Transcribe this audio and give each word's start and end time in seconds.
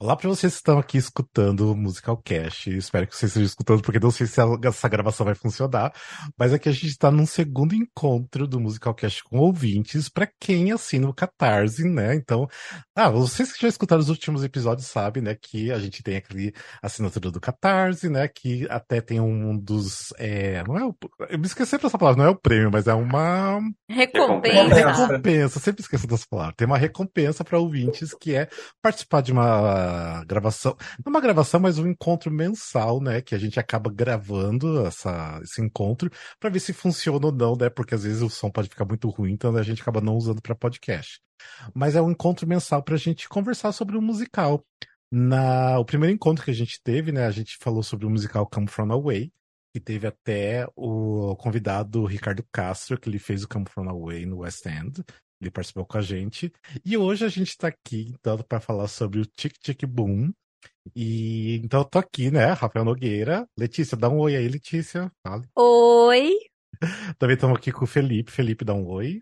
Olá 0.00 0.14
para 0.14 0.28
vocês 0.28 0.52
que 0.52 0.58
estão 0.58 0.78
aqui 0.78 0.96
escutando 0.96 1.72
o 1.72 1.76
Musical 1.76 2.16
Cast. 2.18 2.70
Espero 2.70 3.04
que 3.04 3.16
vocês 3.16 3.32
estejam 3.32 3.46
escutando, 3.46 3.82
porque 3.82 3.98
não 3.98 4.12
sei 4.12 4.28
se 4.28 4.40
essa 4.64 4.88
gravação 4.88 5.26
vai 5.26 5.34
funcionar. 5.34 5.92
Mas 6.38 6.52
aqui 6.52 6.68
a 6.68 6.72
gente 6.72 6.86
está 6.86 7.10
num 7.10 7.26
segundo 7.26 7.74
encontro 7.74 8.46
do 8.46 8.60
Musical 8.60 8.94
Cast 8.94 9.24
com 9.24 9.38
ouvintes, 9.38 10.08
para 10.08 10.30
quem 10.38 10.70
assina 10.70 11.08
o 11.08 11.12
Catarse, 11.12 11.82
né? 11.82 12.14
Então, 12.14 12.46
ah, 12.94 13.10
vocês 13.10 13.52
que 13.52 13.60
já 13.60 13.66
escutaram 13.66 14.00
os 14.00 14.08
últimos 14.08 14.44
episódios 14.44 14.86
sabem, 14.86 15.20
né, 15.20 15.34
que 15.34 15.72
a 15.72 15.80
gente 15.80 16.00
tem 16.00 16.16
aquele 16.18 16.54
assinatura 16.80 17.32
do 17.32 17.40
Catarse, 17.40 18.08
né? 18.08 18.28
Que 18.28 18.68
até 18.70 19.00
tem 19.00 19.18
um 19.18 19.58
dos. 19.58 20.14
É, 20.16 20.62
não 20.62 20.78
é 20.78 20.84
o, 20.84 20.94
eu 21.28 21.40
me 21.40 21.46
esqueci 21.46 21.76
dessa 21.76 21.98
palavra, 21.98 22.22
não 22.22 22.30
é 22.30 22.32
o 22.32 22.40
prêmio, 22.40 22.70
mas 22.70 22.86
é 22.86 22.94
uma. 22.94 23.58
Recompensa. 23.90 24.74
Recompensa, 24.74 25.58
sempre 25.58 25.82
esqueço 25.82 26.06
dessa 26.06 26.24
palavra. 26.30 26.54
Tem 26.56 26.68
uma 26.68 26.78
recompensa 26.78 27.42
para 27.42 27.58
ouvintes 27.58 28.14
que 28.14 28.36
é 28.36 28.48
participar 28.80 29.22
de 29.22 29.32
uma 29.32 29.87
gravação, 30.26 30.76
não 31.04 31.10
uma 31.10 31.20
gravação, 31.20 31.60
mas 31.60 31.78
um 31.78 31.86
encontro 31.86 32.30
mensal, 32.30 33.00
né? 33.00 33.20
Que 33.20 33.34
a 33.34 33.38
gente 33.38 33.58
acaba 33.58 33.90
gravando 33.90 34.86
essa, 34.86 35.40
esse 35.42 35.60
encontro 35.60 36.10
para 36.38 36.50
ver 36.50 36.60
se 36.60 36.72
funciona 36.72 37.26
ou 37.26 37.32
não, 37.32 37.56
né? 37.56 37.68
Porque 37.68 37.94
às 37.94 38.04
vezes 38.04 38.22
o 38.22 38.30
som 38.30 38.50
pode 38.50 38.68
ficar 38.68 38.84
muito 38.84 39.08
ruim, 39.08 39.32
então 39.32 39.54
a 39.56 39.62
gente 39.62 39.82
acaba 39.82 40.00
não 40.00 40.16
usando 40.16 40.42
para 40.42 40.54
podcast. 40.54 41.20
Mas 41.74 41.94
é 41.96 42.02
um 42.02 42.10
encontro 42.10 42.46
mensal 42.46 42.82
para 42.82 42.94
a 42.94 42.98
gente 42.98 43.28
conversar 43.28 43.72
sobre 43.72 43.96
o 43.96 44.00
um 44.00 44.02
musical. 44.02 44.64
Na, 45.10 45.78
o 45.78 45.84
primeiro 45.84 46.14
encontro 46.14 46.44
que 46.44 46.50
a 46.50 46.54
gente 46.54 46.80
teve, 46.82 47.12
né? 47.12 47.26
A 47.26 47.30
gente 47.30 47.56
falou 47.58 47.82
sobre 47.82 48.06
o 48.06 48.10
musical 48.10 48.46
Come 48.46 48.68
From 48.68 48.92
Away, 48.92 49.32
que 49.72 49.80
teve 49.80 50.06
até 50.06 50.66
o 50.76 51.34
convidado 51.36 52.04
Ricardo 52.04 52.44
Castro, 52.52 52.98
que 52.98 53.08
ele 53.08 53.18
fez 53.18 53.42
o 53.42 53.48
Come 53.48 53.66
From 53.68 53.88
Away 53.88 54.26
no 54.26 54.38
West 54.38 54.66
End. 54.66 55.02
Ele 55.40 55.50
participou 55.50 55.86
com 55.86 55.98
a 55.98 56.02
gente. 56.02 56.52
E 56.84 56.96
hoje 56.96 57.24
a 57.24 57.28
gente 57.28 57.48
está 57.48 57.68
aqui, 57.68 58.08
então, 58.10 58.38
para 58.38 58.60
falar 58.60 58.88
sobre 58.88 59.20
o 59.20 59.26
Tic 59.26 59.54
Tic 59.58 59.84
Boom. 59.86 60.32
E 60.94 61.60
então 61.62 61.80
eu 61.80 61.84
tô 61.84 61.98
aqui, 61.98 62.30
né? 62.30 62.52
Rafael 62.52 62.84
Nogueira. 62.84 63.46
Letícia, 63.56 63.96
dá 63.96 64.08
um 64.08 64.18
oi 64.18 64.36
aí, 64.36 64.48
Letícia. 64.48 65.10
Fale. 65.26 65.44
Oi. 65.56 66.34
Também 67.18 67.34
estamos 67.34 67.56
aqui 67.56 67.70
com 67.70 67.84
o 67.84 67.88
Felipe. 67.88 68.32
Felipe, 68.32 68.64
dá 68.64 68.74
um 68.74 68.86
oi. 68.88 69.20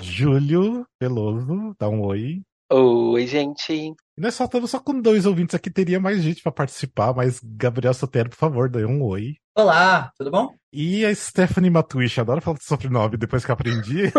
Júlio 0.00 0.86
Veloso, 1.00 1.74
dá 1.78 1.88
um 1.88 2.02
oi. 2.02 2.42
Oi, 2.72 3.26
gente. 3.26 3.72
E 3.72 3.94
nós 4.16 4.34
só 4.34 4.44
estamos 4.44 4.70
só 4.70 4.78
com 4.78 5.00
dois 5.00 5.26
ouvintes 5.26 5.56
aqui, 5.56 5.68
teria 5.68 5.98
mais 5.98 6.22
gente 6.22 6.40
para 6.40 6.52
participar, 6.52 7.12
mas 7.12 7.40
Gabriel 7.42 7.92
Sotero, 7.92 8.30
por 8.30 8.36
favor, 8.36 8.70
dê 8.70 8.84
um 8.84 9.02
oi. 9.02 9.34
Olá, 9.56 10.12
tudo 10.16 10.30
bom? 10.30 10.54
E 10.72 11.04
a 11.04 11.12
Stephanie 11.12 11.68
Matuish, 11.68 12.20
adoro 12.20 12.40
falar 12.40 12.58
de 12.58 12.64
sobrenome 12.64 13.16
depois 13.16 13.44
que 13.44 13.50
aprendi. 13.50 14.04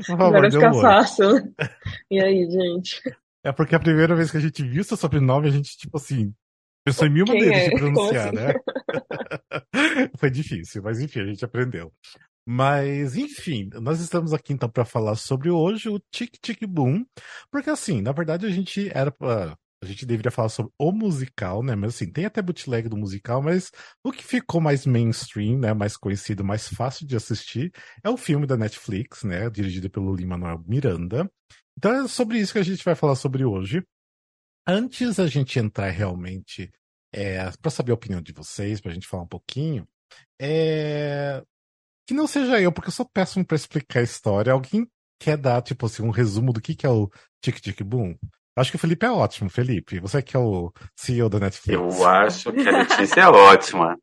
Por 0.00 0.04
favor, 0.06 0.24
Agora 0.24 0.50
fica 0.50 0.70
um 0.70 0.80
fácil. 0.80 1.54
E 2.10 2.20
aí, 2.20 2.50
gente? 2.50 3.00
É 3.44 3.52
porque 3.52 3.76
a 3.76 3.80
primeira 3.80 4.16
vez 4.16 4.30
que 4.30 4.36
a 4.36 4.40
gente 4.40 4.62
viu 4.64 4.82
seu 4.82 4.96
sobrenome, 4.96 5.48
a 5.48 5.52
gente, 5.52 5.76
tipo 5.76 5.96
assim, 5.96 6.34
pensou 6.84 7.06
em 7.06 7.10
mil 7.10 7.24
maneiras 7.26 7.58
é? 7.58 7.68
de 7.68 7.76
pronunciar, 7.76 8.26
assim? 8.26 8.36
né? 8.36 8.54
Foi 10.18 10.30
difícil, 10.30 10.82
mas 10.82 11.00
enfim, 11.00 11.20
a 11.20 11.26
gente 11.26 11.44
aprendeu. 11.44 11.92
Mas, 12.52 13.14
enfim, 13.14 13.70
nós 13.74 14.00
estamos 14.00 14.32
aqui 14.32 14.52
então 14.52 14.68
para 14.68 14.84
falar 14.84 15.14
sobre 15.14 15.48
hoje 15.50 15.88
o 15.88 16.00
Tic 16.10 16.36
Tic 16.42 16.66
Boom, 16.66 17.06
porque 17.48 17.70
assim, 17.70 18.02
na 18.02 18.10
verdade 18.10 18.44
a 18.44 18.50
gente 18.50 18.90
era 18.92 19.12
pra, 19.12 19.56
a 19.80 19.86
gente 19.86 20.04
deveria 20.04 20.32
falar 20.32 20.48
sobre 20.48 20.72
o 20.76 20.90
musical, 20.90 21.62
né? 21.62 21.76
Mas 21.76 21.94
assim, 21.94 22.10
tem 22.10 22.24
até 22.24 22.42
bootleg 22.42 22.88
do 22.88 22.96
musical, 22.96 23.40
mas 23.40 23.70
o 24.02 24.10
que 24.10 24.24
ficou 24.24 24.60
mais 24.60 24.84
mainstream, 24.84 25.60
né? 25.60 25.72
Mais 25.72 25.96
conhecido, 25.96 26.42
mais 26.42 26.66
fácil 26.66 27.06
de 27.06 27.14
assistir 27.14 27.70
é 28.02 28.10
o 28.10 28.16
filme 28.16 28.48
da 28.48 28.56
Netflix, 28.56 29.22
né? 29.22 29.48
Dirigido 29.48 29.88
pelo 29.88 30.12
Lin-Manuel 30.12 30.64
Miranda. 30.66 31.30
Então 31.78 32.04
é 32.04 32.08
sobre 32.08 32.40
isso 32.40 32.52
que 32.52 32.58
a 32.58 32.64
gente 32.64 32.84
vai 32.84 32.96
falar 32.96 33.14
sobre 33.14 33.44
hoje. 33.44 33.80
Antes 34.66 35.20
a 35.20 35.28
gente 35.28 35.56
entrar 35.60 35.90
realmente 35.90 36.68
é, 37.14 37.48
para 37.62 37.70
saber 37.70 37.92
a 37.92 37.94
opinião 37.94 38.20
de 38.20 38.32
vocês, 38.32 38.80
para 38.80 38.90
a 38.90 38.94
gente 38.94 39.06
falar 39.06 39.22
um 39.22 39.28
pouquinho, 39.28 39.86
é... 40.40 41.44
que 42.10 42.14
não 42.14 42.26
seja 42.26 42.60
eu, 42.60 42.72
porque 42.72 42.88
eu 42.88 42.92
sou 42.92 43.06
péssimo 43.06 43.44
para 43.44 43.54
explicar 43.54 44.00
a 44.00 44.02
história. 44.02 44.52
Alguém 44.52 44.84
quer 45.20 45.36
dar, 45.36 45.62
tipo 45.62 45.86
assim, 45.86 46.02
um 46.02 46.10
resumo 46.10 46.52
do 46.52 46.60
que, 46.60 46.74
que 46.74 46.84
é 46.84 46.88
o 46.88 47.08
Tic 47.40 47.60
Tic 47.60 47.80
Boom? 47.84 48.16
Acho 48.56 48.72
que 48.72 48.76
o 48.76 48.80
Felipe 48.80 49.06
é 49.06 49.10
ótimo, 49.12 49.48
Felipe. 49.48 50.00
Você 50.00 50.20
que 50.20 50.36
é 50.36 50.40
o 50.40 50.72
CEO 50.96 51.28
da 51.28 51.38
Netflix. 51.38 51.78
Eu 51.80 52.08
acho 52.08 52.52
que 52.52 52.68
a 52.68 52.78
Letícia 52.78 53.20
é 53.20 53.28
ótima. 53.28 53.96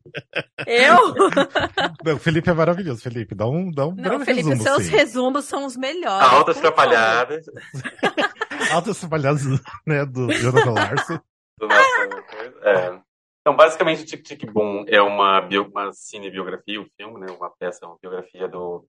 Eu? 0.66 1.14
Não, 2.02 2.14
o 2.14 2.18
Felipe 2.18 2.48
é 2.48 2.54
maravilhoso, 2.54 3.02
Felipe. 3.02 3.34
Dá 3.34 3.46
um, 3.46 3.70
dá 3.70 3.86
um 3.86 3.94
Não, 3.94 4.24
Felipe, 4.24 4.48
resumo, 4.48 4.62
seus 4.62 4.84
sim. 4.84 4.90
resumos 4.90 5.44
são 5.44 5.66
os 5.66 5.76
melhores. 5.76 6.32
Altas 6.32 6.56
atrapalhadas. 6.56 7.44
Altas 8.72 8.96
atrapalhadas, 8.96 9.42
né, 9.86 10.06
do 10.06 10.32
Jonathan 10.32 10.70
Larson. 10.70 11.20
Do 11.58 11.68
nosso, 11.68 11.84
é. 12.62 13.07
Então, 13.48 13.56
basicamente, 13.56 14.02
o 14.02 14.04
Tic 14.04 14.22
Tic 14.22 14.44
Boom 14.52 14.84
é 14.86 15.00
uma, 15.00 15.40
bio, 15.40 15.66
uma 15.68 15.90
cinebiografia, 15.90 16.78
um 16.78 16.86
filme, 16.98 17.18
né, 17.18 17.28
uma 17.30 17.48
peça, 17.48 17.86
uma 17.86 17.96
biografia 17.98 18.46
do 18.46 18.84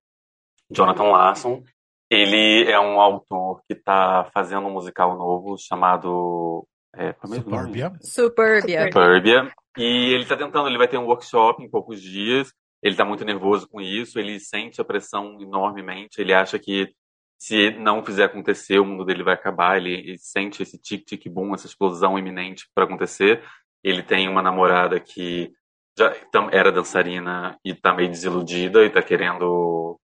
Jonathan 0.70 1.04
Larson, 1.04 1.64
ele 2.10 2.70
é 2.70 2.78
um 2.78 3.00
autor 3.00 3.62
que 3.66 3.74
está 3.74 4.30
fazendo 4.34 4.68
um 4.68 4.74
musical 4.74 5.18
novo 5.18 5.58
chamado. 5.58 6.68
É, 6.94 7.16
Suburbia. 7.26 7.94
Suburbia. 8.02 8.92
Suburbia. 8.92 9.50
E 9.78 10.14
ele 10.14 10.24
está 10.24 10.36
tentando, 10.36 10.68
ele 10.68 10.78
vai 10.78 10.90
ter 10.90 10.98
um 10.98 11.06
workshop 11.06 11.64
em 11.64 11.70
poucos 11.70 12.02
dias. 12.02 12.52
Ele 12.84 12.96
está 12.96 13.06
muito 13.06 13.24
nervoso 13.24 13.66
com 13.66 13.80
isso, 13.80 14.20
ele 14.20 14.42
sente 14.42 14.82
a 14.82 14.84
pressão 14.84 15.40
enormemente. 15.40 16.20
Ele 16.20 16.34
acha 16.34 16.60
que 16.60 16.94
se 17.38 17.72
não 17.80 18.04
fizer 18.04 18.26
acontecer, 18.26 18.78
o 18.78 18.86
mundo 18.86 19.06
dele 19.06 19.24
vai 19.24 19.36
acabar. 19.36 19.78
Ele, 19.78 19.94
ele 19.94 20.18
sente 20.18 20.62
esse 20.62 20.78
tic-tic-boom, 20.78 21.56
essa 21.56 21.66
explosão 21.66 22.20
iminente 22.20 22.68
para 22.76 22.84
acontecer. 22.84 23.42
Ele 23.84 24.04
tem 24.04 24.28
uma 24.28 24.42
namorada 24.42 25.00
que 25.00 25.52
já 25.98 26.14
era 26.52 26.72
dançarina 26.72 27.58
e 27.64 27.72
está 27.72 27.94
meio 27.94 28.10
desiludida 28.10 28.84
e 28.84 28.88
está 28.88 29.02
querendo 29.02 30.00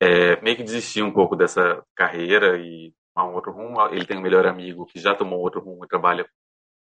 é, 0.00 0.40
meio 0.42 0.56
que 0.56 0.62
desistir 0.62 1.02
um 1.02 1.12
pouco 1.12 1.36
dessa 1.36 1.82
carreira 1.94 2.58
e 2.58 2.92
tomar 3.14 3.30
um 3.30 3.34
outro 3.34 3.52
rumo. 3.52 3.80
Ele 3.88 4.04
tem 4.04 4.18
um 4.18 4.22
melhor 4.22 4.46
amigo 4.46 4.84
que 4.84 4.98
já 4.98 5.14
tomou 5.14 5.40
outro 5.40 5.60
rumo 5.60 5.84
e 5.84 5.88
trabalha 5.88 6.26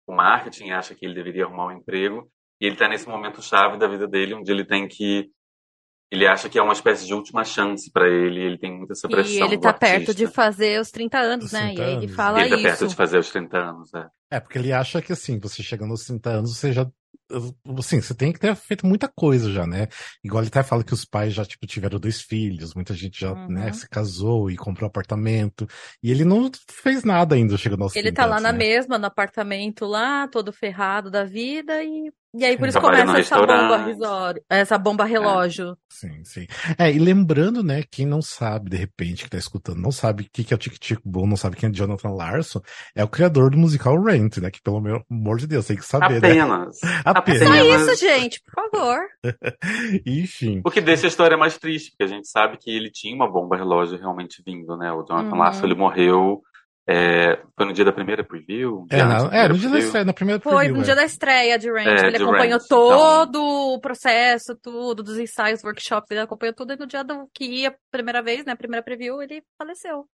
com 0.06 0.16
marketing, 0.16 0.72
acha 0.72 0.96
que 0.96 1.06
ele 1.06 1.14
deveria 1.14 1.46
arrumar 1.46 1.68
um 1.68 1.72
emprego. 1.72 2.30
E 2.59 2.66
ele 2.66 2.76
está 2.76 2.88
nesse 2.88 3.08
momento 3.08 3.42
chave 3.42 3.78
da 3.78 3.88
vida 3.88 4.08
dele, 4.08 4.34
onde 4.34 4.52
ele 4.52 4.66
tem 4.66 4.88
que. 4.88 5.30
Ele 6.12 6.28
acha 6.28 6.47
que 6.47 6.58
é 6.58 6.62
uma 6.62 6.74
espécie 6.74 7.06
de 7.06 7.14
última 7.14 7.44
chance 7.44 7.92
para 7.92 8.08
ele, 8.08 8.40
ele 8.40 8.58
tem 8.58 8.72
muita 8.72 8.94
essa 8.94 9.08
pressão. 9.08 9.34
E 9.34 9.42
ele 9.42 9.56
está 9.56 9.74
perto 9.74 10.14
de 10.14 10.28
fazer 10.28 10.80
os 10.80 10.92
30 10.92 11.18
anos, 11.18 11.52
né? 11.52 11.74
30 11.74 11.82
e 11.82 11.84
aí 11.84 11.94
ele 11.96 12.08
fala 12.08 12.40
ele 12.40 12.50
tá 12.50 12.56
isso. 12.56 12.66
Ele 12.66 12.70
perto 12.70 12.88
de 12.88 12.96
fazer 12.96 13.18
os 13.18 13.30
30 13.32 13.58
anos, 13.58 13.94
é. 13.94 14.08
É, 14.31 14.40
porque 14.40 14.58
ele 14.58 14.74
acha 14.74 15.02
que 15.02 15.13
assim, 15.13 15.40
você 15.40 15.62
chegando 15.62 15.91
aos 15.91 16.06
30 16.06 16.30
anos, 16.30 16.58
você 16.58 16.74
já 16.74 16.90
assim, 17.80 18.02
você 18.02 18.13
tem 18.13 18.31
que 18.31 18.40
ter 18.40 18.56
feito 18.56 18.86
muita 18.86 19.08
coisa 19.08 19.52
já, 19.52 19.66
né? 19.66 19.88
Igual 20.24 20.44
ele 20.44 20.50
até 20.50 20.62
fala 20.62 20.84
que 20.84 20.94
os 20.94 21.06
pais 21.06 21.34
já, 21.34 21.44
tipo, 21.44 21.66
tiveram 21.66 22.00
dois 22.00 22.22
filhos, 22.22 22.74
muita 22.75 22.94
gente 22.94 23.19
já, 23.19 23.34
né, 23.34 23.41
uhum. 23.41 23.50
né, 23.50 23.74
se 23.74 23.90
casou 23.90 24.50
e 24.52 24.56
comprou 24.56 24.88
apartamento, 24.88 25.68
e 26.03 26.12
ele 26.12 26.24
não 26.24 26.52
fez 26.69 27.03
nada 27.03 27.35
ainda 27.35 27.58
chegando 27.58 27.84
aos 27.84 27.96
Ele 27.96 28.12
tá 28.12 28.25
lá 28.25 28.40
na 28.40 28.52
né? 28.52 28.58
mesma, 28.59 28.97
no 28.97 29.08
apartamento 29.08 29.85
lá, 29.85 30.28
todo 30.28 30.53
ferrado 30.53 31.09
da 31.09 31.24
vida, 31.24 31.84
e 31.84 32.12
e 32.38 32.44
aí 32.44 32.57
por 32.57 32.68
isso 32.68 32.79
começa 32.79 33.18
essa 33.18 33.38
bomba 33.38 33.78
risório, 33.78 34.44
essa 34.50 34.78
bomba 34.78 35.06
relógio. 35.06 35.72
É. 35.72 35.75
Sim, 35.90 36.23
sim. 36.25 36.47
É, 36.78 36.91
e 36.91 37.00
lembrando, 37.00 37.63
né, 37.63 37.84
quem 37.90 38.06
não 38.06 38.22
sabe, 38.22 38.69
de 38.69 38.78
repente, 38.78 39.23
que 39.23 39.29
tá 39.29 39.38
escutando, 39.38 39.79
não 39.79 39.91
sabe 39.91 40.23
o 40.23 40.28
que 40.29 40.53
é 40.53 40.56
o 40.56 40.57
Tic 40.57 40.78
Tic 40.78 41.00
Boom, 41.06 41.28
não 41.28 41.38
sabe 41.38 41.56
quem 41.56 41.69
é 41.69 41.72
Jonathan 41.72 42.09
Larson, 42.09 42.62
é 42.94 43.03
o 43.03 43.07
criador 43.07 43.51
do 43.51 43.57
musical 43.57 44.01
Rent, 44.01 44.38
né, 44.38 44.51
que 44.51 44.62
pelo 44.62 44.78
amor 44.78 45.38
de 45.38 45.47
Deus, 45.47 45.66
tem 45.66 45.78
que 45.78 45.85
saber, 45.85 46.18
Apenas. 46.18 46.78
né? 46.84 47.01
Apenas. 47.06 47.44
Só 47.47 47.56
isso, 47.56 47.96
gente, 48.06 48.41
por 48.41 48.69
favor. 48.72 49.00
Enfim. 50.06 50.62
O 50.66 50.72
que 50.72 50.81
deixa 50.81 51.07
a 51.07 51.09
história 51.09 51.38
mais 51.38 51.57
triste, 51.57 51.91
porque 51.91 52.03
a 52.03 52.16
gente 52.16 52.28
sabe 52.28 52.57
que 52.57 52.69
ele 52.69 52.91
tinha 52.91 53.16
uma 53.16 53.31
bomba 53.31 53.56
relógio 53.56 53.97
realmente 53.97 54.44
vindo, 54.46 54.75
né, 54.78 54.91
o 54.91 55.03
Jonathan 55.03 55.31
uhum. 55.31 55.40
Larson, 55.40 55.66
ele 55.66 55.75
morreu 55.75 56.41
é, 56.88 57.41
foi 57.56 57.66
no 57.66 57.73
dia 57.73 57.84
da 57.84 57.91
primeira 57.91 58.23
preview? 58.23 58.85
É, 58.91 59.03
não, 59.03 59.31
é 59.31 59.47
no 59.47 59.58
dia 59.58 59.70
da 59.70 59.79
estreia, 59.79 60.05
na 60.05 60.14
primeira 60.14 60.40
preview. 60.40 60.59
Foi 60.59 60.67
no 60.67 60.82
é. 60.82 60.84
dia 60.84 60.96
da 60.96 61.03
estreia 61.03 61.58
de 61.58 61.72
Ranch. 61.72 61.87
É, 61.87 62.08
ele 62.08 62.17
de 62.17 62.23
acompanhou 62.23 62.59
Ranch, 62.59 62.67
todo 62.67 63.40
então... 63.40 63.73
o 63.73 63.79
processo, 63.82 64.55
tudo, 64.55 65.02
dos 65.02 65.17
ensaios, 65.17 65.64
workshops, 65.64 66.11
ele 66.11 66.20
acompanhou 66.20 66.53
tudo 66.53 66.73
e 66.73 66.78
no 66.78 66.85
dia 66.85 67.03
do, 67.03 67.28
que 67.34 67.46
ia 67.46 67.70
a 67.70 67.76
primeira 67.91 68.22
vez, 68.22 68.46
né, 68.46 68.52
a 68.52 68.58
primeira 68.58 68.84
preview, 68.84 69.22
ele 69.22 69.43
faleceu. 69.58 70.08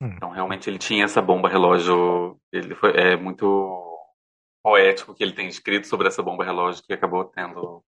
Hum. 0.00 0.12
Então, 0.16 0.30
realmente, 0.30 0.70
ele 0.70 0.78
tinha 0.78 1.04
essa 1.04 1.20
bomba 1.20 1.48
relógio, 1.48 2.38
ele 2.50 2.74
foi, 2.74 2.92
é 2.96 3.16
muito 3.16 3.46
poético 4.62 5.14
que 5.14 5.22
ele 5.22 5.32
tem 5.32 5.48
escrito 5.48 5.86
sobre 5.86 6.08
essa 6.08 6.22
bomba 6.22 6.44
relógio 6.44 6.82
que 6.82 6.92
acabou 6.92 7.24
tendo, 7.24 7.84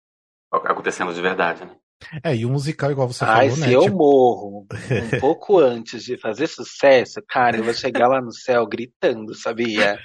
acontecendo 0.50 1.12
de 1.12 1.20
verdade, 1.20 1.64
né? 1.64 1.76
É, 2.22 2.34
e 2.34 2.44
o 2.44 2.50
musical, 2.50 2.90
igual 2.90 3.08
você 3.08 3.24
Ai, 3.24 3.48
falou, 3.48 3.64
se 3.64 3.68
né? 3.68 3.74
eu 3.74 3.82
tipo... 3.82 3.96
morro 3.96 4.66
um 4.66 4.66
pouco 5.20 5.58
antes 5.58 6.04
de 6.04 6.16
fazer 6.16 6.46
sucesso, 6.46 7.20
cara, 7.28 7.56
eu 7.56 7.64
vou 7.64 7.74
chegar 7.74 8.08
lá 8.08 8.20
no 8.20 8.32
céu 8.32 8.66
gritando, 8.66 9.34
sabia? 9.34 9.98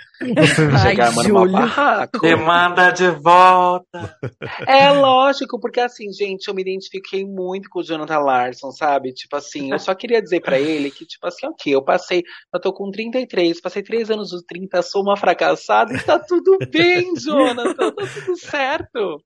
Vai 0.72 0.80
chegar, 0.82 1.14
mano, 1.14 1.30
uma 1.30 1.48
barraco. 1.48 2.20
Demanda 2.20 2.92
de 2.92 3.10
volta. 3.10 4.18
É 4.68 4.90
lógico, 4.92 5.60
porque 5.60 5.80
assim, 5.80 6.12
gente, 6.12 6.48
eu 6.48 6.54
me 6.54 6.62
identifiquei 6.62 7.26
muito 7.26 7.70
com 7.70 7.80
o 7.80 7.84
Jonathan 7.84 8.20
Larson, 8.20 8.72
sabe? 8.72 9.14
Tipo 9.14 9.38
assim, 9.38 9.72
eu 9.72 9.80
só 9.80 9.94
queria 9.94 10.22
dizer 10.22 10.42
para 10.42 10.60
ele 10.60 10.92
que, 10.92 11.06
tipo 11.06 11.26
assim, 11.28 11.48
ok, 11.48 11.74
eu 11.74 11.84
passei, 11.84 12.24
eu 12.54 12.60
tô 12.60 12.74
com 12.74 12.92
33, 12.92 13.62
passei 13.62 13.84
3 13.84 14.12
anos 14.12 14.32
dos 14.32 14.44
30, 14.44 14.82
sou 14.82 15.02
uma 15.02 15.18
fracassada 15.18 15.94
e 15.94 16.04
tá 16.04 16.20
tudo 16.20 16.58
bem, 16.70 17.14
Jonathan, 17.16 17.92
tá 17.92 18.06
tudo 18.08 18.38
certo. 18.38 19.22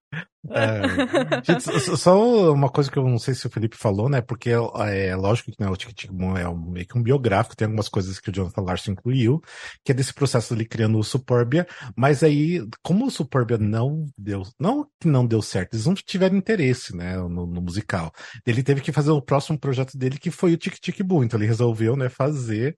É, 0.50 1.42
gente, 1.44 1.98
só 1.98 2.52
uma 2.52 2.70
coisa 2.70 2.92
que 2.92 2.98
eu 2.98 3.08
não 3.08 3.18
sei 3.18 3.34
se 3.34 3.48
o 3.48 3.50
Felipe 3.50 3.78
falou, 3.78 4.10
né? 4.10 4.22
Porque 4.22 4.50
é, 4.50 5.16
lógico 5.16 5.52
que 5.52 5.62
né, 5.62 5.70
o 5.70 5.76
Tic 5.76 5.94
Tic 5.94 6.12
Boom 6.12 6.36
é 6.38 6.48
um, 6.48 6.72
meio 6.72 6.86
que 6.86 6.98
um 6.98 7.04
biográfico, 7.04 7.56
tem 7.56 7.66
algumas 7.66 7.88
coisas 7.88 8.20
que 8.20 8.30
o 8.30 8.34
Jonathan 8.34 8.62
Larson 8.62 8.92
incluiu, 8.92 9.42
que 9.84 9.92
é 9.92 9.96
desse 9.96 10.14
processo 10.14 10.54
ali 10.54 10.66
criando 10.66 11.00
o 11.00 11.04
Superbia, 11.04 11.66
mas 11.96 12.24
aí, 12.24 12.66
como 12.82 13.06
o 13.06 13.12
Superbia 13.12 13.58
não 13.58 14.06
deu, 14.18 14.44
não 14.60 14.86
que 15.00 15.08
não 15.08 15.26
deu 15.26 15.42
certo, 15.42 15.76
eles 15.76 15.86
não 15.86 15.94
tiveram 15.94 16.36
interesse, 16.36 16.96
né, 16.96 17.18
no, 17.18 17.48
no, 17.48 17.62
musical. 17.62 18.12
Ele 18.46 18.62
teve 18.62 18.82
que 18.82 18.92
fazer 18.92 19.12
o 19.12 19.22
próximo 19.22 19.58
projeto 19.58 19.98
dele, 19.98 20.18
que 20.18 20.30
foi 20.30 20.54
o 20.54 20.58
Tic 20.58 20.76
Tic 20.76 21.02
Boom, 21.04 21.24
então 21.24 21.40
ele 21.40 21.48
resolveu, 21.48 21.96
né, 21.96 22.10
fazer 22.10 22.78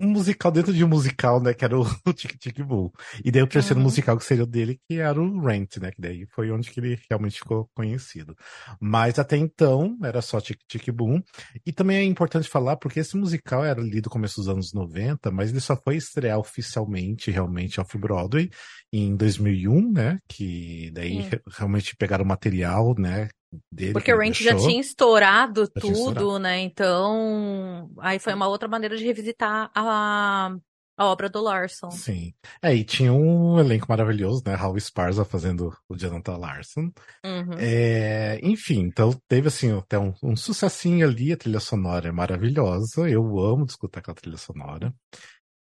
um 0.00 0.08
musical 0.08 0.50
dentro 0.50 0.72
de 0.72 0.84
um 0.84 0.88
musical, 0.88 1.40
né? 1.40 1.52
Que 1.52 1.64
era 1.64 1.78
o, 1.78 1.82
o 1.82 2.12
Tic 2.14 2.38
Tic 2.38 2.60
Boom. 2.62 2.90
E 3.24 3.30
daí 3.30 3.42
o 3.42 3.46
terceiro 3.46 3.78
uhum. 3.78 3.84
musical 3.84 4.16
que 4.16 4.24
seria 4.24 4.44
o 4.44 4.46
dele, 4.46 4.80
que 4.88 4.98
era 4.98 5.20
o 5.20 5.40
Rent, 5.40 5.76
né? 5.76 5.90
Que 5.90 6.00
daí 6.00 6.26
foi 6.34 6.50
onde 6.50 6.70
que 6.70 6.80
ele 6.80 6.98
realmente 7.08 7.38
ficou 7.38 7.68
conhecido. 7.74 8.34
Mas 8.80 9.18
até 9.18 9.36
então 9.36 9.96
era 10.02 10.22
só 10.22 10.40
Tic 10.40 10.58
Tic 10.66 10.90
Boom. 10.90 11.22
E 11.66 11.72
também 11.72 11.98
é 11.98 12.04
importante 12.04 12.48
falar, 12.48 12.76
porque 12.76 13.00
esse 13.00 13.16
musical 13.16 13.64
era 13.64 13.80
ali 13.80 14.00
do 14.00 14.10
começo 14.10 14.36
dos 14.36 14.48
anos 14.48 14.72
90, 14.72 15.30
mas 15.30 15.50
ele 15.50 15.60
só 15.60 15.76
foi 15.76 15.96
estrear 15.96 16.38
oficialmente, 16.38 17.30
realmente, 17.30 17.80
off-Broadway 17.80 18.48
em 18.92 19.14
2001, 19.14 19.92
né? 19.92 20.18
Que 20.28 20.90
daí 20.92 21.28
realmente 21.48 21.94
pegaram 21.96 22.24
o 22.24 22.28
material, 22.28 22.94
né? 22.98 23.28
Dele, 23.72 23.92
Porque 23.92 24.12
o 24.12 24.16
Ranch 24.16 24.42
já 24.42 24.54
tinha 24.56 24.80
estourado 24.80 25.62
já 25.62 25.80
tudo, 25.80 25.80
tinha 25.80 25.92
estourado. 25.92 26.38
né? 26.38 26.60
Então, 26.60 27.90
aí 27.98 28.18
foi 28.18 28.32
uma 28.32 28.46
outra 28.46 28.68
maneira 28.68 28.96
de 28.96 29.04
revisitar 29.04 29.70
a, 29.74 30.54
a 30.96 31.04
obra 31.06 31.28
do 31.28 31.42
Larson. 31.42 31.90
Sim. 31.90 32.32
É, 32.62 32.74
e 32.74 32.84
tinha 32.84 33.12
um 33.12 33.58
elenco 33.58 33.86
maravilhoso, 33.88 34.42
né? 34.46 34.54
Raul 34.54 34.76
Esparza 34.76 35.24
fazendo 35.24 35.74
o 35.88 35.96
Jonathan 35.96 36.36
Larson. 36.36 36.92
Uhum. 37.24 37.54
É, 37.58 38.38
enfim, 38.42 38.80
então 38.80 39.12
teve 39.26 39.48
assim 39.48 39.76
até 39.76 39.98
um, 39.98 40.14
um 40.22 40.36
sucessinho 40.36 41.08
ali, 41.08 41.32
a 41.32 41.36
trilha 41.36 41.58
sonora 41.60 42.08
é 42.08 42.12
maravilhosa. 42.12 43.08
Eu 43.08 43.38
amo 43.40 43.64
escutar 43.64 43.98
aquela 43.98 44.14
trilha 44.14 44.36
sonora. 44.36 44.94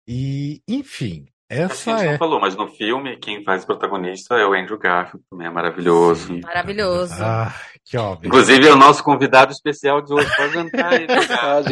E, 0.07 0.61
enfim, 0.67 1.25
essa 1.49 1.93
a 1.93 1.97
gente 1.97 2.07
é... 2.07 2.11
não 2.11 2.17
falou, 2.17 2.39
mas 2.39 2.55
no 2.55 2.67
filme 2.67 3.17
quem 3.17 3.43
faz 3.43 3.63
o 3.63 3.67
protagonista 3.67 4.35
é 4.35 4.45
o 4.45 4.53
Andrew 4.53 4.79
Garfield, 4.79 5.23
também 5.29 5.47
é 5.47 5.49
maravilhoso. 5.51 6.27
Sim. 6.27 6.41
Maravilhoso. 6.41 7.15
Ah, 7.19 7.53
que 7.83 7.97
óbvio. 7.97 8.27
Inclusive 8.27 8.67
é 8.67 8.73
o 8.73 8.75
nosso 8.75 9.03
convidado 9.03 9.51
especial 9.51 10.01
de 10.01 10.11
hoje. 10.11 10.35
Pode 10.35 10.57
entrar 10.57 10.93
aí, 10.93 11.05
Pode 11.07 11.69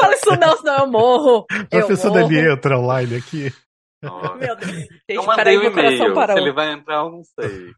Fala 0.00 0.14
isso 0.14 0.36
não, 0.40 0.56
senão 0.56 0.78
eu 0.78 0.86
morro. 0.86 1.46
Professor 1.68 2.10
Daniel 2.10 2.54
entra 2.54 2.78
online 2.78 3.16
aqui. 3.16 3.52
Meu 4.38 4.56
Deus. 4.56 4.86
eu 5.08 5.24
mandei 5.24 5.56
o 5.56 5.60
um 5.60 5.64
e-mail. 5.64 6.14
Se 6.14 6.38
ele 6.38 6.52
vai 6.52 6.72
entrar, 6.72 7.04
eu 7.04 7.10
não 7.10 7.22
sei. 7.22 7.70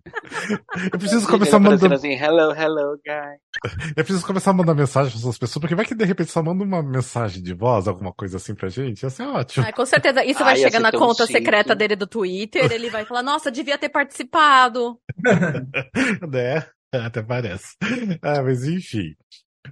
Eu 0.93 0.99
preciso 0.99 1.27
começar 1.27 1.59
mandando. 1.59 1.95
Assim, 1.95 2.13
hello, 2.13 2.53
hello, 2.53 2.99
guy. 3.05 3.73
Eu 3.97 4.05
preciso 4.05 4.27
começar 4.27 4.51
a 4.51 4.55
mandar 4.55 4.75
mensagem 4.75 5.13
para 5.13 5.21
essas 5.21 5.39
pessoas, 5.39 5.61
porque 5.61 5.75
vai 5.75 5.85
que 5.85 5.95
de 5.95 6.05
repente 6.05 6.31
só 6.31 6.43
manda 6.43 6.65
uma 6.65 6.83
mensagem 6.83 7.43
de 7.43 7.55
voz, 7.55 7.89
alguma 7.89 8.13
coisa 8.13 8.37
assim 8.37 8.55
pra 8.55 8.69
gente. 8.69 9.03
Ia 9.03 9.11
ser 9.11 9.25
ótimo. 9.25 9.67
Ah, 9.67 9.73
com 9.73 9.87
certeza. 9.87 10.25
Isso 10.25 10.43
vai 10.45 10.57
chegar 10.57 10.81
na 10.81 10.93
conta 10.93 11.27
secreta 11.27 11.75
dele 11.75 11.97
do 11.97 12.07
Twitter. 12.07 12.71
Ele 12.71 12.91
vai 12.91 13.05
falar: 13.05 13.23
Nossa, 13.23 13.51
devia 13.51 13.79
ter 13.79 13.89
participado. 13.89 14.99
né? 16.29 16.67
Até 16.93 17.23
parece. 17.23 17.77
Ah, 18.23 18.43
mas 18.43 18.65
enfim. 18.65 19.15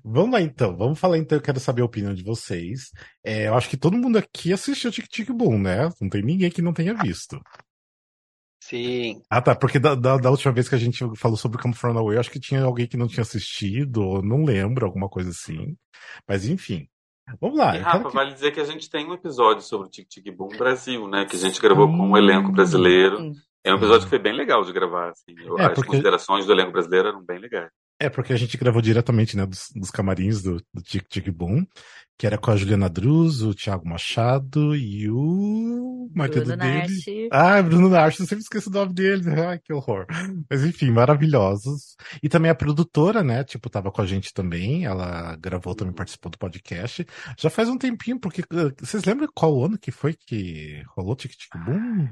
Vamos 0.03 0.33
lá 0.33 0.41
então, 0.41 0.77
vamos 0.77 0.99
falar 0.99 1.19
então, 1.19 1.37
eu 1.39 1.43
quero 1.43 1.61
saber 1.61 1.83
a 1.83 1.87
opinião 1.87 2.15
de 2.15 2.25
vocês. 2.25 2.91
É, 3.23 3.49
eu 3.49 3.55
acho 3.55 3.69
que 3.69 3.77
todo 3.77 3.99
mundo 3.99 4.19
aqui 4.19 4.53
assistiu 4.53 4.91
Tic 4.91 5.07
Tic 5.09 5.31
Boom, 5.31 5.59
né? 5.59 5.89
Não 6.01 6.09
tem 6.09 6.23
ninguém 6.23 6.51
que 6.51 6.63
não 6.63 6.73
tenha 6.73 6.95
visto. 6.95 7.41
Sim. 8.63 9.21
Ah, 9.29 9.43
tá, 9.43 9.55
porque 9.55 9.79
da, 9.79 9.95
da, 9.95 10.17
da 10.17 10.31
última 10.31 10.53
vez 10.53 10.69
que 10.69 10.75
a 10.75 10.79
gente 10.79 11.05
falou 11.17 11.37
sobre 11.37 11.61
Come 11.61 11.75
From 11.75 11.99
Away, 11.99 12.17
eu 12.17 12.21
acho 12.21 12.31
que 12.31 12.41
tinha 12.41 12.63
alguém 12.63 12.87
que 12.87 12.97
não 12.97 13.07
tinha 13.07 13.23
assistido, 13.23 13.99
ou 13.99 14.23
não 14.23 14.43
lembro, 14.43 14.87
alguma 14.87 15.09
coisa 15.09 15.31
assim. 15.31 15.77
Mas 16.27 16.49
enfim. 16.49 16.89
Vamos 17.41 17.59
lá. 17.59 17.77
E, 17.77 17.81
Rafa, 17.81 18.09
que... 18.09 18.15
vale 18.15 18.33
dizer 18.33 18.53
que 18.53 18.61
a 18.61 18.65
gente 18.65 18.89
tem 18.89 19.07
um 19.07 19.15
episódio 19.15 19.63
sobre 19.63 19.89
o 19.89 19.91
Tic 19.91 20.09
Tic 20.09 20.35
Boom 20.35 20.49
Brasil, 20.57 21.07
né? 21.09 21.27
Que 21.27 21.37
a 21.37 21.39
gente 21.39 21.61
gravou 21.61 21.87
com 21.87 22.11
um 22.11 22.17
elenco 22.17 22.53
brasileiro. 22.53 23.33
É 23.63 23.73
um 23.73 23.77
episódio 23.77 24.05
que 24.05 24.11
foi 24.11 24.19
bem 24.19 24.35
legal 24.35 24.63
de 24.63 24.73
gravar, 24.73 25.11
assim. 25.11 25.35
É, 25.59 25.65
As 25.65 25.75
porque... 25.75 25.91
considerações 25.91 26.47
do 26.47 26.53
elenco 26.53 26.73
brasileiro 26.73 27.09
eram 27.09 27.23
bem 27.23 27.39
legais. 27.39 27.71
É, 28.01 28.09
porque 28.09 28.33
a 28.33 28.37
gente 28.37 28.57
gravou 28.57 28.83
diretamente, 28.83 29.37
né, 29.37 29.47
dos, 29.47 29.69
dos 29.75 29.91
camarins 29.91 30.43
do, 30.43 30.57
do 30.73 30.83
Tic 30.83 31.07
Tic 31.09 31.31
Boom, 31.31 31.65
que 32.19 32.27
era 32.27 32.37
com 32.37 32.51
a 32.51 32.57
Juliana 32.57 32.89
Druz, 32.89 33.43
o 33.43 33.55
Thiago 33.55 33.89
Machado 33.89 34.75
e 34.75 35.09
o 35.11 36.11
marido 36.15 36.45
Bruno 36.45 36.57
dele. 36.57 37.29
Ah, 37.31 37.63
Bruno 37.63 37.89
Nash, 37.89 38.21
eu 38.21 38.27
sempre 38.27 38.43
esqueço 38.43 38.69
o 38.69 38.73
nome 38.73 38.93
dele. 38.93 39.25
Ai, 39.41 39.59
que 39.59 39.73
horror. 39.73 40.07
Mas 40.51 40.65
enfim, 40.65 40.91
maravilhosos. 40.91 41.97
E 42.23 42.29
também 42.29 42.51
a 42.51 42.55
produtora, 42.55 43.23
né, 43.23 43.45
tipo, 43.45 43.71
tava 43.71 43.91
com 43.91 44.03
a 44.03 44.07
gente 44.07 44.33
também, 44.33 44.85
ela 44.85 45.37
gravou 45.37 45.75
também, 45.75 45.95
participou 45.95 46.31
do 46.31 46.39
podcast. 46.39 47.07
Já 47.39 47.51
faz 47.51 47.69
um 47.69 47.79
tempinho, 47.79 48.19
porque 48.19 48.43
uh, 48.43 48.75
vocês 48.81 49.05
lembram 49.05 49.29
qual 49.35 49.65
ano 49.65 49.79
que 49.79 49.91
foi 49.91 50.15
que 50.15 50.83
rolou 50.97 51.17
Tic 51.17 51.33
Tic 51.33 51.53
Boom? 51.65 52.09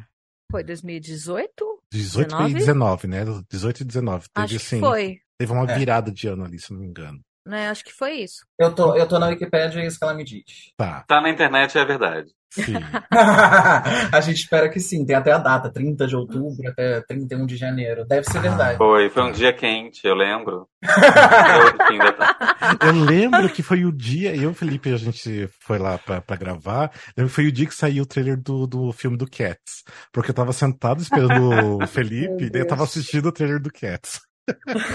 Foi 0.51 0.63
2018? 0.63 1.83
18 1.91 2.29
19? 2.29 2.51
e 2.51 2.55
19, 2.55 3.09
né? 3.09 3.25
18 3.49 3.81
e 3.81 3.85
19. 3.85 4.29
Teve, 4.29 4.45
Acho 4.45 4.57
assim, 4.57 4.81
foi. 4.81 5.22
Teve 5.43 5.53
uma 5.53 5.69
é. 5.69 5.77
virada 5.77 6.13
de 6.13 6.29
ano 6.29 6.45
ali, 6.45 6.61
se 6.61 6.73
não 6.73 6.79
me 6.79 6.87
engano. 6.87 7.19
Né, 7.45 7.69
acho 7.69 7.85
que 7.85 7.93
foi 7.93 8.13
isso. 8.13 8.47
Eu 8.57 8.73
tô, 8.73 8.95
eu 8.95 9.09
tô 9.09 9.19
na 9.19 9.27
Wikipedia 9.27 9.81
e 9.81 9.83
é 9.83 9.87
isso 9.89 9.99
que 9.99 10.05
ela 10.05 10.15
me 10.15 10.23
diz. 10.23 10.71
Tá. 10.77 11.05
Tá 11.09 11.21
na 11.21 11.29
internet, 11.29 11.77
é 11.77 11.85
verdade. 11.85 12.31
Sim. 12.53 12.75
a 13.11 14.21
gente 14.21 14.37
espera 14.37 14.69
que 14.69 14.79
sim. 14.79 15.05
Tem 15.05 15.17
até 15.17 15.33
a 15.33 15.39
data, 15.39 15.69
30 15.69 16.07
de 16.07 16.15
outubro 16.15 16.69
até 16.69 17.01
31 17.01 17.45
de 17.45 17.57
janeiro. 17.57 18.07
Deve 18.07 18.31
ser 18.31 18.39
ah, 18.39 18.43
verdade. 18.43 18.79
Foi, 18.79 19.11
foi 19.11 19.23
um 19.25 19.33
dia 19.33 19.53
quente, 19.53 20.07
eu 20.07 20.15
lembro. 20.15 20.69
eu 22.81 22.93
lembro 22.93 23.49
que 23.49 23.65
foi 23.65 23.85
o 23.85 23.91
dia, 23.91 24.37
eu 24.37 24.43
e 24.43 24.47
o 24.47 24.55
Felipe, 24.55 24.93
a 24.93 24.97
gente 24.97 25.49
foi 25.59 25.79
lá 25.79 25.99
pra, 25.99 26.21
pra 26.21 26.37
gravar. 26.37 26.93
Lembro 27.17 27.29
que 27.29 27.35
foi 27.35 27.49
o 27.49 27.53
dia 27.53 27.67
que 27.67 27.75
saiu 27.75 28.05
o 28.05 28.07
trailer 28.07 28.41
do, 28.41 28.69
do 28.69 28.93
filme 28.93 29.17
do 29.17 29.29
Cats. 29.29 29.83
Porque 30.13 30.31
eu 30.31 30.35
tava 30.35 30.53
sentado 30.53 31.03
esperando 31.03 31.83
o 31.83 31.87
Felipe, 31.89 32.45
e 32.45 32.51
daí 32.51 32.63
eu 32.63 32.69
tava 32.69 32.85
assistindo 32.85 33.27
o 33.27 33.33
trailer 33.33 33.61
do 33.61 33.73
Cats. 33.73 34.21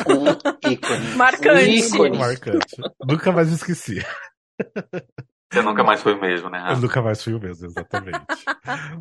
Um 0.08 0.72
ícone. 0.72 1.16
Marcante. 1.16 1.70
Um 1.70 1.74
ícone. 1.74 2.18
Marcante. 2.18 2.76
Nunca 3.08 3.32
mais 3.32 3.52
esqueci. 3.52 4.04
Você 5.52 5.62
nunca 5.62 5.82
mais 5.82 6.02
foi 6.02 6.14
o 6.14 6.20
mesmo, 6.20 6.50
né? 6.50 6.74
Eu 6.74 6.78
nunca 6.78 7.02
mais 7.02 7.24
fui 7.24 7.34
o 7.34 7.40
mesmo, 7.40 7.68
exatamente. 7.68 8.20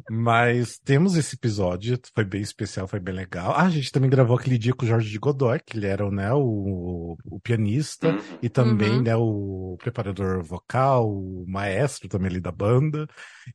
Mas 0.09 0.79
temos 0.79 1.17
esse 1.17 1.35
episódio, 1.35 1.99
foi 2.15 2.25
bem 2.25 2.41
especial, 2.41 2.87
foi 2.87 3.01
bem 3.01 3.15
legal. 3.15 3.53
Ah, 3.53 3.65
a 3.65 3.69
gente 3.69 3.91
também 3.91 4.09
gravou 4.09 4.37
aquele 4.37 4.57
dia 4.57 4.73
com 4.73 4.85
o 4.85 4.89
Jorge 4.89 5.11
de 5.11 5.19
Godoy, 5.19 5.59
que 5.59 5.77
ele 5.77 5.87
era 5.87 6.09
né, 6.09 6.33
o, 6.33 7.17
o 7.25 7.41
pianista 7.41 8.11
uhum. 8.11 8.39
e 8.41 8.49
também 8.49 8.93
uhum. 8.93 9.03
né, 9.03 9.17
o 9.17 9.77
preparador 9.83 10.41
vocal, 10.45 11.11
o 11.11 11.45
maestro 11.49 12.09
também 12.09 12.31
ali 12.31 12.41
da 12.41 12.53
banda. 12.53 13.09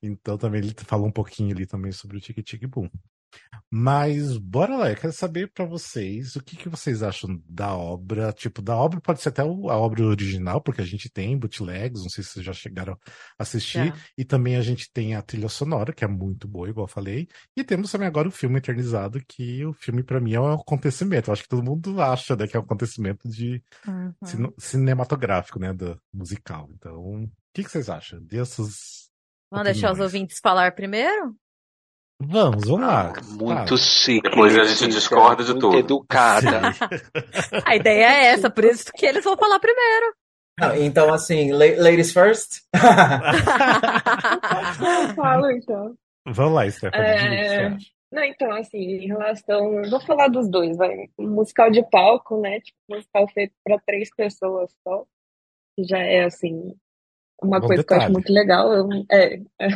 Então 0.03 0.37
também 0.37 0.59
ele 0.59 0.75
falou 0.85 1.07
um 1.07 1.13
pouquinho 1.13 1.55
ali 1.55 1.65
também 1.65 1.93
sobre 1.93 2.17
o 2.17 2.19
Tic 2.19 2.43
Tic 2.43 2.67
Boom. 2.67 2.89
Mas 3.73 4.37
bora 4.37 4.75
lá, 4.75 4.89
eu 4.89 4.97
quero 4.97 5.13
saber 5.13 5.49
para 5.49 5.63
vocês 5.63 6.35
o 6.35 6.43
que, 6.43 6.57
que 6.57 6.67
vocês 6.67 7.01
acham 7.01 7.41
da 7.47 7.73
obra. 7.73 8.33
Tipo, 8.33 8.61
da 8.61 8.75
obra 8.75 8.99
pode 8.99 9.21
ser 9.21 9.29
até 9.29 9.41
a 9.41 9.45
obra 9.45 10.03
original, 10.03 10.59
porque 10.59 10.81
a 10.81 10.85
gente 10.85 11.09
tem 11.09 11.37
bootlegs, 11.37 12.03
não 12.03 12.09
sei 12.09 12.21
se 12.21 12.31
vocês 12.31 12.45
já 12.45 12.51
chegaram 12.51 12.93
a 13.39 13.43
assistir. 13.43 13.93
E 14.17 14.25
também 14.25 14.57
a 14.57 14.61
gente 14.61 14.91
tem 14.91 15.15
a 15.15 15.21
trilha 15.21 15.47
sonora, 15.47 15.93
que 15.93 16.03
é 16.03 16.07
muito 16.07 16.49
boa, 16.49 16.69
igual 16.69 16.83
eu 16.83 16.91
falei. 16.91 17.29
E 17.55 17.63
temos 17.63 17.89
também 17.89 18.09
agora 18.09 18.27
o 18.27 18.31
filme 18.31 18.57
eternizado, 18.57 19.23
que 19.25 19.65
o 19.65 19.71
filme 19.71 20.03
para 20.03 20.19
mim 20.19 20.33
é 20.33 20.41
um 20.41 20.51
acontecimento. 20.51 21.29
Eu 21.29 21.33
acho 21.33 21.43
que 21.43 21.49
todo 21.49 21.63
mundo 21.63 22.01
acha 22.01 22.35
né, 22.35 22.47
que 22.47 22.57
é 22.57 22.59
um 22.59 22.63
acontecimento 22.63 23.29
de 23.29 23.63
uhum. 23.87 24.53
cinematográfico, 24.57 25.59
né, 25.59 25.71
do 25.71 25.97
musical. 26.13 26.69
Então, 26.73 27.23
o 27.23 27.31
que, 27.53 27.63
que 27.63 27.71
vocês 27.71 27.89
acham 27.89 28.21
dessas. 28.21 29.09
Vamos 29.49 29.65
deixar 29.65 29.93
os 29.93 29.99
ouvintes 29.99 30.39
falar 30.41 30.73
primeiro? 30.73 31.35
Vamos, 32.23 32.67
vamos 32.67 32.87
lá. 32.87 33.13
Muito 33.39 33.77
chique. 33.77 34.29
Depois 34.29 34.55
a 34.57 34.63
gente 34.63 34.87
discorda 34.91 35.43
de 35.43 35.53
tudo. 35.57 35.77
Educada. 35.77 36.61
a 37.65 37.75
ideia 37.75 38.05
é 38.05 38.25
essa, 38.27 38.49
por 38.49 38.63
isso 38.63 38.91
que 38.93 39.05
eles 39.05 39.23
vão 39.23 39.35
falar 39.37 39.59
primeiro. 39.59 40.13
Não, 40.59 40.75
então, 40.75 41.13
assim, 41.13 41.51
ladies 41.51 42.11
first. 42.13 42.61
Fala, 45.15 45.53
então. 45.53 45.95
Vamos 46.27 46.53
lá, 46.53 46.69
Stephanie. 46.69 47.05
É... 47.05 47.69
Não, 48.11 48.23
então, 48.23 48.51
assim, 48.51 48.77
em 48.77 49.07
relação. 49.07 49.81
Vou 49.89 50.01
falar 50.01 50.27
dos 50.27 50.49
dois, 50.49 50.75
vai. 50.77 51.07
Um 51.17 51.29
musical 51.29 51.71
de 51.71 51.81
palco, 51.89 52.39
né? 52.41 52.59
Tipo, 52.59 52.77
um 52.89 52.95
musical 52.95 53.27
feito 53.29 53.53
para 53.63 53.79
três 53.85 54.09
pessoas 54.13 54.71
só. 54.83 55.05
Que 55.75 55.83
já 55.85 55.99
é, 55.99 56.25
assim, 56.25 56.75
uma 57.41 57.59
Bom 57.59 57.67
coisa 57.67 57.83
que 57.83 57.93
eu 57.93 57.97
acho 57.97 58.07
detalhe. 58.07 58.13
muito 58.13 58.33
legal. 58.33 58.73
Eu- 58.73 58.89
é, 59.09 59.35
é, 59.59 59.67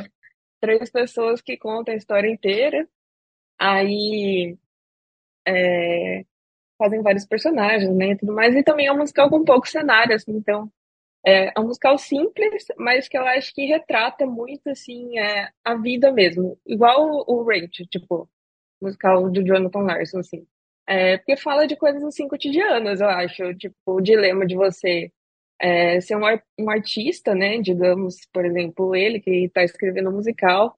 três 0.65 0.89
pessoas 0.91 1.41
que 1.41 1.57
contam 1.57 1.93
a 1.93 1.97
história 1.97 2.29
inteira. 2.29 2.87
Aí. 3.59 4.57
é, 5.47 6.25
fazem 6.77 7.01
vários 7.01 7.25
personagens, 7.25 7.93
né? 7.95 8.15
Tudo 8.17 8.33
mais. 8.33 8.55
E 8.55 8.63
também 8.63 8.87
é 8.87 8.91
um 8.93 8.97
musical 8.97 9.29
com 9.29 9.43
poucos 9.45 9.71
cenários, 9.71 10.27
então. 10.27 10.71
É, 11.25 11.53
é 11.57 11.61
um 11.61 11.67
musical 11.67 11.97
simples, 11.97 12.65
mas 12.77 13.07
que 13.09 13.17
eu 13.17 13.25
acho 13.27 13.53
que 13.53 13.65
retrata 13.65 14.25
muito, 14.27 14.69
assim, 14.69 15.17
é, 15.19 15.49
a 15.63 15.75
vida 15.75 16.11
mesmo. 16.11 16.59
Igual 16.65 17.25
o, 17.27 17.41
o 17.41 17.43
Rachel, 17.43 17.87
tipo, 17.89 18.29
musical 18.81 19.29
do 19.31 19.43
Jonathan 19.43 19.81
Larson, 19.81 20.19
assim. 20.19 20.47
É, 20.87 21.17
porque 21.17 21.37
fala 21.37 21.67
de 21.67 21.75
coisas, 21.77 22.03
assim, 22.03 22.27
cotidianas, 22.27 23.01
eu 23.01 23.09
acho. 23.09 23.55
Tipo, 23.55 23.75
o 23.87 24.01
dilema 24.01 24.45
de 24.47 24.55
você 24.55 25.11
é, 25.59 26.01
ser 26.01 26.15
um, 26.17 26.21
um 26.59 26.69
artista, 26.69 27.33
né? 27.35 27.59
Digamos, 27.59 28.17
por 28.33 28.45
exemplo, 28.45 28.95
ele 28.95 29.19
que 29.19 29.45
está 29.45 29.63
escrevendo 29.63 30.11
musical. 30.11 30.77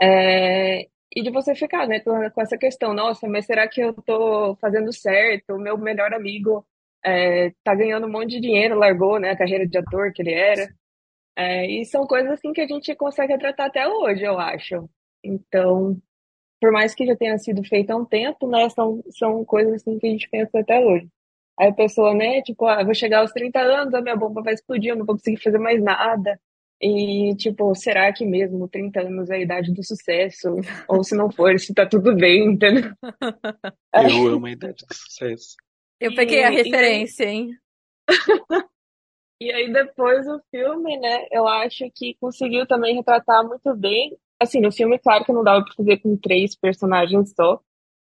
é, 0.00 0.88
e 1.14 1.22
de 1.22 1.30
você 1.30 1.54
ficar, 1.54 1.86
né, 1.86 2.00
com 2.00 2.40
essa 2.42 2.56
questão, 2.58 2.94
nossa, 2.94 3.28
mas 3.28 3.46
será 3.46 3.68
que 3.68 3.80
eu 3.82 3.92
tô 4.02 4.56
fazendo 4.56 4.92
certo? 4.92 5.54
O 5.54 5.58
meu 5.58 5.76
melhor 5.78 6.12
amigo 6.14 6.66
é, 7.04 7.50
tá 7.64 7.74
ganhando 7.74 8.06
um 8.06 8.10
monte 8.10 8.30
de 8.30 8.40
dinheiro, 8.40 8.76
largou, 8.78 9.18
né, 9.20 9.30
a 9.30 9.36
carreira 9.36 9.66
de 9.66 9.78
ator 9.78 10.12
que 10.12 10.22
ele 10.22 10.32
era. 10.34 10.68
É, 11.36 11.66
e 11.66 11.84
são 11.86 12.06
coisas 12.06 12.32
assim 12.32 12.52
que 12.52 12.60
a 12.60 12.66
gente 12.66 12.94
consegue 12.96 13.38
tratar 13.38 13.66
até 13.66 13.86
hoje, 13.88 14.22
eu 14.24 14.38
acho. 14.38 14.88
Então, 15.24 15.96
por 16.60 16.72
mais 16.72 16.94
que 16.94 17.06
já 17.06 17.16
tenha 17.16 17.38
sido 17.38 17.64
feito 17.64 17.90
há 17.90 17.96
um 17.96 18.04
tempo, 18.06 18.48
né, 18.48 18.68
são, 18.70 19.02
são 19.10 19.44
coisas 19.44 19.74
assim 19.76 19.98
que 19.98 20.06
a 20.06 20.10
gente 20.10 20.28
pensa 20.30 20.60
até 20.60 20.80
hoje. 20.80 21.08
Aí 21.58 21.68
a 21.68 21.72
pessoa, 21.74 22.14
né, 22.14 22.40
tipo, 22.42 22.66
ah, 22.66 22.82
vou 22.84 22.94
chegar 22.94 23.20
aos 23.20 23.32
30 23.32 23.60
anos, 23.60 23.94
a 23.94 24.00
minha 24.00 24.16
bomba 24.16 24.42
vai 24.42 24.54
explodir, 24.54 24.90
eu 24.90 24.96
não 24.96 25.06
vou 25.06 25.16
conseguir 25.16 25.42
fazer 25.42 25.58
mais 25.58 25.82
nada. 25.82 26.40
E, 26.80 27.36
tipo, 27.36 27.72
será 27.76 28.12
que 28.12 28.24
mesmo 28.26 28.66
30 28.68 29.02
anos 29.02 29.30
é 29.30 29.36
a 29.36 29.40
idade 29.40 29.72
do 29.72 29.84
sucesso? 29.84 30.48
Ou 30.88 31.04
se 31.04 31.14
não 31.14 31.30
for, 31.30 31.58
se 31.60 31.72
tá 31.72 31.86
tudo 31.86 32.14
bem, 32.16 32.44
entendeu? 32.54 32.90
Eu 33.94 34.26
amo 34.28 34.46
a 34.46 34.50
idade 34.50 34.84
do 34.88 34.94
sucesso. 34.94 35.56
Eu 36.00 36.12
peguei 36.14 36.42
a 36.42 36.50
E- 36.50 36.54
e- 36.54 36.56
referência, 36.64 37.24
hein? 37.24 37.50
E 39.40 39.50
aí 39.52 39.72
depois 39.72 40.26
o 40.28 40.40
filme, 40.52 40.96
né, 40.98 41.26
eu 41.32 41.48
acho 41.48 41.90
que 41.94 42.14
conseguiu 42.20 42.64
também 42.66 42.94
retratar 42.94 43.44
muito 43.46 43.74
bem. 43.74 44.16
Assim, 44.40 44.60
no 44.60 44.70
filme, 44.72 44.98
claro 45.00 45.24
que 45.24 45.32
não 45.32 45.42
dava 45.42 45.64
pra 45.64 45.74
fazer 45.74 45.98
com 45.98 46.16
três 46.16 46.54
personagens 46.56 47.32
só, 47.34 47.60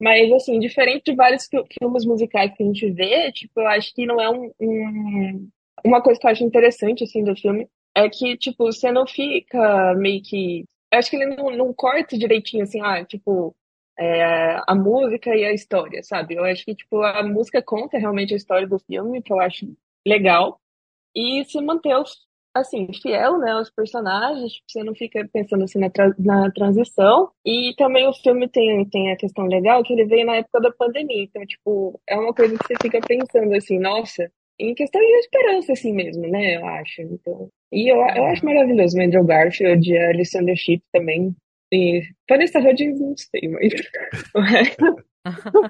mas 0.02 0.32
assim, 0.32 0.58
diferente 0.60 1.04
de 1.06 1.14
vários 1.16 1.46
fi- 1.46 1.64
filmes 1.78 2.04
musicais 2.06 2.52
que 2.56 2.62
a 2.62 2.66
gente 2.66 2.90
vê, 2.92 3.32
tipo, 3.32 3.60
eu 3.60 3.68
acho 3.68 3.94
que 3.94 4.06
não 4.06 4.20
é 4.20 4.30
um, 4.30 4.52
um- 4.60 5.48
uma 5.84 6.02
coisa 6.02 6.20
que 6.20 6.26
eu 6.26 6.30
acho 6.30 6.44
interessante 6.44 7.04
assim 7.04 7.24
do 7.24 7.36
filme 7.36 7.68
é 7.94 8.08
que 8.08 8.36
tipo, 8.36 8.64
você 8.66 8.90
não 8.92 9.06
fica 9.06 9.94
meio 9.96 10.22
que 10.22 10.64
eu 10.92 10.98
acho 10.98 11.10
que 11.10 11.16
ele 11.16 11.34
não, 11.36 11.50
não 11.56 11.72
corta 11.74 12.18
direitinho 12.18 12.64
assim, 12.64 12.80
ah, 12.82 13.04
tipo, 13.04 13.54
é, 13.98 14.56
a 14.68 14.74
música 14.74 15.34
e 15.34 15.44
a 15.44 15.52
história, 15.52 16.02
sabe? 16.02 16.34
Eu 16.34 16.44
acho 16.44 16.64
que 16.64 16.74
tipo 16.74 17.02
a 17.02 17.22
música 17.22 17.62
conta 17.62 17.98
realmente 17.98 18.34
a 18.34 18.36
história 18.36 18.66
do 18.68 18.78
filme, 18.78 19.22
que 19.22 19.32
eu 19.32 19.40
acho 19.40 19.66
legal 20.06 20.60
e 21.14 21.44
se 21.46 21.60
manter 21.60 21.92
assim 22.54 22.88
fiel 23.02 23.38
né 23.38 23.52
aos 23.52 23.70
personagens 23.70 24.52
tipo, 24.52 24.64
você 24.68 24.82
não 24.84 24.94
fica 24.94 25.28
pensando 25.32 25.64
assim 25.64 25.78
na, 25.78 25.90
tra- 25.90 26.14
na 26.18 26.50
transição. 26.50 27.30
E 27.44 27.74
também 27.76 28.06
o 28.08 28.12
filme 28.12 28.48
tem 28.48 28.84
tem 28.88 29.10
a 29.12 29.16
questão 29.16 29.46
legal 29.46 29.82
que 29.82 29.92
ele 29.92 30.04
veio 30.06 30.26
na 30.26 30.36
época 30.36 30.60
da 30.60 30.70
pandemia. 30.72 31.22
Então 31.24 31.44
tipo 31.46 32.00
é 32.08 32.16
uma 32.16 32.34
coisa 32.34 32.56
que 32.58 32.66
você 32.66 32.74
fica 32.82 33.00
pensando 33.00 33.54
assim 33.54 33.78
nossa 33.78 34.30
em 34.60 34.74
questão 34.74 35.00
de 35.00 35.06
esperança 35.18 35.72
assim 35.72 35.92
mesmo 35.92 36.28
né 36.28 36.56
eu 36.56 36.66
acho. 36.66 37.02
Então 37.02 37.48
e 37.72 37.90
eu, 37.90 37.96
eu 37.96 38.24
acho 38.26 38.44
maravilhoso 38.44 38.98
o 38.98 39.02
Andrew 39.02 39.24
Garfield 39.24 39.90
e 39.90 39.96
a 39.98 40.08
Alexander 40.10 40.56
Shipp 40.56 40.84
também. 40.92 41.34
E 41.74 42.02
Vanessa 42.28 42.58
Hudgens 42.58 43.00
não 43.00 43.14
sei 43.16 43.48
mas 43.48 43.72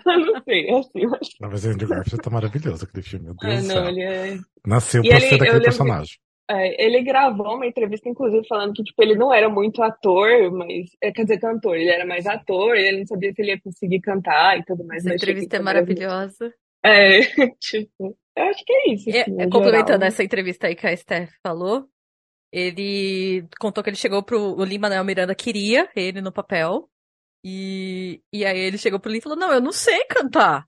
eu 0.06 0.18
não 0.18 0.42
sei 0.42 0.70
assim 0.70 1.02
eu 1.02 1.14
acho. 1.14 1.30
Não, 1.40 1.50
mas 1.50 1.64
o 1.64 1.68
Andrew 1.70 1.88
Garfield 1.88 2.22
tá 2.22 2.30
maravilhoso 2.30 2.84
aquele 2.84 3.04
filme, 3.04 3.26
meu 3.26 3.34
Deus 3.36 3.70
ah, 3.70 3.74
do 3.74 3.80
não 3.82 3.88
ele 3.88 4.02
é. 4.02 4.38
Nasceu 4.66 5.02
E 5.04 5.08
pra 5.08 5.18
ele- 5.18 5.26
ser 5.28 5.38
lembro- 5.40 5.62
personagem. 5.62 6.16
É, 6.52 6.85
ele 6.85 7.02
gravou 7.02 7.54
uma 7.54 7.66
entrevista, 7.66 8.11
inclusive, 8.11 8.47
falando 8.47 8.75
que 8.75 8.85
tipo, 8.85 9.02
ele 9.02 9.14
não 9.14 9.32
era 9.32 9.49
muito 9.49 9.82
ator, 9.82 10.52
mas. 10.52 10.90
é, 11.02 11.11
Quer 11.11 11.23
dizer, 11.23 11.40
cantor, 11.40 11.76
ele 11.76 11.88
era 11.88 12.04
mais 12.04 12.26
ator, 12.26 12.76
ele 12.76 12.99
não 12.99 13.06
sabia 13.06 13.32
se 13.32 13.40
ele 13.40 13.52
ia 13.52 13.61
conseguir 13.61 14.00
cantar 14.00 14.59
e 14.59 14.64
tudo 14.64 14.85
mais. 14.85 15.06
Essa 15.06 15.14
achei 15.14 15.30
entrevista 15.30 15.56
é 15.56 15.61
maravilhosa. 15.61 16.52
É, 16.85 17.21
tipo, 17.59 18.16
eu 18.37 18.44
acho 18.44 18.64
que 18.66 18.73
é 18.73 18.92
isso. 18.92 19.09
E, 19.09 19.18
assim, 19.18 19.40
é, 19.40 19.44
complementando 19.44 19.92
geral. 19.92 20.09
essa 20.09 20.23
entrevista 20.23 20.66
aí 20.66 20.75
que 20.75 20.87
a 20.87 20.94
Steph 20.94 21.32
falou, 21.42 21.88
ele 22.52 23.47
contou 23.59 23.82
que 23.82 23.88
ele 23.88 23.97
chegou 23.97 24.23
pro. 24.23 24.38
O 24.38 24.62
Lin-Manuel 24.62 25.04
Miranda 25.04 25.35
queria 25.35 25.88
ele 25.97 26.21
no 26.21 26.32
papel. 26.32 26.87
E, 27.42 28.21
e 28.32 28.44
aí 28.44 28.59
ele 28.59 28.76
chegou 28.76 29.00
pro 29.00 29.11
Lin 29.11 29.18
e 29.18 29.23
falou: 29.23 29.38
Não, 29.38 29.50
eu 29.50 29.61
não 29.61 29.73
sei 29.73 30.04
cantar. 30.04 30.66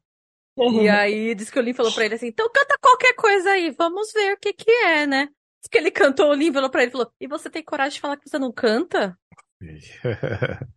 E 0.57 0.88
aí 0.88 1.35
disse 1.35 1.53
que 1.53 1.59
o 1.59 1.62
Lin 1.62 1.75
falou 1.75 1.93
pra 1.93 2.05
ele 2.07 2.14
assim: 2.14 2.29
Então 2.29 2.50
canta 2.50 2.79
qualquer 2.81 3.14
coisa 3.14 3.50
aí, 3.50 3.71
vamos 3.71 4.11
ver 4.14 4.33
o 4.33 4.38
que 4.38 4.55
que 4.55 4.71
é, 4.71 5.07
né? 5.07 5.29
Que 5.71 5.78
ele 5.78 5.90
cantou, 5.90 6.30
o 6.30 6.35
Lin 6.35 6.52
falou 6.52 6.71
pra 6.71 6.83
ele: 6.83 6.92
falou, 6.92 7.11
E 7.21 7.26
você 7.26 7.50
tem 7.50 7.62
coragem 7.62 7.94
de 7.94 8.00
falar 8.00 8.16
que 8.16 8.28
você 8.28 8.38
não 8.38 8.52
canta? 8.52 9.16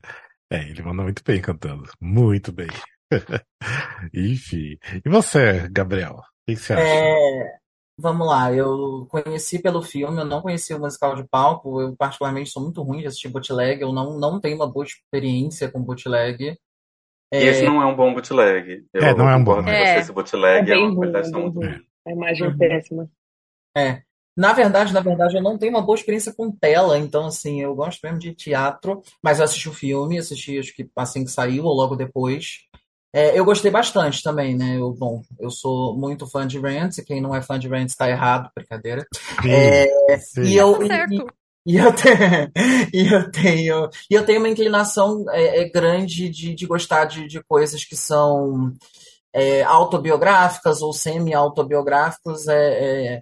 É, 0.50 0.62
ele 0.70 0.82
manda 0.82 1.04
muito 1.04 1.22
bem 1.26 1.42
cantando. 1.42 1.84
Muito 2.00 2.54
bem. 2.54 2.68
Enfim. 4.14 4.78
E 5.06 5.10
você, 5.10 5.68
Gabriel? 5.70 6.16
O 6.16 6.24
que 6.48 6.56
você 6.56 6.72
acha? 6.74 6.84
É, 6.84 7.58
vamos 7.98 8.26
lá, 8.26 8.54
eu 8.54 9.06
conheci 9.10 9.62
pelo 9.62 9.82
filme, 9.82 10.22
eu 10.22 10.26
não 10.26 10.42
conheci 10.42 10.74
o 10.74 10.80
musical 10.80 11.16
de 11.16 11.28
palco, 11.28 11.82
eu 11.82 11.96
particularmente 11.98 12.50
sou 12.50 12.64
muito 12.64 12.82
ruim 12.82 13.02
de 13.02 13.08
assistir 13.08 13.28
bootleg, 13.28 13.82
eu 13.82 13.92
não, 13.92 14.18
não 14.18 14.40
tenho 14.40 14.56
uma 14.56 14.72
boa 14.72 14.86
experiência 14.86 15.70
com 15.70 15.84
bootleg. 15.84 16.58
E 17.34 17.38
esse 17.38 17.66
não 17.66 17.82
é 17.82 17.86
um 17.86 17.96
bom 17.96 18.14
bootleg. 18.14 18.86
Eu 18.94 19.04
É, 19.04 19.14
não 19.14 19.30
é 19.30 19.36
um 19.36 19.44
bom, 19.44 19.62
né? 19.62 19.86
você, 19.86 19.94
É. 19.96 20.00
esse 20.00 20.12
É 20.12 20.14
bootleg 20.14 20.62
é, 20.62 20.64
bem 20.64 20.78
uma 20.78 20.96
ruim, 20.96 20.96
é 21.10 21.12
qualidade 21.12 21.32
bem 21.32 21.42
muito 21.42 21.56
ruim. 21.56 21.68
ruim. 21.68 21.88
A 22.08 22.12
imagem 22.14 22.48
é 22.48 22.50
Uhum. 22.52 22.58
péssima. 22.58 23.10
É. 23.76 24.07
Na 24.38 24.54
verdade, 24.54 24.94
na 24.94 25.00
verdade, 25.02 25.36
eu 25.36 25.42
não 25.42 25.58
tenho 25.58 25.72
uma 25.74 25.82
boa 25.82 25.96
experiência 25.98 26.32
com 26.34 26.52
tela, 26.52 26.98
então 27.00 27.26
assim, 27.26 27.60
eu 27.62 27.74
gosto 27.76 28.00
mesmo 28.04 28.20
de 28.20 28.36
teatro, 28.36 29.02
mas 29.22 29.40
eu 29.40 29.46
assisti 29.46 29.68
o 29.68 29.74
filme, 29.74 30.20
assisti 30.20 30.60
acho 30.60 30.76
que 30.76 30.88
assim 30.96 31.26
que 31.26 31.32
saiu 31.32 31.66
ou 31.66 31.74
logo 31.74 31.96
depois. 31.96 32.60
É, 33.14 33.38
eu 33.40 33.44
gostei 33.44 33.72
bastante 33.72 34.22
também, 34.22 34.56
né? 34.56 34.78
Eu, 34.78 34.94
bom, 34.94 35.24
eu 35.40 35.50
sou 35.50 35.98
muito 35.98 36.28
fã 36.28 36.46
de 36.46 36.60
Rants, 36.60 37.00
e 37.00 37.04
quem 37.06 37.20
não 37.20 37.34
é 37.34 37.42
fã 37.42 37.58
de 37.58 37.68
Rants 37.68 37.96
tá 37.96 38.08
errado, 38.10 38.52
brincadeira. 38.56 39.08
Sim, 39.42 39.52
É, 39.52 40.18
sim. 40.20 40.44
E 40.44 40.58
eu, 40.58 40.78
e, 40.84 41.26
e 41.66 41.78
eu, 41.78 41.94
te- 41.96 42.04
e 42.94 43.08
eu 43.14 43.32
tenho, 43.32 43.90
e 44.12 44.14
eu 44.14 44.26
tenho 44.26 44.40
uma 44.40 44.50
inclinação 44.50 45.26
é, 45.32 45.62
é, 45.62 45.70
grande 45.70 46.30
de, 46.30 46.54
de 46.54 46.66
gostar 46.68 47.06
de, 47.06 47.28
de 47.28 47.42
coisas 47.44 47.84
que 47.84 47.96
são 47.96 48.72
é, 49.34 49.64
autobiográficas 49.64 50.82
ou 50.82 50.94
semi-autobiográficas. 50.94 52.48
É, 52.48 53.22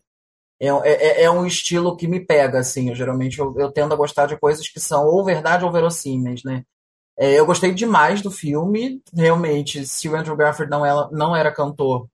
é, 0.60 0.68
é, 0.68 1.22
é, 1.22 1.24
é 1.24 1.32
um 1.32 1.46
estilo 1.46 1.96
que 1.96 2.08
me 2.08 2.20
pega, 2.20 2.60
assim. 2.60 2.90
Eu, 2.90 2.96
geralmente 2.96 3.40
eu, 3.40 3.54
eu 3.58 3.72
tendo 3.72 3.94
a 3.94 3.98
gostar 3.98 4.26
de 4.26 4.38
coisas 4.38 4.68
que 4.70 4.80
são 4.80 5.06
ou 5.06 5.24
verdade 5.24 5.66
ou 5.66 5.72
verossímeis, 5.72 6.44
né? 6.44 6.64
É, 7.18 7.40
eu 7.40 7.46
gostei 7.46 7.74
demais 7.74 8.22
do 8.22 8.30
filme, 8.30 9.02
realmente. 9.14 9.86
Se 9.88 10.10
o 10.10 10.16
Andrew 10.16 10.36
Garfield 10.36 10.70
não 10.70 10.86
era, 10.86 11.10
não 11.12 11.36
era 11.36 11.54
cantor, 11.54 12.08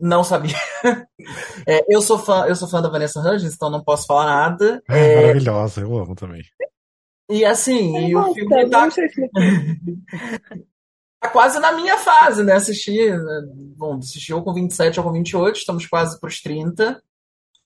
não 0.00 0.24
sabia. 0.24 0.56
É, 1.64 1.84
eu 1.88 2.02
sou 2.02 2.18
fã, 2.18 2.46
eu 2.48 2.56
sou 2.56 2.68
fã 2.68 2.82
da 2.82 2.88
Vanessa 2.88 3.20
Hudgens, 3.20 3.54
então 3.54 3.70
não 3.70 3.84
posso 3.84 4.04
falar 4.04 4.26
nada. 4.26 4.82
É, 4.88 5.14
maravilhosa, 5.14 5.80
eu 5.80 5.96
amo 5.96 6.16
também. 6.16 6.42
E 7.30 7.44
assim, 7.44 8.08
e 8.08 8.16
o 8.16 8.34
filme 8.34 8.68
tá, 8.68 8.88
tá 11.20 11.30
quase 11.30 11.60
na 11.60 11.70
minha 11.70 11.96
fase, 11.98 12.42
né? 12.42 12.54
Assisti, 12.54 13.08
né? 13.08 13.42
bom, 13.76 13.98
assisti 13.98 14.34
ou 14.34 14.42
com 14.42 14.52
27 14.52 14.98
ou 14.98 15.06
com 15.06 15.12
28, 15.12 15.56
estamos 15.56 15.86
quase 15.86 16.18
para 16.18 16.26
os 16.26 16.40
30. 16.42 17.00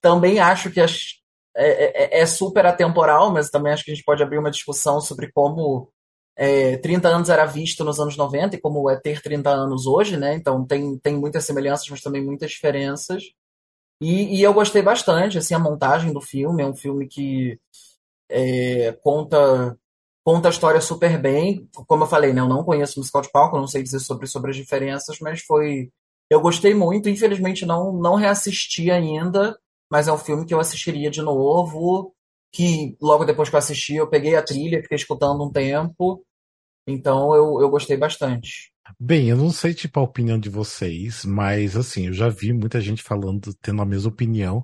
Também 0.01 0.39
acho 0.39 0.71
que 0.71 0.79
as- 0.79 1.15
é, 1.55 2.17
é- 2.19 2.21
é 2.21 2.25
super 2.25 2.65
atemporal, 2.65 3.31
mas 3.31 3.49
também 3.49 3.73
acho 3.73 3.83
que 3.83 3.91
a 3.91 3.95
gente 3.95 4.05
pode 4.05 4.21
abrir 4.23 4.37
uma 4.39 4.51
discussão 4.51 5.01
sobre 5.01 5.31
como 5.31 5.89
é, 6.37 6.77
30 6.77 7.09
anos 7.09 7.29
era 7.29 7.45
visto 7.45 7.83
nos 7.83 7.99
anos 7.99 8.15
90 8.17 8.55
e 8.55 8.61
como 8.61 8.89
é 8.89 8.95
ter 8.99 9.21
30 9.21 9.49
anos 9.49 9.87
hoje, 9.87 10.17
né? 10.17 10.35
Então 10.35 10.65
tem, 10.65 10.97
tem 10.99 11.17
muitas 11.17 11.45
semelhanças, 11.45 11.89
mas 11.89 12.01
também 12.01 12.23
muitas 12.23 12.51
diferenças. 12.51 13.23
E, 14.01 14.39
e 14.39 14.43
eu 14.43 14.53
gostei 14.53 14.81
bastante, 14.81 15.37
assim, 15.37 15.53
a 15.55 15.59
montagem 15.59 16.13
do 16.13 16.21
filme. 16.21 16.63
É 16.63 16.67
um 16.67 16.75
filme 16.75 17.07
que 17.07 17.59
é, 18.59 18.91
conta 19.03 19.77
conta 20.23 20.49
a 20.49 20.51
história 20.51 20.81
super 20.81 21.17
bem. 21.21 21.69
Como 21.87 22.03
eu 22.03 22.07
falei, 22.07 22.33
né? 22.33 22.41
Eu 22.41 22.47
não 22.49 22.63
conheço 22.63 22.99
musical 22.99 23.21
de 23.21 23.31
palco, 23.31 23.57
não 23.57 23.67
sei 23.67 23.81
dizer 23.83 23.99
sobre, 24.01 24.27
sobre 24.27 24.51
as 24.51 24.57
diferenças, 24.57 25.19
mas 25.21 25.41
foi. 25.41 25.89
Eu 26.29 26.41
gostei 26.41 26.73
muito. 26.73 27.09
Infelizmente, 27.09 27.65
não, 27.65 27.93
não 27.93 28.15
reassisti 28.15 28.91
ainda, 28.91 29.57
mas 29.89 30.07
é 30.07 30.13
um 30.13 30.17
filme 30.17 30.45
que 30.45 30.53
eu 30.53 30.59
assistiria 30.59 31.09
de 31.09 31.21
novo. 31.21 32.13
Que 32.51 32.95
logo 33.01 33.25
depois 33.25 33.49
que 33.49 33.55
eu 33.55 33.59
assisti, 33.59 33.95
eu 33.95 34.09
peguei 34.09 34.35
a 34.35 34.43
trilha, 34.43 34.81
fiquei 34.81 34.95
escutando 34.95 35.43
um 35.43 35.51
tempo. 35.51 36.23
Então 36.87 37.35
eu, 37.35 37.61
eu 37.61 37.69
gostei 37.69 37.97
bastante. 37.97 38.71
Bem, 38.97 39.29
eu 39.29 39.35
não 39.35 39.51
sei 39.51 39.73
tipo 39.73 39.99
a 39.99 40.03
opinião 40.03 40.39
de 40.39 40.49
vocês, 40.49 41.25
mas 41.25 41.75
assim, 41.75 42.07
eu 42.07 42.13
já 42.13 42.29
vi 42.29 42.53
muita 42.53 42.79
gente 42.79 43.03
falando, 43.03 43.53
tendo 43.61 43.81
a 43.81 43.85
mesma 43.85 44.09
opinião, 44.09 44.63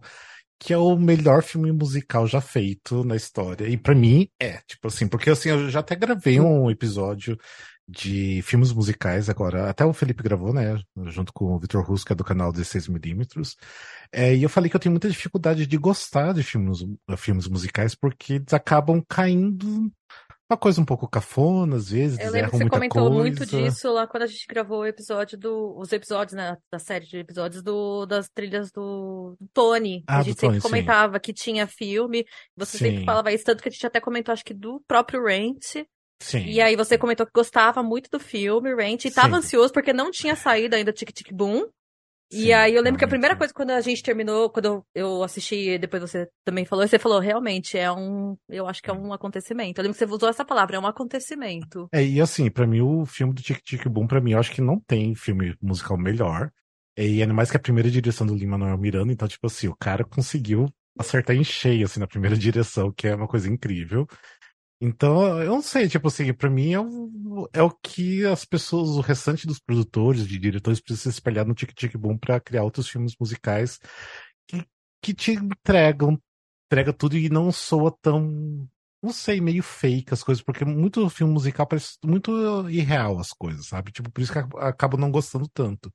que 0.57 0.71
é 0.71 0.77
o 0.77 0.95
melhor 0.95 1.43
filme 1.43 1.73
musical 1.73 2.25
já 2.25 2.39
feito 2.39 3.03
na 3.03 3.17
história. 3.17 3.67
E 3.67 3.75
para 3.77 3.93
mim 3.93 4.29
é, 4.39 4.59
tipo 4.65 4.87
assim, 4.87 5.07
porque 5.07 5.29
assim, 5.29 5.49
eu 5.49 5.69
já 5.69 5.81
até 5.81 5.95
gravei 5.95 6.39
um 6.39 6.71
episódio 6.71 7.37
de 7.87 8.41
filmes 8.43 8.71
musicais 8.71 9.29
agora, 9.29 9.69
até 9.69 9.85
o 9.85 9.93
Felipe 9.93 10.23
gravou, 10.23 10.53
né, 10.53 10.81
junto 11.07 11.33
com 11.33 11.53
o 11.53 11.59
Vitor 11.59 11.85
que 12.05 12.13
é 12.13 12.15
do 12.15 12.23
canal 12.23 12.51
16mm, 12.51 13.55
é, 14.11 14.33
e 14.33 14.43
eu 14.43 14.49
falei 14.49 14.69
que 14.69 14.75
eu 14.75 14.79
tenho 14.79 14.93
muita 14.93 15.09
dificuldade 15.09 15.67
de 15.67 15.77
gostar 15.77 16.33
de 16.33 16.43
filmes, 16.43 16.79
filmes 17.17 17.47
musicais, 17.47 17.95
porque 17.95 18.33
eles 18.33 18.53
acabam 18.53 19.03
caindo 19.07 19.91
uma 20.49 20.57
coisa 20.57 20.79
um 20.79 20.85
pouco 20.85 21.07
cafona, 21.07 21.77
às 21.77 21.89
vezes. 21.89 22.19
Eu 22.19 22.31
lembro 22.31 22.51
que 22.51 22.57
você 22.57 22.69
comentou 22.69 23.09
coisa. 23.09 23.15
muito 23.15 23.45
disso 23.45 23.91
lá 23.91 24.05
quando 24.05 24.23
a 24.23 24.27
gente 24.27 24.45
gravou 24.47 24.81
o 24.81 24.85
episódio 24.85 25.37
do. 25.37 25.75
Os 25.77 25.91
episódios, 25.91 26.33
né? 26.33 26.57
Da 26.71 26.79
série 26.79 27.05
de 27.05 27.17
episódios 27.17 27.63
do, 27.63 28.05
das 28.05 28.29
trilhas 28.29 28.71
do, 28.71 29.35
do 29.39 29.47
Tony. 29.53 30.03
Ah, 30.07 30.19
a 30.19 30.23
gente 30.23 30.39
sempre 30.39 30.59
Tony, 30.59 30.61
comentava 30.61 31.15
sim. 31.15 31.21
que 31.21 31.33
tinha 31.33 31.65
filme. 31.65 32.25
Você 32.55 32.77
sim. 32.77 32.85
sempre 32.85 33.05
falava 33.05 33.31
isso, 33.31 33.43
tanto 33.43 33.63
que 33.63 33.69
a 33.69 33.71
gente 33.71 33.87
até 33.87 33.99
comentou, 33.99 34.31
acho 34.31 34.45
que 34.45 34.53
do 34.53 34.81
próprio 34.87 35.23
Rent. 35.23 35.85
Sim. 36.21 36.45
E 36.45 36.61
aí 36.61 36.75
você 36.75 36.97
comentou 36.97 37.25
que 37.25 37.31
gostava 37.33 37.83
muito 37.83 38.09
do 38.09 38.19
filme, 38.19 38.73
Rent, 38.75 39.05
e 39.05 39.11
tava 39.11 39.35
ansioso 39.35 39.73
porque 39.73 39.93
não 39.93 40.11
tinha 40.11 40.35
saído 40.35 40.75
ainda 40.75 40.93
Tic 40.93 41.11
Tic 41.11 41.31
Boom. 41.33 41.65
Sim, 42.31 42.45
e 42.45 42.53
aí 42.53 42.73
eu 42.73 42.81
lembro 42.81 42.97
que 42.97 43.05
a 43.05 43.07
primeira 43.07 43.35
coisa 43.35 43.53
quando 43.53 43.71
a 43.71 43.81
gente 43.81 44.01
terminou, 44.01 44.49
quando 44.49 44.83
eu 44.95 45.21
assisti 45.21 45.69
e 45.69 45.77
depois 45.77 46.01
você 46.01 46.27
também 46.43 46.65
falou, 46.65 46.87
você 46.87 46.97
falou, 46.97 47.19
realmente, 47.19 47.77
é 47.77 47.91
um. 47.91 48.35
Eu 48.49 48.67
acho 48.67 48.81
que 48.81 48.89
é 48.89 48.93
um 48.93 49.13
acontecimento. 49.13 49.79
Eu 49.79 49.83
lembro 49.83 49.97
que 49.97 50.03
você 50.03 50.11
usou 50.11 50.27
essa 50.27 50.43
palavra, 50.43 50.77
é 50.77 50.79
um 50.79 50.87
acontecimento. 50.87 51.87
É, 51.93 52.03
e 52.03 52.19
assim, 52.19 52.49
para 52.49 52.65
mim, 52.65 52.81
o 52.81 53.05
filme 53.05 53.33
do 53.33 53.41
Tic 53.41 53.61
Tic 53.61 53.87
Boom, 53.87 54.07
pra 54.07 54.19
mim, 54.19 54.31
eu 54.31 54.39
acho 54.39 54.51
que 54.51 54.61
não 54.61 54.79
tem 54.79 55.13
filme 55.13 55.55
musical 55.61 55.97
melhor. 55.97 56.49
E 56.97 57.21
ainda 57.21 57.33
mais 57.33 57.49
que 57.51 57.57
a 57.57 57.59
primeira 57.59 57.89
direção 57.89 58.25
do 58.25 58.35
Lima 58.35 58.57
Manuel 58.57 58.77
Miranda, 58.77 59.11
então, 59.11 59.27
tipo 59.27 59.47
assim, 59.47 59.67
o 59.67 59.75
cara 59.75 60.03
conseguiu 60.03 60.67
acertar 60.97 61.35
em 61.35 61.43
cheio, 61.43 61.85
assim, 61.85 61.99
na 61.99 62.07
primeira 62.07 62.35
direção, 62.37 62.91
que 62.91 63.07
é 63.07 63.15
uma 63.15 63.27
coisa 63.27 63.49
incrível. 63.49 64.07
Então, 64.85 65.41
eu 65.41 65.49
não 65.51 65.61
sei, 65.61 65.87
tipo 65.87 66.09
assim, 66.09 66.33
pra 66.33 66.49
mim 66.49 66.73
é 66.73 66.79
o, 66.81 67.49
é 67.53 67.63
o 67.63 67.69
que 67.71 68.25
as 68.25 68.43
pessoas, 68.43 68.89
o 68.89 68.99
restante 68.99 69.47
dos 69.47 69.57
produtores, 69.57 70.27
de 70.27 70.37
diretores, 70.37 70.81
precisam 70.81 71.09
se 71.09 71.15
espelhar 71.15 71.45
no 71.47 71.53
Tic 71.55 71.71
Tic 71.73 71.95
Boom 71.95 72.17
pra 72.17 72.37
criar 72.37 72.63
outros 72.63 72.89
filmes 72.89 73.15
musicais 73.17 73.79
que, 74.45 74.65
que 75.01 75.13
te 75.13 75.31
entregam, 75.31 76.19
entrega 76.65 76.91
tudo 76.91 77.17
e 77.17 77.29
não 77.29 77.49
soa 77.49 77.95
tão, 78.01 78.67
não 79.01 79.13
sei, 79.13 79.39
meio 79.39 79.63
fake 79.63 80.13
as 80.13 80.21
coisas, 80.21 80.43
porque 80.43 80.65
muito 80.65 81.09
filme 81.09 81.31
musical 81.31 81.65
parece 81.65 81.97
muito 82.03 82.69
irreal 82.69 83.17
as 83.19 83.29
coisas, 83.29 83.67
sabe? 83.67 83.89
Tipo, 83.89 84.11
por 84.11 84.19
isso 84.19 84.33
que 84.33 84.39
acabo 84.57 84.97
não 84.97 85.09
gostando 85.11 85.47
tanto. 85.53 85.93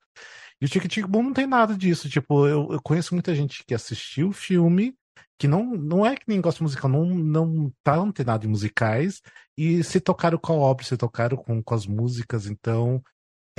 E 0.63 0.65
o 0.65 0.69
Tic 0.69 0.89
Tic 0.89 1.07
Boom 1.07 1.25
não 1.25 1.33
tem 1.35 1.47
nada 1.47 1.77
disso, 1.77 2.09
tipo, 2.09 2.47
eu, 2.49 2.73
eu 2.73 2.81
conheço 2.83 3.13
muita 3.15 3.35
gente 3.35 3.63
que 3.67 3.75
assistiu 3.75 4.29
o 4.29 4.33
filme 4.33 4.95
que 5.39 5.47
não, 5.49 5.65
não 5.65 6.05
é 6.05 6.17
que 6.17 6.25
nem 6.27 6.41
gosta 6.41 6.59
de 6.59 6.65
musical, 6.65 6.91
não, 6.91 7.05
não 7.07 7.73
tá 7.83 7.97
antenado 7.97 8.47
em 8.47 8.51
musicais, 8.51 9.21
e 9.57 9.83
se 9.85 10.01
tocaram 10.01 10.39
com 10.39 10.53
a 10.53 10.57
obra, 10.57 10.85
se 10.85 10.97
tocaram 10.97 11.37
com, 11.37 11.63
com 11.63 11.75
as 11.75 11.87
músicas, 11.87 12.47
então 12.47 13.03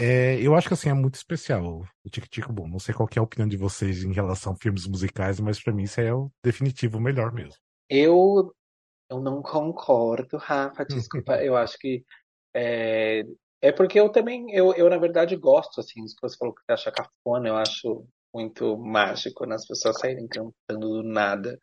é, 0.02 0.40
eu 0.42 0.56
acho 0.56 0.70
que 0.70 0.74
assim 0.74 0.90
é 0.90 0.94
muito 0.94 1.16
especial 1.16 1.82
o 2.06 2.10
Tic 2.10 2.26
Tic 2.30 2.48
Boom. 2.48 2.70
Não 2.70 2.80
sei 2.80 2.96
qual 2.96 3.10
é 3.14 3.20
a 3.20 3.24
opinião 3.24 3.50
de 3.50 3.58
vocês 3.58 4.02
em 4.02 4.14
relação 4.14 4.54
a 4.54 4.56
filmes 4.56 4.88
musicais, 4.88 5.42
mas 5.42 5.62
para 5.62 5.74
mim 5.74 5.84
isso 5.84 6.00
é 6.00 6.14
o 6.14 6.32
definitivo 6.42 7.02
melhor 7.02 7.34
mesmo. 7.34 7.60
Eu, 7.90 8.56
eu 9.10 9.20
não 9.20 9.42
concordo, 9.42 10.38
Rafa, 10.38 10.86
desculpa, 10.86 11.36
eu 11.44 11.58
acho 11.58 11.78
que 11.78 12.06
é, 12.56 13.26
é 13.62 13.72
porque 13.74 14.00
eu 14.00 14.10
também, 14.10 14.50
eu, 14.54 14.74
eu 14.74 14.90
na 14.90 14.98
verdade 14.98 15.36
gosto, 15.36 15.82
assim, 15.82 16.08
se 16.08 16.16
você 16.22 16.38
falou 16.38 16.56
que 16.56 16.62
você 16.62 16.72
acha 16.72 16.92
cafona, 16.94 17.50
eu 17.50 17.58
acho 17.58 18.08
muito 18.34 18.78
mágico 18.78 19.46
nas 19.46 19.66
pessoas 19.68 20.00
saírem 20.00 20.28
cantando 20.28 20.88
do 20.88 21.04
nada 21.04 21.58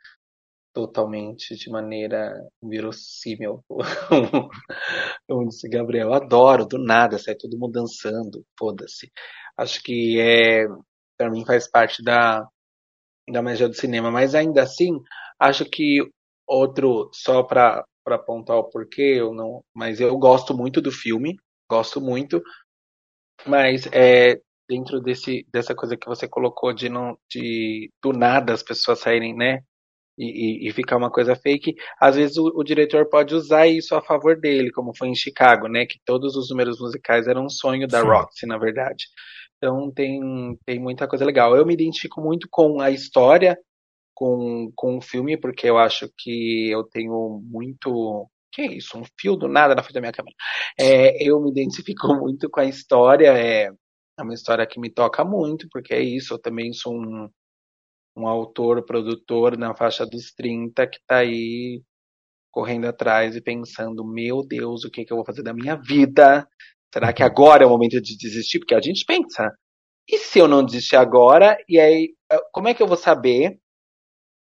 totalmente 0.74 1.56
de 1.56 1.70
maneira 1.70 2.34
verossímil. 2.62 3.64
Como 5.28 5.48
disse 5.48 5.68
Gabriel, 5.68 6.08
eu 6.08 6.14
adoro 6.14 6.66
do 6.66 6.78
nada, 6.78 7.18
sai 7.18 7.34
todo 7.34 7.58
mundo 7.58 7.72
dançando, 7.72 8.44
foda-se. 8.58 9.10
Acho 9.56 9.82
que 9.82 10.20
é, 10.20 10.66
para 11.16 11.30
mim 11.30 11.44
faz 11.46 11.70
parte 11.70 12.02
da 12.02 12.46
da 13.28 13.42
magia 13.42 13.68
do 13.68 13.74
cinema, 13.74 14.10
mas 14.10 14.34
ainda 14.34 14.62
assim, 14.62 15.00
acho 15.38 15.64
que 15.64 15.98
outro 16.46 17.10
só 17.12 17.42
para 17.42 17.84
para 18.04 18.16
apontar 18.16 18.56
o 18.56 18.70
porquê, 18.70 19.16
eu 19.18 19.34
não, 19.34 19.64
mas 19.74 20.00
eu 20.00 20.16
gosto 20.16 20.56
muito 20.56 20.80
do 20.80 20.92
filme, 20.92 21.36
gosto 21.68 22.00
muito, 22.00 22.40
mas 23.46 23.86
é, 23.92 24.40
dentro 24.68 25.00
desse, 25.00 25.46
dessa 25.52 25.74
coisa 25.74 25.96
que 25.96 26.06
você 26.06 26.28
colocou 26.28 26.72
de 26.72 26.88
não 26.88 27.16
de 27.30 27.90
do 28.02 28.12
nada 28.12 28.52
as 28.52 28.62
pessoas 28.62 29.00
saírem, 29.00 29.34
né? 29.34 29.60
E, 30.18 30.66
e, 30.66 30.68
e 30.68 30.72
ficar 30.72 30.96
uma 30.96 31.10
coisa 31.10 31.36
fake, 31.36 31.74
às 32.00 32.16
vezes 32.16 32.38
o, 32.38 32.46
o, 32.54 32.64
diretor 32.64 33.06
pode 33.06 33.34
usar 33.34 33.66
isso 33.66 33.94
a 33.94 34.00
favor 34.00 34.40
dele, 34.40 34.72
como 34.72 34.96
foi 34.96 35.08
em 35.08 35.14
Chicago, 35.14 35.68
né? 35.68 35.84
Que 35.84 35.98
todos 36.06 36.36
os 36.36 36.48
números 36.48 36.80
musicais 36.80 37.26
eram 37.28 37.44
um 37.44 37.50
sonho 37.50 37.86
da 37.86 38.00
Sim. 38.00 38.06
Roxy, 38.06 38.46
na 38.46 38.56
verdade. 38.56 39.04
Então 39.56 39.90
tem, 39.92 40.20
tem 40.64 40.78
muita 40.80 41.06
coisa 41.06 41.24
legal. 41.24 41.56
Eu 41.56 41.66
me 41.66 41.74
identifico 41.74 42.20
muito 42.20 42.48
com 42.50 42.80
a 42.80 42.90
história, 42.90 43.58
com, 44.14 44.72
com 44.74 44.96
o 44.98 45.02
filme, 45.02 45.36
porque 45.36 45.68
eu 45.68 45.78
acho 45.78 46.10
que 46.16 46.70
eu 46.70 46.84
tenho 46.84 47.42
muito. 47.44 48.26
Que 48.52 48.62
é 48.62 48.72
isso? 48.72 48.98
Um 48.98 49.02
fio 49.20 49.36
do 49.36 49.48
nada 49.48 49.74
na 49.74 49.82
frente 49.82 49.94
da 49.94 50.00
minha 50.00 50.12
câmera. 50.12 50.34
É, 50.78 51.22
eu 51.22 51.38
me 51.40 51.50
identifico 51.50 52.08
muito 52.16 52.48
com 52.48 52.60
a 52.60 52.64
história. 52.64 53.28
É, 53.36 53.70
é 54.18 54.22
uma 54.22 54.34
história 54.34 54.66
que 54.66 54.80
me 54.80 54.90
toca 54.90 55.24
muito, 55.24 55.68
porque 55.70 55.94
é 55.94 56.00
isso, 56.00 56.34
eu 56.34 56.38
também 56.38 56.72
sou 56.72 56.94
um, 56.94 57.28
um 58.16 58.26
autor, 58.26 58.84
produtor 58.84 59.56
na 59.58 59.74
faixa 59.74 60.06
dos 60.06 60.32
30 60.32 60.86
que 60.86 60.98
está 60.98 61.18
aí 61.18 61.82
correndo 62.50 62.86
atrás 62.86 63.36
e 63.36 63.42
pensando, 63.42 64.04
meu 64.04 64.42
Deus, 64.46 64.84
o 64.84 64.90
que, 64.90 65.04
que 65.04 65.12
eu 65.12 65.16
vou 65.18 65.26
fazer 65.26 65.42
da 65.42 65.52
minha 65.52 65.76
vida? 65.76 66.48
Será 66.92 67.12
que 67.12 67.22
agora 67.22 67.64
é 67.64 67.66
o 67.66 67.70
momento 67.70 68.00
de 68.00 68.16
desistir? 68.16 68.58
Porque 68.60 68.74
a 68.74 68.80
gente 68.80 69.04
pensa, 69.04 69.52
e 70.08 70.18
se 70.18 70.38
eu 70.38 70.48
não 70.48 70.64
desistir 70.64 70.96
agora? 70.96 71.58
E 71.68 71.78
aí, 71.78 72.14
eh, 72.32 72.40
como 72.52 72.68
é 72.68 72.74
que 72.74 72.82
eu 72.82 72.86
vou 72.86 72.96
saber 72.96 73.58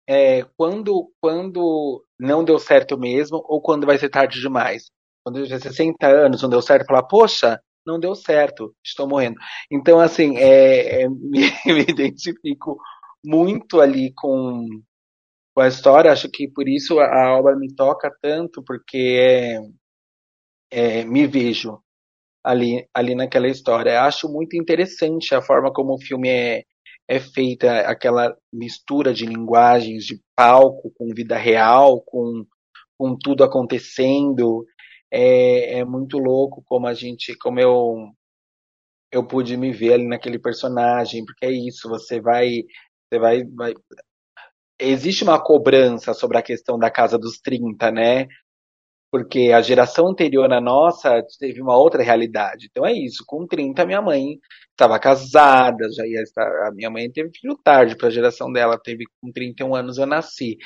é, 0.09 0.45
quando, 0.57 1.11
quando 1.21 2.05
não 2.19 2.45
deu 2.45 2.59
certo 2.59 2.99
mesmo 2.99 3.43
ou 3.49 3.61
quando 3.61 3.87
vai 3.87 3.99
ser 3.99 4.11
tarde 4.11 4.41
demais? 4.41 4.91
Quando 5.25 5.41
eu 5.41 5.47
já 5.47 5.59
60 5.59 6.07
anos 6.07 6.43
não 6.43 6.51
deu 6.51 6.63
certo, 6.63 6.87
falar, 6.87 7.05
poxa, 7.05 7.61
não 7.87 7.99
deu 7.99 8.15
certo, 8.15 8.75
estou 8.85 9.09
morrendo. 9.09 9.37
Então, 9.71 10.01
assim, 10.01 10.37
é, 10.37 11.03
é, 11.03 11.09
me, 11.09 11.41
me, 11.67 11.83
identifico 11.83 12.79
muito 13.25 13.81
ali 13.81 14.13
com, 14.15 14.67
com 15.55 15.61
a 15.61 15.69
história, 15.69 16.13
acho 16.13 16.31
que 16.31 16.49
por 16.49 16.69
isso 16.69 16.99
a 17.01 17.39
obra 17.39 17.57
me 17.57 17.75
toca 17.75 18.11
tanto, 18.23 18.63
porque 18.63 19.19
é, 20.71 21.01
é, 21.01 21.05
me 21.05 21.27
vejo 21.27 21.81
ali, 22.43 22.87
ali 22.93 23.15
naquela 23.15 23.49
história. 23.49 24.03
Acho 24.03 24.29
muito 24.29 24.57
interessante 24.57 25.35
a 25.35 25.43
forma 25.43 25.73
como 25.73 25.95
o 25.95 26.01
filme 26.01 26.29
é, 26.29 26.65
é 27.09 27.21
feita, 27.21 27.81
aquela 27.81 28.37
mistura 28.53 29.13
de 29.13 29.27
linguagens, 29.27 30.05
de 30.05 30.21
palco 30.37 30.93
com 30.97 31.15
vida 31.15 31.37
real, 31.37 32.01
com, 32.03 32.45
com 32.99 33.17
tudo 33.17 33.45
acontecendo 33.45 34.65
é, 35.15 35.79
é 35.81 35.85
muito 35.85 36.19
louco 36.19 36.63
como 36.67 36.87
a 36.89 36.95
gente, 36.95 37.37
como 37.39 37.61
eu 37.61 38.11
eu 39.13 39.27
pude 39.27 39.57
me 39.57 39.73
ver 39.73 39.95
ali 39.95 40.07
naquele 40.09 40.39
personagem, 40.39 41.25
porque 41.25 41.47
é 41.47 41.51
isso, 41.53 41.89
você 41.89 42.21
vai 42.21 42.63
você 43.09 43.19
vai, 43.19 43.45
vai 43.45 43.75
existe 44.79 45.23
uma 45.25 45.43
cobrança 45.43 46.13
sobre 46.15 46.39
a 46.39 46.43
questão 46.43 46.79
da 46.79 46.91
casa 46.91 47.19
dos 47.19 47.39
30, 47.41 47.91
né? 47.91 48.27
Porque 49.11 49.53
a 49.53 49.63
geração 49.63 50.09
anterior 50.09 50.53
à 50.53 50.61
nossa 50.61 51.23
teve 51.39 51.63
uma 51.63 51.77
outra 51.77 52.03
realidade. 52.03 52.67
Então 52.71 52.85
é 52.87 52.93
isso, 52.93 53.25
com 53.27 53.47
30 53.47 53.87
minha 53.87 54.03
mãe 54.03 54.39
estava 54.73 54.99
casada, 54.99 55.89
já 55.97 56.07
ia 56.07 56.23
estar, 56.23 56.47
a 56.69 56.73
minha 56.73 56.91
mãe 56.91 57.11
teve 57.11 57.31
filho 57.39 57.57
tarde 57.65 57.97
para 57.97 58.09
a 58.09 58.11
geração 58.11 58.53
dela, 58.53 58.79
teve 58.83 59.05
com 59.21 59.31
31 59.33 59.75
anos 59.77 59.99
eu 59.99 60.07
nasci. 60.07 60.57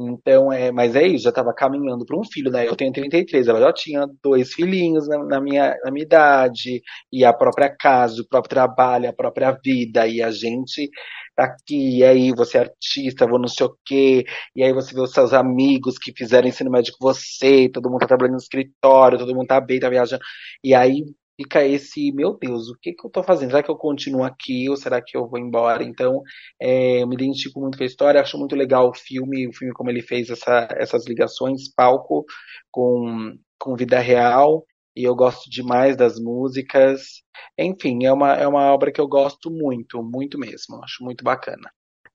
Então, 0.00 0.52
é, 0.52 0.70
mas 0.70 0.94
é 0.94 1.04
isso, 1.08 1.24
já 1.24 1.30
estava 1.30 1.52
caminhando 1.52 2.06
para 2.06 2.16
um 2.16 2.22
filho, 2.22 2.52
né? 2.52 2.68
Eu 2.68 2.76
tenho 2.76 2.92
33, 2.92 3.48
ela 3.48 3.60
já 3.60 3.72
tinha 3.72 4.06
dois 4.22 4.54
filhinhos 4.54 5.08
na, 5.08 5.18
na, 5.24 5.40
minha, 5.40 5.76
na 5.84 5.90
minha 5.90 6.04
idade, 6.04 6.80
e 7.12 7.24
a 7.24 7.32
própria 7.32 7.68
casa, 7.68 8.22
o 8.22 8.28
próprio 8.28 8.50
trabalho, 8.50 9.08
a 9.08 9.12
própria 9.12 9.50
vida, 9.50 10.06
e 10.06 10.22
a 10.22 10.30
gente 10.30 10.88
tá 11.34 11.46
aqui, 11.46 11.98
e 11.98 12.04
aí 12.04 12.32
você 12.32 12.58
é 12.58 12.60
artista, 12.60 13.26
vou 13.26 13.40
não 13.40 13.48
sei 13.48 13.66
o 13.66 13.76
quê, 13.84 14.24
e 14.54 14.62
aí 14.62 14.72
você 14.72 14.94
vê 14.94 15.00
os 15.00 15.12
seus 15.12 15.32
amigos 15.32 15.98
que 15.98 16.12
fizeram 16.16 16.46
ensino 16.48 16.70
médio 16.70 16.92
com 16.96 17.04
você, 17.04 17.68
todo 17.68 17.90
mundo 17.90 18.00
tá 18.00 18.06
trabalhando 18.06 18.34
no 18.34 18.38
escritório, 18.38 19.18
todo 19.18 19.34
mundo 19.34 19.48
tá 19.48 19.60
bem, 19.60 19.80
tá 19.80 19.88
viajando, 19.88 20.22
e 20.62 20.74
aí 20.74 21.04
fica 21.38 21.64
esse, 21.64 22.10
meu 22.12 22.36
Deus, 22.36 22.68
o 22.68 22.76
que, 22.80 22.92
que 22.92 23.06
eu 23.06 23.08
estou 23.08 23.22
fazendo? 23.22 23.50
Será 23.50 23.62
que 23.62 23.70
eu 23.70 23.76
continuo 23.76 24.24
aqui 24.24 24.68
ou 24.68 24.76
será 24.76 25.00
que 25.00 25.16
eu 25.16 25.28
vou 25.28 25.38
embora? 25.38 25.84
Então, 25.84 26.20
é, 26.60 27.02
eu 27.02 27.06
me 27.06 27.14
identifico 27.14 27.60
muito 27.60 27.78
com 27.78 27.84
a 27.84 27.86
história, 27.86 28.20
acho 28.20 28.36
muito 28.36 28.56
legal 28.56 28.88
o 28.90 28.94
filme, 28.94 29.46
o 29.48 29.52
filme 29.52 29.72
como 29.72 29.88
ele 29.88 30.02
fez 30.02 30.30
essa, 30.30 30.68
essas 30.72 31.06
ligações, 31.06 31.72
palco 31.74 32.24
com, 32.70 33.38
com 33.58 33.76
vida 33.76 34.00
real, 34.00 34.66
e 34.96 35.04
eu 35.04 35.14
gosto 35.14 35.48
demais 35.48 35.96
das 35.96 36.18
músicas. 36.18 37.22
Enfim, 37.56 38.04
é 38.04 38.12
uma, 38.12 38.34
é 38.34 38.46
uma 38.48 38.72
obra 38.72 38.90
que 38.90 39.00
eu 39.00 39.06
gosto 39.06 39.48
muito, 39.50 40.02
muito 40.02 40.38
mesmo. 40.38 40.82
Acho 40.82 41.04
muito 41.04 41.22
bacana. 41.22 41.70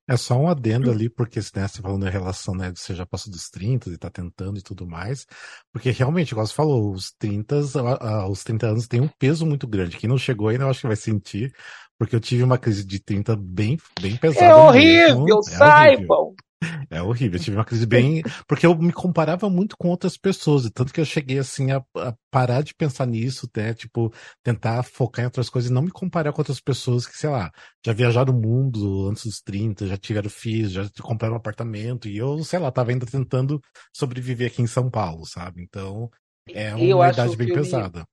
É 0.07 0.17
só 0.17 0.35
um 0.37 0.49
adendo 0.49 0.91
ali, 0.91 1.09
porque 1.09 1.39
né, 1.55 1.67
você 1.67 1.81
falando 1.81 2.03
da 2.03 2.09
relação, 2.09 2.53
né, 2.53 2.73
você 2.75 2.93
já 2.93 3.05
passou 3.05 3.31
dos 3.31 3.49
30 3.49 3.89
e 3.89 3.97
tá 3.97 4.09
tentando 4.09 4.59
e 4.59 4.61
tudo 4.61 4.85
mais. 4.85 5.25
Porque 5.71 5.91
realmente, 5.91 6.31
igual 6.31 6.45
você 6.45 6.53
falou, 6.53 6.91
os 6.91 7.13
30, 7.17 7.59
os 8.29 8.43
30 8.43 8.67
anos 8.67 8.87
têm 8.87 8.99
um 8.99 9.07
peso 9.07 9.45
muito 9.45 9.65
grande. 9.65 9.97
Quem 9.97 10.09
não 10.09 10.17
chegou 10.17 10.49
ainda, 10.49 10.65
eu 10.65 10.69
acho 10.69 10.81
que 10.81 10.87
vai 10.87 10.95
sentir, 10.97 11.53
porque 11.97 12.15
eu 12.15 12.19
tive 12.19 12.43
uma 12.43 12.57
crise 12.57 12.85
de 12.85 12.99
30 12.99 13.35
bem, 13.37 13.77
bem 14.01 14.17
pesada. 14.17 14.45
É 14.45 14.55
horrível, 14.55 15.23
mesmo. 15.23 15.43
saibam! 15.43 15.77
É 15.79 15.95
horrível. 15.95 16.35
É 16.89 17.01
horrível. 17.01 17.39
Eu 17.39 17.43
tive 17.43 17.57
uma 17.57 17.65
crise 17.65 17.85
bem. 17.85 18.21
Porque 18.47 18.65
eu 18.65 18.75
me 18.75 18.93
comparava 18.93 19.49
muito 19.49 19.75
com 19.77 19.89
outras 19.89 20.17
pessoas, 20.17 20.65
e 20.65 20.71
tanto 20.71 20.93
que 20.93 20.99
eu 20.99 21.05
cheguei 21.05 21.39
assim 21.39 21.71
a, 21.71 21.83
a, 21.97 22.13
parar 22.31 22.61
de 22.61 22.73
pensar 22.73 23.05
nisso, 23.05 23.49
né? 23.55 23.73
Tipo, 23.73 24.13
tentar 24.43 24.83
focar 24.83 25.23
em 25.23 25.25
outras 25.25 25.49
coisas 25.49 25.69
e 25.69 25.73
não 25.73 25.81
me 25.81 25.91
comparar 25.91 26.31
com 26.31 26.41
outras 26.41 26.59
pessoas 26.59 27.05
que, 27.05 27.17
sei 27.17 27.29
lá, 27.29 27.51
já 27.85 27.93
viajaram 27.93 28.33
o 28.33 28.39
mundo 28.39 29.09
antes 29.09 29.25
dos 29.25 29.41
30, 29.41 29.87
já 29.87 29.97
tiveram 29.97 30.29
filhos, 30.29 30.71
já 30.71 30.89
compraram 31.01 31.35
um 31.35 31.37
apartamento, 31.37 32.07
e 32.07 32.17
eu, 32.17 32.43
sei 32.43 32.59
lá, 32.59 32.71
tava 32.71 32.91
ainda 32.91 33.05
tentando 33.05 33.61
sobreviver 33.95 34.47
aqui 34.47 34.61
em 34.61 34.67
São 34.67 34.89
Paulo, 34.89 35.25
sabe? 35.25 35.61
Então, 35.61 36.09
é 36.49 36.73
uma 36.75 37.09
idade 37.09 37.35
bem 37.37 37.47
filme... 37.47 37.61
pesada. 37.61 38.05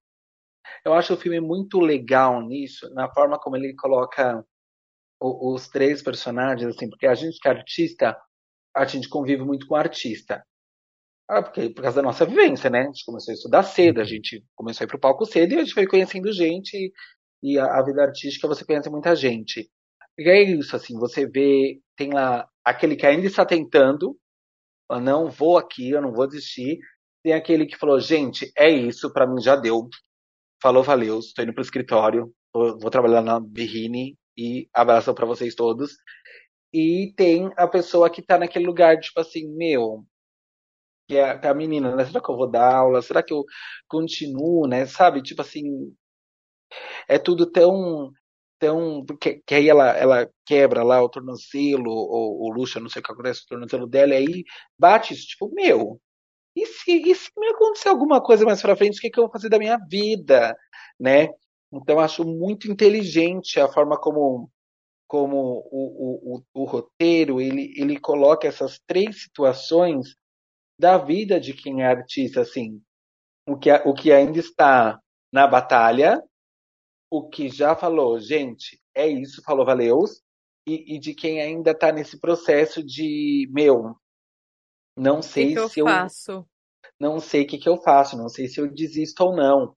Eu 0.85 0.95
acho 0.95 1.15
o 1.15 1.17
filme 1.17 1.41
muito 1.41 1.81
legal 1.81 2.41
nisso, 2.41 2.89
na 2.95 3.13
forma 3.13 3.39
como 3.39 3.57
ele 3.57 3.75
coloca 3.75 4.45
os 5.21 5.69
três 5.69 6.03
personagens, 6.03 6.75
assim, 6.75 6.89
porque 6.89 7.07
a 7.07 7.15
gente 7.15 7.39
que 7.39 7.47
é 7.47 7.51
artista, 7.51 8.17
a 8.75 8.85
gente 8.85 9.09
convive 9.09 9.45
muito 9.45 9.67
com 9.67 9.75
o 9.75 9.79
artista. 9.79 10.45
Ah, 11.29 11.43
porque, 11.43 11.71
por 11.71 11.83
causa 11.83 11.97
da 11.97 12.03
nossa 12.03 12.27
vivência, 12.27 12.69
né? 12.69 12.81
A 12.81 12.87
gente 12.87 13.05
começou 13.05 13.33
a 13.33 13.35
estudar 13.35 13.63
cedo, 13.63 14.01
a 14.01 14.05
gente 14.05 14.45
começou 14.57 14.85
a 14.85 14.87
ir 14.87 14.89
pro 14.89 14.99
palco 14.99 15.25
cedo 15.25 15.53
e 15.53 15.57
a 15.57 15.61
gente 15.61 15.75
foi 15.75 15.87
conhecendo 15.87 16.33
gente 16.33 16.93
e 17.43 17.59
a, 17.59 17.65
a 17.79 17.85
vida 17.85 18.03
artística 18.03 18.49
você 18.49 18.65
conhece 18.65 18.91
muita 18.91 19.15
gente. 19.15 19.71
E 20.19 20.29
é 20.29 20.43
isso, 20.43 20.75
assim, 20.77 20.99
você 20.99 21.27
vê, 21.27 21.81
tem 21.97 22.13
lá 22.13 22.49
aquele 22.65 22.97
que 22.97 23.07
ainda 23.07 23.27
está 23.27 23.47
tentando, 23.47 24.17
eu 24.91 25.01
não 25.01 25.31
vou 25.31 25.57
aqui, 25.57 25.91
eu 25.91 26.03
não 26.03 26.13
vou 26.13 26.27
desistir. 26.27 26.79
Tem 27.23 27.33
aquele 27.33 27.67
que 27.67 27.77
falou, 27.77 28.01
gente, 28.01 28.51
é 28.57 28.69
isso, 28.69 29.13
para 29.13 29.27
mim 29.27 29.41
já 29.41 29.57
deu. 29.57 29.89
Falou, 30.61 30.83
valeu, 30.83 31.19
estou 31.21 31.45
indo 31.45 31.55
pro 31.55 31.63
escritório, 31.63 32.33
vou, 32.53 32.79
vou 32.79 32.91
trabalhar 32.91 33.23
na 33.23 33.41
Berrine 33.41 34.17
e 34.37 34.69
abraço 34.75 35.15
para 35.15 35.27
vocês 35.27 35.55
todos. 35.55 35.93
E 36.73 37.13
tem 37.17 37.51
a 37.57 37.67
pessoa 37.67 38.11
que 38.11 38.23
tá 38.23 38.39
naquele 38.39 38.67
lugar, 38.67 38.99
tipo 39.01 39.21
assim, 39.21 39.49
meu, 39.57 40.05
que 41.09 41.17
é, 41.17 41.47
a 41.47 41.55
menina, 41.55 41.95
né? 41.97 42.05
Será 42.05 42.21
que 42.21 42.31
eu 42.31 42.37
vou 42.37 42.51
dar 42.51 42.75
aula? 42.75 43.03
Será 43.03 43.23
que 43.23 43.33
eu 43.33 43.45
continuo, 43.89 44.67
né? 44.69 44.87
Sabe? 44.87 45.23
Tipo 45.23 45.43
assim, 45.43 45.93
é 47.09 47.19
tudo 47.19 47.47
tão 47.51 48.13
tão 48.59 49.05
que, 49.21 49.43
que 49.47 49.55
aí 49.55 49.69
ela, 49.71 49.89
ela 49.97 50.31
quebra 50.45 50.83
lá 50.83 51.03
o 51.03 51.09
tornozelo 51.09 51.91
ou 51.91 52.43
o 52.43 52.53
Luxa, 52.53 52.79
não 52.79 52.91
sei 52.91 53.01
o 53.01 53.03
que 53.05 53.11
acontece 53.13 53.43
o 53.43 53.47
tornozelo 53.49 53.87
dela, 53.87 54.13
e 54.15 54.17
aí 54.19 54.45
bate 54.79 55.15
isso, 55.15 55.27
tipo, 55.29 55.51
meu, 55.55 55.99
e 56.57 56.67
se, 56.67 56.93
e 56.93 57.15
se 57.15 57.31
me 57.39 57.49
acontecer 57.49 57.89
alguma 57.89 58.23
coisa 58.23 58.45
mais 58.45 58.63
pra 58.63 58.77
frente, 58.77 58.99
o 58.99 59.01
que, 59.01 59.11
que 59.11 59.19
eu 59.19 59.25
vou 59.25 59.33
fazer 59.33 59.49
da 59.49 59.59
minha 59.59 59.79
vida, 59.91 60.57
né? 60.99 61.29
Então 61.73 62.01
acho 62.01 62.25
muito 62.25 62.71
inteligente 62.71 63.61
a 63.61 63.69
forma 63.69 63.99
como 63.99 64.51
como 65.11 65.67
o, 65.73 66.37
o, 66.37 66.43
o, 66.55 66.65
roteiro 66.65 67.41
ele, 67.41 67.75
ele 67.77 67.99
coloca 67.99 68.47
essas 68.47 68.79
três 68.87 69.23
situações 69.23 70.15
da 70.79 70.97
vida 70.99 71.41
de 71.41 71.53
quem 71.53 71.83
é 71.83 71.87
artista, 71.87 72.43
assim, 72.43 72.81
o 73.45 73.59
que, 73.59 73.73
o 73.73 73.93
que 73.93 74.13
ainda 74.13 74.39
está 74.39 75.01
na 75.33 75.49
batalha, 75.49 76.23
o 77.11 77.29
que 77.29 77.49
já 77.49 77.75
falou, 77.75 78.21
gente, 78.21 78.81
é 78.95 79.09
isso, 79.09 79.43
falou 79.43 79.67
valeus, 79.67 80.23
e, 80.65 80.95
e 80.95 81.01
de 81.01 81.13
quem 81.13 81.43
ainda 81.43 81.73
está 81.73 81.91
nesse 81.91 82.21
processo 82.21 82.81
de, 82.81 83.51
meu, 83.51 83.97
não 84.97 85.21
sei 85.21 85.57
que 85.57 85.69
se 85.71 85.81
eu, 85.81 85.89
eu 85.89 85.93
faço. 85.93 86.47
não 87.01 87.19
sei 87.19 87.43
o 87.43 87.47
que, 87.49 87.59
que 87.59 87.69
eu 87.69 87.83
faço, 87.83 88.17
não 88.17 88.29
sei 88.29 88.47
se 88.47 88.61
eu 88.61 88.73
desisto 88.73 89.25
ou 89.25 89.35
não. 89.35 89.75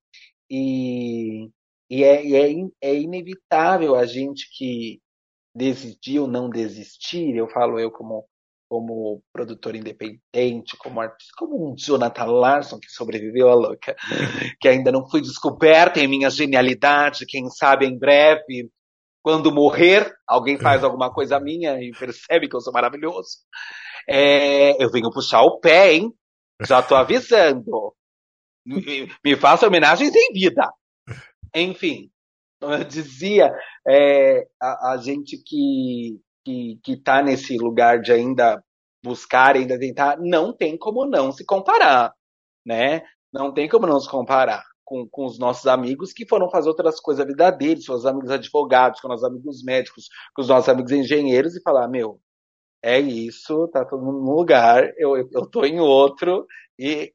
E, 0.48 1.50
e, 1.90 2.04
é, 2.04 2.24
e 2.24 2.36
é, 2.36 2.70
é 2.82 2.96
inevitável 2.96 3.96
a 3.96 4.06
gente 4.06 4.48
que, 4.56 5.02
decidir 5.56 6.20
ou 6.20 6.28
não 6.28 6.50
desistir, 6.50 7.36
eu 7.36 7.48
falo 7.50 7.80
eu 7.80 7.92
como 7.92 8.26
como 8.70 9.22
produtor 9.32 9.76
independente, 9.76 10.76
como 10.80 11.00
artista, 11.00 11.32
como 11.38 11.72
um 11.72 11.76
Jonathan 11.76 12.26
Larson 12.26 12.80
que 12.80 12.90
sobreviveu 12.90 13.48
à 13.48 13.54
louca, 13.54 13.96
que 14.60 14.68
ainda 14.68 14.92
não 14.92 15.08
foi 15.08 15.22
descoberta 15.22 16.00
em 16.00 16.08
minha 16.08 16.28
genialidade, 16.32 17.28
quem 17.28 17.48
sabe 17.52 17.86
em 17.86 17.96
breve, 17.96 18.72
quando 19.22 19.54
morrer, 19.54 20.12
alguém 20.28 20.58
faz 20.58 20.84
alguma 20.84 21.14
coisa 21.14 21.40
minha 21.40 21.80
e 21.80 21.92
percebe 21.92 22.50
que 22.50 22.56
eu 22.56 22.62
sou 22.62 22.74
maravilhoso. 22.74 23.38
É, 24.10 24.84
eu 24.84 24.90
venho 24.90 25.12
puxar 25.12 25.44
o 25.44 25.60
pé, 25.60 25.94
hein? 25.94 26.12
Já 26.66 26.82
tô 26.82 26.96
avisando. 26.96 27.94
Me, 28.66 29.12
me 29.24 29.36
faça 29.36 29.68
homenagens 29.68 30.16
em 30.16 30.32
vida. 30.32 30.72
Enfim, 31.54 32.10
eu 32.72 32.84
dizia, 32.84 33.54
é, 33.88 34.48
a, 34.62 34.94
a, 34.94 34.98
gente 34.98 35.38
que 35.38 36.20
que 36.46 36.80
está 36.88 37.22
nesse 37.24 37.58
lugar 37.58 38.02
de 38.02 38.12
ainda 38.12 38.62
buscar, 39.04 39.56
ainda 39.56 39.80
tentar, 39.80 40.18
não 40.20 40.52
tem 40.52 40.78
como 40.78 41.06
não 41.06 41.32
se 41.32 41.46
comparar, 41.46 42.14
né? 42.66 43.02
Não 43.32 43.54
tem 43.54 43.70
como 43.70 43.88
não 43.88 44.00
se 44.00 44.10
comparar 44.10 44.64
com, 44.84 45.08
com 45.10 45.26
os 45.26 45.40
nossos 45.40 45.66
amigos 45.68 46.14
que 46.14 46.28
foram 46.28 46.50
fazer 46.50 46.70
outras 46.70 47.00
coisas 47.00 47.24
a 47.24 47.28
vida 47.28 47.50
deles, 47.52 47.88
com 47.88 47.94
os 47.94 48.06
amigos 48.06 48.30
advogados, 48.30 49.00
com 49.02 49.12
os 49.14 49.24
amigos 49.24 49.64
médicos, 49.64 50.08
com 50.36 50.42
os 50.42 50.48
nossos 50.48 50.70
amigos 50.70 50.92
engenheiros 50.92 51.56
e 51.56 51.62
falar, 51.62 51.88
meu, 51.88 52.20
é 52.82 53.00
isso, 53.00 53.68
tá 53.70 53.86
todo 53.86 54.04
mundo 54.04 54.20
num 54.20 54.34
lugar, 54.34 54.84
eu, 54.98 55.18
eu, 55.18 55.28
eu 55.32 55.50
tô 55.50 55.66
em 55.66 55.80
outro 55.80 56.46
e 56.78 57.14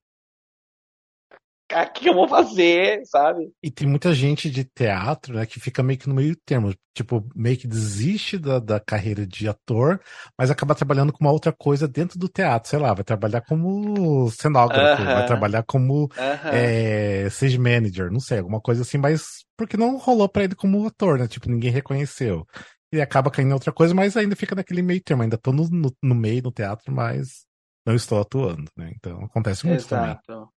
o 1.70 1.92
que 1.92 2.08
eu 2.08 2.14
vou 2.14 2.28
fazer, 2.28 3.04
sabe? 3.04 3.50
E 3.62 3.70
tem 3.70 3.86
muita 3.86 4.12
gente 4.14 4.50
de 4.50 4.64
teatro, 4.64 5.34
né, 5.34 5.44
que 5.44 5.60
fica 5.60 5.82
meio 5.82 5.98
que 5.98 6.08
no 6.08 6.14
meio 6.14 6.36
termo. 6.44 6.74
Tipo, 6.94 7.24
meio 7.34 7.56
que 7.56 7.68
desiste 7.68 8.38
da, 8.38 8.58
da 8.58 8.80
carreira 8.80 9.24
de 9.24 9.48
ator, 9.48 10.00
mas 10.36 10.50
acaba 10.50 10.74
trabalhando 10.74 11.12
com 11.12 11.24
uma 11.24 11.30
outra 11.30 11.52
coisa 11.52 11.86
dentro 11.86 12.18
do 12.18 12.28
teatro. 12.28 12.68
Sei 12.68 12.78
lá, 12.78 12.92
vai 12.92 13.04
trabalhar 13.04 13.40
como 13.42 14.28
cenógrafo, 14.30 15.02
uh 15.02 15.06
-huh. 15.06 15.14
vai 15.14 15.26
trabalhar 15.26 15.62
como 15.62 16.04
uh 16.04 16.08
-huh. 16.08 16.50
é, 16.52 17.26
stage 17.28 17.58
manager, 17.58 18.10
não 18.10 18.18
sei, 18.18 18.38
alguma 18.38 18.60
coisa 18.60 18.82
assim, 18.82 18.98
mas 18.98 19.44
porque 19.56 19.76
não 19.76 19.96
rolou 19.96 20.28
pra 20.28 20.44
ele 20.44 20.56
como 20.56 20.86
ator, 20.86 21.18
né? 21.18 21.28
Tipo, 21.28 21.48
ninguém 21.48 21.70
reconheceu. 21.70 22.44
E 22.92 23.00
acaba 23.00 23.30
caindo 23.30 23.50
em 23.50 23.54
outra 23.54 23.72
coisa, 23.72 23.94
mas 23.94 24.16
ainda 24.16 24.34
fica 24.34 24.54
naquele 24.54 24.82
meio 24.82 25.02
termo. 25.02 25.22
Ainda 25.22 25.36
tô 25.36 25.52
no, 25.52 25.68
no, 25.68 25.94
no 26.02 26.14
meio, 26.14 26.42
no 26.42 26.50
teatro, 26.50 26.92
mas 26.92 27.46
não 27.86 27.94
estou 27.94 28.20
atuando, 28.20 28.70
né? 28.76 28.92
Então 28.96 29.24
acontece 29.24 29.66
muito 29.66 29.80
Exato. 29.80 30.22
também. 30.26 30.48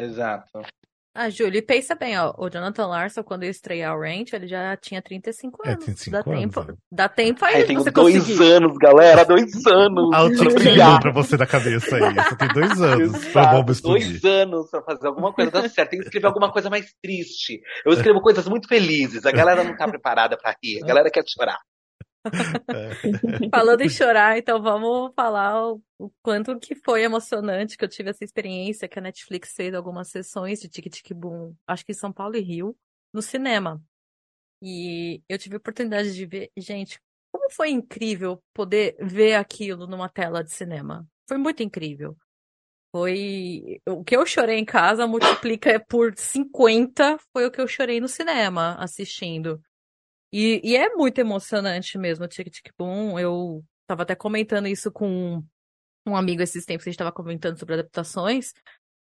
Exato. 0.00 0.62
Ah, 1.12 1.28
Júlio, 1.28 1.60
pensa 1.66 1.96
bem, 1.96 2.16
ó, 2.16 2.32
o 2.38 2.48
Jonathan 2.48 2.86
Larson, 2.86 3.24
quando 3.24 3.42
ia 3.42 3.50
estrear 3.50 3.96
o 3.96 4.00
Ranch, 4.00 4.32
ele 4.32 4.46
já 4.46 4.76
tinha 4.76 5.02
35 5.02 5.58
é, 5.64 5.70
anos. 5.70 5.82
É, 5.82 5.86
35 5.86 6.10
dá 6.10 6.18
anos. 6.18 6.40
Tempo, 6.40 6.60
é. 6.60 6.74
Dá 6.92 7.08
tempo 7.08 7.44
aí. 7.44 7.62
É, 7.62 7.64
tem 7.64 7.76
você 7.76 7.90
dois 7.90 8.16
conseguir. 8.16 8.52
anos, 8.52 8.78
galera, 8.78 9.24
dois 9.24 9.66
anos. 9.66 10.10
Ah, 10.14 10.28
tique 10.30 11.00
pra 11.00 11.12
você 11.12 11.36
da 11.36 11.46
cabeça 11.48 11.96
aí. 11.96 12.14
Você 12.14 12.36
tem 12.36 12.48
dois 12.54 12.70
anos 12.80 13.26
Exato, 13.26 13.82
Dois 13.82 14.24
anos 14.24 14.70
pra 14.70 14.82
fazer 14.82 15.08
alguma 15.08 15.32
coisa 15.32 15.50
dar 15.50 15.68
certo. 15.68 15.90
Tem 15.90 15.98
que 15.98 16.04
escrever 16.04 16.28
alguma 16.28 16.52
coisa 16.52 16.70
mais 16.70 16.86
triste. 17.02 17.60
Eu 17.84 17.92
escrevo 17.92 18.20
coisas 18.20 18.46
muito 18.46 18.68
felizes. 18.68 19.26
A 19.26 19.32
galera 19.32 19.64
não 19.64 19.76
tá 19.76 19.88
preparada 19.88 20.38
pra 20.38 20.54
rir. 20.62 20.80
A 20.84 20.86
galera 20.86 21.10
quer 21.10 21.24
chorar. 21.26 21.58
Falando 23.54 23.80
em 23.80 23.88
chorar, 23.88 24.36
então 24.36 24.62
vamos 24.62 25.12
falar 25.14 25.72
o, 25.72 25.82
o, 25.98 26.10
quanto 26.22 26.58
que 26.58 26.74
foi 26.74 27.02
emocionante 27.02 27.76
que 27.76 27.84
eu 27.84 27.88
tive 27.88 28.10
essa 28.10 28.24
experiência 28.24 28.88
que 28.88 28.98
a 28.98 29.02
Netflix 29.02 29.54
fez 29.54 29.74
algumas 29.74 30.08
sessões 30.08 30.60
de 30.60 30.68
Tic 30.68 30.90
Tic 30.90 31.14
Boom, 31.14 31.54
acho 31.66 31.84
que 31.84 31.92
em 31.92 31.94
São 31.94 32.12
Paulo 32.12 32.36
e 32.36 32.40
Rio, 32.40 32.76
no 33.12 33.22
cinema. 33.22 33.82
E 34.62 35.22
eu 35.28 35.38
tive 35.38 35.54
a 35.56 35.58
oportunidade 35.58 36.14
de 36.14 36.26
ver, 36.26 36.50
gente, 36.56 37.00
como 37.32 37.50
foi 37.50 37.70
incrível 37.70 38.42
poder 38.52 38.96
ver 39.00 39.34
aquilo 39.34 39.86
numa 39.86 40.08
tela 40.08 40.44
de 40.44 40.52
cinema. 40.52 41.08
Foi 41.26 41.38
muito 41.38 41.62
incrível. 41.62 42.16
Foi. 42.92 43.80
O 43.88 44.02
que 44.04 44.16
eu 44.16 44.26
chorei 44.26 44.58
em 44.58 44.64
casa 44.64 45.06
multiplica 45.06 45.78
por 45.88 46.12
50 46.16 47.18
foi 47.32 47.46
o 47.46 47.50
que 47.50 47.60
eu 47.60 47.68
chorei 47.68 48.00
no 48.00 48.08
cinema 48.08 48.74
assistindo. 48.80 49.62
E, 50.32 50.60
e 50.64 50.76
é 50.76 50.94
muito 50.94 51.18
emocionante 51.18 51.98
mesmo 51.98 52.24
o 52.24 52.28
Tic 52.28 52.48
Tic 52.50 52.72
Boom. 52.78 53.18
Eu 53.18 53.64
tava 53.86 54.02
até 54.02 54.14
comentando 54.14 54.68
isso 54.68 54.90
com 54.90 55.42
um 56.06 56.16
amigo 56.16 56.42
esses 56.42 56.64
tempos, 56.64 56.86
a 56.86 56.90
gente 56.90 56.98
tava 56.98 57.12
comentando 57.12 57.58
sobre 57.58 57.74
adaptações. 57.74 58.52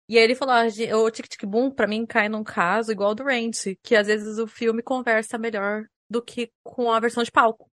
E 0.07 0.17
aí 0.17 0.23
ele 0.23 0.35
falou, 0.35 0.53
ah, 0.53 0.97
o 0.97 1.11
Tic 1.11 1.27
Tic 1.27 1.45
Boom 1.45 1.71
pra 1.71 1.87
mim 1.87 2.05
cai 2.05 2.29
num 2.29 2.43
caso 2.43 2.91
igual 2.91 3.09
ao 3.09 3.15
do 3.15 3.23
Ranch, 3.23 3.75
que 3.81 3.95
às 3.95 4.07
vezes 4.07 4.37
o 4.37 4.47
filme 4.47 4.83
conversa 4.83 5.37
melhor 5.37 5.85
do 6.09 6.21
que 6.21 6.51
com 6.63 6.91
a 6.91 6.99
versão 6.99 7.23
de 7.23 7.31
palco. 7.31 7.69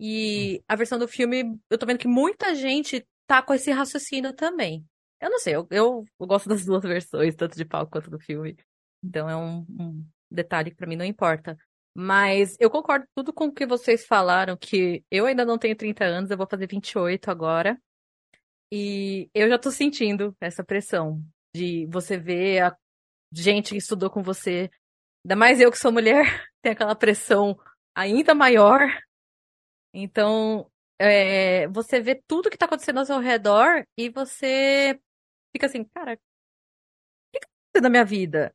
E 0.00 0.62
a 0.68 0.76
versão 0.76 0.98
do 0.98 1.08
filme, 1.08 1.58
eu 1.68 1.76
tô 1.76 1.84
vendo 1.84 1.98
que 1.98 2.06
muita 2.06 2.54
gente 2.54 3.04
tá 3.26 3.42
com 3.42 3.52
esse 3.52 3.70
raciocínio 3.72 4.32
também. 4.32 4.86
Eu 5.20 5.30
não 5.30 5.38
sei, 5.40 5.56
eu, 5.56 5.66
eu, 5.70 6.04
eu 6.20 6.26
gosto 6.26 6.48
das 6.48 6.64
duas 6.64 6.82
versões, 6.84 7.34
tanto 7.34 7.56
de 7.56 7.64
palco 7.64 7.90
quanto 7.90 8.10
do 8.10 8.20
filme. 8.20 8.56
Então 9.02 9.28
é 9.28 9.36
um, 9.36 9.66
um 9.68 10.06
detalhe 10.30 10.70
que 10.70 10.76
pra 10.76 10.86
mim 10.86 10.96
não 10.96 11.04
importa. 11.04 11.58
Mas 11.94 12.56
eu 12.60 12.70
concordo 12.70 13.06
tudo 13.14 13.32
com 13.32 13.46
o 13.46 13.52
que 13.52 13.66
vocês 13.66 14.06
falaram, 14.06 14.56
que 14.56 15.04
eu 15.10 15.26
ainda 15.26 15.44
não 15.44 15.58
tenho 15.58 15.76
30 15.76 16.04
anos, 16.04 16.30
eu 16.30 16.36
vou 16.36 16.46
fazer 16.48 16.66
28 16.68 17.30
agora. 17.30 17.80
E 18.72 19.30
eu 19.34 19.48
já 19.48 19.58
tô 19.58 19.70
sentindo 19.70 20.36
essa 20.40 20.62
pressão 20.62 21.22
de 21.54 21.86
você 21.86 22.16
ver 22.18 22.62
a 22.62 22.76
gente 23.32 23.70
que 23.70 23.78
estudou 23.78 24.10
com 24.10 24.22
você. 24.22 24.70
Ainda 25.24 25.36
mais 25.36 25.60
eu 25.60 25.70
que 25.70 25.78
sou 25.78 25.92
mulher, 25.92 26.24
tem 26.62 26.72
aquela 26.72 26.94
pressão 26.94 27.58
ainda 27.94 28.34
maior. 28.34 28.80
Então, 29.92 30.70
é, 30.98 31.66
você 31.68 32.00
vê 32.00 32.14
tudo 32.26 32.50
que 32.50 32.58
tá 32.58 32.66
acontecendo 32.66 32.98
ao 32.98 33.06
seu 33.06 33.18
redor 33.18 33.84
e 33.96 34.10
você 34.10 35.00
fica 35.52 35.66
assim, 35.66 35.84
cara, 35.84 36.14
o 36.14 36.16
que 37.32 37.40
tá 37.40 37.46
acontecendo 37.46 37.84
na 37.84 37.90
minha 37.90 38.04
vida? 38.04 38.54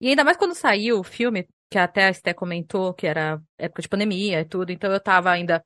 E 0.00 0.08
ainda 0.08 0.24
mais 0.24 0.36
quando 0.36 0.54
saiu 0.54 0.98
o 0.98 1.04
filme, 1.04 1.48
que 1.72 1.78
até 1.78 2.04
a 2.04 2.10
Esté 2.10 2.34
comentou 2.34 2.92
que 2.94 3.06
era 3.06 3.40
época 3.58 3.82
de 3.82 3.88
pandemia 3.88 4.40
e 4.40 4.44
tudo, 4.44 4.70
então 4.70 4.92
eu 4.92 5.00
tava 5.00 5.30
ainda 5.30 5.64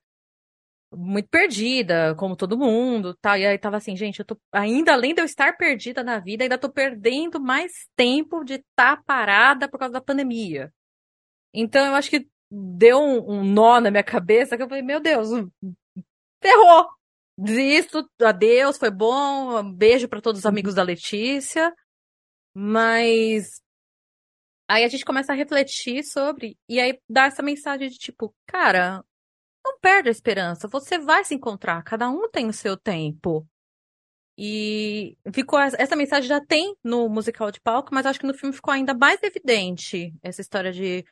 muito 0.92 1.28
perdida, 1.28 2.14
como 2.14 2.36
todo 2.36 2.56
mundo, 2.56 3.14
tá? 3.14 3.36
E 3.38 3.44
aí 3.44 3.58
tava 3.58 3.76
assim, 3.76 3.96
gente, 3.96 4.20
eu 4.20 4.24
tô 4.24 4.38
ainda 4.52 4.92
além 4.92 5.14
de 5.14 5.20
eu 5.20 5.24
estar 5.24 5.56
perdida 5.56 6.04
na 6.04 6.20
vida, 6.20 6.44
ainda 6.44 6.58
tô 6.58 6.70
perdendo 6.70 7.40
mais 7.40 7.72
tempo 7.96 8.44
de 8.44 8.54
estar 8.54 8.96
tá 8.96 9.02
parada 9.04 9.68
por 9.68 9.78
causa 9.78 9.94
da 9.94 10.00
pandemia. 10.00 10.72
Então 11.52 11.84
eu 11.86 11.94
acho 11.94 12.10
que 12.10 12.28
deu 12.50 12.98
um, 13.00 13.40
um 13.40 13.44
nó 13.44 13.80
na 13.80 13.90
minha 13.90 14.04
cabeça 14.04 14.56
que 14.56 14.62
eu 14.62 14.68
falei, 14.68 14.82
meu 14.82 15.00
Deus, 15.00 15.28
ferrou. 16.42 16.88
Desisto, 17.38 18.08
adeus, 18.22 18.78
foi 18.78 18.90
bom, 18.90 19.60
um 19.60 19.72
beijo 19.72 20.08
para 20.08 20.22
todos 20.22 20.40
os 20.40 20.46
amigos 20.46 20.74
da 20.74 20.82
Letícia. 20.82 21.74
Mas 22.54 23.60
aí 24.68 24.84
a 24.84 24.88
gente 24.88 25.04
começa 25.04 25.32
a 25.32 25.36
refletir 25.36 26.04
sobre 26.04 26.58
e 26.68 26.80
aí 26.80 27.00
dá 27.08 27.26
essa 27.26 27.42
mensagem 27.42 27.88
de 27.88 27.98
tipo, 27.98 28.34
cara, 28.46 29.04
não 29.64 29.78
perde 29.80 30.08
a 30.08 30.12
esperança, 30.12 30.68
você 30.68 30.98
vai 30.98 31.24
se 31.24 31.34
encontrar, 31.34 31.82
cada 31.82 32.08
um 32.08 32.28
tem 32.30 32.48
o 32.48 32.52
seu 32.52 32.76
tempo. 32.76 33.46
E 34.38 35.16
ficou 35.32 35.58
essa 35.58 35.96
mensagem 35.96 36.28
já 36.28 36.44
tem 36.44 36.76
no 36.84 37.08
musical 37.08 37.50
de 37.50 37.60
palco, 37.60 37.94
mas 37.94 38.04
acho 38.04 38.20
que 38.20 38.26
no 38.26 38.34
filme 38.34 38.54
ficou 38.54 38.72
ainda 38.72 38.92
mais 38.92 39.22
evidente 39.22 40.14
essa 40.22 40.42
história 40.42 40.70
de 40.72 41.04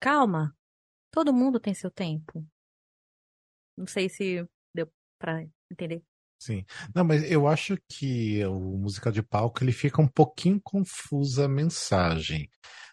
calma, 0.00 0.56
todo 1.10 1.32
mundo 1.32 1.58
tem 1.60 1.74
seu 1.74 1.90
tempo. 1.90 2.46
Não 3.76 3.86
sei 3.86 4.08
se 4.08 4.46
deu 4.74 4.88
para 5.18 5.44
entender. 5.70 6.02
Sim. 6.38 6.64
Não, 6.94 7.04
mas 7.04 7.28
eu 7.30 7.48
acho 7.48 7.76
que 7.88 8.44
o 8.46 8.78
musical 8.78 9.12
de 9.12 9.22
palco 9.22 9.62
ele 9.62 9.72
fica 9.72 10.00
um 10.00 10.06
pouquinho 10.06 10.60
confusa 10.62 11.46
a 11.46 11.48
mensagem. 11.48 12.48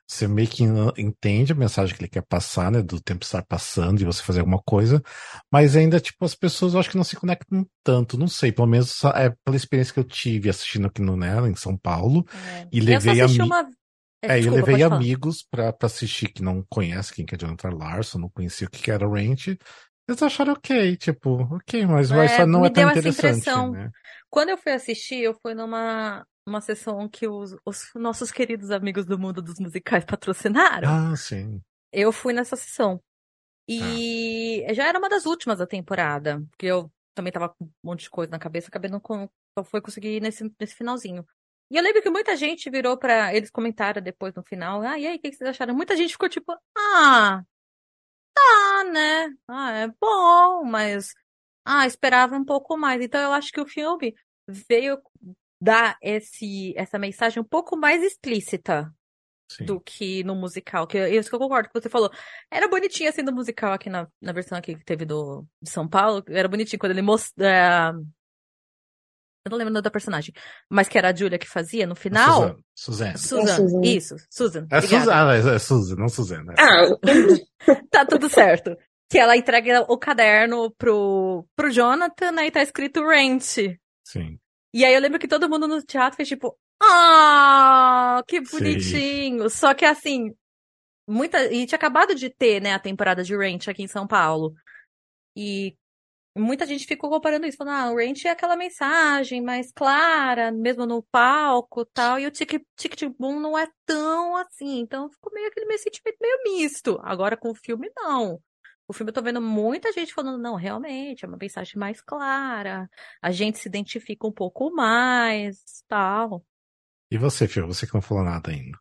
Você 0.08 0.28
meio 0.28 0.48
que 0.48 0.64
entende 0.98 1.52
a 1.52 1.56
mensagem 1.56 1.96
que 1.96 2.02
ele 2.02 2.10
quer 2.10 2.22
passar, 2.22 2.72
né? 2.72 2.82
Do 2.82 3.02
tempo 3.02 3.24
estar 3.24 3.44
passando 3.44 4.02
e 4.02 4.06
você 4.06 4.22
fazer 4.22 4.42
alguma 4.42 4.62
coisa, 4.64 5.02
mas 5.52 5.76
ainda, 5.76 6.00
tipo, 6.00 6.24
as 6.24 6.36
pessoas 6.36 6.74
eu 6.74 6.80
acho 6.80 6.92
que 6.92 6.98
não 6.98 7.04
se 7.04 7.16
conectam 7.16 7.66
tanto, 7.84 8.18
não 8.18 8.28
sei, 8.28 8.52
pelo 8.52 8.68
menos 8.68 9.04
é 9.16 9.34
pela 9.44 9.58
experiência 9.58 9.94
que 9.94 10.00
eu 10.00 10.04
tive 10.04 10.50
assistindo 10.50 10.88
aqui 10.88 11.02
no 11.02 11.18
Nela, 11.18 11.50
em 11.50 11.56
São 11.56 11.76
Paulo, 11.76 12.24
é. 12.32 12.68
e 12.72 12.80
levei 12.80 13.20
a 13.22 13.26
uma... 13.26 13.68
É, 14.22 14.38
Desculpa, 14.38 14.60
eu 14.60 14.66
levei 14.66 14.84
amigos 14.84 15.46
pra, 15.50 15.72
pra 15.72 15.86
assistir 15.86 16.30
que 16.30 16.42
não 16.42 16.66
conhece 16.70 17.14
quem 17.14 17.26
que 17.26 17.36
é 17.36 17.38
Jonathan 17.38 17.70
Larson, 17.70 18.20
não 18.20 18.30
conhecia 18.30 18.66
o 18.66 18.70
que 18.70 18.90
era 18.90 19.08
o 19.08 19.14
Ranch. 19.14 19.58
Eles 20.08 20.22
acharam 20.22 20.54
ok, 20.54 20.96
tipo, 20.98 21.32
ok, 21.56 21.86
mas 21.88 22.12
é, 22.12 22.28
só 22.28 22.46
não 22.46 22.66
é 22.66 22.70
tão 22.70 22.90
interessante. 22.90 23.50
Né? 23.72 23.90
Quando 24.30 24.50
eu 24.50 24.58
fui 24.58 24.72
assistir, 24.72 25.22
eu 25.22 25.34
fui 25.42 25.54
numa 25.54 26.26
uma 26.48 26.62
sessão 26.62 27.10
que 27.10 27.28
os, 27.28 27.56
os, 27.66 27.90
nossos 27.96 28.32
queridos 28.32 28.70
amigos 28.70 29.06
do 29.06 29.18
mundo 29.18 29.42
dos 29.42 29.60
musicais 29.60 30.06
patrocinaram. 30.06 30.88
Ah, 30.88 31.16
sim. 31.16 31.60
Eu 31.92 32.12
fui 32.12 32.34
nessa 32.34 32.56
sessão. 32.56 33.02
E 33.68 34.64
ah. 34.70 34.74
já 34.74 34.88
era 34.88 35.00
uma 35.00 35.10
das 35.10 35.26
últimas 35.26 35.58
da 35.58 35.66
temporada, 35.66 36.40
porque 36.52 36.68
eu 36.68 36.92
também 37.16 37.34
tava 37.34 37.50
com 37.50 37.66
um 37.66 37.72
monte 37.84 38.04
de 38.04 38.10
coisa 38.12 38.32
na 38.32 38.38
cabeça, 38.38 38.68
acabei 38.68 38.92
não 38.92 39.02
só 39.58 39.64
foi 39.64 39.82
conseguir 39.82 40.22
nesse, 40.22 40.44
nesse 40.60 40.76
finalzinho. 40.76 41.26
E 41.72 41.78
eu 41.78 41.84
lembro 41.84 42.02
que 42.02 42.10
muita 42.12 42.36
gente 42.36 42.70
virou 42.70 42.96
para 42.96 43.34
eles 43.34 43.50
comentaram 43.50 44.02
depois 44.02 44.36
no 44.36 44.44
final, 44.44 44.82
ah, 44.84 45.00
e 45.00 45.08
aí, 45.08 45.16
o 45.16 45.20
que 45.20 45.34
vocês 45.34 45.50
acharam? 45.50 45.74
Muita 45.74 45.96
gente 45.96 46.12
ficou 46.12 46.30
tipo, 46.30 46.54
ah, 46.78 47.44
tá, 48.36 48.84
né? 48.92 49.30
Ah, 49.48 49.72
é 49.72 49.88
bom, 50.00 50.64
mas 50.66 51.14
ah, 51.66 51.88
esperava 51.88 52.36
um 52.36 52.46
pouco 52.46 52.78
mais. 52.78 53.02
Então 53.02 53.22
eu 53.22 53.34
acho 53.34 53.52
que 53.52 53.62
o 53.62 53.68
filme 53.68 54.14
veio 54.48 55.02
dar 55.60 55.98
esse, 56.02 56.74
essa 56.78 57.00
mensagem 57.00 57.42
um 57.42 57.46
pouco 57.46 57.76
mais 57.76 58.04
explícita 58.04 58.94
Sim. 59.52 59.66
do 59.66 59.80
que 59.80 60.24
no 60.24 60.36
musical. 60.36 60.86
Que 60.86 61.08
isso 61.10 61.30
que 61.30 61.36
eu 61.36 61.40
concordo 61.40 61.70
que 61.70 61.82
você 61.82 61.90
falou. 61.90 62.12
Era 62.52 62.68
bonitinho 62.68 63.10
assim 63.10 63.24
no 63.24 63.32
musical 63.32 63.74
aqui 63.74 63.90
na, 63.90 64.08
na 64.22 64.32
versão 64.32 64.58
aqui 64.58 64.76
que 64.76 64.86
teve 64.86 65.06
do 65.06 65.46
de 65.62 65.70
São 65.70 65.88
Paulo. 65.88 66.24
Era 66.30 66.48
bonitinho 66.48 66.80
quando 66.80 66.92
ele 66.92 67.02
mostrou. 67.02 67.48
É... 67.48 67.92
Eu 69.46 69.52
não 69.52 69.58
lembro 69.60 69.80
da 69.80 69.92
personagem. 69.92 70.34
Mas 70.68 70.90
que 70.90 70.98
era 70.98 71.10
a 71.10 71.16
Julia 71.16 71.38
que 71.38 71.48
fazia 71.48 71.86
no 71.86 71.96
final. 71.96 72.58
Susan. 72.76 73.16
Susan. 73.16 73.44
É 73.44 73.56
Susan. 73.56 73.82
Isso, 73.84 74.16
Susan. 74.28 74.68
É 74.72 74.82
Susan, 74.82 75.14
ah, 75.14 75.36
é 75.36 75.60
Susan, 75.60 75.96
não 75.96 76.10
Suzana. 76.10 76.54
É 76.58 76.64
ah, 76.64 76.88
tá 77.92 78.06
tudo 78.06 78.28
certo. 78.28 78.76
Que 79.08 79.20
ela 79.20 79.38
entrega 79.38 79.86
o 79.88 80.00
caderno 80.00 80.72
pro, 80.72 81.46
pro 81.56 81.70
Jonathan, 81.70 82.32
né? 82.32 82.48
E 82.48 82.52
tá 82.52 82.64
escrito 82.64 83.06
Rent. 83.06 83.44
Sim. 84.04 84.40
E 84.74 84.84
aí 84.84 84.96
eu 84.96 85.00
lembro 85.00 85.20
que 85.20 85.28
todo 85.28 85.48
mundo 85.48 85.68
no 85.68 85.80
teatro 85.84 86.18
fez 86.18 86.28
tipo, 86.28 86.58
ah, 86.82 88.24
que 88.28 88.42
bonitinho. 88.42 89.48
Sim. 89.48 89.56
Só 89.56 89.76
que 89.76 89.86
assim, 89.86 90.34
muita. 91.08 91.54
E 91.54 91.68
tinha 91.68 91.78
acabado 91.78 92.16
de 92.16 92.32
ter, 92.32 92.60
né, 92.60 92.74
a 92.74 92.80
temporada 92.80 93.24
de 93.24 93.36
Ranch 93.36 93.70
aqui 93.70 93.84
em 93.84 93.88
São 93.88 94.08
Paulo. 94.08 94.56
E 95.38 95.76
muita 96.36 96.66
gente 96.66 96.86
ficou 96.86 97.10
comparando 97.10 97.46
isso, 97.46 97.58
falando, 97.58 97.76
ah, 97.76 97.92
o 97.92 97.96
Ranch 97.96 98.26
é 98.26 98.32
aquela 98.32 98.56
mensagem 98.56 99.42
mais 99.42 99.72
clara, 99.72 100.52
mesmo 100.52 100.86
no 100.86 101.02
palco 101.02 101.86
tal, 101.86 102.20
e 102.20 102.28
o 102.28 102.32
Tic 102.32 102.52
Boom 103.18 103.40
não 103.40 103.58
é 103.58 103.68
tão 103.86 104.36
assim. 104.36 104.80
Então 104.80 105.10
ficou 105.10 105.32
meio 105.34 105.48
aquele 105.48 105.66
meio 105.66 105.80
sentimento 105.80 106.18
meio 106.22 106.44
misto. 106.44 107.00
Agora 107.04 107.38
com 107.38 107.52
o 107.52 107.56
filme, 107.56 107.90
não. 107.96 108.42
O 108.88 108.94
filme 108.94 109.10
eu 109.10 109.14
tô 109.14 109.22
vendo 109.22 109.42
muita 109.42 109.92
gente 109.92 110.14
falando, 110.14 110.38
não, 110.38 110.56
realmente, 110.56 111.26
é 111.26 111.28
uma 111.28 111.38
mensagem 111.38 111.78
mais 111.78 112.02
clara, 112.02 112.88
a 113.22 113.32
gente 113.32 113.58
se 113.58 113.68
identifica 113.68 114.28
um 114.28 114.32
pouco 114.32 114.70
mais, 114.72 115.58
tal. 115.88 116.46
E 117.10 117.18
você, 117.18 117.48
Fio, 117.48 117.66
você 117.66 117.88
que 117.88 117.94
não 117.96 118.02
falou 118.02 118.24
nada 118.24 118.52
ainda. 118.52 118.78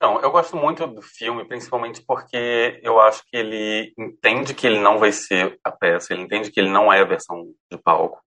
Não, 0.00 0.20
eu 0.20 0.30
gosto 0.30 0.56
muito 0.56 0.86
do 0.86 1.02
filme, 1.02 1.44
principalmente 1.44 2.02
porque 2.06 2.80
eu 2.82 3.00
acho 3.00 3.22
que 3.26 3.36
ele 3.36 3.92
entende 3.98 4.54
que 4.54 4.66
ele 4.66 4.78
não 4.78 4.98
vai 4.98 5.10
ser 5.10 5.58
a 5.64 5.72
peça, 5.72 6.12
ele 6.12 6.22
entende 6.22 6.52
que 6.52 6.60
ele 6.60 6.70
não 6.70 6.92
é 6.92 7.00
a 7.00 7.04
versão 7.04 7.52
de 7.70 7.78
palco. 7.78 8.20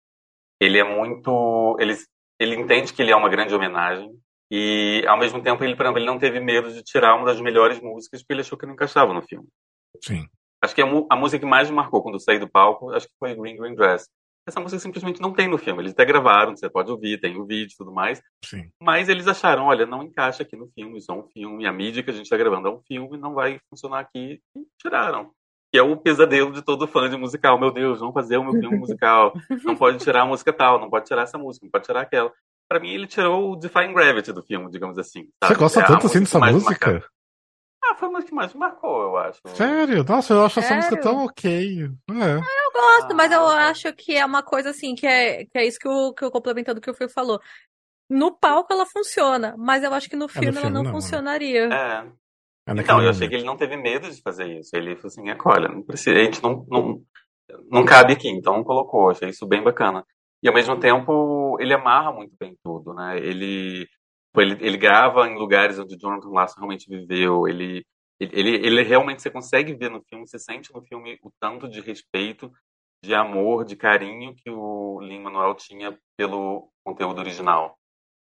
Ele 0.60 0.79
é 0.79 0.84
muito. 0.84 1.77
Ele, 1.79 1.95
ele 2.39 2.55
entende 2.55 2.91
que 2.91 3.01
ele 3.01 3.12
é 3.12 3.15
uma 3.15 3.29
grande 3.29 3.53
homenagem, 3.53 4.12
e 4.51 5.05
ao 5.08 5.17
mesmo 5.17 5.41
tempo 5.43 5.63
ele, 5.63 5.75
por 5.75 5.84
exemplo, 5.84 5.99
ele 5.99 6.08
não 6.08 6.17
teve 6.17 6.39
medo 6.39 6.73
de 6.73 6.82
tirar 6.82 7.15
uma 7.15 7.25
das 7.25 7.39
melhores 7.39 7.79
músicas 7.79 8.21
porque 8.21 8.34
ele 8.34 8.41
achou 8.41 8.58
que 8.58 8.65
não 8.65 8.73
encaixava 8.73 9.13
no 9.13 9.21
filme. 9.21 9.47
Sim. 10.03 10.27
Acho 10.62 10.73
que 10.73 10.82
a, 10.82 10.86
a, 10.86 11.15
música 11.15 11.39
que 11.39 11.45
mais 11.45 11.69
me 11.69 11.75
marcou 11.75 12.01
quando 12.01 12.15
eu 12.15 12.19
saí 12.19 12.39
do 12.39 12.49
palco, 12.49 12.91
acho 12.91 13.08
que 13.08 13.13
foi 13.19 13.36
Green 13.36 13.55
Green 13.55 13.75
Dress. 13.75 14.10
Essa 14.50 14.60
música 14.60 14.80
simplesmente 14.80 15.22
não 15.22 15.32
tem 15.32 15.48
no 15.48 15.58
filme. 15.58 15.82
Eles 15.82 15.94
até 15.94 16.04
gravaram, 16.04 16.56
você 16.56 16.70
pode 16.70 16.92
ouvir, 16.92 17.20
tem 17.20 17.40
o 17.40 17.46
vídeo 17.46 17.74
e 17.74 17.78
tudo 17.78 17.92
mais. 17.92 18.22
Sim. 18.44 18.70
Mas 18.82 19.08
eles 19.08 19.28
acharam, 19.28 19.66
olha, 19.66 19.86
não 19.86 20.04
encaixa 20.04 20.42
aqui 20.44 20.56
no 20.56 20.68
filme, 20.68 20.98
isso 20.98 21.12
é 21.12 21.16
um 21.16 21.24
filme, 21.24 21.68
a 21.68 21.72
mídia 21.72 22.02
que 22.02 22.10
a 22.10 22.14
gente 22.14 22.24
está 22.24 22.36
gravando 22.36 22.68
é 22.68 22.72
um 22.72 22.82
filme, 22.82 23.18
não 23.18 23.34
vai 23.34 23.60
funcionar 23.70 24.00
aqui. 24.00 24.42
E 24.56 24.62
tiraram. 24.82 25.32
Que 25.72 25.78
é 25.78 25.84
o 25.84 25.96
pesadelo 25.96 26.52
de 26.52 26.64
todo 26.64 26.88
fã 26.88 27.08
de 27.08 27.16
musical. 27.16 27.60
Meu 27.60 27.72
Deus, 27.72 28.00
vamos 28.00 28.16
fazer 28.16 28.38
o 28.38 28.44
meu 28.44 28.60
filme 28.60 28.78
musical. 28.80 29.34
Não 29.64 29.76
pode 29.76 30.00
tirar 30.00 30.24
a 30.24 30.26
música 30.26 30.52
tal, 30.52 30.80
não 30.80 30.90
pode 30.90 31.06
tirar 31.06 31.22
essa 31.22 31.38
música, 31.38 31.64
não 31.64 31.72
pode 31.72 31.86
tirar 31.86 32.02
aquela. 32.02 32.34
Pra 32.68 32.80
mim, 32.80 32.90
ele 32.90 33.06
tirou 33.06 33.52
o 33.52 33.56
Defying 33.56 33.94
Gravity 33.94 34.34
do 34.34 34.42
filme, 34.42 34.70
digamos 34.72 34.98
assim. 34.98 35.28
Sabe? 35.44 35.54
Você 35.54 35.60
gosta 35.60 35.80
é 35.82 35.86
tanto 35.86 36.08
assim 36.08 36.20
dessa 36.22 36.40
música? 36.40 37.04
Ah, 37.89 37.95
foi 37.95 38.08
uma 38.08 38.21
que 38.21 38.34
mais 38.34 38.54
marcou, 38.54 39.02
eu 39.02 39.17
acho. 39.17 39.39
Sério? 39.47 40.04
Nossa, 40.04 40.34
eu 40.34 40.45
acho 40.45 40.62
Sério? 40.62 40.67
essa 40.67 40.75
música 40.75 41.02
tão 41.02 41.25
ok. 41.25 41.86
É. 41.86 42.13
Ah, 42.13 42.63
eu 42.65 42.71
gosto, 42.71 43.12
ah, 43.12 43.15
mas 43.15 43.32
eu 43.32 43.41
ah, 43.47 43.69
acho 43.69 43.91
que 43.93 44.15
é 44.15 44.23
uma 44.23 44.43
coisa 44.43 44.69
assim, 44.69 44.93
que 44.93 45.08
é, 45.08 45.45
que 45.45 45.58
é 45.58 45.65
isso 45.65 45.80
que 45.80 45.88
eu, 45.88 46.13
que 46.13 46.23
eu 46.23 46.30
complementando 46.30 46.80
o 46.80 46.82
que 46.82 46.91
o 46.91 46.93
Fio 46.93 47.10
falou. 47.10 47.41
No 48.10 48.32
palco 48.32 48.71
ela 48.71 48.86
funciona, 48.86 49.56
mas 49.58 49.84
eu 49.84 49.93
acho 49.93 50.10
que 50.10 50.15
no 50.15 50.28
filme, 50.28 50.47
é, 50.47 50.52
no 50.52 50.62
filme 50.62 50.67
ela 50.67 50.73
não, 50.73 50.84
não, 50.84 50.91
né? 50.91 50.95
funcionaria. 51.02 51.65
É. 51.65 52.06
é 52.67 52.73
então, 52.80 53.02
eu 53.02 53.10
achei 53.10 53.28
que 53.28 53.36
ele 53.36 53.43
não 53.43 53.58
teve 53.58 53.75
medo 53.75 54.10
de 54.10 54.21
fazer 54.21 54.45
isso. 54.60 54.75
Ele 54.75 54.95
falou 54.95 55.08
assim, 55.08 55.23
olha, 55.45 55.67
não 55.67 55.82
precisa, 55.82 56.19
a 56.19 56.23
gente 56.23 56.43
não, 56.43 56.65
não, 56.69 57.02
não 57.71 57.86
cabe 57.86 58.13
aqui, 58.13 58.30
então 58.30 58.58
não 58.58 58.63
colocou. 58.63 59.10
Achei 59.10 59.30
isso 59.30 59.47
bem 59.47 59.63
bacana. 59.63 60.06
E 60.43 60.47
ao 60.47 60.54
mesmo 60.54 60.80
tempo, 60.80 61.58
ele 61.60 61.73
amarra 61.73 62.12
muito 62.12 62.36
bem 62.39 62.56
tudo, 62.63 62.93
né? 62.93 63.17
Ele 63.17 63.88
ele, 64.38 64.58
ele 64.65 64.78
grava 64.78 65.28
em 65.28 65.38
lugares 65.38 65.80
onde 65.80 65.96
o 65.96 65.98
Jonathan 65.98 66.30
Larson 66.30 66.60
realmente 66.60 66.89
viveu. 66.89 67.48
Ele, 67.48 67.86
ele, 68.20 68.56
ele 68.56 68.84
realmente 68.84 69.22
você 69.22 69.30
consegue 69.30 69.74
ver 69.74 69.89
no 69.89 70.02
filme, 70.04 70.28
você 70.28 70.39
sente 70.39 70.74
no 70.74 70.82
filme 70.84 71.18
o 71.24 71.32
tanto 71.39 71.68
de 71.68 71.82
respeito, 71.82 72.52
de 73.04 73.15
amor, 73.15 73.65
de 73.65 73.76
carinho 73.76 74.36
que 74.36 74.50
o 74.50 75.00
Lin 75.02 75.22
Manuel 75.22 75.56
tinha 75.56 75.98
pelo 76.18 76.70
conteúdo 76.84 77.20
original. 77.20 77.76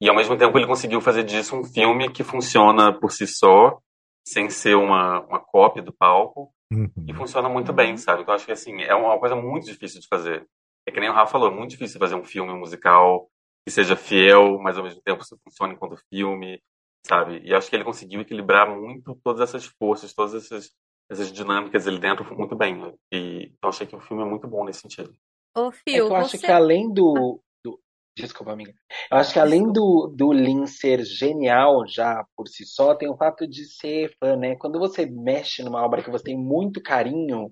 E 0.00 0.09
ao 0.09 0.16
mesmo 0.16 0.37
tempo 0.37 0.59
ele 0.59 0.66
conseguiu 0.66 1.00
fazer 1.00 1.22
disso 1.22 1.57
um 1.57 1.64
filme 1.64 2.11
que 2.11 2.24
funciona 2.24 2.92
por 2.92 3.12
si 3.12 3.26
só, 3.26 3.78
sem 4.26 4.50
ser 4.50 4.74
uma, 4.74 5.20
uma 5.26 5.40
cópia 5.40 5.83
do 5.83 5.92
palco, 5.92 6.52
Uhum. 6.72 6.90
e 7.07 7.14
funciona 7.14 7.48
muito 7.48 7.72
bem, 7.72 7.96
sabe? 7.96 8.22
Então 8.22 8.33
eu 8.33 8.37
acho 8.37 8.46
que 8.46 8.52
assim, 8.52 8.83
é 8.83 8.94
uma 8.94 9.18
coisa 9.18 9.37
muito 9.37 9.66
difícil 9.66 10.00
de 10.00 10.09
fazer. 10.09 10.44
É 10.87 10.90
que 10.90 10.98
nem 10.98 11.09
o 11.09 11.12
Rafa 11.12 11.33
falou, 11.33 11.48
é 11.48 11.54
muito 11.54 11.70
difícil 11.70 12.00
fazer 12.00 12.14
um 12.14 12.24
filme 12.24 12.52
musical 12.54 13.28
que 13.64 13.70
seja 13.70 13.96
fiel, 13.96 14.59
mas 14.59 14.77
ao 14.77 14.85
mesmo 14.85 15.00
tempo 15.03 15.24
funcione 15.42 15.74
enquanto 15.74 15.96
filme, 16.11 16.61
sabe? 17.07 17.40
E 17.44 17.55
acho 17.55 17.68
que 17.68 17.77
ele 17.77 17.85
conseguiu 17.85 18.20
equilibrar 18.20 18.68
muito 18.68 19.18
todas 19.22 19.40
essas 19.48 19.66
forças, 19.66 20.12
todas 20.12 20.35
essas, 20.35 20.70
essas 21.11 21.33
dinâmicas 21.33 21.87
ali 21.87 21.98
dentro 21.98 22.24
muito 22.37 22.57
bem. 22.57 22.77
Né? 22.79 22.92
E 23.12 23.53
então 23.57 23.70
achei 23.70 23.87
que 23.87 23.96
o 23.96 24.00
filme 24.00 24.22
é 24.22 24.27
muito 24.27 24.46
bom 24.46 24.64
nesse 24.64 24.81
sentido. 24.81 25.14
Ô, 25.57 25.68
É 25.68 25.70
que 25.70 25.77
Fio, 25.90 25.96
eu 25.96 26.16
acho 26.16 26.33
você... 26.33 26.46
que 26.46 26.53
além 26.53 26.92
do, 26.92 27.40
do- 27.64 27.81
Desculpa, 28.16 28.53
amiga. 28.53 28.74
Eu 29.11 29.16
acho 29.18 29.33
que 29.33 29.38
além 29.38 29.72
do, 29.72 30.12
do 30.14 30.33
Lin 30.33 30.66
ser 30.66 31.05
genial 31.05 31.87
já 31.87 32.24
por 32.37 32.46
si 32.48 32.64
só, 32.64 32.94
tem 32.94 33.09
o 33.09 33.16
fato 33.16 33.46
de 33.46 33.64
ser 33.64 34.14
fã, 34.18 34.37
né? 34.37 34.57
Quando 34.57 34.79
você 34.79 35.07
mexe 35.07 35.62
numa 35.62 35.83
obra 35.85 36.03
que 36.03 36.11
você 36.11 36.24
tem 36.24 36.37
muito 36.37 36.83
carinho, 36.83 37.50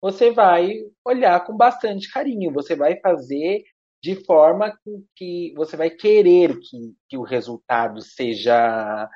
você 0.00 0.30
vai 0.30 0.80
olhar 1.04 1.44
com 1.44 1.56
bastante 1.56 2.10
carinho. 2.12 2.52
Você 2.52 2.74
vai 2.76 2.98
fazer 3.00 3.62
de 4.04 4.22
forma 4.26 4.70
com 4.84 5.02
que 5.16 5.54
você 5.56 5.78
vai 5.78 5.88
querer 5.88 6.58
que, 6.60 6.94
que 7.08 7.16
o 7.16 7.22
resultado 7.22 8.02
seja 8.02 9.08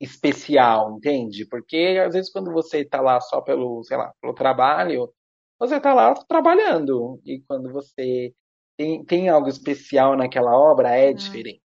especial, 0.00 0.96
entende? 0.96 1.44
Porque 1.46 2.00
às 2.02 2.14
vezes 2.14 2.32
quando 2.32 2.50
você 2.50 2.86
tá 2.86 3.02
lá 3.02 3.20
só 3.20 3.42
pelo, 3.42 3.84
sei 3.84 3.98
lá, 3.98 4.10
pelo 4.18 4.32
trabalho, 4.32 5.12
você 5.58 5.78
tá 5.78 5.92
lá 5.92 6.14
trabalhando. 6.26 7.20
E 7.22 7.42
quando 7.46 7.70
você 7.70 8.32
tem, 8.78 9.04
tem 9.04 9.28
algo 9.28 9.50
especial 9.50 10.16
naquela 10.16 10.56
obra, 10.56 10.96
é 10.96 11.10
Hum. 11.10 11.14
diferente. 11.14 11.60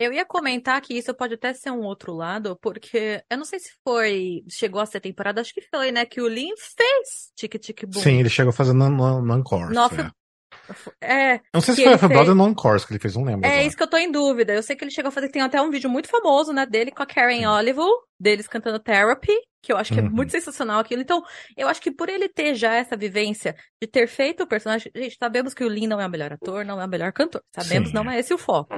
Eu 0.00 0.10
ia 0.10 0.24
comentar 0.24 0.80
que 0.80 0.94
isso 0.94 1.12
pode 1.12 1.34
até 1.34 1.52
ser 1.52 1.70
um 1.72 1.82
outro 1.82 2.14
lado, 2.14 2.56
porque 2.62 3.22
eu 3.28 3.36
não 3.36 3.44
sei 3.44 3.58
se 3.58 3.72
foi, 3.84 4.42
chegou 4.48 4.80
a 4.80 4.86
ser 4.86 5.00
temporada, 5.00 5.42
acho 5.42 5.52
que 5.52 5.60
foi, 5.60 5.92
né, 5.92 6.06
que 6.06 6.20
o 6.20 6.28
Lin 6.28 6.54
fez 6.56 7.32
Tic 7.36 7.58
Tic 7.58 7.84
Boom. 7.84 8.00
Sim, 8.00 8.20
ele 8.20 8.30
chegou 8.30 8.52
fazendo 8.52 8.88
no, 8.88 8.90
no, 8.90 9.20
no 9.22 9.34
Encore. 9.38 9.74
Nossa, 9.74 10.02
É, 10.02 10.10
Eu 11.00 11.40
não 11.54 11.60
sei 11.60 11.74
se 11.74 11.82
foi 11.84 11.92
a 11.94 11.96
Brother 11.96 12.24
fez- 12.26 12.36
no 12.36 12.48
Encore 12.48 12.86
que 12.86 12.92
ele 12.92 12.98
fez, 13.00 13.14
não 13.16 13.24
lembro. 13.24 13.46
é 13.46 13.50
agora. 13.50 13.64
isso 13.66 13.76
que 13.76 13.82
eu 13.82 13.86
tô 13.90 13.96
em 13.96 14.10
dúvida. 14.10 14.52
Eu 14.54 14.62
sei 14.62 14.76
que 14.76 14.84
ele 14.84 14.90
chegou 14.90 15.08
a 15.08 15.12
fazer, 15.12 15.28
tem 15.30 15.42
até 15.42 15.60
um 15.60 15.70
vídeo 15.70 15.88
muito 15.90 16.08
famoso, 16.08 16.52
né, 16.52 16.66
dele 16.66 16.90
com 16.90 17.02
a 17.02 17.06
Karen 17.06 17.38
Sim. 17.38 17.46
Oliver, 17.46 17.86
deles 18.20 18.46
cantando 18.48 18.78
Therapy, 18.78 19.32
que 19.62 19.72
eu 19.72 19.76
acho 19.76 19.92
que 19.92 20.00
é 20.00 20.02
Uhum. 20.02 20.10
muito 20.10 20.30
sensacional 20.32 20.80
aquilo. 20.80 21.02
Então, 21.02 21.22
eu 21.56 21.68
acho 21.68 21.80
que 21.80 21.90
por 21.90 22.08
ele 22.08 22.28
ter 22.28 22.54
já 22.54 22.74
essa 22.74 22.96
vivência 22.96 23.54
de 23.82 23.88
ter 23.88 24.06
feito 24.06 24.42
o 24.42 24.46
personagem, 24.46 24.90
gente, 24.94 25.16
sabemos 25.18 25.54
que 25.54 25.64
o 25.64 25.68
Lin 25.68 25.86
não 25.86 26.00
é 26.00 26.06
o 26.06 26.10
melhor 26.10 26.32
ator, 26.32 26.64
não 26.64 26.80
é 26.80 26.84
o 26.84 26.88
melhor 26.88 27.12
cantor. 27.12 27.42
Sabemos, 27.54 27.88
Sim, 27.90 27.94
não 27.94 28.10
é. 28.10 28.16
é 28.16 28.20
esse 28.20 28.32
o 28.34 28.38
foco. 28.38 28.74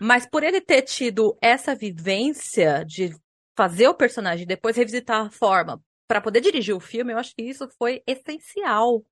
Mas 0.00 0.28
por 0.28 0.42
ele 0.42 0.60
ter 0.60 0.82
tido 0.82 1.36
essa 1.42 1.74
vivência 1.74 2.84
de 2.86 3.14
fazer 3.56 3.88
o 3.88 3.94
personagem 3.94 4.44
e 4.44 4.46
depois 4.46 4.76
revisitar 4.76 5.26
a 5.26 5.30
forma 5.30 5.80
pra 6.08 6.20
poder 6.20 6.40
dirigir 6.40 6.74
o 6.74 6.80
filme, 6.80 7.12
eu 7.12 7.18
acho 7.18 7.34
que 7.34 7.42
isso 7.42 7.68
foi 7.78 8.00
essencial. 8.06 9.02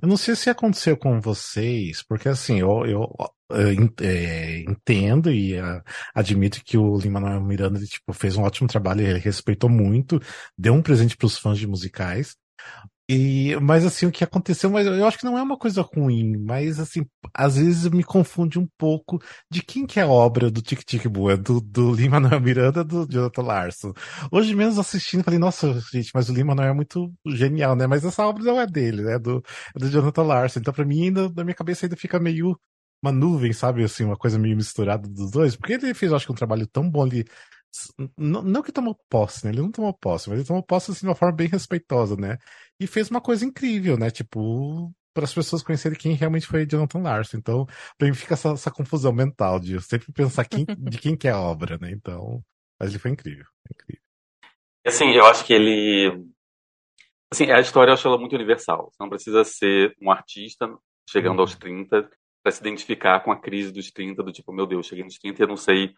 Eu 0.00 0.08
não 0.08 0.16
sei 0.16 0.34
se 0.34 0.48
aconteceu 0.48 0.96
com 0.96 1.20
vocês, 1.20 2.02
porque 2.02 2.28
assim, 2.28 2.60
eu, 2.60 2.86
eu, 2.86 3.14
eu 3.50 3.92
é, 4.00 4.60
entendo 4.60 5.30
e 5.30 5.58
ah, 5.58 5.82
admito 6.14 6.62
que 6.64 6.78
o 6.78 6.96
Lin-Manuel 6.96 7.40
Miranda 7.40 7.78
ele, 7.78 7.86
tipo, 7.86 8.12
fez 8.12 8.36
um 8.36 8.42
ótimo 8.42 8.68
trabalho, 8.68 9.02
ele 9.02 9.18
respeitou 9.18 9.68
muito, 9.68 10.20
deu 10.56 10.72
um 10.72 10.82
presente 10.82 11.16
para 11.16 11.26
os 11.26 11.38
fãs 11.38 11.58
de 11.58 11.66
musicais. 11.66 12.36
E, 13.08 13.54
mas 13.60 13.84
assim, 13.84 14.06
o 14.06 14.10
que 14.10 14.24
aconteceu, 14.24 14.70
mas 14.70 14.86
eu 14.86 15.06
acho 15.06 15.18
que 15.18 15.26
não 15.26 15.36
é 15.36 15.42
uma 15.42 15.58
coisa 15.58 15.82
ruim, 15.82 16.38
mas 16.38 16.80
assim, 16.80 17.04
às 17.34 17.56
vezes 17.56 17.86
me 17.90 18.02
confunde 18.02 18.58
um 18.58 18.66
pouco 18.78 19.18
de 19.50 19.62
quem 19.62 19.86
que 19.86 20.00
é 20.00 20.04
a 20.04 20.08
obra 20.08 20.50
do 20.50 20.62
Tic 20.62 20.82
Tic 20.84 21.04
é 21.04 21.36
do, 21.36 21.60
do 21.60 21.92
Lin-Manuel 21.92 22.40
Miranda 22.40 22.80
ou 22.80 22.84
do 22.84 23.06
Jonathan 23.12 23.42
Larson? 23.42 23.92
Hoje 24.32 24.54
mesmo 24.54 24.80
assistindo, 24.80 25.22
falei, 25.22 25.38
nossa, 25.38 25.78
gente, 25.92 26.10
mas 26.14 26.30
o 26.30 26.32
Lin-Manuel 26.32 26.70
é 26.70 26.74
muito 26.74 27.12
genial, 27.26 27.76
né? 27.76 27.86
Mas 27.86 28.04
essa 28.06 28.26
obra 28.26 28.42
não 28.42 28.58
é 28.58 28.66
dele, 28.66 29.02
né? 29.02 29.14
É 29.16 29.18
do, 29.18 29.42
é 29.76 29.78
do 29.78 29.88
Jonathan 29.90 30.22
Larson. 30.22 30.60
Então, 30.60 30.72
pra 30.72 30.84
mim, 30.86 31.04
ainda, 31.04 31.28
na 31.28 31.44
minha 31.44 31.54
cabeça 31.54 31.84
ainda 31.84 31.96
fica 31.96 32.18
meio 32.18 32.58
uma 33.02 33.12
nuvem, 33.12 33.52
sabe? 33.52 33.84
Assim, 33.84 34.04
uma 34.04 34.16
coisa 34.16 34.38
meio 34.38 34.56
misturada 34.56 35.06
dos 35.08 35.30
dois. 35.30 35.56
Porque 35.56 35.74
ele 35.74 35.92
fez, 35.94 36.10
acho 36.12 36.24
que 36.26 36.32
um 36.32 36.34
trabalho 36.34 36.66
tão 36.66 36.88
bom 36.88 37.02
ali. 37.02 37.24
Não, 38.16 38.42
não 38.42 38.62
que 38.62 38.72
tomou 38.72 38.96
posse, 39.08 39.44
né? 39.44 39.52
Ele 39.52 39.62
não 39.62 39.70
tomou 39.70 39.92
posse, 39.92 40.28
mas 40.28 40.38
ele 40.38 40.46
tomou 40.46 40.62
posse 40.62 40.90
assim, 40.90 41.00
de 41.00 41.06
uma 41.06 41.14
forma 41.14 41.34
bem 41.34 41.48
respeitosa, 41.48 42.16
né? 42.16 42.38
E 42.78 42.86
fez 42.86 43.10
uma 43.10 43.20
coisa 43.20 43.44
incrível, 43.44 43.96
né? 43.96 44.10
Tipo, 44.10 44.92
para 45.14 45.24
as 45.24 45.32
pessoas 45.32 45.62
conhecerem 45.62 45.98
quem 45.98 46.14
realmente 46.14 46.46
foi 46.46 46.66
Jonathan 46.66 47.00
Larson. 47.00 47.38
Então, 47.38 47.66
pra 47.96 48.08
mim 48.08 48.14
fica 48.14 48.34
essa, 48.34 48.50
essa 48.50 48.70
confusão 48.70 49.12
mental 49.12 49.60
de 49.60 49.74
eu 49.74 49.80
sempre 49.80 50.12
pensar 50.12 50.44
quem, 50.44 50.64
de 50.78 50.98
quem 50.98 51.16
que 51.16 51.28
é 51.28 51.30
a 51.30 51.40
obra, 51.40 51.78
né? 51.78 51.90
Então, 51.90 52.42
mas 52.78 52.90
ele 52.90 52.98
foi 52.98 53.12
incrível. 53.12 53.46
incrível. 53.70 54.02
Assim, 54.86 55.10
eu 55.12 55.24
acho 55.26 55.44
que 55.44 55.52
ele. 55.52 56.26
Assim, 57.32 57.50
a 57.50 57.60
história 57.60 57.90
eu 57.90 57.94
acho 57.94 58.06
ela 58.06 58.18
muito 58.18 58.34
universal. 58.34 58.90
Você 58.90 58.96
não 59.02 59.08
precisa 59.08 59.44
ser 59.44 59.96
um 60.02 60.10
artista 60.10 60.68
chegando 61.08 61.40
aos 61.40 61.54
30 61.54 62.08
para 62.42 62.52
se 62.52 62.60
identificar 62.60 63.20
com 63.20 63.32
a 63.32 63.40
crise 63.40 63.72
dos 63.72 63.90
30, 63.90 64.22
do 64.22 64.32
tipo, 64.32 64.52
meu 64.52 64.66
Deus, 64.66 64.86
cheguei 64.86 65.02
nos 65.02 65.16
30 65.16 65.40
e 65.40 65.44
eu 65.44 65.48
não 65.48 65.56
sei 65.56 65.94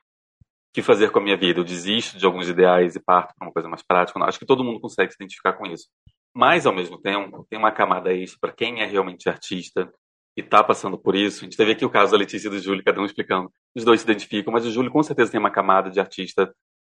que 0.73 0.83
fazer 0.83 1.11
com 1.11 1.19
a 1.19 1.23
minha 1.23 1.37
vida. 1.37 1.61
Eu 1.61 1.65
desisto 1.65 2.19
de 2.19 2.27
alguns 2.27 2.49
ideais 2.49 2.95
e 2.97 3.01
parto 3.01 3.35
para 3.37 3.47
uma 3.47 3.53
coisa 3.53 3.69
mais 3.69 3.83
prática. 3.83 4.23
Acho 4.25 4.39
que 4.39 4.47
todo 4.47 4.65
mundo 4.65 4.81
consegue 4.81 5.11
se 5.13 5.17
identificar 5.17 5.55
com 5.55 5.67
isso. 5.67 5.89
Mas, 6.35 6.67
ao 6.67 6.75
mesmo 6.75 6.99
tempo, 7.01 7.47
tem 7.49 7.59
uma 7.59 7.73
camada 7.73 8.13
extra 8.13 8.39
para 8.41 8.53
quem 8.53 8.81
é 8.83 8.87
realmente 8.87 9.29
artista 9.29 9.91
e 10.37 10.43
está 10.43 10.63
passando 10.63 10.99
por 10.99 11.15
isso. 11.17 11.41
A 11.41 11.45
gente 11.45 11.57
teve 11.57 11.73
aqui 11.73 11.85
o 11.85 11.91
caso 11.91 12.13
da 12.13 12.19
Letícia 12.19 12.49
e 12.49 12.51
do 12.51 12.59
Júlio, 12.59 12.85
cada 12.85 13.01
um 13.01 13.07
explicando. 13.07 13.51
Os 13.75 13.85
dois 13.85 14.01
se 14.01 14.07
identificam, 14.07 14.53
mas 14.53 14.67
o 14.67 14.71
Júlio 14.71 14.91
com 14.91 15.03
certeza 15.03 15.31
tem 15.31 15.41
uma 15.41 15.51
camada 15.51 15.91
de 15.91 15.99
artista 15.99 16.55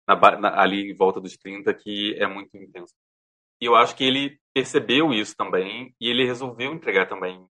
na 0.08 0.16
na- 0.40 0.60
ali 0.62 0.90
em 0.92 0.96
volta 0.96 1.20
dos 1.22 1.38
30 1.38 1.74
que 1.74 2.16
é 2.18 2.26
muito 2.26 2.56
intensa. 2.58 2.94
E 3.62 3.66
eu 3.66 3.76
acho 3.76 3.96
que 3.96 4.04
ele 4.04 4.40
percebeu 4.54 5.14
isso 5.14 5.36
também 5.36 5.94
e 6.00 6.10
ele 6.10 6.26
resolveu 6.26 6.74
entregar 6.74 7.08
também 7.08 7.46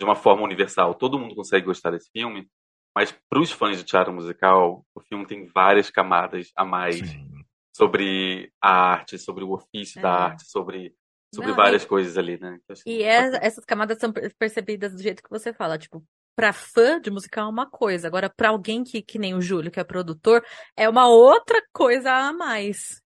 de 0.00 0.04
uma 0.04 0.16
forma 0.16 0.42
universal. 0.42 0.94
Todo 0.94 1.18
mundo 1.18 1.34
consegue 1.34 1.66
gostar 1.66 1.90
desse 1.90 2.10
filme, 2.10 2.48
mas 2.94 3.12
para 3.28 3.40
os 3.40 3.50
fãs 3.52 3.76
de 3.78 3.84
teatro 3.84 4.12
musical, 4.12 4.84
o 4.94 5.00
filme 5.00 5.26
tem 5.26 5.46
várias 5.46 5.90
camadas 5.90 6.50
a 6.56 6.64
mais 6.64 6.96
Sim. 6.96 7.44
sobre 7.76 8.52
a 8.60 8.70
arte, 8.92 9.18
sobre 9.18 9.44
o 9.44 9.52
ofício 9.52 9.98
É. 9.98 10.02
da 10.02 10.12
arte, 10.12 10.44
sobre, 10.50 10.94
sobre 11.34 11.50
Não, 11.50 11.56
várias 11.56 11.84
coisas 11.84 12.18
ali, 12.18 12.38
né? 12.38 12.58
E 12.86 13.02
é- 13.02 13.44
essas 13.46 13.64
camadas 13.64 13.98
são 13.98 14.12
per- 14.12 14.34
percebidas 14.38 14.92
do 14.94 15.02
jeito 15.02 15.22
que 15.22 15.30
você 15.30 15.52
fala, 15.52 15.78
tipo, 15.78 16.04
pra 16.36 16.52
fã 16.52 17.00
de 17.00 17.10
musical 17.10 17.46
é 17.46 17.50
uma 17.50 17.68
coisa, 17.68 18.06
agora 18.08 18.30
pra 18.34 18.48
alguém 18.48 18.82
que, 18.82 19.02
que 19.02 19.18
nem 19.18 19.34
o 19.34 19.40
Júlio, 19.42 19.70
que 19.70 19.78
é 19.80 19.84
produtor, 19.84 20.44
é 20.76 20.88
uma 20.88 21.06
outra 21.08 21.62
coisa 21.72 22.10
a 22.12 22.32
mais. 22.32 23.02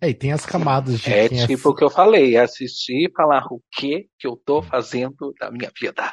É, 0.00 0.10
e 0.10 0.14
tem 0.14 0.32
as 0.32 0.44
camadas 0.44 1.00
de 1.00 1.12
É 1.12 1.28
quem 1.28 1.46
tipo 1.46 1.70
o 1.70 1.74
que 1.74 1.82
eu 1.82 1.90
falei, 1.90 2.36
assistir 2.36 3.06
e 3.06 3.12
falar 3.12 3.46
o 3.50 3.60
que 3.72 4.06
que 4.18 4.26
eu 4.26 4.36
tô 4.36 4.62
fazendo 4.62 5.34
da 5.40 5.50
minha 5.50 5.70
vida. 5.80 6.12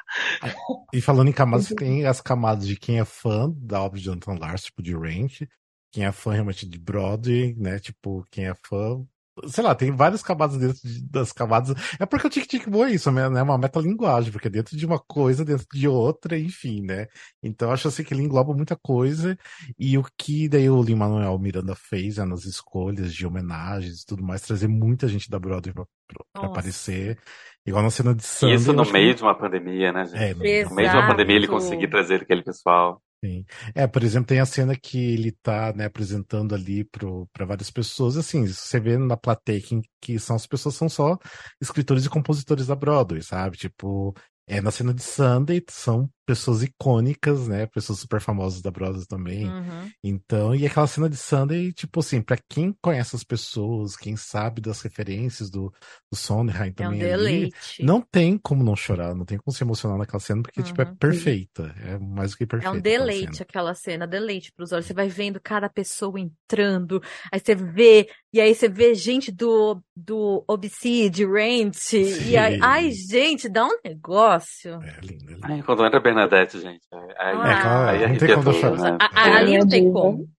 E 0.93 1.01
falando 1.01 1.29
em 1.29 1.33
camadas, 1.33 1.67
tem 1.69 2.05
as 2.05 2.21
camadas 2.21 2.67
de 2.67 2.75
quem 2.75 2.99
é 2.99 3.05
fã 3.05 3.51
da 3.57 3.81
obra 3.81 3.99
de 3.99 4.05
Jonathan 4.05 4.37
Larson, 4.39 4.65
tipo 4.67 4.81
de 4.81 4.95
Ranch, 4.95 5.47
quem 5.91 6.05
é 6.05 6.11
fã 6.11 6.33
realmente 6.33 6.67
de 6.67 6.79
Broadway, 6.79 7.53
né? 7.55 7.79
Tipo, 7.79 8.25
quem 8.31 8.45
é 8.45 8.53
fã. 8.55 9.03
Sei 9.47 9.63
lá, 9.63 9.73
tem 9.75 9.91
várias 9.91 10.21
camadas 10.23 10.57
dentro 10.57 10.79
de- 10.83 11.01
das 11.09 11.31
camadas. 11.31 11.75
É 11.99 12.05
porque 12.05 12.27
o 12.27 12.29
Tic 12.29 12.45
Tic 12.47 12.67
Boom 12.67 12.85
é 12.85 12.91
isso, 12.91 13.11
né? 13.11 13.21
É 13.23 13.41
uma 13.43 13.57
metalinguagem, 13.57 14.31
porque 14.31 14.47
é 14.47 14.51
dentro 14.51 14.75
de 14.77 14.85
uma 14.85 14.99
coisa, 14.99 15.45
dentro 15.45 15.65
de 15.73 15.87
outra, 15.87 16.37
enfim, 16.37 16.81
né? 16.81 17.07
Então 17.43 17.69
eu 17.69 17.73
acho 17.73 17.87
assim 17.87 18.03
que 18.03 18.13
ele 18.13 18.23
engloba 18.23 18.53
muita 18.53 18.75
coisa. 18.75 19.37
E 19.77 19.97
o 19.97 20.03
que 20.17 20.47
daí 20.49 20.69
o 20.69 20.81
Lin-Manuel 20.81 21.37
Miranda 21.39 21.75
fez 21.75 22.17
né, 22.17 22.25
nas 22.25 22.45
escolhas 22.45 23.13
de 23.13 23.25
homenagens 23.25 24.01
e 24.01 24.05
tudo 24.05 24.23
mais, 24.23 24.41
trazer 24.41 24.67
muita 24.67 25.07
gente 25.07 25.29
da 25.29 25.39
Broadway 25.39 25.73
pra, 25.73 25.85
pra- 26.07 26.25
aparecer. 26.49 27.17
Igual 27.65 27.83
na 27.83 27.89
cena 27.89 28.15
de 28.15 28.23
Sunday. 28.23 28.55
Isso 28.55 28.73
no 28.73 28.81
acho 28.81 28.91
que- 28.91 28.97
meio 28.97 29.13
de 29.13 29.21
uma 29.21 29.35
pandemia, 29.37 29.91
né, 29.91 30.05
gente? 30.05 30.17
É, 30.23 30.33
no- 30.33 30.39
meio 30.75 30.89
de 30.89 30.95
uma 30.95 31.07
pandemia 31.07 31.35
ele 31.35 31.47
conseguir 31.47 31.87
trazer 31.89 32.15
aquele 32.21 32.41
pessoal. 32.43 33.01
Sim. 33.23 33.45
É, 33.75 33.85
por 33.85 34.01
exemplo, 34.01 34.27
tem 34.27 34.39
a 34.39 34.45
cena 34.45 34.77
que 34.77 34.97
ele 34.97 35.33
tá, 35.33 35.73
né, 35.73 35.85
apresentando 35.85 36.55
ali 36.55 36.85
para 36.85 37.45
várias 37.45 37.69
pessoas, 37.69 38.15
assim, 38.15 38.47
você 38.47 38.79
vê 38.79 38.97
na 38.97 39.17
plateia 39.17 39.61
que, 39.61 39.81
que 39.99 40.17
são 40.17 40.37
as 40.37 40.47
pessoas 40.47 40.75
são 40.75 40.87
só 40.87 41.17
escritores 41.61 42.05
e 42.05 42.09
compositores 42.09 42.67
da 42.67 42.75
Broadway, 42.75 43.21
sabe? 43.21 43.57
Tipo, 43.57 44.13
é 44.47 44.61
na 44.61 44.71
cena 44.71 44.93
de 44.93 45.03
Sunday 45.03 45.61
são 45.69 46.09
pessoas 46.29 46.61
icônicas, 46.61 47.47
né, 47.47 47.65
pessoas 47.65 47.97
super 48.01 48.21
famosas 48.21 48.61
da 48.61 48.69
Broadway 48.69 49.03
também. 49.07 49.47
Uhum. 49.47 49.89
Então, 50.03 50.53
e 50.53 50.63
aquela 50.63 50.85
cena 50.85 51.09
de 51.09 51.17
Sunday, 51.17 51.73
tipo 51.73 52.01
assim, 52.01 52.21
pra 52.21 52.37
quem 52.47 52.71
conhece 52.83 53.15
as 53.15 53.23
pessoas, 53.23 53.95
quem 53.95 54.15
sabe 54.15 54.61
das 54.61 54.79
referências 54.81 55.49
do, 55.49 55.73
do 56.11 56.15
Sondheim 56.15 56.67
É 56.67 56.69
um 56.69 56.73
também 56.75 57.01
ali, 57.11 57.51
não 57.79 57.99
tem 57.99 58.37
como 58.37 58.63
não 58.63 58.75
chorar, 58.75 59.15
não 59.15 59.25
tem 59.25 59.39
como 59.39 59.51
se 59.55 59.63
emocionar 59.63 59.97
naquela 59.97 60.19
cena, 60.19 60.43
porque, 60.43 60.61
tipo, 60.61 60.79
é 60.83 60.85
Uhum. 60.85 60.95
perfeita. 60.97 61.73
É 61.83 61.97
mais 61.97 62.31
do 62.31 62.37
que 62.37 62.43
É 62.43 62.47
perfeita. 62.47 62.75
um 62.75 62.77
aquela 62.77 62.81
deleite 62.81 63.37
cena. 63.37 63.45
aquela 63.49 63.73
cena, 63.73 64.05
deleite 64.07 64.51
pros 64.51 64.71
olhos. 64.71 64.85
Você 64.85 64.93
vai 64.93 65.07
vendo 65.09 65.39
cada 65.41 65.67
pessoa 65.67 66.19
entrando, 66.19 67.01
aí 67.31 67.39
você 67.39 67.55
vê, 67.55 68.07
e 68.31 68.39
aí 68.39 68.53
você 68.53 68.69
vê 68.69 68.93
gente 68.93 69.31
do, 69.31 69.81
do 69.95 70.43
Obsidian, 70.47 71.31
Rent, 71.31 71.93
e 71.93 72.37
aí, 72.37 72.53
Sim. 72.55 72.59
ai, 72.61 72.91
gente, 72.91 73.49
dá 73.49 73.65
um 73.65 73.79
negócio. 73.83 74.79
É 74.83 74.99
lindo, 75.01 75.31
é 75.31 75.35
lindo. 75.35 75.39
Ai, 75.43 75.63
quando 75.63 75.85
entra 75.85 75.99
a 75.99 76.01
Bernadette, 76.19 76.59
gente. 76.59 76.87
Aí, 76.91 77.35
ah, 77.35 77.89
aí, 77.89 78.03
aí, 78.03 78.11
não 78.11 78.17
tem 78.17 78.35
como 78.35 78.51
deixar. 78.51 78.71
Né? 78.71 78.97
Ali 79.13 79.57
não 79.57 79.67
tem 79.67 79.91
como. 79.91 80.29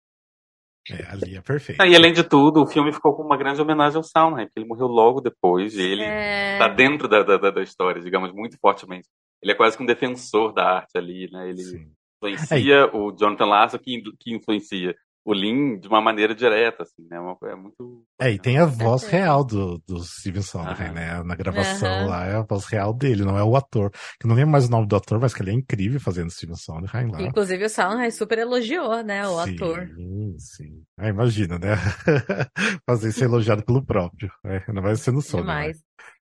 É, 0.91 1.07
ali 1.13 1.37
é 1.37 1.41
perfeito. 1.41 1.85
e 1.85 1.95
além 1.95 2.13
de 2.13 2.25
tudo, 2.25 2.63
o 2.63 2.67
filme 2.67 2.93
ficou 2.93 3.15
com 3.15 3.23
uma 3.23 3.37
grande 3.37 3.61
homenagem 3.61 3.97
ao 3.97 4.03
Sondheim, 4.03 4.47
porque 4.47 4.59
ele 4.59 4.69
morreu 4.69 4.87
logo 4.87 5.21
depois 5.21 5.75
e 5.75 5.83
ele 5.83 6.03
é... 6.03 6.59
tá 6.59 6.69
dentro 6.69 7.07
da, 7.07 7.23
da, 7.23 7.51
da, 7.51 7.63
história, 7.63 8.03
digamos, 8.03 8.33
muito 8.33 8.59
fortemente. 8.59 9.09
Ele 9.43 9.53
é 9.53 9.55
quase 9.55 9.77
que 9.77 9.83
um 9.83 9.87
defensor 9.87 10.53
da 10.53 10.65
arte 10.65 10.97
ali, 10.97 11.31
né? 11.31 11.51
Ele 11.51 11.63
Sim. 11.63 11.93
influencia 12.17 12.75
é. 12.75 12.85
o 12.97 13.13
Jonathan 13.13 13.47
Larson, 13.47 13.79
que, 13.79 14.03
que 14.19 14.35
influencia 14.35 14.95
o 15.31 15.35
Lin 15.35 15.79
de 15.79 15.87
uma 15.87 16.01
maneira 16.01 16.35
direta, 16.35 16.83
assim, 16.83 17.07
né? 17.09 17.19
Uma, 17.21 17.37
é 17.45 17.55
muito. 17.55 18.05
É, 18.21 18.31
e 18.31 18.39
tem 18.39 18.59
a 18.59 18.67
voz 18.67 19.05
real 19.05 19.45
do, 19.45 19.79
do 19.87 20.03
Steven 20.03 20.43
Sondheim, 20.43 20.93
né? 20.93 21.23
Na 21.23 21.37
gravação 21.37 22.09
lá 22.09 22.27
é 22.27 22.35
a 22.37 22.43
voz 22.43 22.67
real 22.67 22.93
dele, 22.93 23.25
não 23.25 23.39
é 23.39 23.45
o 23.45 23.57
ator. 23.57 23.91
Que 24.21 24.27
não 24.27 24.35
lembro 24.35 24.51
mais 24.51 24.67
o 24.67 24.71
nome 24.71 24.89
do 24.89 24.97
ator, 24.97 25.21
mas 25.21 25.33
que 25.33 25.43
ele 25.43 25.51
é 25.51 25.55
incrível 25.55 26.01
fazendo 26.01 26.31
Steven 26.31 26.57
Sondheim 26.57 27.11
lá. 27.11 27.23
Inclusive 27.23 27.65
o 27.65 27.69
Sondheim 27.69 28.11
super 28.11 28.39
elogiou, 28.39 29.03
né? 29.05 29.27
O 29.27 29.45
sim, 29.45 29.55
ator. 29.55 29.89
Sim, 29.95 30.37
sim. 30.39 30.83
Ah, 30.99 31.09
imagina, 31.09 31.59
né? 31.59 31.77
Fazer 32.85 33.13
ser 33.13 33.25
elogiado 33.27 33.65
pelo 33.65 33.85
próprio. 33.85 34.31
É, 34.45 34.73
não 34.73 34.83
vai 34.83 34.97
ser 34.97 35.13
no 35.13 35.23
som. 35.23 35.39
Demais. 35.39 35.77
Né? 35.77 35.83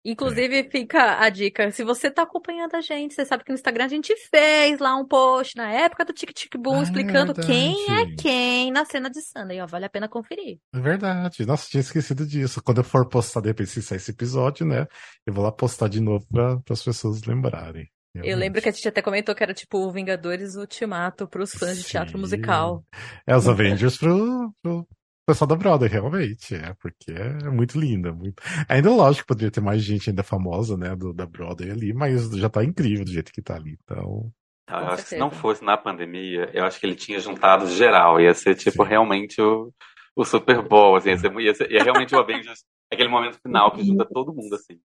Inclusive, 0.05 0.59
é. 0.59 0.65
fica 0.65 1.21
a 1.21 1.29
dica. 1.29 1.71
Se 1.71 1.85
você 1.85 2.11
tá 2.11 2.23
acompanhando 2.23 2.75
a 2.75 2.81
gente, 2.81 3.15
você 3.15 3.25
sabe 3.25 3.45
que 3.45 3.51
no 3.51 3.55
Instagram 3.55 3.85
a 3.85 3.89
gente 3.89 4.15
fez 4.29 4.81
lá 4.81 4.97
um 4.97 5.07
post 5.07 5.57
na 5.57 5.71
época 5.71 6.05
do 6.05 6.13
Tic 6.13 6.33
Tic 6.33 6.57
Boom 6.57 6.81
ah, 6.81 6.83
explicando 6.83 7.33
é 7.41 7.45
quem 7.45 7.87
é 7.91 8.17
quem 8.17 8.73
na 8.73 8.85
cena 8.85 9.09
de 9.09 9.21
Sunday. 9.23 9.61
Ó, 9.61 9.67
vale 9.67 9.85
a 9.85 9.91
pena 9.91 10.09
conferir. 10.09 10.59
É 10.75 10.81
verdade. 10.81 11.47
Nossa, 11.47 11.69
tinha 11.69 11.81
esquecido 11.81 12.27
disso. 12.27 12.63
Quando 12.63 12.79
eu 12.79 12.85
for 12.85 13.09
postar, 13.09 13.41
de 13.41 13.49
repente, 13.49 13.71
se 13.71 13.83
sair 13.83 13.99
esse 13.99 14.11
episódio, 14.11 14.67
né? 14.67 14.87
Eu 15.25 15.33
vou 15.33 15.45
lá 15.45 15.53
postar 15.53 15.89
de 15.89 16.01
novo 16.01 16.27
para 16.29 16.61
as 16.71 16.83
pessoas 16.83 17.23
lembrarem. 17.23 17.89
Realmente. 18.15 18.33
Eu 18.33 18.39
lembro 18.39 18.61
que 18.61 18.69
a 18.69 18.73
gente 18.73 18.87
até 18.87 19.01
comentou 19.01 19.35
que 19.35 19.43
era 19.43 19.55
tipo 19.55 19.79
o 19.79 19.91
Vingadores 19.91 20.55
Ultimato 20.55 21.27
para 21.27 21.43
os 21.43 21.53
fãs 21.53 21.77
Sim. 21.77 21.83
de 21.83 21.89
teatro 21.89 22.19
musical. 22.19 22.85
É 23.27 23.35
os 23.35 23.49
Avengers 23.49 23.97
pro, 23.97 24.53
pro 24.61 24.87
pessoal 25.27 25.49
da 25.49 25.57
Brother, 25.57 25.91
realmente, 25.91 26.55
é, 26.55 26.75
porque 26.81 27.13
é 27.13 27.51
muito 27.51 27.79
linda. 27.79 28.13
Muito... 28.13 28.43
Ainda 28.69 28.91
lógico 28.91 29.23
que 29.23 29.29
poderia 29.29 29.51
ter 29.51 29.61
mais 29.61 29.83
gente 29.83 30.11
ainda 30.11 30.23
famosa, 30.23 30.77
né, 30.77 30.95
do, 30.97 31.13
da 31.13 31.27
Brother 31.27 31.73
ali, 31.73 31.93
mas 31.93 32.31
já 32.31 32.49
tá 32.49 32.65
incrível 32.65 33.05
do 33.05 33.13
jeito 33.13 33.33
que 33.33 33.43
tá 33.43 33.57
ali, 33.57 33.79
então... 33.83 34.31
eu 34.69 34.77
acho 34.77 35.03
que 35.05 35.11
se 35.11 35.19
não 35.19 35.31
fosse 35.31 35.65
na 35.65 35.77
pandemia, 35.77 36.51
eu 36.53 36.65
acho 36.65 36.79
que 36.79 36.87
ele 36.87 36.97
tinha 36.97 37.21
juntado 37.21 37.67
geral, 37.69 38.21
ia 38.21 38.35
ser 38.35 38.55
tipo 38.55 38.83
Sim. 38.83 38.89
realmente 38.91 39.41
o, 39.41 39.73
o 40.17 40.25
Super 40.25 40.63
Bowl, 40.63 40.97
assim, 40.97 41.11
ia, 41.11 41.19
ser, 41.19 41.41
ia, 41.41 41.55
ser, 41.55 41.71
ia 41.71 41.83
realmente 41.83 42.15
o 42.15 42.19
Avengers, 42.19 42.65
aquele 42.93 43.09
momento 43.09 43.39
final 43.41 43.71
que 43.73 43.85
junta 43.85 44.05
todo 44.05 44.35
mundo, 44.35 44.55
assim. 44.55 44.79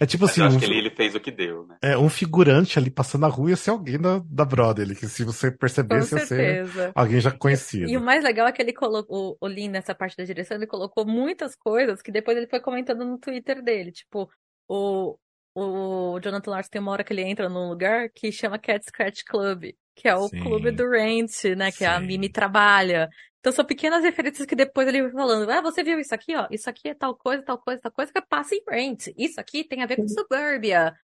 É 0.00 0.06
tipo 0.06 0.24
assim. 0.24 0.40
Eu 0.40 0.46
acho 0.46 0.56
um, 0.56 0.58
que 0.58 0.64
ele, 0.64 0.78
ele 0.78 0.90
fez 0.90 1.14
o 1.14 1.20
que 1.20 1.30
deu, 1.30 1.66
né? 1.66 1.76
É, 1.82 1.98
um 1.98 2.08
figurante 2.08 2.78
ali 2.78 2.90
passando 2.90 3.22
na 3.22 3.28
rua 3.28 3.50
ia 3.50 3.56
ser 3.56 3.70
alguém 3.70 3.98
da, 3.98 4.20
da 4.24 4.44
Brother, 4.44 4.86
que 4.98 5.06
se 5.06 5.24
você 5.24 5.50
percebesse, 5.50 6.14
ia 6.14 6.26
ser 6.26 6.92
alguém 6.94 7.20
já 7.20 7.30
conhecido. 7.30 7.88
E 7.88 7.96
o 7.96 8.00
mais 8.00 8.24
legal 8.24 8.46
é 8.46 8.52
que 8.52 8.62
ele 8.62 8.72
colocou, 8.72 9.36
o 9.40 9.46
Lin 9.46 9.68
nessa 9.68 9.94
parte 9.94 10.16
da 10.16 10.24
direção, 10.24 10.56
ele 10.56 10.66
colocou 10.66 11.06
muitas 11.06 11.54
coisas 11.54 12.00
que 12.00 12.10
depois 12.10 12.36
ele 12.36 12.46
foi 12.46 12.60
comentando 12.60 13.04
no 13.04 13.18
Twitter 13.18 13.62
dele. 13.62 13.92
Tipo, 13.92 14.30
o, 14.68 15.18
o 15.54 16.18
Jonathan 16.20 16.50
Larson 16.50 16.70
tem 16.70 16.80
uma 16.80 16.92
hora 16.92 17.04
que 17.04 17.12
ele 17.12 17.22
entra 17.22 17.48
num 17.48 17.68
lugar 17.68 18.08
que 18.14 18.32
chama 18.32 18.58
Cat 18.58 18.84
Scratch 18.86 19.22
Club, 19.26 19.64
que 19.94 20.08
é 20.08 20.14
o 20.14 20.28
Sim. 20.28 20.40
clube 20.40 20.70
do 20.70 20.88
Rent, 20.88 21.44
né? 21.56 21.70
Que 21.70 21.78
Sim. 21.78 21.84
a 21.86 22.00
Mimi 22.00 22.28
trabalha. 22.28 23.08
Então 23.44 23.52
são 23.52 23.64
pequenas 23.66 24.02
referências 24.02 24.46
que 24.46 24.56
depois 24.56 24.88
ele 24.88 25.02
vai 25.02 25.12
falando, 25.12 25.50
ah, 25.50 25.60
você 25.60 25.84
viu 25.84 26.00
isso 26.00 26.14
aqui, 26.14 26.34
ó? 26.34 26.46
Isso 26.50 26.70
aqui 26.70 26.88
é 26.88 26.94
tal 26.94 27.14
coisa, 27.14 27.42
tal 27.42 27.58
coisa, 27.58 27.78
tal 27.78 27.92
coisa 27.92 28.10
que 28.10 28.22
passa 28.22 28.54
em 28.54 28.62
Rent. 28.66 29.08
Isso 29.18 29.38
aqui 29.38 29.62
tem 29.62 29.82
a 29.82 29.86
ver 29.86 29.96
com 29.96 30.08
Suburbia. 30.08 30.94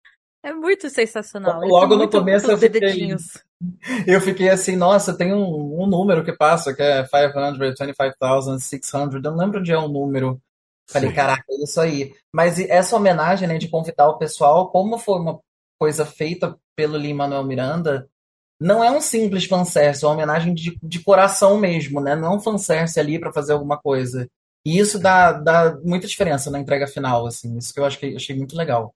É 0.41 0.51
muito 0.51 0.89
sensacional. 0.89 1.61
Logo 1.61 1.95
no 1.95 2.09
começo 2.09 2.49
eu 2.49 2.57
fiquei, 2.57 2.81
eu 4.07 4.19
fiquei 4.19 4.49
assim, 4.49 4.75
nossa, 4.75 5.15
tem 5.15 5.31
um, 5.31 5.83
um 5.83 5.85
número 5.85 6.25
que 6.25 6.33
passa, 6.33 6.73
que 6.73 6.81
é 6.81 7.07
525,600, 7.07 9.13
eu 9.13 9.21
não 9.21 9.37
lembro 9.37 9.59
onde 9.59 9.71
é 9.71 9.77
o 9.77 9.87
número. 9.87 10.41
Falei, 10.89 11.13
caraca, 11.13 11.45
é 11.47 11.63
isso 11.63 11.79
aí. 11.79 12.11
Mas 12.33 12.57
essa 12.57 12.95
homenagem, 12.95 13.47
né, 13.47 13.59
de 13.59 13.69
convidar 13.69 14.09
o 14.09 14.17
pessoal, 14.17 14.71
como 14.71 14.97
foi 14.97 15.19
uma 15.19 15.39
coisa 15.79 16.07
feita 16.07 16.57
pelo 16.75 16.97
Lin-Manuel 16.97 17.43
Miranda, 17.43 18.09
não 18.61 18.83
é 18.83 18.91
um 18.91 19.01
simples 19.01 19.45
fanservice, 19.45 20.05
é 20.05 20.07
uma 20.07 20.13
homenagem 20.13 20.53
de, 20.53 20.77
de 20.83 21.03
coração 21.03 21.57
mesmo, 21.57 21.99
né? 21.99 22.15
Não 22.15 22.31
é 22.31 22.35
um 22.35 22.39
fanservice 22.39 22.99
ali 22.99 23.17
para 23.19 23.33
fazer 23.33 23.53
alguma 23.53 23.75
coisa. 23.75 24.29
E 24.63 24.77
isso 24.77 24.99
dá, 24.99 25.31
dá 25.31 25.75
muita 25.83 26.05
diferença 26.05 26.51
na 26.51 26.59
entrega 26.59 26.85
final, 26.85 27.25
assim. 27.25 27.57
Isso 27.57 27.73
que 27.73 27.79
eu 27.79 27.85
acho 27.85 27.97
que 27.97 28.15
achei 28.15 28.35
muito 28.35 28.55
legal. 28.55 28.93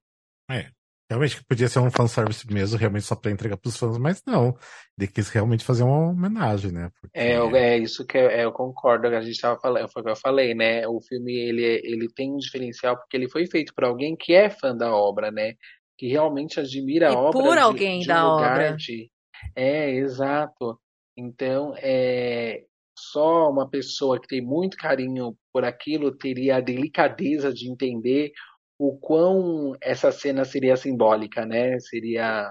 É. 0.51 0.67
Realmente 1.09 1.43
podia 1.45 1.67
ser 1.67 1.79
um 1.79 1.89
fanservice 1.89 2.45
mesmo, 2.51 2.77
realmente 2.77 3.05
só 3.05 3.15
para 3.15 3.31
entregar 3.31 3.57
pros 3.57 3.75
fãs, 3.75 3.97
mas 3.97 4.21
não. 4.25 4.55
Ele 4.99 5.07
quis 5.07 5.29
realmente 5.29 5.65
fazer 5.65 5.81
uma 5.81 6.11
homenagem, 6.11 6.71
né? 6.71 6.91
Porque... 7.01 7.17
É, 7.17 7.33
é 7.33 7.77
isso 7.79 8.05
que 8.05 8.17
eu, 8.17 8.29
é, 8.29 8.45
eu 8.45 8.51
concordo, 8.51 9.07
a 9.07 9.21
gente 9.21 9.41
tava 9.41 9.59
falando, 9.59 9.89
foi 9.89 10.01
o 10.03 10.05
que 10.05 10.11
eu 10.11 10.15
falei, 10.15 10.53
né? 10.53 10.87
O 10.87 11.01
filme, 11.01 11.33
ele, 11.33 11.63
ele 11.83 12.07
tem 12.13 12.31
um 12.31 12.37
diferencial 12.37 12.97
porque 12.97 13.17
ele 13.17 13.29
foi 13.29 13.47
feito 13.47 13.73
por 13.73 13.83
alguém 13.83 14.15
que 14.15 14.33
é 14.33 14.47
fã 14.47 14.75
da 14.75 14.95
obra, 14.95 15.31
né? 15.31 15.55
Que 15.97 16.07
realmente 16.07 16.59
admira 16.59 17.09
e 17.09 17.15
a 17.15 17.17
obra. 17.17 17.39
por 17.39 17.57
alguém 17.57 17.99
de, 17.99 18.01
de 18.01 18.07
da 18.07 18.27
obra. 18.27 18.75
De, 18.75 19.09
é, 19.55 19.91
exato. 19.91 20.79
Então, 21.17 21.73
é, 21.77 22.65
só 22.97 23.49
uma 23.49 23.69
pessoa 23.69 24.19
que 24.19 24.27
tem 24.27 24.41
muito 24.41 24.77
carinho 24.77 25.37
por 25.53 25.63
aquilo 25.63 26.15
teria 26.15 26.57
a 26.57 26.61
delicadeza 26.61 27.53
de 27.53 27.69
entender 27.69 28.31
o 28.77 28.97
quão 28.97 29.73
essa 29.81 30.11
cena 30.11 30.43
seria 30.43 30.75
simbólica, 30.75 31.45
né? 31.45 31.79
Seria 31.79 32.49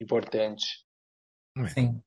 importante. 0.00 0.84
É. 1.58 1.66
Sim. 1.68 2.02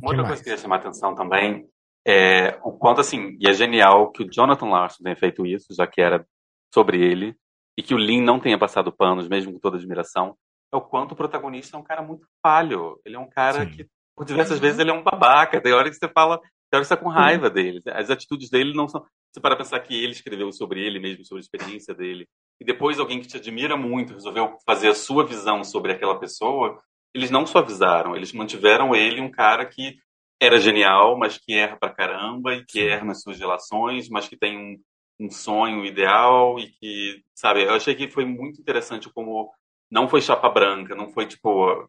Uma 0.00 0.10
outra 0.10 0.26
coisa 0.26 0.38
que 0.38 0.44
queria 0.44 0.58
chamar 0.58 0.76
a 0.76 0.78
atenção 0.78 1.14
também 1.14 1.68
é 2.06 2.58
o 2.64 2.72
quanto, 2.72 3.00
assim, 3.00 3.36
e 3.38 3.48
é 3.48 3.52
genial 3.52 4.10
que 4.10 4.22
o 4.22 4.30
Jonathan 4.30 4.66
Larson 4.66 5.04
tenha 5.04 5.16
feito 5.16 5.46
isso, 5.46 5.68
já 5.74 5.86
que 5.86 6.00
era 6.00 6.26
sobre 6.72 7.00
ele, 7.00 7.36
e 7.78 7.82
que 7.82 7.94
o 7.94 7.98
Lin 7.98 8.22
não 8.22 8.40
tenha 8.40 8.58
passado 8.58 8.90
panos, 8.90 9.28
mesmo 9.28 9.52
com 9.52 9.58
toda 9.58 9.76
admiração, 9.76 10.36
é 10.72 10.76
o 10.76 10.80
quanto 10.80 11.12
o 11.12 11.16
protagonista 11.16 11.76
é 11.76 11.80
um 11.80 11.84
cara 11.84 12.02
muito 12.02 12.26
falho. 12.42 12.98
Ele 13.04 13.16
é 13.16 13.18
um 13.18 13.28
cara 13.28 13.64
Sim. 13.64 13.70
que, 13.70 13.86
por 14.16 14.24
diversas 14.24 14.58
vezes, 14.58 14.78
ele 14.78 14.90
é 14.90 14.94
um 14.94 15.02
babaca. 15.02 15.60
Tem 15.60 15.72
hora 15.72 15.90
que 15.90 15.96
você 15.96 16.08
fala, 16.08 16.38
tem 16.38 16.78
hora 16.78 16.80
que 16.80 16.86
você 16.86 16.96
tá 16.96 17.02
com 17.02 17.08
raiva 17.08 17.50
dele. 17.50 17.80
As 17.88 18.10
atitudes 18.10 18.48
dele 18.48 18.74
não 18.74 18.88
são. 18.88 19.04
Você 19.30 19.40
para 19.40 19.56
pensar 19.56 19.80
que 19.80 19.94
ele 19.94 20.12
escreveu 20.12 20.50
sobre 20.52 20.84
ele 20.84 20.98
mesmo, 20.98 21.24
sobre 21.24 21.40
a 21.40 21.44
experiência 21.44 21.94
dele, 21.94 22.28
e 22.60 22.64
depois 22.64 22.98
alguém 22.98 23.20
que 23.20 23.26
te 23.26 23.38
admira 23.38 23.76
muito 23.76 24.12
resolveu 24.12 24.58
fazer 24.66 24.88
a 24.88 24.94
sua 24.94 25.24
visão 25.24 25.64
sobre 25.64 25.92
aquela 25.92 26.18
pessoa, 26.18 26.82
eles 27.14 27.30
não 27.30 27.46
suavizaram, 27.46 28.14
eles 28.14 28.32
mantiveram 28.32 28.94
ele 28.94 29.22
um 29.22 29.30
cara 29.30 29.64
que 29.64 29.96
era 30.40 30.58
genial, 30.58 31.16
mas 31.16 31.38
que 31.38 31.54
erra 31.54 31.76
pra 31.76 31.94
caramba 31.94 32.54
e 32.54 32.64
que 32.64 32.80
erra 32.80 33.04
nas 33.04 33.22
suas 33.22 33.38
relações, 33.38 34.08
mas 34.08 34.28
que 34.28 34.36
tem 34.36 34.58
um, 34.58 34.80
um 35.26 35.30
sonho 35.30 35.84
ideal 35.84 36.58
e 36.58 36.68
que, 36.72 37.22
sabe, 37.34 37.62
eu 37.62 37.74
achei 37.74 37.94
que 37.94 38.10
foi 38.10 38.24
muito 38.24 38.60
interessante 38.60 39.08
como 39.08 39.50
não 39.92 40.08
foi 40.08 40.22
chapa 40.22 40.48
branca, 40.48 40.94
não 40.94 41.12
foi 41.12 41.26
tipo, 41.26 41.86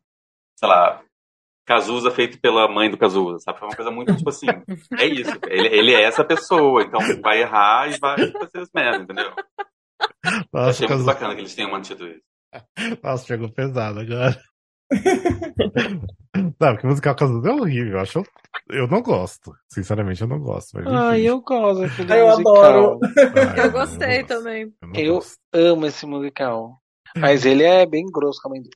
sei 0.60 0.68
lá, 0.68 1.02
Cazuza 1.66 2.12
feito 2.12 2.38
pela 2.42 2.68
mãe 2.68 2.92
do 2.92 2.98
Cazuza, 2.98 3.40
sabe? 3.40 3.58
Foi 3.58 3.70
uma 3.70 3.76
coisa 3.76 3.90
muito 3.90 4.14
tipo 4.14 4.30
assim, 4.30 4.48
é 5.00 5.06
isso, 5.06 5.32
ele, 5.48 5.70
ele 5.70 5.94
é 5.94 6.04
essa 6.04 6.26
pessoa, 6.26 6.84
então 6.84 7.00
vai 7.22 7.42
errar 7.42 7.90
e 7.90 7.98
vai 7.98 8.18
fazer 8.32 8.60
as 8.60 8.70
merdas, 8.76 9.04
entendeu? 9.04 9.32
Nossa, 10.52 10.70
Achei 10.70 10.88
Cazuza... 10.88 11.06
muito 11.06 11.06
bacana 11.06 11.34
que 11.34 11.42
eles 11.42 11.56
tenham 11.56 11.72
mantido 11.72 12.06
isso. 12.06 12.22
Nossa, 13.02 13.26
pegou 13.26 13.50
pesado 13.50 14.02
agora. 14.02 14.38
não, 16.60 16.74
porque 16.74 16.88
musical 16.88 17.16
Cazuza 17.16 17.50
é 17.50 17.54
horrível, 17.54 17.94
eu 17.94 18.00
acho. 18.02 18.24
Eu 18.70 18.88
não 18.88 19.02
gosto. 19.02 19.54
Sinceramente, 19.72 20.22
eu 20.22 20.28
não 20.28 20.40
gosto. 20.40 20.78
ah, 20.86 21.18
eu 21.18 21.40
gosto. 21.42 21.84
Ah, 22.10 22.18
eu 22.18 22.30
adoro. 22.30 23.00
Ah, 23.02 23.58
eu, 23.58 23.64
eu 23.64 23.72
gostei 23.72 24.20
eu 24.20 24.28
também. 24.28 24.74
Eu, 24.94 25.20
eu 25.54 25.74
amo 25.74 25.86
esse 25.86 26.06
musical. 26.06 26.83
Mas 27.16 27.46
ele 27.46 27.64
é 27.64 27.86
bem 27.86 28.06
grosso 28.06 28.42
com 28.42 28.50
a 28.50 28.52
mãe 28.52 28.62
dele. 28.62 28.76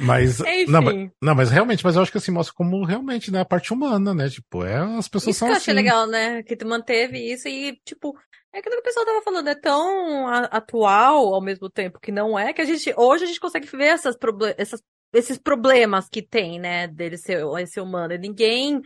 Mas, 0.00 0.38
não, 0.68 0.82
mas, 0.82 1.10
não, 1.22 1.34
mas 1.34 1.50
realmente, 1.50 1.84
mas 1.84 1.96
eu 1.96 2.02
acho 2.02 2.12
que 2.12 2.18
assim 2.18 2.30
mostra 2.30 2.54
como 2.54 2.84
realmente, 2.84 3.30
né, 3.30 3.40
a 3.40 3.44
parte 3.44 3.72
humana, 3.72 4.14
né? 4.14 4.28
Tipo, 4.28 4.64
é, 4.64 4.76
as 4.96 5.08
pessoas 5.08 5.36
isso 5.36 5.40
são 5.40 5.48
que 5.48 5.52
eu 5.52 5.56
assim. 5.56 5.70
achei 5.70 5.74
legal, 5.74 6.06
né? 6.06 6.42
Que 6.42 6.56
tu 6.56 6.66
manteve 6.66 7.18
isso 7.18 7.48
e, 7.48 7.76
tipo, 7.84 8.16
é 8.52 8.58
aquilo 8.58 8.76
que 8.76 8.80
o 8.80 8.84
pessoal 8.84 9.06
tava 9.06 9.22
falando, 9.22 9.48
é 9.48 9.54
tão 9.54 10.28
atual 10.28 11.34
ao 11.34 11.40
mesmo 11.40 11.70
tempo 11.70 11.98
que 12.00 12.12
não 12.12 12.38
é, 12.38 12.52
que 12.52 12.60
a 12.60 12.64
gente, 12.64 12.92
hoje 12.96 13.24
a 13.24 13.26
gente 13.26 13.40
consegue 13.40 13.66
ver 13.66 13.86
essas, 13.86 14.16
essas 14.56 14.82
esses 15.12 15.38
problemas 15.38 16.08
que 16.08 16.22
tem, 16.22 16.58
né, 16.58 16.88
dele 16.88 17.18
ser 17.18 17.44
esse 17.60 17.80
humano. 17.80 18.14
E 18.14 18.18
ninguém 18.18 18.80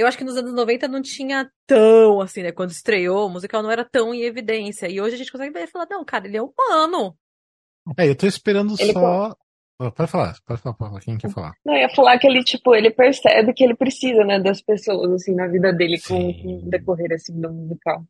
eu 0.00 0.06
acho 0.06 0.16
que 0.16 0.24
nos 0.24 0.36
anos 0.36 0.52
90 0.52 0.88
não 0.88 1.02
tinha 1.02 1.50
tão, 1.66 2.20
assim, 2.20 2.42
né? 2.42 2.52
Quando 2.52 2.70
estreou, 2.70 3.26
o 3.26 3.30
musical 3.30 3.62
não 3.62 3.70
era 3.70 3.84
tão 3.84 4.14
em 4.14 4.22
evidência. 4.22 4.88
E 4.88 5.00
hoje 5.00 5.14
a 5.14 5.18
gente 5.18 5.32
consegue 5.32 5.52
ver 5.52 5.64
e 5.64 5.66
falar, 5.66 5.86
não, 5.90 6.04
cara, 6.04 6.26
ele 6.26 6.36
é 6.36 6.42
humano. 6.42 7.16
É, 7.96 8.08
eu 8.08 8.16
tô 8.16 8.26
esperando 8.26 8.74
ele 8.78 8.92
só. 8.92 9.34
Pode 9.78 10.10
falar, 10.10 10.36
pode 10.44 10.60
falar, 10.60 10.74
pode 10.74 10.90
falar, 10.90 11.00
quem 11.00 11.16
quer 11.16 11.30
falar? 11.30 11.54
Não, 11.64 11.72
eu 11.72 11.82
ia 11.82 11.88
falar 11.94 12.18
que 12.18 12.26
ele, 12.26 12.42
tipo, 12.42 12.74
ele 12.74 12.90
percebe 12.90 13.52
que 13.52 13.62
ele 13.62 13.76
precisa, 13.76 14.24
né, 14.24 14.40
das 14.40 14.60
pessoas, 14.60 15.12
assim, 15.12 15.34
na 15.36 15.46
vida 15.46 15.72
dele 15.72 16.00
com, 16.00 16.32
com 16.34 16.66
o 16.66 16.68
decorrer, 16.68 17.12
assim, 17.12 17.40
do 17.40 17.48
musical. 17.52 18.04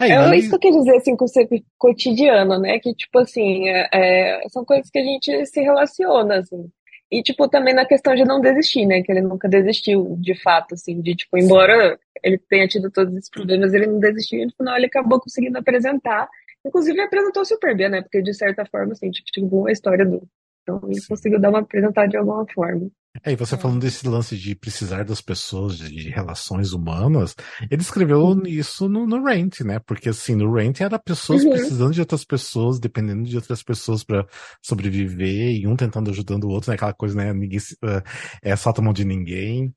É, 0.00 0.12
é 0.12 0.36
isso 0.36 0.48
que 0.48 0.54
eu 0.54 0.60
quis 0.60 0.76
dizer 0.76 0.96
assim 0.96 1.16
com 1.16 1.24
o 1.24 1.28
seu 1.28 1.46
cotidiano, 1.78 2.58
né? 2.58 2.78
Que 2.78 2.94
tipo 2.94 3.18
assim, 3.18 3.68
é, 3.68 3.88
é, 3.92 4.48
são 4.48 4.64
coisas 4.64 4.88
que 4.90 4.98
a 4.98 5.02
gente 5.02 5.46
se 5.46 5.60
relaciona, 5.60 6.38
assim. 6.38 6.70
E, 7.10 7.22
tipo, 7.22 7.48
também 7.48 7.74
na 7.74 7.86
questão 7.86 8.14
de 8.14 8.24
não 8.24 8.40
desistir, 8.40 8.84
né? 8.86 9.02
Que 9.02 9.12
ele 9.12 9.20
nunca 9.20 9.48
desistiu, 9.48 10.16
de 10.18 10.34
fato, 10.42 10.74
assim, 10.74 11.00
de, 11.00 11.14
tipo, 11.14 11.38
embora 11.38 11.98
ele 12.22 12.38
tenha 12.38 12.66
tido 12.66 12.90
todos 12.90 13.14
esses 13.14 13.30
problemas, 13.30 13.72
ele 13.72 13.86
não 13.86 14.00
desistiu 14.00 14.40
e 14.40 14.46
no 14.46 14.52
final 14.56 14.76
ele 14.76 14.86
acabou 14.86 15.20
conseguindo 15.20 15.58
apresentar. 15.58 16.28
Inclusive, 16.64 16.98
ele 16.98 17.06
apresentou 17.06 17.44
super 17.44 17.76
bem, 17.76 17.88
né? 17.88 18.02
Porque, 18.02 18.20
de 18.22 18.34
certa 18.34 18.66
forma, 18.66 18.92
assim, 18.92 19.10
tipo, 19.10 19.30
tipo 19.30 19.66
a 19.68 19.72
história 19.72 20.04
do, 20.04 20.28
então 20.66 20.80
ele 20.90 21.00
conseguiu 21.08 21.40
dar 21.40 21.50
uma 21.50 21.60
apresentada 21.60 22.08
de 22.08 22.16
alguma 22.16 22.44
forma. 22.52 22.90
É, 23.24 23.32
e 23.32 23.36
você 23.36 23.54
é. 23.54 23.58
falando 23.58 23.80
desse 23.80 24.06
lance 24.06 24.36
de 24.36 24.54
precisar 24.54 25.04
das 25.04 25.20
pessoas, 25.20 25.78
de 25.78 26.10
relações 26.10 26.72
humanas, 26.72 27.34
ele 27.70 27.82
escreveu 27.82 28.20
uhum. 28.20 28.46
isso 28.46 28.88
no, 28.88 29.06
no 29.06 29.22
Rant, 29.22 29.60
né? 29.60 29.78
Porque 29.80 30.08
assim, 30.08 30.34
no 30.34 30.52
Rant 30.52 30.80
era 30.80 30.98
pessoas 30.98 31.44
uhum. 31.44 31.50
precisando 31.50 31.92
de 31.92 32.00
outras 32.00 32.24
pessoas, 32.24 32.78
dependendo 32.78 33.24
de 33.24 33.36
outras 33.36 33.62
pessoas 33.62 34.04
para 34.04 34.26
sobreviver, 34.62 35.56
e 35.56 35.66
um 35.66 35.76
tentando 35.76 36.10
ajudando 36.10 36.44
o 36.44 36.50
outro, 36.50 36.70
né? 36.70 36.76
Aquela 36.76 36.94
coisa, 36.94 37.14
né? 37.16 37.32
Ninguém 37.32 37.58
uh, 37.58 38.02
é 38.42 38.56
só 38.56 38.72
mão 38.80 38.92
de 38.92 39.04
ninguém. 39.04 39.74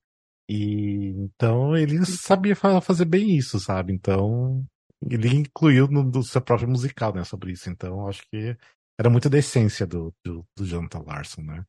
E 0.49 1.13
então 1.15 1.77
ele 1.77 2.03
sabia 2.05 2.55
fazer 2.55 3.05
bem 3.05 3.37
isso, 3.37 3.59
sabe? 3.59 3.93
Então 3.93 4.65
ele 5.07 5.29
incluiu 5.29 5.87
no, 5.87 6.03
no 6.03 6.23
seu 6.23 6.41
próprio 6.41 6.67
musical, 6.67 7.13
né, 7.13 7.23
sobre 7.23 7.51
isso. 7.51 7.69
Então 7.69 8.07
acho 8.07 8.23
que 8.31 8.57
era 8.99 9.09
muito 9.09 9.29
da 9.29 9.37
essência 9.37 9.85
do, 9.87 10.13
do, 10.25 10.45
do 10.57 10.65
Jonathan 10.65 11.03
Larson, 11.05 11.41
né? 11.41 11.63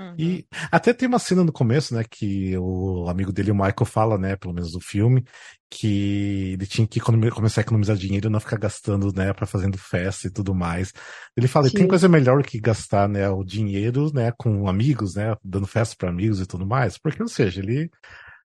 Uhum. 0.00 0.14
E 0.18 0.46
até 0.72 0.94
tem 0.94 1.06
uma 1.06 1.18
cena 1.18 1.44
no 1.44 1.52
começo, 1.52 1.94
né, 1.94 2.02
que 2.08 2.56
o 2.56 3.06
amigo 3.08 3.32
dele, 3.32 3.50
o 3.50 3.54
Michael, 3.54 3.84
fala, 3.84 4.16
né, 4.16 4.34
pelo 4.34 4.54
menos 4.54 4.72
do 4.72 4.80
filme, 4.80 5.22
que 5.70 6.52
ele 6.54 6.66
tinha 6.66 6.86
que 6.86 6.98
começar 6.98 7.60
a 7.60 7.62
economizar 7.62 7.96
dinheiro 7.96 8.28
e 8.28 8.30
não 8.30 8.40
ficar 8.40 8.58
gastando, 8.58 9.12
né, 9.12 9.32
para 9.34 9.46
fazendo 9.46 9.76
festa 9.76 10.26
e 10.26 10.30
tudo 10.30 10.54
mais. 10.54 10.92
Ele 11.36 11.46
fala, 11.46 11.68
Sim. 11.68 11.76
tem 11.76 11.88
coisa 11.88 12.08
melhor 12.08 12.42
que 12.42 12.58
gastar, 12.58 13.08
né, 13.08 13.28
o 13.28 13.44
dinheiro, 13.44 14.10
né, 14.14 14.32
com 14.38 14.66
amigos, 14.66 15.14
né, 15.14 15.36
dando 15.44 15.66
festa 15.66 15.94
para 15.98 16.08
amigos 16.08 16.40
e 16.40 16.46
tudo 16.46 16.66
mais, 16.66 16.96
porque, 16.96 17.22
ou 17.22 17.28
seja, 17.28 17.60
ele 17.60 17.90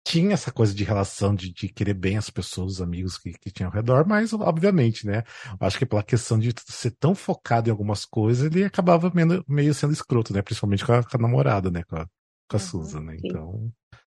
tinha 0.04 0.34
essa 0.34 0.52
coisa 0.52 0.74
de 0.74 0.84
relação, 0.84 1.36
de, 1.36 1.52
de 1.52 1.70
querer 1.70 1.94
bem 1.94 2.18
as 2.18 2.30
pessoas, 2.30 2.74
os 2.74 2.82
amigos 2.82 3.18
que, 3.18 3.32
que 3.34 3.52
tinham 3.52 3.70
ao 3.70 3.74
redor, 3.74 4.06
mas, 4.08 4.34
obviamente, 4.34 5.06
né? 5.06 5.24
Acho 5.60 5.78
que 5.78 5.86
pela 5.86 6.04
questão 6.04 6.40
de 6.40 6.54
ser 6.68 6.92
tão 6.92 7.14
focado 7.14 7.70
em 7.70 7.72
algumas 7.72 8.06
coisas, 8.06 8.46
ele 8.46 8.64
acabava 8.64 9.12
meio, 9.14 9.44
meio 9.48 9.74
sendo 9.74 9.94
escroto, 9.94 10.34
né? 10.34 10.42
Principalmente 10.42 10.86
com 10.86 10.94
a, 10.94 11.04
com 11.04 11.18
a 11.18 11.22
namorada, 11.22 11.70
né? 11.70 11.84
Com 11.84 11.98
a, 11.98 12.06
com 12.50 12.58
a 12.58 12.60
uhum, 12.60 12.60
Susan, 12.60 13.02
né? 13.02 13.18
Então. 13.24 13.72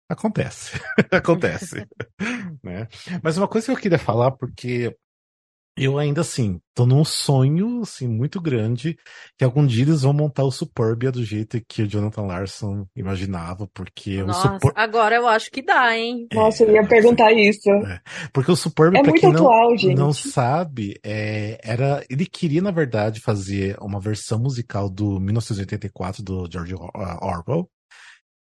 Acontece. 0.08 0.80
Acontece. 1.12 1.88
né? 2.64 2.88
Mas 3.24 3.38
uma 3.38 3.48
coisa 3.48 3.66
que 3.68 3.72
eu 3.72 3.78
queria 3.78 4.00
falar, 4.00 4.32
porque 4.32 4.96
eu 5.78 5.98
ainda 5.98 6.22
assim, 6.22 6.60
tô 6.76 6.86
num 6.86 7.04
sonho 7.04 7.82
assim 7.82 8.08
muito 8.08 8.42
grande 8.42 8.98
que 9.38 9.44
algum 9.44 9.66
dia 9.66 9.84
eles 9.84 10.02
vão 10.02 10.14
montar 10.14 10.44
o 10.44 10.52
Superbia 10.52 11.12
do 11.12 11.24
jeito 11.24 11.62
que 11.68 11.84
o 11.84 11.88
Jonathan 11.88 12.24
Larson 12.24 12.86
imaginava, 12.96 13.68
porque 13.74 14.22
Nossa, 14.24 14.50
o 14.50 14.54
Super... 14.54 14.74
agora 14.76 15.16
eu 15.16 15.28
acho 15.28 15.50
que 15.50 15.62
dá, 15.62 15.98
hein? 15.98 16.28
É, 16.32 16.36
Nossa, 16.36 16.64
eu 16.64 16.74
ia 16.74 16.86
perguntar 16.86 17.32
isso. 17.32 17.70
É, 17.70 18.02
porque 18.34 18.52
o 18.52 18.56
Superbia, 18.56 19.00
é 19.00 19.04
pra 19.04 19.14
quem 19.14 19.32
atual, 19.32 19.70
não, 19.70 19.78
gente. 19.78 19.98
não 19.98 20.14
sabe, 20.14 21.00
é, 21.04 21.60
era 21.64 22.04
ele 22.10 22.26
queria 22.26 22.62
na 22.62 22.72
verdade 22.72 23.22
fazer 23.22 23.78
uma 23.82 24.00
versão 24.00 24.40
musical 24.40 24.90
do 24.90 25.20
1984 25.20 26.24
do 26.24 26.50
George 26.52 26.76
Orwell, 26.76 27.70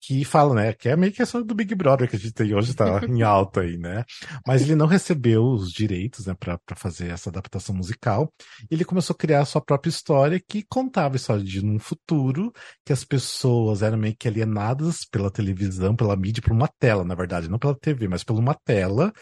que 0.00 0.24
fala, 0.24 0.54
né, 0.54 0.72
que 0.72 0.88
é 0.88 0.96
meio 0.96 1.12
que 1.12 1.22
essa 1.22 1.42
do 1.42 1.54
Big 1.54 1.74
Brother 1.74 2.08
que 2.08 2.16
a 2.16 2.18
gente 2.18 2.32
tem 2.32 2.54
hoje, 2.54 2.74
tá 2.74 3.00
em 3.08 3.22
alta 3.22 3.62
aí, 3.62 3.76
né? 3.76 4.04
Mas 4.46 4.62
ele 4.62 4.74
não 4.74 4.86
recebeu 4.86 5.44
os 5.44 5.70
direitos, 5.70 6.26
né, 6.26 6.34
pra 6.38 6.58
fazer 6.76 7.08
essa 7.10 7.30
adaptação 7.30 7.74
musical. 7.74 8.32
E 8.70 8.74
ele 8.74 8.84
começou 8.84 9.14
a 9.14 9.18
criar 9.18 9.40
a 9.40 9.44
sua 9.44 9.60
própria 9.60 9.90
história 9.90 10.40
que 10.40 10.64
contava 10.68 11.14
a 11.14 11.16
história 11.16 11.42
de 11.42 11.64
um 11.64 11.78
futuro 11.78 12.52
que 12.84 12.92
as 12.92 13.04
pessoas 13.04 13.82
eram 13.82 13.98
meio 13.98 14.16
que 14.16 14.28
alienadas 14.28 15.04
pela 15.10 15.30
televisão, 15.30 15.96
pela 15.96 16.16
mídia, 16.16 16.42
por 16.42 16.52
uma 16.52 16.68
tela, 16.78 17.04
na 17.04 17.14
verdade, 17.14 17.48
não 17.48 17.58
pela 17.58 17.74
TV, 17.74 18.08
mas 18.08 18.24
por 18.24 18.38
uma 18.38 18.54
tela, 18.54 19.12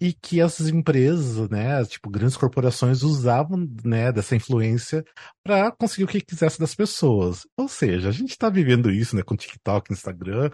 e 0.00 0.12
que 0.12 0.40
as 0.40 0.60
empresas, 0.60 1.48
né, 1.48 1.84
tipo, 1.84 2.10
grandes 2.10 2.36
corporações 2.36 3.02
usavam, 3.02 3.66
né, 3.84 4.12
dessa 4.12 4.36
influência 4.36 5.04
para 5.44 5.70
conseguir 5.72 6.04
o 6.04 6.08
que 6.08 6.22
quisesse 6.22 6.58
das 6.58 6.74
pessoas. 6.74 7.46
Ou 7.56 7.68
seja, 7.68 8.08
a 8.08 8.12
gente 8.12 8.36
tá 8.36 8.48
vivendo 8.48 8.90
isso, 8.90 9.14
né, 9.14 9.22
com 9.22 9.36
TikTok, 9.36 9.92
Instagram. 9.92 10.50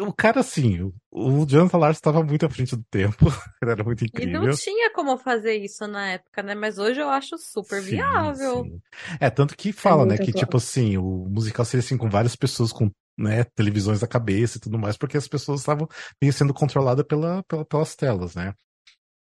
O 0.00 0.12
cara, 0.12 0.40
assim, 0.40 0.92
o 1.10 1.44
Jonathan 1.44 1.78
Larson 1.78 1.98
estava 1.98 2.22
muito 2.22 2.46
à 2.46 2.48
frente 2.48 2.76
do 2.76 2.84
tempo. 2.88 3.26
era 3.60 3.82
muito 3.82 4.04
incrível. 4.04 4.42
E 4.42 4.46
não 4.46 4.54
tinha 4.54 4.92
como 4.92 5.18
fazer 5.18 5.56
isso 5.56 5.84
na 5.88 6.12
época, 6.12 6.42
né? 6.44 6.54
Mas 6.54 6.78
hoje 6.78 7.00
eu 7.00 7.08
acho 7.08 7.36
super 7.38 7.82
sim, 7.82 7.90
viável. 7.90 8.62
Sim. 8.62 8.80
É, 9.18 9.28
tanto 9.28 9.56
que 9.56 9.72
fala, 9.72 10.04
é 10.04 10.06
né, 10.06 10.18
que 10.18 10.32
tipo 10.32 10.56
assim, 10.56 10.96
o 10.96 11.26
musical 11.28 11.64
seria 11.64 11.84
assim 11.84 11.96
com 11.96 12.08
várias 12.08 12.36
pessoas 12.36 12.72
com 12.72 12.88
né, 13.18 13.42
televisões 13.44 14.00
na 14.00 14.06
cabeça 14.06 14.56
e 14.56 14.60
tudo 14.60 14.78
mais, 14.78 14.96
porque 14.96 15.16
as 15.16 15.26
pessoas 15.26 15.60
estavam 15.60 15.88
sendo 16.32 16.54
controladas 16.54 17.04
pela, 17.04 17.42
pela, 17.42 17.64
pelas 17.64 17.96
telas, 17.96 18.36
né? 18.36 18.54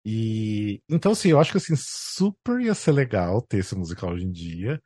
E 0.04 0.80
então, 0.88 1.12
assim, 1.12 1.30
eu 1.30 1.40
acho 1.40 1.50
que 1.50 1.58
assim, 1.58 1.74
super 1.76 2.60
ia 2.60 2.74
ser 2.74 2.92
legal 2.92 3.42
ter 3.42 3.58
esse 3.58 3.74
musical 3.74 4.12
hoje 4.12 4.24
em 4.24 4.30
dia. 4.30 4.80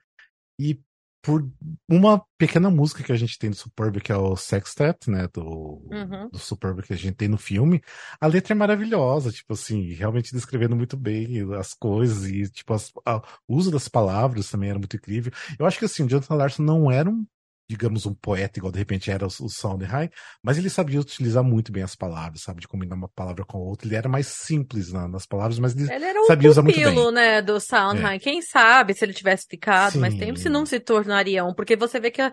E 0.59 0.81
por 1.23 1.49
uma 1.89 2.25
pequena 2.37 2.69
música 2.69 3.03
que 3.05 3.13
a 3.13 3.17
gente 3.17 3.39
tem 3.39 3.49
do 3.49 3.57
Superb, 3.57 4.01
que 4.01 4.11
é 4.11 4.17
o 4.17 4.37
Sextet, 4.37 5.09
né, 5.09 5.29
do, 5.33 5.81
uhum. 5.89 6.29
do 6.31 6.39
Superb 6.39 6.83
que 6.83 6.93
a 6.93 6.97
gente 6.97 7.15
tem 7.15 7.29
no 7.29 7.39
filme, 7.39 7.81
a 8.21 8.27
letra 8.27 8.53
é 8.53 8.57
maravilhosa, 8.57 9.31
tipo 9.31 9.53
assim, 9.53 9.93
realmente 9.93 10.35
descrevendo 10.35 10.75
muito 10.75 10.97
bem 10.97 11.29
as 11.55 11.75
coisas 11.75 12.29
e, 12.29 12.51
tipo, 12.51 12.75
as, 12.75 12.91
a, 13.07 13.19
o 13.47 13.57
uso 13.57 13.71
das 13.71 13.87
palavras 13.87 14.51
também 14.51 14.71
era 14.71 14.79
muito 14.81 14.97
incrível. 14.97 15.33
Eu 15.57 15.65
acho 15.65 15.79
que, 15.79 15.85
assim, 15.85 16.03
o 16.03 16.09
Jonathan 16.09 16.35
Larson 16.35 16.63
não 16.65 16.91
era 16.91 17.09
um 17.09 17.25
digamos, 17.73 18.05
um 18.05 18.13
poeta, 18.15 18.59
igual 18.59 18.71
de 18.71 18.79
repente 18.79 19.11
era 19.11 19.27
o, 19.27 19.31
Sondheim, 19.31 20.11
mas 20.43 20.59
ele 20.59 20.69
sabia 20.69 21.01
utilizar 21.01 21.43
muito 21.43 21.73
bem 21.73 21.83
as 21.83 21.97
palavras, 21.97 22.43
sabe? 22.43 22.61
De 22.61 22.69
combinar 22.69 22.95
uma 22.95 23.09
palavra 23.09 23.45
com 23.47 23.57
a 23.57 23.61
outra. 23.61 23.89
Ele 23.89 23.97
era 23.97 24.09
mais 24.09 24.27
simples 24.27 24.93
na, 24.93 25.09
nas 25.09 25.25
palavras, 25.25 25.59
mas 25.59 25.75
ele, 25.75 25.91
ele 25.91 26.05
era 26.05 26.21
um 26.21 26.27
sabia 26.27 26.51
usar 26.51 26.63
muito 26.63 26.77
bem. 26.77 27.13
né, 27.13 27.41
do 27.41 27.59
Sondheim. 27.59 28.17
É. 28.17 28.19
Quem 28.19 28.43
sabe 28.43 28.93
se 28.93 29.05
ele 29.05 29.15
tivesse 29.15 29.47
ficado 29.49 29.95
Sim. 29.95 30.01
mais 30.01 30.15
tempo, 30.15 30.39
se 30.39 30.51
não 30.51 30.67
se 30.67 30.79
tornaria 30.79 31.45
um, 31.45 31.55
porque 31.55 31.75
você 31.75 31.99
vê 31.99 32.11
que 32.11 32.21
a, 32.21 32.33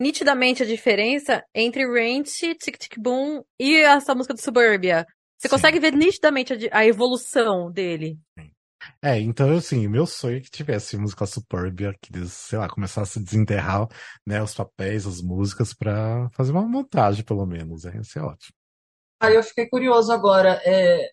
nitidamente 0.00 0.62
a 0.64 0.66
diferença 0.66 1.44
entre 1.54 1.86
Ranch, 1.86 2.40
Tic 2.60 2.76
Tic 2.76 2.98
Boom 2.98 3.42
e 3.60 3.76
essa 3.76 4.14
música 4.14 4.34
do 4.34 4.40
Suburbia. 4.40 5.06
Você 5.38 5.48
Sim. 5.48 5.54
consegue 5.54 5.78
ver 5.78 5.92
nitidamente 5.92 6.52
a, 6.52 6.78
a 6.80 6.86
evolução 6.86 7.70
dele. 7.70 8.18
Sim. 8.36 8.50
É, 9.02 9.18
então, 9.18 9.50
assim, 9.56 9.86
meu 9.88 10.06
sonho 10.06 10.38
é 10.38 10.40
que 10.40 10.50
tivesse 10.50 10.96
música 10.96 11.26
Superbia, 11.26 11.94
que 12.00 12.14
eles, 12.14 12.32
sei 12.32 12.58
lá, 12.58 12.68
começasse 12.68 13.18
a 13.18 13.22
desenterrar, 13.22 13.88
né, 14.26 14.42
os 14.42 14.54
papéis, 14.54 15.06
as 15.06 15.20
músicas, 15.20 15.74
para 15.74 16.28
fazer 16.32 16.52
uma 16.52 16.62
montagem, 16.62 17.24
pelo 17.24 17.46
menos, 17.46 17.84
né? 17.84 17.92
Ia 17.96 18.04
ser 18.04 18.20
ótimo. 18.20 18.54
Aí 19.20 19.34
eu 19.34 19.42
fiquei 19.42 19.68
curioso 19.68 20.10
agora, 20.10 20.60
é, 20.64 21.10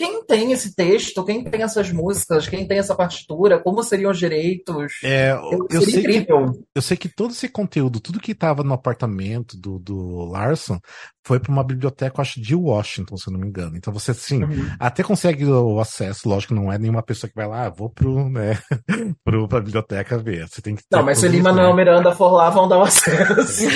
quem 0.00 0.24
tem 0.24 0.50
esse 0.52 0.74
texto, 0.74 1.22
quem 1.22 1.44
tem 1.44 1.62
essas 1.62 1.92
músicas, 1.92 2.48
quem 2.48 2.66
tem 2.66 2.78
essa 2.78 2.94
partitura, 2.94 3.62
como 3.62 3.82
seriam 3.82 4.10
os 4.10 4.18
direitos? 4.18 4.94
É, 5.04 5.32
eu, 5.32 5.66
eu 5.70 5.82
sei 5.82 6.00
incrível. 6.00 6.52
Que, 6.52 6.64
eu 6.74 6.80
sei 6.80 6.96
que 6.96 7.06
todo 7.06 7.32
esse 7.32 7.50
conteúdo, 7.50 8.00
tudo 8.00 8.18
que 8.18 8.32
estava 8.32 8.64
no 8.64 8.72
apartamento 8.72 9.58
do, 9.58 9.78
do 9.78 10.24
Larson, 10.24 10.80
foi 11.24 11.38
para 11.38 11.52
uma 11.52 11.62
biblioteca, 11.62 12.20
acho, 12.20 12.40
de 12.40 12.54
Washington, 12.54 13.16
se 13.16 13.28
eu 13.28 13.32
não 13.32 13.40
me 13.40 13.46
engano. 13.46 13.76
Então 13.76 13.92
você, 13.92 14.12
assim, 14.12 14.42
uhum. 14.42 14.70
até 14.78 15.02
consegue 15.02 15.44
o 15.44 15.78
acesso, 15.78 16.28
lógico, 16.28 16.54
não 16.54 16.72
é 16.72 16.78
nenhuma 16.78 17.02
pessoa 17.02 17.28
que 17.28 17.36
vai 17.36 17.46
lá, 17.46 17.66
ah, 17.66 17.70
vou 17.70 17.90
pro, 17.90 18.28
né, 18.28 18.58
pro, 19.24 19.46
pra 19.46 19.60
biblioteca 19.60 20.18
ver. 20.18 20.48
Você 20.48 20.62
tem 20.62 20.74
que 20.74 20.82
Não, 20.90 21.02
mas 21.02 21.18
se 21.18 21.28
Lima 21.28 21.52
Manuel 21.52 21.74
Miranda 21.74 22.14
for 22.14 22.32
lá, 22.32 22.50
vão 22.50 22.68
dar 22.68 22.78
o 22.78 22.82
acesso. 22.82 23.68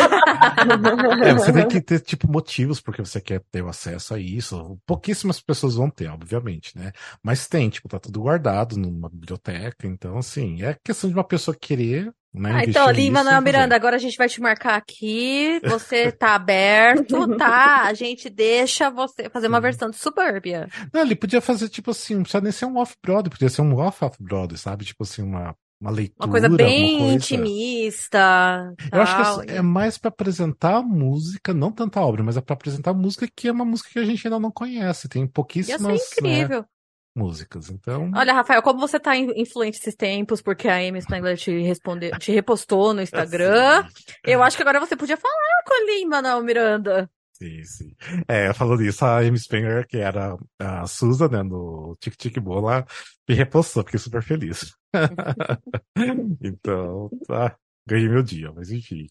é, 1.23 1.35
você 1.35 1.53
tem 1.53 1.69
que 1.69 1.81
ter, 1.81 2.01
tipo, 2.01 2.31
motivos 2.31 2.81
porque 2.81 3.05
você 3.05 3.21
quer 3.21 3.43
ter 3.51 3.63
o 3.63 3.69
acesso 3.69 4.15
a 4.15 4.19
isso. 4.19 4.79
Pouquíssimas 4.87 5.41
pessoas 5.41 5.75
vão 5.75 5.91
ter, 5.91 6.09
obviamente, 6.09 6.77
né? 6.77 6.93
Mas 7.23 7.47
tem, 7.47 7.69
tipo, 7.69 7.89
tá 7.89 7.99
tudo 7.99 8.21
guardado 8.21 8.77
numa 8.77 9.09
biblioteca, 9.09 9.87
então, 9.87 10.19
assim, 10.19 10.63
é 10.63 10.77
questão 10.83 11.11
de 11.11 11.17
uma 11.17 11.25
pessoa 11.25 11.57
querer 11.59 12.13
ah, 12.43 12.65
então, 12.65 12.91
Lima 12.91 13.23
Manuel 13.23 13.43
Miranda, 13.43 13.77
agora 13.77 13.95
a 13.95 13.99
gente 13.99 14.17
vai 14.17 14.29
te 14.29 14.41
marcar 14.41 14.75
aqui. 14.75 15.61
Você 15.65 16.11
tá 16.11 16.35
aberto, 16.35 17.29
tá? 17.39 17.83
A 17.85 17.95
gente 17.95 18.29
deixa 18.29 18.91
você 18.91 19.31
fazer 19.31 19.47
uma 19.47 19.61
versão 19.61 19.89
de 19.89 19.97
Suburbia. 19.97 20.69
Não, 20.93 21.03
ele 21.03 21.15
podia 21.15 21.41
fazer, 21.41 21.69
tipo 21.69 21.93
assim, 21.93 22.15
não 22.17 22.23
precisa 22.23 22.43
nem 22.43 22.53
ser 22.53 22.67
um 22.67 22.77
off-broad, 22.79 23.31
podia 23.31 23.49
ser 23.49 23.63
um 23.63 23.77
off-off-broad, 23.77 24.59
sabe? 24.59 24.85
Tipo 24.85 25.05
assim, 25.05 25.23
uma, 25.23 25.55
uma 25.81 25.91
leitura. 25.93 26.27
Uma 26.27 26.31
coisa 26.31 26.49
bem 26.49 26.99
coisa. 26.99 27.15
intimista. 27.15 28.75
Eu 28.91 29.01
acho 29.01 29.45
que 29.45 29.53
é, 29.53 29.57
é 29.57 29.63
mais 29.63 29.97
para 29.97 30.09
apresentar 30.09 30.79
a 30.79 30.83
música, 30.83 31.55
não 31.55 31.71
tanta 31.71 32.01
obra, 32.01 32.23
mas 32.23 32.37
é 32.37 32.41
para 32.41 32.55
apresentar 32.55 32.91
a 32.91 32.95
música 32.95 33.29
que 33.35 33.47
é 33.47 33.53
uma 33.53 33.65
música 33.65 33.91
que 33.93 33.99
a 33.99 34.05
gente 34.05 34.27
ainda 34.27 34.41
não 34.41 34.51
conhece. 34.51 35.09
Tem 35.09 35.27
pouquíssimas. 35.27 35.81
Ia 35.81 35.99
ser 35.99 36.23
né, 36.23 36.31
incrível. 36.31 36.61
Né, 36.63 36.67
músicas. 37.15 37.71
Então. 37.71 38.11
Olha, 38.15 38.33
Rafael, 38.33 38.63
como 38.63 38.81
você 38.81 38.99
tá 38.99 39.17
influente 39.17 39.79
esses 39.79 39.95
tempos, 39.95 40.43
porque 40.43 40.69
a 40.69 40.77
Amy 40.77 41.01
Spengler 41.01 41.37
te 41.37 41.63
respondeu, 41.63 42.11
te 42.19 42.33
repostou 42.33 42.93
no 42.93 43.03
Instagram, 43.03 43.87
eu 44.25 44.43
acho 44.43 44.57
que 44.57 44.63
agora 44.63 44.81
você 44.81 44.97
podia 44.97 45.17
falar 45.17 45.63
com 45.67 45.75
a 45.75 45.87
Lima, 45.87 46.21
não, 46.21 46.43
Miranda. 46.43 47.09
Sim, 47.35 47.65
sim. 47.65 47.97
É, 48.29 48.53
falando 48.55 48.83
isso, 48.83 49.05
a 49.05 49.19
Amy 49.19 49.39
Spenger, 49.39 49.87
que 49.87 49.99
era 49.99 50.37
a 50.59 50.87
Susan, 50.87 51.29
né, 51.29 51.43
no 51.43 51.97
Tic 51.99 52.17
Tic 52.17 52.39
Boom, 52.39 52.61
lá, 52.61 52.87
me 53.29 53.35
repostou, 53.35 53.83
fiquei 53.85 53.99
super 53.99 54.23
feliz. 54.23 54.73
então, 56.41 57.11
tá, 57.27 57.57
ganhei 57.87 58.09
meu 58.09 58.23
dia, 58.23 58.53
mas 58.53 58.71
enfim. 58.71 59.09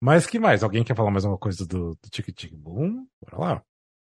Mas 0.00 0.26
que 0.26 0.38
mais? 0.38 0.62
Alguém 0.62 0.82
quer 0.82 0.96
falar 0.96 1.10
mais 1.10 1.24
uma 1.24 1.36
coisa 1.36 1.66
do, 1.66 1.90
do 1.90 2.10
Tic 2.10 2.26
Tic 2.34 2.54
Boom? 2.54 3.06
Bora 3.20 3.38
lá. 3.38 3.62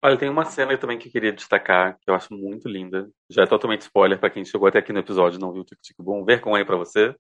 Olha, 0.05 0.19
tem 0.19 0.29
uma 0.29 0.45
cena 0.45 0.77
também 0.77 0.99
que 0.99 1.09
eu 1.09 1.13
queria 1.13 1.33
destacar, 1.33 1.99
que 1.99 2.11
eu 2.11 2.15
acho 2.15 2.35
muito 2.35 2.69
linda. 2.69 3.11
Já 3.31 3.45
é 3.45 3.47
totalmente 3.47 3.81
spoiler 3.81 4.21
para 4.21 4.29
quem 4.29 4.45
chegou 4.45 4.69
até 4.69 4.79
aqui 4.79 4.93
no 4.93 4.99
episódio 4.99 5.39
e 5.39 5.41
não 5.41 5.51
viu 5.51 5.63
o 5.63 5.65
Tic 5.65 5.81
Tic 5.81 5.97
Boom. 5.99 6.27
Vergonha 6.27 6.65
para 6.67 6.77
você, 6.77 7.17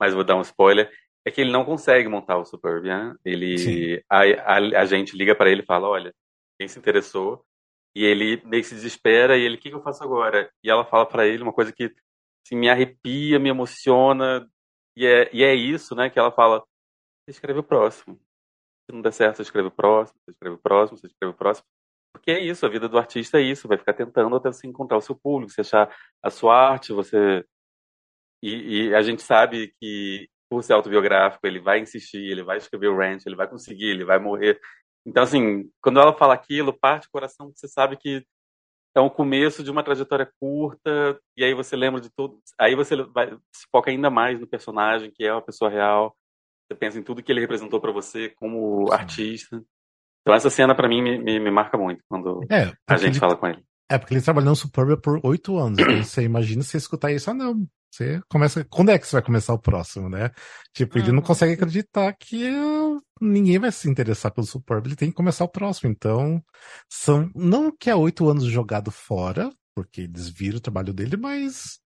mas 0.00 0.14
vou 0.14 0.24
dar 0.24 0.36
um 0.36 0.40
spoiler 0.40 0.90
é 1.26 1.30
que 1.30 1.40
ele 1.40 1.50
não 1.50 1.64
consegue 1.64 2.08
montar 2.08 2.38
o 2.38 2.44
Superbia. 2.46 3.10
Né? 3.10 3.16
Ele, 3.24 4.02
a, 4.08 4.20
a, 4.20 4.56
a, 4.56 4.84
gente 4.86 5.16
liga 5.16 5.34
para 5.34 5.50
ele 5.50 5.62
e 5.62 5.66
fala, 5.66 5.88
olha, 5.88 6.14
quem 6.58 6.68
se 6.68 6.78
interessou? 6.78 7.44
E 7.94 8.04
ele 8.04 8.40
meio 8.46 8.62
que 8.62 8.68
se 8.68 8.76
desespera 8.76 9.36
e 9.36 9.42
ele, 9.42 9.56
o 9.56 9.58
que, 9.58 9.68
que 9.68 9.74
eu 9.74 9.82
faço 9.82 10.04
agora? 10.04 10.50
E 10.62 10.70
ela 10.70 10.84
fala 10.86 11.04
para 11.04 11.26
ele 11.26 11.42
uma 11.42 11.52
coisa 11.52 11.72
que 11.72 11.92
assim, 12.46 12.56
me 12.56 12.70
arrepia, 12.70 13.38
me 13.38 13.50
emociona. 13.50 14.48
E 14.96 15.04
é, 15.04 15.28
e 15.34 15.42
é 15.44 15.54
isso, 15.54 15.94
né? 15.94 16.08
Que 16.08 16.18
ela 16.18 16.32
fala, 16.32 16.64
escreve 17.28 17.58
o 17.58 17.64
próximo. 17.64 18.18
Se 18.88 18.94
não 18.94 19.02
der 19.02 19.12
certo, 19.12 19.36
você 19.36 19.42
escreve 19.42 19.68
o 19.68 19.72
próximo, 19.72 20.18
você 20.24 20.30
escreve 20.30 20.54
o 20.54 20.58
próximo, 20.58 20.96
você 20.96 21.08
escreve 21.08 21.34
o 21.34 21.36
próximo. 21.36 21.66
Porque 22.16 22.30
é 22.30 22.40
isso, 22.40 22.64
a 22.64 22.68
vida 22.68 22.88
do 22.88 22.98
artista 22.98 23.38
é 23.38 23.42
isso, 23.42 23.68
vai 23.68 23.76
ficar 23.76 23.92
tentando 23.92 24.34
até 24.36 24.50
você 24.50 24.66
encontrar 24.66 24.96
o 24.96 25.02
seu 25.02 25.14
público, 25.14 25.52
você 25.52 25.60
achar 25.60 25.94
a 26.22 26.30
sua 26.30 26.56
arte, 26.56 26.92
você... 26.92 27.44
E, 28.42 28.88
e 28.88 28.94
a 28.94 29.02
gente 29.02 29.22
sabe 29.22 29.74
que 29.80 30.28
por 30.48 30.62
ser 30.62 30.74
autobiográfico, 30.74 31.46
ele 31.46 31.60
vai 31.60 31.80
insistir, 31.80 32.30
ele 32.30 32.42
vai 32.42 32.58
escrever 32.58 32.88
o 32.88 32.96
rant, 32.96 33.24
ele 33.26 33.36
vai 33.36 33.48
conseguir, 33.48 33.86
ele 33.86 34.04
vai 34.04 34.18
morrer. 34.18 34.60
Então, 35.04 35.22
assim, 35.22 35.70
quando 35.80 36.00
ela 36.00 36.12
fala 36.12 36.34
aquilo, 36.34 36.72
parte 36.72 37.04
do 37.06 37.10
coração, 37.10 37.52
você 37.54 37.68
sabe 37.68 37.96
que 37.96 38.24
é 38.94 39.00
um 39.00 39.10
começo 39.10 39.62
de 39.62 39.70
uma 39.70 39.82
trajetória 39.82 40.30
curta, 40.40 41.20
e 41.36 41.44
aí 41.44 41.52
você 41.52 41.76
lembra 41.76 42.00
de 42.00 42.10
tudo. 42.10 42.40
Aí 42.58 42.74
você 42.74 42.96
vai, 43.02 43.30
se 43.52 43.66
foca 43.70 43.90
ainda 43.90 44.08
mais 44.08 44.40
no 44.40 44.46
personagem, 44.46 45.10
que 45.14 45.24
é 45.24 45.32
uma 45.32 45.42
pessoa 45.42 45.70
real. 45.70 46.16
Você 46.66 46.76
pensa 46.76 46.98
em 46.98 47.02
tudo 47.02 47.22
que 47.22 47.30
ele 47.30 47.40
representou 47.40 47.80
para 47.80 47.92
você 47.92 48.30
como 48.30 48.86
Sim. 48.86 48.94
artista. 48.94 49.64
Então, 50.26 50.34
essa 50.34 50.50
cena, 50.50 50.74
para 50.74 50.88
mim, 50.88 51.00
me, 51.00 51.22
me, 51.22 51.38
me, 51.38 51.50
marca 51.52 51.78
muito 51.78 52.02
quando 52.08 52.40
é, 52.50 52.72
a 52.88 52.96
gente 52.96 53.12
ele, 53.12 53.20
fala 53.20 53.36
com 53.36 53.46
ele. 53.46 53.62
É, 53.88 53.96
porque 53.96 54.12
ele 54.12 54.20
trabalhou 54.20 54.50
no 54.50 54.56
Superbia 54.56 54.96
por 54.96 55.20
oito 55.22 55.56
anos. 55.56 55.78
Então, 55.78 56.02
você 56.02 56.22
imagina 56.24 56.64
você 56.64 56.78
escutar 56.78 57.12
isso, 57.12 57.30
ah, 57.30 57.34
não, 57.34 57.64
você 57.88 58.20
começa. 58.28 58.64
Quando 58.64 58.90
é 58.90 58.98
que 58.98 59.06
você 59.06 59.14
vai 59.14 59.22
começar 59.22 59.54
o 59.54 59.58
próximo, 59.60 60.08
né? 60.08 60.32
Tipo, 60.74 60.98
ele 60.98 61.12
não 61.12 61.18
uhum. 61.18 61.24
consegue 61.24 61.52
acreditar 61.52 62.12
que 62.12 62.50
ninguém 63.20 63.60
vai 63.60 63.70
se 63.70 63.88
interessar 63.88 64.32
pelo 64.32 64.44
Superb, 64.44 64.88
ele 64.88 64.96
tem 64.96 65.10
que 65.10 65.14
começar 65.14 65.44
o 65.44 65.48
próximo. 65.48 65.92
Então, 65.92 66.42
são. 66.90 67.30
Não 67.32 67.70
que 67.70 67.88
é 67.88 67.94
oito 67.94 68.28
anos 68.28 68.46
jogado 68.46 68.90
fora, 68.90 69.48
porque 69.76 70.00
eles 70.00 70.28
viram 70.28 70.58
o 70.58 70.60
trabalho 70.60 70.92
dele, 70.92 71.16
mas. 71.16 71.78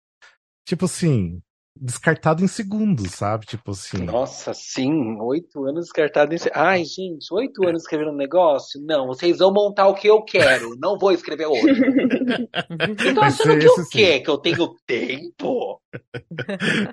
Tipo 0.65 0.85
assim, 0.85 1.41
descartado 1.79 2.43
em 2.43 2.47
segundos, 2.47 3.11
sabe? 3.11 3.45
Tipo 3.45 3.71
assim. 3.71 4.03
Nossa, 4.03 4.53
sim, 4.53 5.17
oito 5.21 5.63
anos 5.65 5.85
descartado 5.85 6.33
em 6.33 6.37
segundos. 6.37 6.61
Ai, 6.61 6.83
gente, 6.83 7.27
oito 7.31 7.67
anos 7.67 7.83
escrevendo 7.83 8.11
um 8.11 8.15
negócio? 8.15 8.81
Não, 8.81 9.07
vocês 9.07 9.37
vão 9.39 9.53
montar 9.53 9.87
o 9.87 9.95
que 9.95 10.07
eu 10.07 10.21
quero, 10.23 10.75
não 10.79 10.97
vou 10.97 11.11
escrever 11.11 11.45
outro. 11.45 11.67
eu 13.05 13.15
tô 13.15 13.21
achando 13.21 13.59
que 13.59 13.67
o 13.67 13.89
quê? 13.89 14.19
Que 14.19 14.29
eu 14.29 14.37
tenho 14.37 14.75
tempo? 14.85 15.81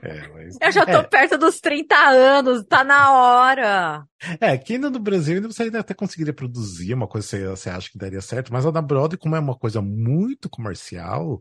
É, 0.02 0.28
mas... 0.28 0.56
Eu 0.60 0.72
já 0.72 0.86
tô 0.86 0.98
é. 0.98 1.02
perto 1.02 1.36
dos 1.36 1.60
30 1.60 1.94
anos, 1.94 2.64
tá 2.64 2.82
na 2.82 3.12
hora. 3.12 4.04
É, 4.40 4.50
aqui 4.50 4.74
ainda 4.74 4.88
no 4.88 4.98
Brasil 4.98 5.36
ainda 5.36 5.48
você 5.48 5.64
ainda 5.64 5.80
até 5.80 5.92
conseguiria 5.92 6.32
produzir 6.32 6.94
uma 6.94 7.06
coisa 7.06 7.26
que 7.26 7.36
você, 7.36 7.46
você 7.46 7.70
acha 7.70 7.90
que 7.90 7.98
daria 7.98 8.20
certo, 8.20 8.52
mas 8.52 8.64
a 8.64 8.70
da 8.70 8.80
Broadway, 8.80 9.18
como 9.18 9.36
é 9.36 9.38
uma 9.38 9.56
coisa 9.56 9.82
muito 9.82 10.48
comercial, 10.48 11.40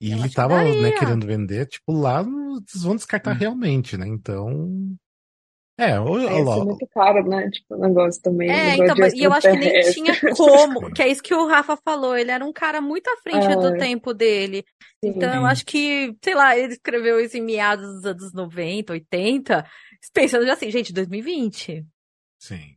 e 0.00 0.12
eu 0.12 0.18
ele 0.18 0.30
tava 0.30 0.62
né, 0.62 0.92
querendo 0.92 1.26
vender, 1.26 1.66
tipo, 1.66 1.92
lá 1.92 2.20
eles 2.20 2.82
vão 2.82 2.96
descartar 2.96 3.34
hum. 3.34 3.38
realmente, 3.38 3.96
né? 3.96 4.06
Então. 4.06 4.96
É, 5.78 6.00
o, 6.00 6.18
é, 6.18 6.40
é 6.40 6.64
muito 6.64 6.86
caro, 6.86 7.28
né? 7.28 7.50
Tipo, 7.50 7.74
o 7.74 7.78
negócio 7.78 8.22
também. 8.22 8.50
É, 8.50 8.76
então, 8.76 8.96
e 9.14 9.22
eu 9.22 9.32
acho 9.32 9.50
que 9.50 9.56
nem 9.58 9.80
tinha 9.92 10.14
como, 10.34 10.88
que 10.92 11.02
é 11.02 11.08
isso 11.08 11.22
que 11.22 11.34
o 11.34 11.46
Rafa 11.46 11.76
falou, 11.76 12.16
ele 12.16 12.30
era 12.30 12.42
um 12.42 12.52
cara 12.52 12.80
muito 12.80 13.08
à 13.08 13.16
frente 13.18 13.46
é. 13.46 13.56
do 13.56 13.76
tempo 13.76 14.14
dele. 14.14 14.64
Sim. 15.04 15.10
Então, 15.10 15.34
eu 15.34 15.44
acho 15.44 15.66
que, 15.66 16.16
sei 16.24 16.34
lá, 16.34 16.56
ele 16.56 16.72
escreveu 16.72 17.20
isso 17.20 17.36
em 17.36 17.42
meados 17.42 17.86
dos 17.96 18.06
anos 18.06 18.32
90, 18.32 18.94
80, 18.94 19.66
pensando 20.14 20.50
assim, 20.50 20.70
gente, 20.70 20.94
2020. 20.94 21.84
Sim. 22.38 22.75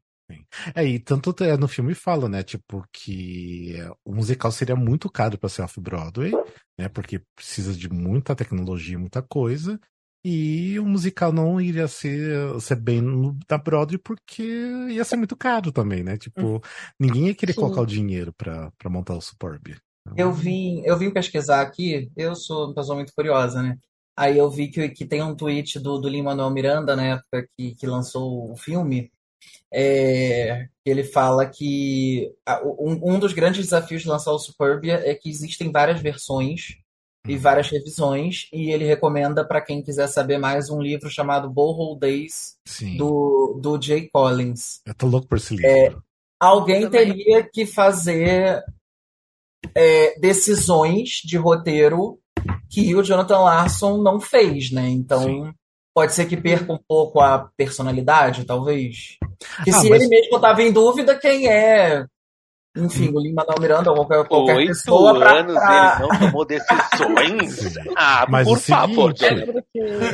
É, 0.76 0.86
e 0.86 1.00
tanto 1.00 1.36
é, 1.44 1.58
no 1.58 1.68
filme 1.68 1.94
fala, 1.96 2.30
né, 2.30 2.44
tipo, 2.44 2.86
que 2.92 3.76
o 4.06 4.14
musical 4.14 4.52
seria 4.52 4.76
muito 4.76 5.10
caro 5.10 5.38
para 5.38 5.50
ser 5.50 5.62
off-Broadway, 5.64 6.32
né, 6.78 6.88
porque 6.90 7.22
precisa 7.36 7.74
de 7.74 7.90
muita 7.90 8.36
tecnologia, 8.36 9.00
muita 9.00 9.22
coisa, 9.22 9.80
e 10.24 10.78
o 10.80 10.86
musical 10.86 11.32
não 11.32 11.60
iria 11.60 11.88
ser, 11.88 12.60
ser 12.60 12.76
bem 12.76 13.02
no, 13.02 13.38
da 13.48 13.58
Broadway 13.58 13.98
porque 13.98 14.44
ia 14.90 15.04
ser 15.04 15.16
muito 15.16 15.36
caro 15.36 15.72
também, 15.72 16.04
né, 16.04 16.18
tipo, 16.18 16.58
hum. 16.58 16.62
ninguém 17.00 17.28
ia 17.28 17.36
querer 17.36 17.54
Sim. 17.54 17.62
colocar 17.62 17.82
o 17.82 17.88
dinheiro 17.88 18.34
para 18.34 18.72
montar 18.90 19.16
o 19.16 19.22
Superb. 19.22 19.76
Eu 20.16 20.34
vim, 20.34 20.82
eu 20.86 20.98
vim 20.98 21.12
pesquisar 21.12 21.62
aqui, 21.62 22.12
eu 22.16 22.36
sou 22.36 22.68
uma 22.68 22.76
pessoa 22.76 22.96
muito 22.96 23.14
curiosa, 23.14 23.62
né, 23.62 23.78
aí 24.16 24.38
eu 24.38 24.50
vi 24.50 24.70
que, 24.70 24.90
que 24.90 25.06
tem 25.06 25.24
um 25.24 25.36
tweet 25.36 25.80
do, 25.80 25.98
do 25.98 26.10
Lin-Manuel 26.10 26.50
Miranda, 26.52 26.96
na 26.96 27.06
época 27.06 27.48
que, 27.56 27.76
que 27.76 27.88
lançou 27.88 28.52
o 28.52 28.58
filme, 28.58 29.12
é, 29.72 30.68
ele 30.86 31.04
fala 31.04 31.46
que 31.46 32.32
um, 32.80 33.14
um, 33.14 33.20
dos 33.20 33.34
grandes 33.34 33.66
desafios 33.66 34.02
de 34.02 34.08
lançar 34.08 34.32
o 34.32 34.40
Superbia 34.40 35.02
é 35.06 35.14
que 35.14 35.30
existem 35.30 35.72
várias 35.72 36.02
versões 36.02 36.78
e 37.28 37.36
uhum. 37.36 37.40
várias 37.40 37.70
revisões, 37.70 38.48
e 38.52 38.72
ele 38.72 38.86
recomenda 38.86 39.46
para 39.46 39.62
quem 39.62 39.84
quiser 39.84 40.08
saber 40.08 40.38
mais 40.38 40.70
um 40.70 40.82
livro 40.82 41.10
chamado 41.10 41.50
Borehole 41.50 42.00
Days 42.00 42.58
do, 42.98 43.60
do 43.62 43.80
Jay 43.80 44.10
Collins. 44.10 44.82
Eu 44.86 44.96
tô 44.96 45.06
louco 45.06 45.28
por 45.28 45.38
esse 45.38 45.56
livro. 45.56 45.70
É, 45.70 45.96
alguém 46.40 46.90
teria 46.90 47.44
que 47.44 47.66
fazer 47.66 48.64
é, 49.76 50.20
decisões 50.20 51.22
de 51.24 51.38
roteiro 51.38 52.20
que 52.70 52.96
o 52.96 53.04
Jonathan 53.04 53.40
Larson 53.40 54.02
não 54.02 54.20
fez, 54.20 54.72
né? 54.72 54.88
Então 54.88 55.24
Sim. 55.24 55.54
Pode 55.94 56.14
ser 56.14 56.26
que 56.26 56.38
perca 56.38 56.72
um 56.72 56.80
pouco 56.88 57.20
a 57.20 57.50
personalidade, 57.58 58.46
talvez. 58.46 59.18
Que 59.64 59.72
ah, 59.72 59.80
se 59.80 59.90
mas... 59.90 60.02
ele 60.02 60.10
mesmo 60.10 60.36
estava 60.36 60.62
em 60.62 60.72
dúvida, 60.72 61.18
quem 61.18 61.48
é 61.48 62.06
enfim, 62.78 63.10
o 63.14 63.20
Lima 63.20 63.44
Manuel 63.44 63.60
Miranda 63.60 63.92
ou 63.92 64.06
qualquer, 64.06 64.28
qualquer 64.28 64.56
Oito 64.58 64.68
pessoa 64.68 65.12
anos 65.12 65.56
pra... 65.56 66.00
ele 66.00 66.08
não 66.08 66.20
tomou 66.20 66.46
decisões. 66.46 67.76
ah, 67.98 68.28
mas 68.30 68.48
por 68.48 68.60
favor. 68.60 69.14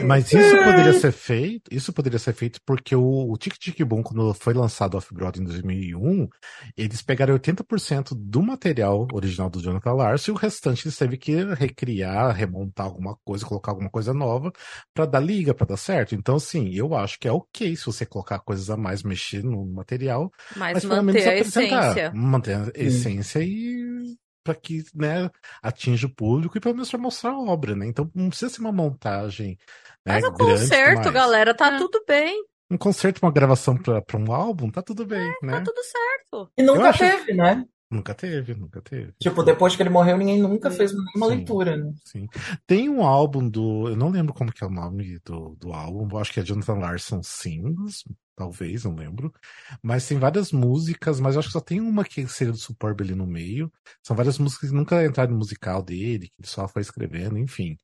Mas 0.05 0.31
isso 0.31 0.55
poderia 0.63 0.93
ser 0.93 1.11
feito, 1.11 1.73
isso 1.73 1.91
poderia 1.91 2.19
ser 2.19 2.33
feito 2.33 2.59
porque 2.65 2.95
o, 2.95 3.31
o 3.31 3.37
Tic 3.37 3.57
Tic 3.57 3.83
Boom, 3.83 4.01
quando 4.01 4.33
foi 4.33 4.53
lançado 4.53 4.95
off-Broadway 4.95 5.43
em 5.43 5.47
2001, 5.47 6.29
eles 6.77 7.01
pegaram 7.01 7.37
80% 7.37 8.13
do 8.15 8.41
material 8.41 9.05
original 9.13 9.49
do 9.49 9.61
Jonathan 9.61 9.93
Larson 9.93 10.31
e 10.31 10.33
o 10.33 10.37
restante 10.37 10.87
eles 10.87 10.97
teve 10.97 11.17
que 11.17 11.35
recriar, 11.55 12.33
remontar 12.33 12.85
alguma 12.85 13.17
coisa, 13.25 13.45
colocar 13.45 13.71
alguma 13.71 13.89
coisa 13.89 14.13
nova 14.13 14.51
para 14.93 15.05
dar 15.05 15.19
liga, 15.19 15.53
para 15.53 15.67
dar 15.67 15.77
certo. 15.77 16.15
Então, 16.15 16.37
assim, 16.37 16.73
eu 16.73 16.95
acho 16.95 17.19
que 17.19 17.27
é 17.27 17.31
ok 17.31 17.75
se 17.75 17.85
você 17.85 18.05
colocar 18.05 18.39
coisas 18.39 18.69
a 18.69 18.77
mais, 18.77 19.03
mexer 19.03 19.43
no 19.43 19.65
material, 19.65 20.31
mas, 20.55 20.85
mas 20.85 21.03
manter 21.03 21.27
a 21.27 21.37
essência. 21.37 22.11
Manter 22.13 22.44
a 22.53 22.71
essência 22.75 23.39
e 23.41 24.15
para 24.43 24.53
que 24.53 24.83
né, 24.93 25.29
atinja 25.61 26.05
o 26.05 26.13
público 26.13 26.55
e 26.55 26.61
pelo 26.61 26.75
menos 26.75 26.89
para 26.89 26.99
mostrar 26.99 27.31
a 27.31 27.39
obra, 27.39 27.75
né? 27.75 27.87
Então 27.87 28.09
não 28.13 28.29
precisa 28.29 28.53
ser 28.53 28.61
uma 28.61 28.71
montagem. 28.71 29.57
Né, 30.05 30.13
Mas 30.13 30.23
o 30.23 30.33
concerto, 30.33 31.11
galera, 31.11 31.55
tá 31.55 31.73
é. 31.73 31.77
tudo 31.77 32.03
bem. 32.07 32.43
Um 32.69 32.77
concerto, 32.77 33.23
uma 33.23 33.31
gravação 33.31 33.75
para 33.75 34.17
um 34.17 34.31
álbum, 34.31 34.69
tá 34.69 34.81
tudo 34.81 35.05
bem, 35.05 35.19
é, 35.19 35.45
né? 35.45 35.53
Tá 35.53 35.63
tudo 35.63 35.81
certo. 35.83 36.51
E 36.57 36.63
nunca 36.63 36.93
teve, 36.93 37.33
né? 37.33 37.65
Nunca 37.89 38.13
teve, 38.13 38.55
nunca 38.55 38.81
teve. 38.81 39.13
Tipo, 39.19 39.43
depois 39.43 39.75
que 39.75 39.81
ele 39.81 39.89
morreu, 39.89 40.17
ninguém 40.17 40.41
nunca 40.41 40.71
fez 40.71 40.91
nenhuma 40.91 41.27
sim, 41.27 41.35
leitura, 41.35 41.77
né? 41.77 41.93
Sim. 42.03 42.27
Tem 42.65 42.89
um 42.89 43.03
álbum 43.03 43.47
do. 43.47 43.89
Eu 43.89 43.95
não 43.95 44.09
lembro 44.09 44.33
como 44.33 44.51
que 44.51 44.63
é 44.63 44.67
o 44.67 44.71
nome 44.71 45.19
do, 45.23 45.55
do 45.59 45.71
álbum, 45.71 46.17
acho 46.17 46.33
que 46.33 46.39
é 46.39 46.43
Jonathan 46.43 46.79
Larson 46.79 47.21
Sings, 47.23 48.03
talvez, 48.35 48.83
não 48.83 48.95
lembro. 48.95 49.33
Mas 49.81 50.07
tem 50.07 50.17
várias 50.17 50.51
músicas, 50.51 51.19
mas 51.19 51.37
acho 51.37 51.47
que 51.47 51.53
só 51.53 51.61
tem 51.61 51.81
uma 51.81 52.03
que 52.03 52.27
seria 52.27 52.51
do 52.53 52.57
Superb 52.57 53.03
ali 53.03 53.15
no 53.15 53.25
meio. 53.27 53.71
São 54.03 54.15
várias 54.15 54.37
músicas 54.37 54.69
que 54.69 54.75
nunca 54.75 55.05
entraram 55.05 55.31
no 55.31 55.37
musical 55.37 55.81
dele, 55.81 56.27
que 56.27 56.35
ele 56.39 56.47
só 56.47 56.67
foi 56.67 56.81
escrevendo, 56.81 57.37
enfim. 57.37 57.77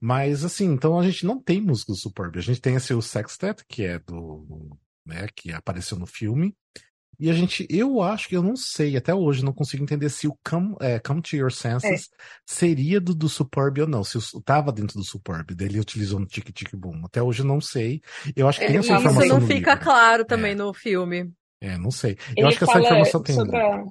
Mas 0.00 0.44
assim, 0.44 0.66
então 0.66 0.98
a 0.98 1.04
gente 1.04 1.26
não 1.26 1.42
tem 1.42 1.60
música 1.60 1.92
do 1.92 1.98
Superb. 1.98 2.38
A 2.38 2.42
gente 2.42 2.60
tem 2.60 2.76
assim, 2.76 2.94
o 2.94 3.02
Sextet, 3.02 3.64
que 3.68 3.84
é 3.84 3.98
do. 3.98 4.76
Né, 5.06 5.26
que 5.34 5.52
apareceu 5.52 5.98
no 5.98 6.06
filme. 6.06 6.54
E 7.20 7.28
a 7.28 7.32
gente, 7.32 7.66
eu 7.68 8.00
acho 8.00 8.28
que 8.28 8.36
eu 8.36 8.42
não 8.42 8.54
sei, 8.54 8.96
até 8.96 9.12
hoje 9.12 9.44
não 9.44 9.52
consigo 9.52 9.82
entender 9.82 10.08
se 10.08 10.28
o 10.28 10.38
Come, 10.48 10.76
é, 10.80 11.00
come 11.00 11.20
to 11.20 11.34
Your 11.34 11.50
Senses 11.50 12.04
é. 12.04 12.16
seria 12.46 13.00
do, 13.00 13.12
do 13.12 13.28
Superb 13.28 13.80
ou 13.80 13.88
não, 13.88 14.04
se 14.04 14.18
estava 14.18 14.70
dentro 14.70 14.96
do 14.96 15.04
Superb, 15.04 15.52
dele 15.52 15.80
utilizou 15.80 16.20
no 16.20 16.26
Tic 16.26 16.52
Tic 16.52 16.76
Boom. 16.76 17.04
Até 17.04 17.20
hoje 17.20 17.40
eu 17.40 17.46
não 17.46 17.60
sei. 17.60 18.00
Eu 18.36 18.48
acho 18.48 18.60
que 18.60 18.66
tem 18.66 18.76
essa 18.76 18.92
informação. 18.92 19.22
Isso 19.22 19.34
não 19.34 19.46
fica 19.46 19.72
livro. 19.72 19.84
claro 19.84 20.24
também 20.24 20.52
é. 20.52 20.54
no 20.54 20.72
filme. 20.72 21.32
É, 21.60 21.76
não 21.76 21.90
sei. 21.90 22.16
Eu 22.36 22.46
acho 22.46 22.58
que 22.58 22.64
essa 22.64 22.80
informação 22.80 23.22
tem. 23.22 23.34
Sobre 23.34 23.56
a... 23.56 23.84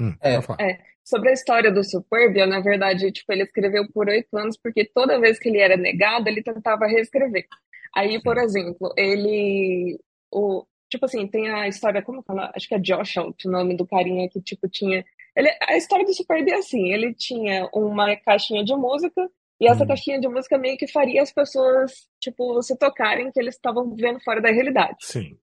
Hum, 0.00 0.14
é, 0.20 0.34
é, 0.34 0.78
sobre 1.04 1.30
a 1.30 1.32
história 1.32 1.72
do 1.72 1.82
Superbia, 1.84 2.46
na 2.46 2.60
verdade, 2.60 3.10
tipo, 3.12 3.32
ele 3.32 3.44
escreveu 3.44 3.88
por 3.92 4.08
oito 4.08 4.36
anos, 4.36 4.58
porque 4.62 4.84
toda 4.84 5.20
vez 5.20 5.38
que 5.38 5.48
ele 5.48 5.58
era 5.58 5.76
negado, 5.76 6.28
ele 6.28 6.42
tentava 6.42 6.86
reescrever. 6.86 7.46
Aí, 7.94 8.20
por 8.22 8.36
exemplo, 8.36 8.92
ele. 8.96 9.98
O, 10.30 10.66
tipo 10.94 11.06
assim, 11.06 11.26
tem 11.26 11.50
a 11.50 11.66
história, 11.66 12.02
como 12.02 12.22
fala? 12.22 12.52
Acho 12.54 12.68
que 12.68 12.74
é 12.74 12.78
Josh 12.78 13.16
o 13.16 13.50
nome 13.50 13.76
do 13.76 13.86
carinha 13.86 14.28
que, 14.28 14.40
tipo, 14.40 14.68
tinha. 14.68 15.04
Ele, 15.36 15.50
a 15.62 15.76
história 15.76 16.04
do 16.04 16.14
Superbia 16.14 16.54
é 16.54 16.58
assim: 16.58 16.92
ele 16.92 17.12
tinha 17.14 17.68
uma 17.72 18.16
caixinha 18.16 18.64
de 18.64 18.74
música, 18.74 19.28
e 19.60 19.66
essa 19.66 19.84
hum. 19.84 19.86
caixinha 19.86 20.20
de 20.20 20.28
música 20.28 20.56
meio 20.56 20.76
que 20.76 20.86
faria 20.86 21.22
as 21.22 21.32
pessoas, 21.32 21.92
tipo, 22.20 22.62
se 22.62 22.78
tocarem 22.78 23.30
que 23.32 23.40
eles 23.40 23.56
estavam 23.56 23.90
vivendo 23.90 24.20
fora 24.22 24.40
da 24.40 24.50
realidade. 24.50 24.96
Sim. 25.00 25.36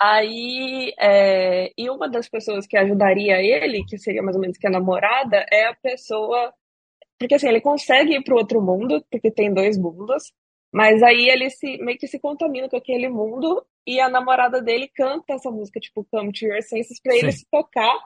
Aí, 0.00 0.92
é, 0.98 1.72
e 1.76 1.90
uma 1.90 2.08
das 2.08 2.28
pessoas 2.28 2.66
que 2.66 2.76
ajudaria 2.76 3.42
ele, 3.42 3.84
que 3.84 3.98
seria 3.98 4.22
mais 4.22 4.36
ou 4.36 4.40
menos 4.40 4.56
que 4.56 4.66
a 4.66 4.70
namorada, 4.70 5.44
é 5.52 5.66
a 5.66 5.74
pessoa. 5.74 6.52
Porque 7.18 7.34
assim, 7.34 7.48
ele 7.48 7.60
consegue 7.60 8.14
ir 8.14 8.22
para 8.22 8.34
o 8.34 8.38
outro 8.38 8.62
mundo, 8.62 9.04
porque 9.10 9.30
tem 9.30 9.52
dois 9.52 9.76
mundos, 9.76 10.32
mas 10.72 11.02
aí 11.02 11.28
ele 11.28 11.50
se, 11.50 11.78
meio 11.78 11.98
que 11.98 12.06
se 12.06 12.20
contamina 12.20 12.68
com 12.68 12.76
aquele 12.76 13.08
mundo 13.08 13.64
e 13.88 14.00
a 14.00 14.08
namorada 14.10 14.60
dele 14.60 14.86
canta 14.94 15.32
essa 15.32 15.50
música, 15.50 15.80
tipo, 15.80 16.06
Come 16.10 16.30
to 16.30 16.44
Your 16.44 16.62
Senses, 16.62 17.00
pra 17.00 17.12
Sim. 17.12 17.18
ele 17.20 17.32
se 17.32 17.46
tocar 17.50 17.98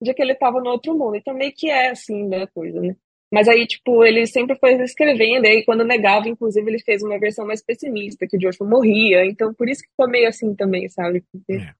de 0.00 0.14
que 0.14 0.22
ele 0.22 0.34
tava 0.34 0.60
no 0.60 0.70
outro 0.70 0.96
mundo. 0.96 1.16
Então 1.16 1.34
meio 1.34 1.52
que 1.54 1.70
é 1.70 1.90
assim, 1.90 2.26
né, 2.26 2.46
coisa, 2.46 2.80
né? 2.80 2.96
Mas 3.30 3.48
aí, 3.48 3.66
tipo, 3.66 4.04
ele 4.04 4.26
sempre 4.26 4.56
foi 4.56 4.74
escrevendo, 4.82 5.44
e 5.44 5.48
aí 5.48 5.64
quando 5.64 5.84
negava, 5.84 6.28
inclusive, 6.28 6.70
ele 6.70 6.78
fez 6.78 7.02
uma 7.02 7.18
versão 7.18 7.46
mais 7.46 7.62
pessimista, 7.62 8.26
que 8.26 8.36
o 8.36 8.40
Joshua 8.40 8.66
morria, 8.66 9.26
então 9.26 9.52
por 9.52 9.68
isso 9.68 9.82
que 9.82 9.90
ficou 9.90 10.08
meio 10.08 10.28
assim 10.28 10.54
também, 10.54 10.88
sabe? 10.88 11.22
Porque... 11.32 11.54
É. 11.54 11.74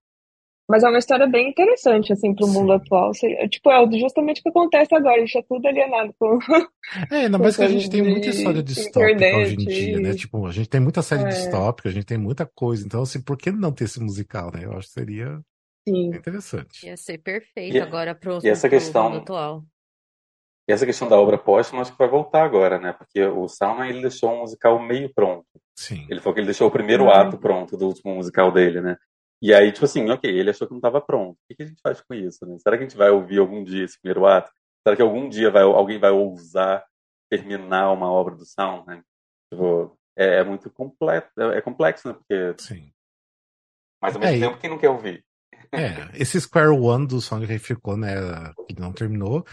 Mas 0.69 0.83
é 0.83 0.89
uma 0.89 0.99
história 0.99 1.29
bem 1.29 1.49
interessante, 1.49 2.13
assim, 2.13 2.35
pro 2.35 2.49
mundo 2.49 2.73
atual. 2.73 3.13
Tipo, 3.49 3.71
é 3.71 3.99
justamente 3.99 4.41
o 4.41 4.43
que 4.43 4.49
acontece 4.49 4.95
agora, 4.95 5.17
a 5.17 5.21
gente 5.21 5.39
é 5.39 5.43
tudo 5.43 5.67
alienado 5.67 6.15
com... 6.19 6.39
É, 7.11 7.23
ainda 7.23 7.39
mais 7.39 7.57
que 7.57 7.63
a 7.63 7.69
gente 7.69 7.91
tem 7.91 8.03
muita 8.03 8.29
história 8.29 8.63
distópica 8.63 9.37
hoje 9.37 9.55
em 9.55 9.59
dia, 9.59 10.01
né? 10.01 10.15
Tipo, 10.15 10.47
a 10.47 10.53
gente 10.53 10.69
tem 10.69 10.81
muita 10.81 11.03
série 11.03 11.25
é. 11.25 11.29
distópica, 11.29 11.89
a 11.89 11.93
gente 11.93 12.07
tem 12.07 12.19
muita 12.19 12.47
coisa, 12.47 12.85
então, 12.85 13.03
assim, 13.03 13.21
por 13.21 13.37
que 13.37 13.51
não 13.51 13.73
ter 13.73 13.85
esse 13.85 14.01
musical, 14.01 14.51
né? 14.53 14.65
Eu 14.65 14.73
acho 14.73 14.89
que 14.89 14.95
seria... 14.95 15.41
Sim. 15.89 16.09
Interessante. 16.09 16.85
Ia 16.85 16.97
ser 16.97 17.19
perfeito 17.19 17.77
e, 17.77 17.81
agora 17.81 18.13
pro, 18.13 18.41
e 18.43 18.49
essa 18.49 18.69
pro 18.69 18.77
questão, 18.77 19.05
mundo 19.05 19.19
atual. 19.19 19.65
E 20.69 20.73
essa 20.73 20.85
questão 20.85 21.09
da 21.09 21.17
obra 21.17 21.39
póstuma 21.39 21.83
acho 21.83 21.93
que 21.93 21.99
vai 21.99 22.09
voltar 22.09 22.43
agora, 22.43 22.79
né? 22.79 22.93
Porque 22.93 23.23
o 23.25 23.47
Salman 23.47 23.89
ele 23.89 24.01
deixou 24.01 24.33
um 24.33 24.41
musical 24.41 24.83
meio 24.83 25.13
pronto. 25.15 25.47
Sim. 25.79 26.05
Ele 26.11 26.21
falou 26.21 26.35
que 26.35 26.41
ele 26.41 26.47
deixou 26.47 26.67
o 26.67 26.73
primeiro 26.73 27.05
uhum. 27.05 27.11
ato 27.11 27.39
pronto 27.39 27.77
do 27.77 27.87
último 27.87 28.17
musical 28.17 28.51
dele, 28.51 28.81
né? 28.81 28.97
E 29.43 29.53
aí, 29.53 29.71
tipo 29.71 29.85
assim, 29.85 30.09
ok, 30.11 30.31
ele 30.31 30.51
achou 30.51 30.67
que 30.67 30.73
não 30.73 30.79
estava 30.79 31.01
pronto. 31.01 31.37
O 31.37 31.55
que, 31.55 31.63
a 31.63 31.67
gente 31.67 31.81
faz 31.83 32.01
com 32.01 32.15
isso, 32.15 32.47
né? 32.47 32.57
Será 32.59 32.77
que 32.77 32.85
a 32.85 32.89
gente 32.89 32.97
vai 32.97 33.11
ouvir 33.11 33.39
algum 33.39 33.63
dia 33.63 33.85
esse 33.85 34.01
primeiro 34.01 34.27
ato? 34.27 34.51
Será 34.83 34.97
que 34.97 35.03
algum 35.03 35.29
dia 35.29 35.51
vai, 35.51 35.63
alguém 35.63 35.99
vai 35.99 36.11
ousar 36.11 36.85
terminar 37.31 37.93
uma 37.93 38.11
obra 38.11 38.35
do 38.35 38.47
Sound, 38.47 38.87
né? 38.87 39.03
Tipo, 39.53 39.97
é, 40.17 40.41
é, 40.41 40.45
muito 40.45 40.71
complexo, 40.71 41.31
é, 41.39 41.59
é, 41.59 41.61
complexo, 41.61 42.09
né? 42.09 42.15
Porque... 42.15 42.55
Sim. 42.63 42.93
Mas 44.01 44.15
ao 44.15 44.21
mesmo 44.21 44.37
é, 44.37 44.41
tempo, 44.41 44.61
quem 44.61 44.71
não 44.71 44.79
quer 44.79 44.91
ouvir? 44.91 45.25
É, 45.73 46.11
esse 46.15 46.41
Square 46.41 46.79
One 46.79 47.07
do 47.07 47.21
Song 47.21 47.47
que 47.47 47.59
ficou, 47.59 47.97
né, 47.97 48.15
que 48.69 48.79
não 48.79 48.93
terminou, 48.93 49.45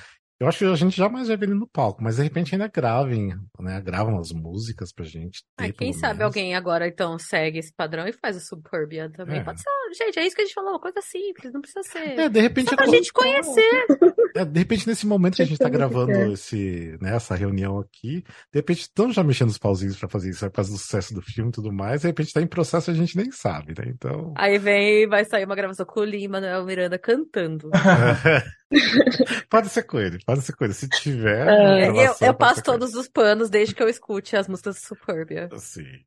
eu 0.44 0.50
acho 0.50 0.58
que 0.60 0.66
a 0.66 0.76
gente 0.76 0.98
jamais 0.98 1.30
vai 1.30 1.38
ver 1.38 1.46
ele 1.46 1.58
no 1.58 1.68
palco, 1.68 2.04
mas 2.04 2.18
de 2.18 2.24
repente 2.24 2.54
ainda 2.54 2.68
gravem, 2.68 3.34
né? 3.60 3.80
Gravam 3.80 4.20
as 4.20 4.32
músicas 4.32 4.92
pra 4.92 5.06
gente. 5.06 5.42
Ter, 5.56 5.66
ah, 5.66 5.72
quem 5.72 5.94
sabe 5.94 6.20
menos. 6.20 6.26
alguém 6.26 6.54
agora 6.54 6.86
então 6.86 7.18
segue 7.18 7.60
esse 7.60 7.74
padrão 7.74 8.06
e 8.06 8.12
faz 8.12 8.36
o 8.36 8.42
Suburbia 8.42 9.10
também. 9.10 9.40
É. 9.40 9.44
Pode 9.44 9.62
ser, 9.62 9.70
gente, 9.94 10.20
é 10.20 10.26
isso 10.26 10.36
que 10.36 10.42
a 10.42 10.46
gente 10.46 10.54
falou, 10.54 10.80
coisa 10.80 11.02
simples, 11.02 11.54
não 11.54 11.62
precisa 11.62 11.84
ser. 11.84 12.20
É, 12.20 12.30
de 12.30 12.42
repente. 12.42 12.70
Só 12.70 12.76
pra 12.76 12.86
é 12.86 12.90
gente 12.90 13.12
conhecer. 13.12 13.86
É, 14.36 14.44
de 14.44 14.60
repente, 14.60 14.88
nesse 14.88 15.06
momento 15.06 15.36
que 15.36 15.44
a 15.44 15.46
gente 15.46 15.60
tá 15.60 15.70
gravando 15.70 16.12
esse, 16.34 16.98
né, 17.00 17.16
essa 17.16 17.36
reunião 17.36 17.78
aqui, 17.78 18.24
de 18.52 18.56
repente 18.56 18.82
estão 18.82 19.12
já 19.12 19.24
mexendo 19.24 19.50
os 19.50 19.60
pauzinhos 19.60 19.96
pra 19.96 20.10
fazer 20.10 20.32
isso, 20.32 20.40
por 20.50 20.56
causa 20.56 20.72
do 20.72 20.78
sucesso 20.80 21.14
do 21.14 21.22
filme 21.22 21.50
e 21.50 21.54
tudo 21.54 21.72
mais, 21.72 22.02
de 22.02 22.08
repente 22.08 22.34
tá 22.34 22.42
em 22.42 22.48
processo 22.48 22.90
e 22.90 22.94
a 22.94 22.96
gente 22.96 23.16
nem 23.16 23.32
sabe, 23.32 23.76
né? 23.78 23.86
Então. 23.90 24.34
Aí 24.36 24.58
vem, 24.58 25.08
vai 25.08 25.24
sair 25.24 25.46
uma 25.46 25.56
gravação 25.56 25.86
com 25.86 26.00
o 26.00 26.04
Lima, 26.04 26.40
o 26.60 26.66
Miranda 26.66 26.98
cantando. 26.98 27.70
pode 29.50 29.70
ser 29.70 29.84
com 29.84 30.00
ele, 30.00 30.18
pode 30.26 30.42
ser 30.42 30.54
com 30.54 30.64
ele. 30.64 30.74
Se 30.74 30.90
tiver. 30.90 31.48
É, 31.48 31.90
eu, 31.90 32.16
eu 32.20 32.34
passo 32.34 32.64
todos 32.64 32.96
os 32.96 33.08
panos 33.08 33.52
desde 33.52 33.76
que 33.76 33.84
eu 33.84 33.88
escute 33.90 34.36
as 34.36 34.48
músicas 34.48 34.76
do 34.76 34.82
Superbia. 34.82 35.48
Sim. 35.58 36.04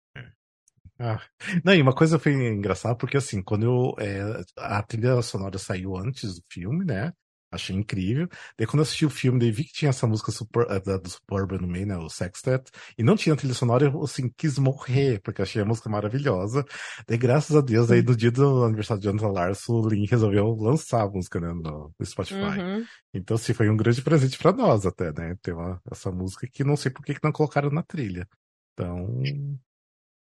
Ah. 0.98 1.20
Não, 1.64 1.74
e 1.74 1.82
uma 1.82 1.94
coisa 1.94 2.18
foi 2.18 2.32
engraçada, 2.32 2.96
porque 2.96 3.16
assim, 3.16 3.42
quando 3.42 3.64
eu, 3.64 3.94
é, 4.04 4.42
a 4.58 4.82
trilha 4.82 5.20
sonora 5.22 5.58
saiu 5.58 5.96
antes 5.96 6.36
do 6.36 6.42
filme, 6.50 6.84
né? 6.84 7.12
Achei 7.50 7.76
incrível. 7.76 8.28
Daí 8.58 8.66
quando 8.66 8.78
eu 8.78 8.82
assisti 8.82 9.06
o 9.06 9.10
filme, 9.10 9.38
daí 9.38 9.52
vi 9.52 9.64
que 9.64 9.72
tinha 9.72 9.88
essa 9.90 10.06
música 10.06 10.32
super, 10.32 10.66
eh, 10.68 10.80
do 10.80 11.08
Suburban 11.08 11.58
no 11.58 11.68
meio, 11.68 11.86
né? 11.86 11.96
O 11.96 12.08
Sextet. 12.08 12.70
E 12.98 13.04
não 13.04 13.16
tinha 13.16 13.36
trilha 13.36 13.54
sonora, 13.54 13.84
eu 13.84 14.02
assim, 14.02 14.28
quis 14.36 14.58
morrer, 14.58 15.20
porque 15.22 15.42
achei 15.42 15.62
a 15.62 15.64
música 15.64 15.88
maravilhosa. 15.88 16.64
Daí, 17.06 17.16
graças 17.16 17.56
a 17.56 17.60
Deus, 17.60 17.90
aí 17.90 18.02
no 18.02 18.16
dia 18.16 18.32
do 18.32 18.64
aniversário 18.64 19.00
de 19.00 19.06
Jonathan 19.06 19.28
Larson, 19.28 19.72
o 19.74 19.88
Lin 19.88 20.06
resolveu 20.06 20.54
lançar 20.56 21.02
a 21.02 21.08
música 21.08 21.40
né, 21.40 21.48
no, 21.48 21.92
no 21.98 22.06
Spotify. 22.06 22.60
Uhum. 22.60 22.84
Então, 23.14 23.36
assim, 23.36 23.54
foi 23.54 23.70
um 23.70 23.76
grande 23.76 24.02
presente 24.02 24.38
para 24.38 24.52
nós 24.52 24.84
até, 24.84 25.12
né? 25.12 25.36
Ter 25.40 25.52
uma, 25.54 25.80
essa 25.90 26.10
música 26.10 26.48
que 26.52 26.64
não 26.64 26.76
sei 26.76 26.90
por 26.90 27.04
que, 27.04 27.14
que 27.14 27.24
não 27.24 27.32
colocaram 27.32 27.70
na 27.70 27.82
trilha. 27.82 28.28
Então. 28.74 29.22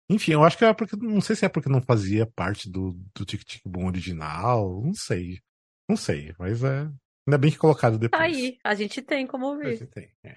Enfim, 0.10 0.34
eu 0.34 0.44
acho 0.44 0.58
que 0.58 0.66
é 0.66 0.74
porque. 0.74 0.96
Não 0.96 1.22
sei 1.22 1.36
se 1.36 1.46
é 1.46 1.50
porque 1.50 1.70
não 1.70 1.82
fazia 1.82 2.26
parte 2.26 2.70
do, 2.70 2.94
do 3.16 3.26
Tic 3.26 3.44
Tic 3.44 3.62
Boom 3.66 3.88
original. 3.88 4.82
Não 4.84 4.94
sei. 4.94 5.40
Não 5.88 5.96
sei, 5.96 6.34
mas 6.38 6.64
é, 6.64 6.90
Ainda 7.30 7.38
bem 7.38 7.52
que 7.52 7.60
colocado 7.60 8.00
depois. 8.00 8.20
Tá 8.20 8.26
aí, 8.26 8.58
a 8.64 8.74
gente 8.74 9.04
tem 9.04 9.28
como 9.28 9.46
ouvir. 9.46 9.68
A 9.68 9.76
gente 9.76 9.86
tem, 9.86 10.12
é. 10.24 10.36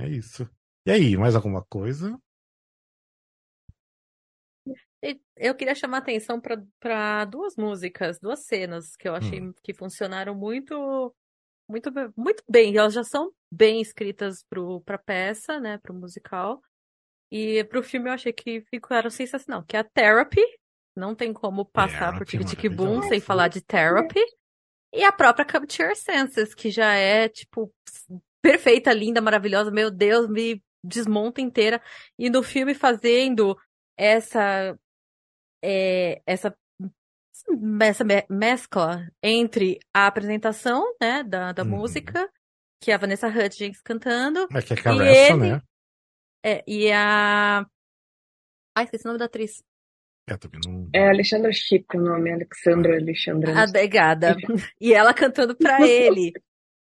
é 0.00 0.08
isso. 0.08 0.48
E 0.86 0.90
aí, 0.90 1.14
mais 1.14 1.36
alguma 1.36 1.62
coisa? 1.62 2.18
Eu 5.36 5.54
queria 5.54 5.74
chamar 5.74 5.98
atenção 5.98 6.40
para 6.40 7.26
duas 7.26 7.54
músicas, 7.54 8.18
duas 8.18 8.46
cenas 8.46 8.96
que 8.96 9.06
eu 9.06 9.14
achei 9.14 9.42
hum. 9.42 9.52
que 9.62 9.74
funcionaram 9.74 10.34
muito, 10.34 11.14
muito, 11.68 11.92
muito 12.16 12.42
bem. 12.48 12.74
Elas 12.74 12.94
já 12.94 13.04
são 13.04 13.30
bem 13.52 13.82
escritas 13.82 14.42
para 14.48 14.94
a 14.94 14.98
peça, 14.98 15.60
né, 15.60 15.76
para 15.76 15.92
o 15.92 15.94
musical. 15.94 16.62
E 17.30 17.64
para 17.64 17.80
o 17.80 17.82
filme 17.82 18.08
eu 18.08 18.14
achei 18.14 18.32
que 18.32 18.62
ficaram 18.70 19.10
sensacional. 19.10 19.64
Que 19.64 19.76
é 19.76 19.80
a 19.80 19.84
Therapy. 19.84 20.42
Não 20.96 21.14
tem 21.14 21.32
como 21.32 21.64
passar 21.64 22.16
por 22.16 22.24
Tic 22.24 22.44
Tic 22.44 22.70
Boom 22.72 23.02
sem 23.02 23.20
falar 23.20 23.48
de 23.48 23.60
Therapy. 23.60 24.20
E 24.92 25.02
a 25.02 25.10
própria 25.10 25.44
Your 25.80 25.96
Senses, 25.96 26.54
que 26.54 26.70
já 26.70 26.94
é, 26.94 27.28
tipo, 27.28 27.72
perfeita, 28.40 28.92
linda, 28.92 29.20
maravilhosa. 29.20 29.72
Meu 29.72 29.90
Deus, 29.90 30.28
me 30.28 30.62
desmonta 30.84 31.40
inteira. 31.40 31.82
E 32.16 32.30
no 32.30 32.42
filme 32.42 32.74
fazendo 32.74 33.56
essa. 33.98 34.76
É, 35.62 36.22
essa 36.26 36.54
essa 37.82 38.04
mescla 38.30 39.06
entre 39.22 39.78
a 39.92 40.06
apresentação, 40.06 40.84
né, 41.00 41.22
da, 41.22 41.52
da 41.52 41.62
uhum. 41.62 41.70
música, 41.70 42.28
que 42.80 42.90
é 42.90 42.94
a 42.94 42.98
Vanessa 42.98 43.28
Hudgens 43.28 43.80
cantando. 43.82 44.46
É 44.52 44.62
que 44.62 44.72
é 44.72 44.76
Caressa, 44.76 45.32
ele, 45.32 45.52
né? 45.52 45.62
É, 46.44 46.62
e 46.68 46.92
a. 46.92 47.64
Ai, 48.76 48.84
esqueci 48.84 49.04
o 49.04 49.08
nome 49.08 49.18
da 49.18 49.24
atriz. 49.24 49.62
É, 50.28 50.36
também 50.36 50.60
não... 50.66 50.88
é 50.92 51.08
Alexandra 51.08 51.52
Chico 51.52 51.96
o 51.96 52.00
nome, 52.00 52.32
Alexandra 52.32 52.96
Alexandra. 52.96 53.62
Adegada. 53.62 54.36
E 54.80 54.92
ela 54.92 55.14
cantando 55.14 55.56
pra 55.56 55.86
ele. 55.86 56.32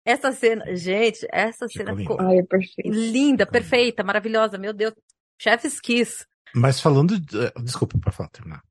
Essa 0.04 0.32
cena, 0.32 0.74
gente, 0.74 1.24
essa 1.30 1.68
cena 1.68 1.94
ficou 1.96 2.20
Ai, 2.20 2.38
é 2.38 2.88
linda, 2.88 3.46
perfeita, 3.46 4.02
maravilhosa, 4.02 4.58
meu 4.58 4.72
Deus. 4.72 4.92
Chef's 5.40 5.80
Kiss. 5.80 6.26
Mas 6.54 6.80
falando. 6.80 7.20
De... 7.20 7.38
Eh, 7.38 7.52
desculpa, 7.62 7.96
para 7.98 8.10
falar, 8.10 8.28
terminar. 8.30 8.62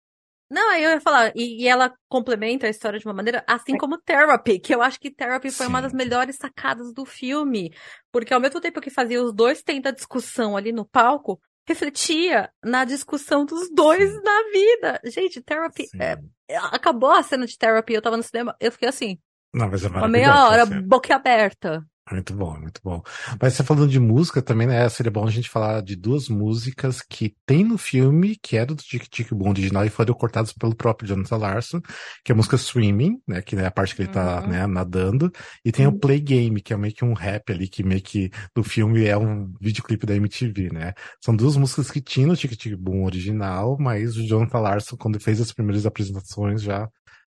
Não, 0.51 0.69
aí 0.69 0.83
eu 0.83 0.89
ia 0.89 0.99
falar, 0.99 1.31
e, 1.33 1.63
e, 1.63 1.67
ela 1.67 1.93
complementa 2.09 2.67
a 2.67 2.69
história 2.69 2.99
de 2.99 3.05
uma 3.05 3.13
maneira, 3.13 3.41
assim 3.47 3.77
como 3.77 3.97
Therapy, 3.97 4.59
que 4.59 4.75
eu 4.75 4.81
acho 4.81 4.99
que 4.99 5.09
Therapy 5.09 5.49
foi 5.49 5.65
Sim. 5.65 5.69
uma 5.69 5.81
das 5.81 5.93
melhores 5.93 6.35
sacadas 6.35 6.93
do 6.93 7.05
filme. 7.05 7.73
Porque 8.11 8.33
ao 8.33 8.39
mesmo 8.41 8.59
tempo 8.59 8.81
que 8.81 8.89
fazia 8.89 9.23
os 9.23 9.33
dois 9.33 9.63
tendo 9.63 9.87
a 9.87 9.91
discussão 9.91 10.57
ali 10.57 10.73
no 10.73 10.85
palco, 10.85 11.39
refletia 11.65 12.51
na 12.61 12.83
discussão 12.83 13.45
dos 13.45 13.73
dois 13.73 14.11
Sim. 14.11 14.21
na 14.21 14.43
vida. 14.51 15.01
Gente, 15.05 15.41
therapy. 15.41 15.85
É, 15.97 16.17
acabou 16.57 17.11
a 17.11 17.23
cena 17.23 17.45
de 17.45 17.57
therapy, 17.57 17.93
eu 17.93 18.01
tava 18.01 18.17
no 18.17 18.23
cinema, 18.23 18.53
eu 18.59 18.73
fiquei 18.73 18.89
assim. 18.89 19.17
Não, 19.53 19.69
mas 19.69 19.85
é 19.85 19.87
uma 19.87 20.07
meia 20.09 20.47
hora, 20.47 20.65
boca 20.65 21.15
aberta. 21.15 21.81
Muito 22.09 22.33
bom, 22.33 22.57
muito 22.59 22.81
bom. 22.83 23.01
Mas 23.41 23.53
você 23.53 23.63
falando 23.63 23.87
de 23.87 23.99
música 23.99 24.41
também, 24.41 24.67
né? 24.67 24.87
Seria 24.89 25.11
bom 25.11 25.25
a 25.25 25.31
gente 25.31 25.49
falar 25.49 25.81
de 25.81 25.95
duas 25.95 26.27
músicas 26.27 27.01
que 27.01 27.35
tem 27.45 27.63
no 27.63 27.77
filme, 27.77 28.35
que 28.41 28.57
é 28.57 28.65
do 28.65 28.75
Tic 28.75 29.07
Tic 29.07 29.31
Boom 29.31 29.49
original 29.49 29.85
e 29.85 29.89
foram 29.89 30.13
cortadas 30.13 30.51
pelo 30.51 30.75
próprio 30.75 31.07
Jonathan 31.07 31.37
Larson, 31.37 31.81
que 32.23 32.31
é 32.31 32.33
a 32.33 32.35
música 32.35 32.57
Swimming, 32.57 33.21
né? 33.27 33.41
Que 33.41 33.55
é 33.55 33.65
a 33.65 33.71
parte 33.71 33.95
que 33.95 34.01
ele 34.01 34.11
tá, 34.11 34.41
uhum. 34.41 34.47
né, 34.47 34.67
nadando. 34.67 35.31
E 35.63 35.71
tem 35.71 35.87
uhum. 35.87 35.93
o 35.93 35.99
Play 35.99 36.19
Game, 36.19 36.61
que 36.61 36.73
é 36.73 36.77
meio 36.77 36.93
que 36.93 37.05
um 37.05 37.13
rap 37.13 37.51
ali, 37.51 37.67
que 37.67 37.83
meio 37.83 38.01
que 38.01 38.29
do 38.53 38.63
filme 38.63 39.05
é 39.05 39.17
um 39.17 39.53
videoclipe 39.61 40.05
da 40.05 40.15
MTV, 40.15 40.69
né? 40.73 40.93
São 41.23 41.35
duas 41.35 41.55
músicas 41.55 41.91
que 41.91 42.01
tinham 42.01 42.29
no 42.29 42.35
Tic 42.35 42.51
Tic 42.57 42.75
Boom 42.75 43.05
original, 43.05 43.77
mas 43.79 44.17
o 44.17 44.25
Jonathan 44.25 44.59
Larson, 44.59 44.97
quando 44.97 45.19
fez 45.19 45.39
as 45.39 45.53
primeiras 45.53 45.85
apresentações, 45.85 46.61
já 46.61 46.89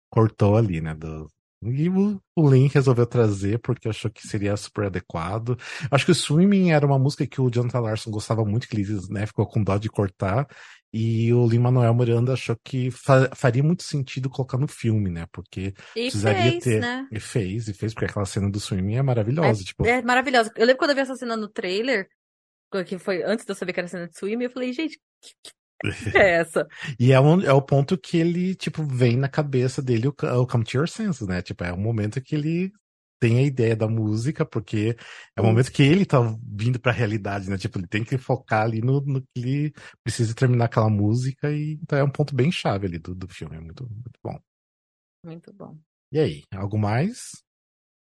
cortou 0.09 0.55
ali, 0.55 0.81
né? 0.81 0.93
Do... 0.93 1.27
E 1.63 1.89
o, 1.89 2.21
o 2.35 2.49
Lin 2.49 2.67
resolveu 2.67 3.05
trazer 3.07 3.59
porque 3.59 3.89
achou 3.89 4.11
que 4.11 4.27
seria 4.27 4.55
super 4.55 4.85
adequado. 4.85 5.57
Acho 5.89 6.05
que 6.05 6.11
o 6.11 6.15
Swimming 6.15 6.69
era 6.71 6.85
uma 6.85 6.99
música 6.99 7.25
que 7.25 7.41
o 7.41 7.49
Jonathan 7.49 7.79
Larson 7.79 8.11
gostava 8.11 8.45
muito, 8.45 8.67
que 8.67 8.75
ele 8.75 8.85
né, 9.09 9.25
ficou 9.25 9.47
com 9.47 9.63
dó 9.63 9.77
de 9.77 9.89
cortar. 9.89 10.47
E 10.93 11.33
o 11.33 11.47
Lin 11.47 11.59
Manuel 11.59 11.93
Miranda 11.93 12.33
achou 12.33 12.55
que 12.63 12.89
fa 12.91 13.29
faria 13.35 13.61
muito 13.61 13.83
sentido 13.83 14.29
colocar 14.29 14.57
no 14.57 14.67
filme, 14.67 15.09
né? 15.09 15.25
Porque 15.31 15.73
e 15.95 16.03
precisaria 16.03 16.51
fez, 16.51 16.63
ter. 16.63 16.79
Né? 16.79 17.07
E 17.11 17.19
fez, 17.19 17.67
e 17.67 17.73
fez, 17.73 17.93
porque 17.93 18.05
aquela 18.05 18.25
cena 18.25 18.49
do 18.49 18.59
swimming 18.59 18.95
é 18.95 19.01
maravilhosa. 19.01 19.61
É, 19.61 19.65
tipo... 19.65 19.85
é 19.85 20.01
maravilhosa. 20.01 20.51
Eu 20.55 20.65
lembro 20.65 20.77
quando 20.77 20.91
eu 20.91 20.95
vi 20.95 21.01
essa 21.01 21.15
cena 21.15 21.35
no 21.35 21.49
trailer, 21.49 22.07
que 22.85 22.97
foi 22.97 23.21
antes 23.23 23.45
de 23.45 23.51
eu 23.51 23.55
saber 23.55 23.73
que 23.73 23.79
era 23.79 23.89
cena 23.89 24.07
de 24.07 24.17
swimming, 24.17 24.45
eu 24.45 24.51
falei, 24.51 24.71
gente, 24.71 24.97
que, 25.21 25.31
que 25.43 25.51
é 26.15 26.35
essa? 26.35 26.67
e 26.99 27.11
é, 27.11 27.19
um, 27.19 27.41
é 27.41 27.53
o 27.53 27.61
ponto 27.61 27.97
que 27.97 28.17
ele, 28.17 28.55
tipo, 28.55 28.83
vem 28.83 29.17
na 29.17 29.29
cabeça 29.29 29.81
dele 29.81 30.07
o, 30.07 30.15
o 30.41 30.47
Come 30.47 30.63
to 30.63 30.77
Your 30.77 30.87
Senses, 30.87 31.27
né? 31.27 31.41
Tipo, 31.41 31.63
é 31.63 31.73
o 31.73 31.77
momento 31.77 32.21
que 32.21 32.35
ele 32.35 32.71
tem 33.19 33.39
a 33.39 33.43
ideia 33.43 33.75
da 33.75 33.87
música, 33.87 34.45
porque 34.45 34.95
é 35.35 35.41
o 35.41 35.43
momento 35.43 35.71
que 35.71 35.81
ele 35.81 36.05
tá 36.05 36.19
vindo 36.43 36.79
pra 36.79 36.91
realidade, 36.91 37.49
né? 37.49 37.57
Tipo, 37.57 37.79
ele 37.79 37.87
tem 37.87 38.03
que 38.03 38.17
focar 38.17 38.63
ali 38.63 38.79
no, 38.79 39.01
no 39.01 39.21
que 39.21 39.27
ele 39.37 39.73
precisa 40.03 40.35
terminar 40.35 40.65
aquela 40.65 40.89
música, 40.89 41.51
e 41.51 41.79
então 41.81 41.97
é 41.97 42.03
um 42.03 42.11
ponto 42.11 42.35
bem 42.35 42.51
chave 42.51 42.85
ali 42.85 42.99
do, 42.99 43.15
do 43.15 43.27
filme. 43.27 43.55
É 43.57 43.59
muito, 43.59 43.83
muito 43.89 44.19
bom. 44.23 44.39
Muito 45.25 45.53
bom. 45.53 45.77
E 46.11 46.19
aí, 46.19 46.43
algo 46.53 46.77
mais? 46.77 47.31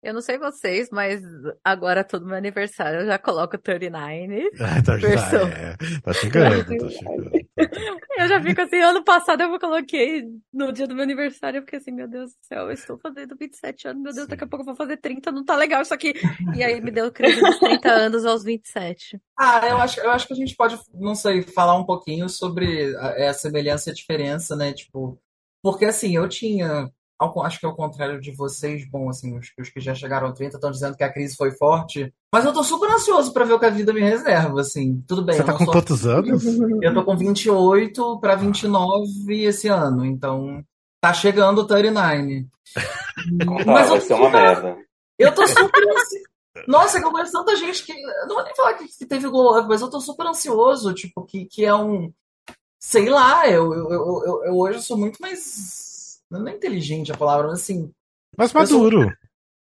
Eu 0.06 0.14
não 0.14 0.22
sei 0.22 0.38
vocês, 0.38 0.90
mas 0.92 1.20
agora 1.64 2.04
todo 2.04 2.28
meu 2.28 2.36
aniversário 2.36 3.02
eu 3.02 3.06
já 3.08 3.18
coloco 3.18 3.58
39. 3.58 4.52
Ah, 4.62 4.82
tá, 4.84 4.96
versão. 4.98 5.48
é, 5.48 5.76
tá 6.02 6.14
chegando, 6.14 6.78
tá 6.78 6.90
chegando. 6.90 7.32
Eu 8.18 8.28
já 8.28 8.42
fico 8.42 8.62
assim, 8.62 8.78
ano 8.78 9.04
passado 9.04 9.42
eu 9.42 9.60
coloquei 9.60 10.24
no 10.54 10.72
dia 10.72 10.88
do 10.88 10.96
meu 10.96 11.04
aniversário, 11.04 11.58
eu 11.58 11.62
fiquei 11.64 11.80
assim, 11.80 11.92
meu 11.92 12.08
Deus 12.08 12.32
do 12.32 12.38
céu, 12.42 12.68
eu 12.68 12.72
estou 12.72 12.98
fazendo 12.98 13.36
27 13.36 13.88
anos, 13.88 14.02
meu 14.02 14.14
Deus, 14.14 14.26
Sim. 14.26 14.30
daqui 14.30 14.44
a 14.44 14.48
pouco 14.48 14.62
eu 14.64 14.68
vou 14.68 14.76
fazer 14.76 14.98
30, 14.98 15.32
não 15.32 15.44
tá 15.44 15.56
legal 15.56 15.82
isso 15.82 15.94
aqui. 15.94 16.14
E 16.56 16.64
aí 16.64 16.80
me 16.82 16.92
deu 16.92 17.12
crise 17.12 17.42
dos 17.42 17.60
30 17.60 17.90
anos 17.90 18.26
aos 18.26 18.44
27. 18.44 19.20
Ah, 19.38 19.68
eu 19.68 19.78
acho, 19.78 20.00
eu 20.00 20.12
acho 20.12 20.28
que 20.28 20.34
a 20.34 20.36
gente 20.36 20.56
pode, 20.56 20.80
não 20.94 21.14
sei, 21.16 21.42
falar 21.42 21.76
um 21.76 21.86
pouquinho 21.86 22.30
sobre 22.30 22.96
a, 22.98 23.30
a 23.30 23.34
semelhança 23.34 23.90
e 23.90 23.92
a 23.92 23.96
diferença, 23.96 24.56
né? 24.56 24.72
Tipo, 24.72 25.20
porque 25.62 25.86
assim, 25.86 26.16
eu 26.16 26.28
tinha, 26.30 26.90
ao- 27.20 27.44
acho 27.44 27.60
que 27.60 27.66
ao 27.66 27.76
contrário 27.76 28.20
de 28.20 28.32
vocês, 28.32 28.88
bom, 28.90 29.10
assim, 29.10 29.38
os, 29.38 29.52
os 29.60 29.70
que 29.70 29.80
já 29.80 29.94
chegaram 29.96 30.28
aos 30.28 30.38
30 30.38 30.58
estão 30.58 30.72
dizendo 30.72 30.96
que 30.98 31.04
a 31.04 31.12
crise 31.12 31.36
foi 31.36 31.52
forte, 31.52 32.14
mas 32.34 32.44
eu 32.46 32.54
tô 32.54 32.64
super 32.64 32.90
ansioso 32.92 33.32
pra 33.34 33.46
ver 33.46 33.54
o 33.54 33.60
que 33.60 33.66
a 33.66 33.70
vida 33.70 33.94
me 33.94 34.02
reserva, 34.02 34.62
assim. 34.62 35.04
Tudo 35.08 35.24
bem, 35.24 35.36
Você 35.36 35.42
eu 35.42 35.46
tá 35.46 35.52
não 35.54 35.60
com 35.60 35.66
sou- 35.66 35.74
quantos 35.74 36.06
anos? 36.06 36.44
eu 36.82 36.94
tô 36.94 37.04
com 37.04 37.16
28 37.18 38.20
pra 38.20 38.36
29 38.36 39.44
esse 39.46 39.68
ano, 39.68 40.06
então 40.06 40.64
tá 41.02 41.14
chegando 41.14 41.60
o 41.62 41.66
39. 41.68 42.48
Então 43.32 43.56
tá, 43.58 43.66
Mas 43.66 43.90
vai 43.90 43.98
eu 43.98 44.02
ser 44.02 44.14
uma 44.16 44.30
merda. 44.30 44.78
eu 45.18 45.34
tô 45.34 45.48
super 45.48 45.64
ansioso. 45.90 46.26
Nossa, 46.68 47.00
que 47.00 47.06
eu 47.06 47.12
conheço 47.12 47.32
tanta 47.32 47.56
gente 47.56 47.86
que. 47.86 47.92
eu 47.94 48.28
Não 48.28 48.36
vou 48.36 48.44
nem 48.44 48.56
falar 48.56 48.74
que, 48.76 48.88
que 48.88 49.06
teve 49.06 49.28
glow 49.30 49.58
up, 49.58 49.68
mas 49.68 49.82
eu 49.82 49.90
tô 49.90 50.00
super 50.02 50.26
ansioso. 50.28 50.94
Tipo, 50.94 51.24
que, 51.26 51.46
que 51.46 51.64
é 51.66 51.74
um. 51.74 52.12
Sei 52.80 53.10
lá, 53.10 53.48
eu, 53.48 53.74
eu, 53.74 53.90
eu, 53.92 54.24
eu, 54.26 54.44
eu 54.46 54.58
hoje 54.58 54.82
sou 54.82 54.98
muito 54.98 55.18
mais. 55.22 55.85
Não 56.32 56.48
é 56.48 56.52
inteligente 56.54 57.12
a 57.12 57.18
palavra, 57.18 57.48
mas 57.48 57.62
assim. 57.62 57.92
Mas 58.38 58.54
Eu 58.54 58.66
sou- 58.68 58.80
maduro. 58.84 59.14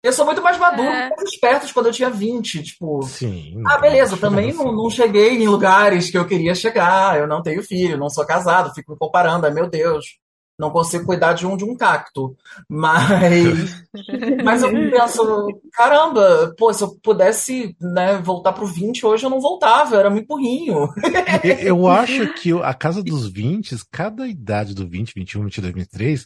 Eu 0.05 0.11
sou 0.11 0.25
muito 0.25 0.41
mais 0.41 0.57
maduro, 0.59 0.89
É. 0.89 1.09
mais 1.15 1.21
esperto 1.31 1.65
de 1.65 1.73
quando 1.73 1.85
eu 1.85 1.91
tinha 1.93 2.09
20. 2.09 2.61
Tipo. 2.61 3.03
Sim. 3.03 3.61
Ah, 3.65 3.77
beleza, 3.77 4.17
também 4.17 4.51
não, 4.53 4.71
não 4.73 4.89
cheguei 4.89 5.29
em 5.41 5.47
lugares 5.47 6.09
que 6.11 6.17
eu 6.17 6.27
queria 6.27 6.53
chegar. 6.53 7.17
Eu 7.17 7.25
não 7.25 7.41
tenho 7.41 7.63
filho, 7.63 7.97
não 7.97 8.09
sou 8.09 8.25
casado, 8.25 8.73
fico 8.73 8.91
me 8.91 8.97
comparando. 8.97 9.45
Ai, 9.45 9.53
meu 9.53 9.69
Deus, 9.69 10.17
não 10.57 10.69
consigo 10.69 11.05
cuidar 11.05 11.33
de 11.33 11.45
um 11.45 11.57
de 11.57 11.63
um 11.63 11.75
cacto. 11.75 12.35
Mas. 12.69 13.83
Mas 14.43 14.61
eu 14.61 14.71
penso, 14.71 15.47
caramba, 15.73 16.53
pô, 16.57 16.73
se 16.73 16.83
eu 16.83 16.95
pudesse, 17.01 17.75
né, 17.79 18.17
voltar 18.17 18.53
pro 18.53 18.65
20 18.65 19.05
hoje, 19.05 19.25
eu 19.25 19.29
não 19.29 19.39
voltava, 19.39 19.95
eu 19.95 19.99
era 19.99 20.09
muito 20.09 20.27
burrinho. 20.27 20.89
Eu, 21.43 21.57
eu 21.57 21.87
acho 21.87 22.33
que 22.33 22.51
a 22.51 22.73
casa 22.73 23.03
dos 23.03 23.27
20, 23.27 23.75
cada 23.91 24.27
idade 24.27 24.73
do 24.73 24.87
20, 24.87 25.13
21, 25.15 25.43
22, 25.43 25.73
23, 25.73 26.25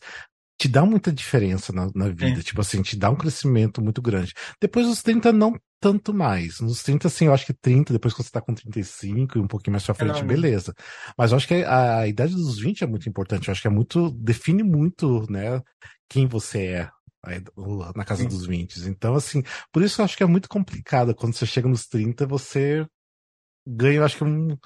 te 0.60 0.68
dá 0.68 0.86
muita 0.86 1.12
diferença 1.12 1.72
na, 1.72 1.90
na 1.94 2.10
vida. 2.10 2.42
Tipo 2.42 2.62
assim, 2.62 2.82
te 2.82 2.96
dá 2.98 3.10
um 3.10 3.16
crescimento 3.16 3.82
muito 3.82 4.02
grande. 4.02 4.34
Depois 4.60 4.88
dos 4.88 5.04
30, 5.04 5.32
não 5.32 5.56
tanto 5.80 6.14
mais. 6.14 6.60
Nos 6.60 6.84
30, 6.84 7.08
assim, 7.08 7.26
eu 7.26 7.34
acho 7.34 7.46
que 7.46 7.54
30, 7.54 7.94
depois 7.94 8.14
que 8.14 8.24
você 8.24 8.30
tá 8.30 8.42
com 8.42 8.54
35 8.54 9.38
e 9.38 9.42
um 9.42 9.48
pouquinho 9.48 9.74
mais 9.74 9.86
pra 9.86 9.94
frente, 9.94 10.20
não. 10.20 10.28
beleza. 10.28 10.74
Mas 11.18 11.32
eu 11.32 11.38
acho 11.38 11.48
que 11.48 11.56
a, 11.64 12.00
a 12.00 12.08
idade 12.08 12.34
dos 12.34 12.60
20 12.60 12.84
é 12.84 12.88
muito 12.88 13.08
importante. 13.08 13.48
Eu 13.48 13.52
acho 13.52 13.62
que 13.62 13.68
é 13.68 13.72
muito. 13.72 14.12
define 14.12 14.64
muito, 14.64 15.30
né, 15.32 15.62
quem 16.10 16.26
você 16.28 16.66
é. 16.66 16.90
aí, 17.24 17.42
Na 17.96 18.06
casa 18.06 18.24
Sim. 18.24 18.30
dos 18.30 18.46
20. 18.46 18.88
Então, 18.88 19.16
assim, 19.16 19.44
por 19.72 19.84
isso 19.84 20.02
eu 20.02 20.06
acho 20.06 20.18
que 20.18 20.24
é 20.24 20.28
muito 20.28 20.50
complicado. 20.50 21.16
Quando 21.16 21.34
você 21.34 21.46
chega 21.46 21.68
nos 21.68 21.88
30, 21.88 22.26
você 22.26 22.86
ganha, 23.68 23.98
eu 23.98 24.06
acho 24.06 24.18
que 24.18 24.24
um, 24.24 24.58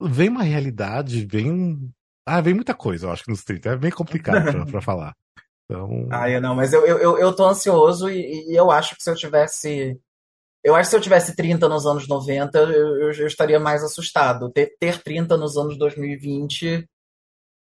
vem 0.00 0.28
uma 0.28 0.42
realidade, 0.42 1.26
vem 1.26 1.50
um. 1.50 1.90
Ah, 2.26 2.40
vem 2.40 2.54
muita 2.54 2.74
coisa, 2.74 3.06
eu 3.06 3.12
acho 3.12 3.24
que 3.24 3.30
nos 3.30 3.42
30. 3.42 3.70
É 3.70 3.76
bem 3.76 3.90
complicado 3.90 4.42
pra, 4.52 4.66
pra 4.66 4.80
falar. 4.82 5.14
Então. 5.70 6.08
Ah, 6.10 6.28
eu 6.28 6.40
não, 6.40 6.54
mas 6.54 6.72
eu, 6.72 6.84
eu, 6.84 7.16
eu, 7.16 7.32
tô 7.34 7.44
ansioso 7.44 8.10
e, 8.10 8.50
e 8.50 8.56
eu 8.56 8.70
acho 8.70 8.96
que 8.96 9.02
se 9.02 9.10
eu 9.10 9.14
tivesse. 9.14 9.98
Eu 10.62 10.74
acho 10.74 10.88
que 10.88 10.90
se 10.90 10.96
eu 10.96 11.00
tivesse 11.00 11.36
30 11.36 11.68
nos 11.68 11.86
anos 11.86 12.06
90, 12.06 12.58
eu, 12.58 12.68
eu, 12.68 13.12
eu 13.12 13.26
estaria 13.26 13.58
mais 13.58 13.82
assustado. 13.82 14.50
Ter, 14.50 14.76
ter 14.78 15.02
30 15.02 15.36
nos 15.36 15.56
anos 15.56 15.78
2020 15.78 16.86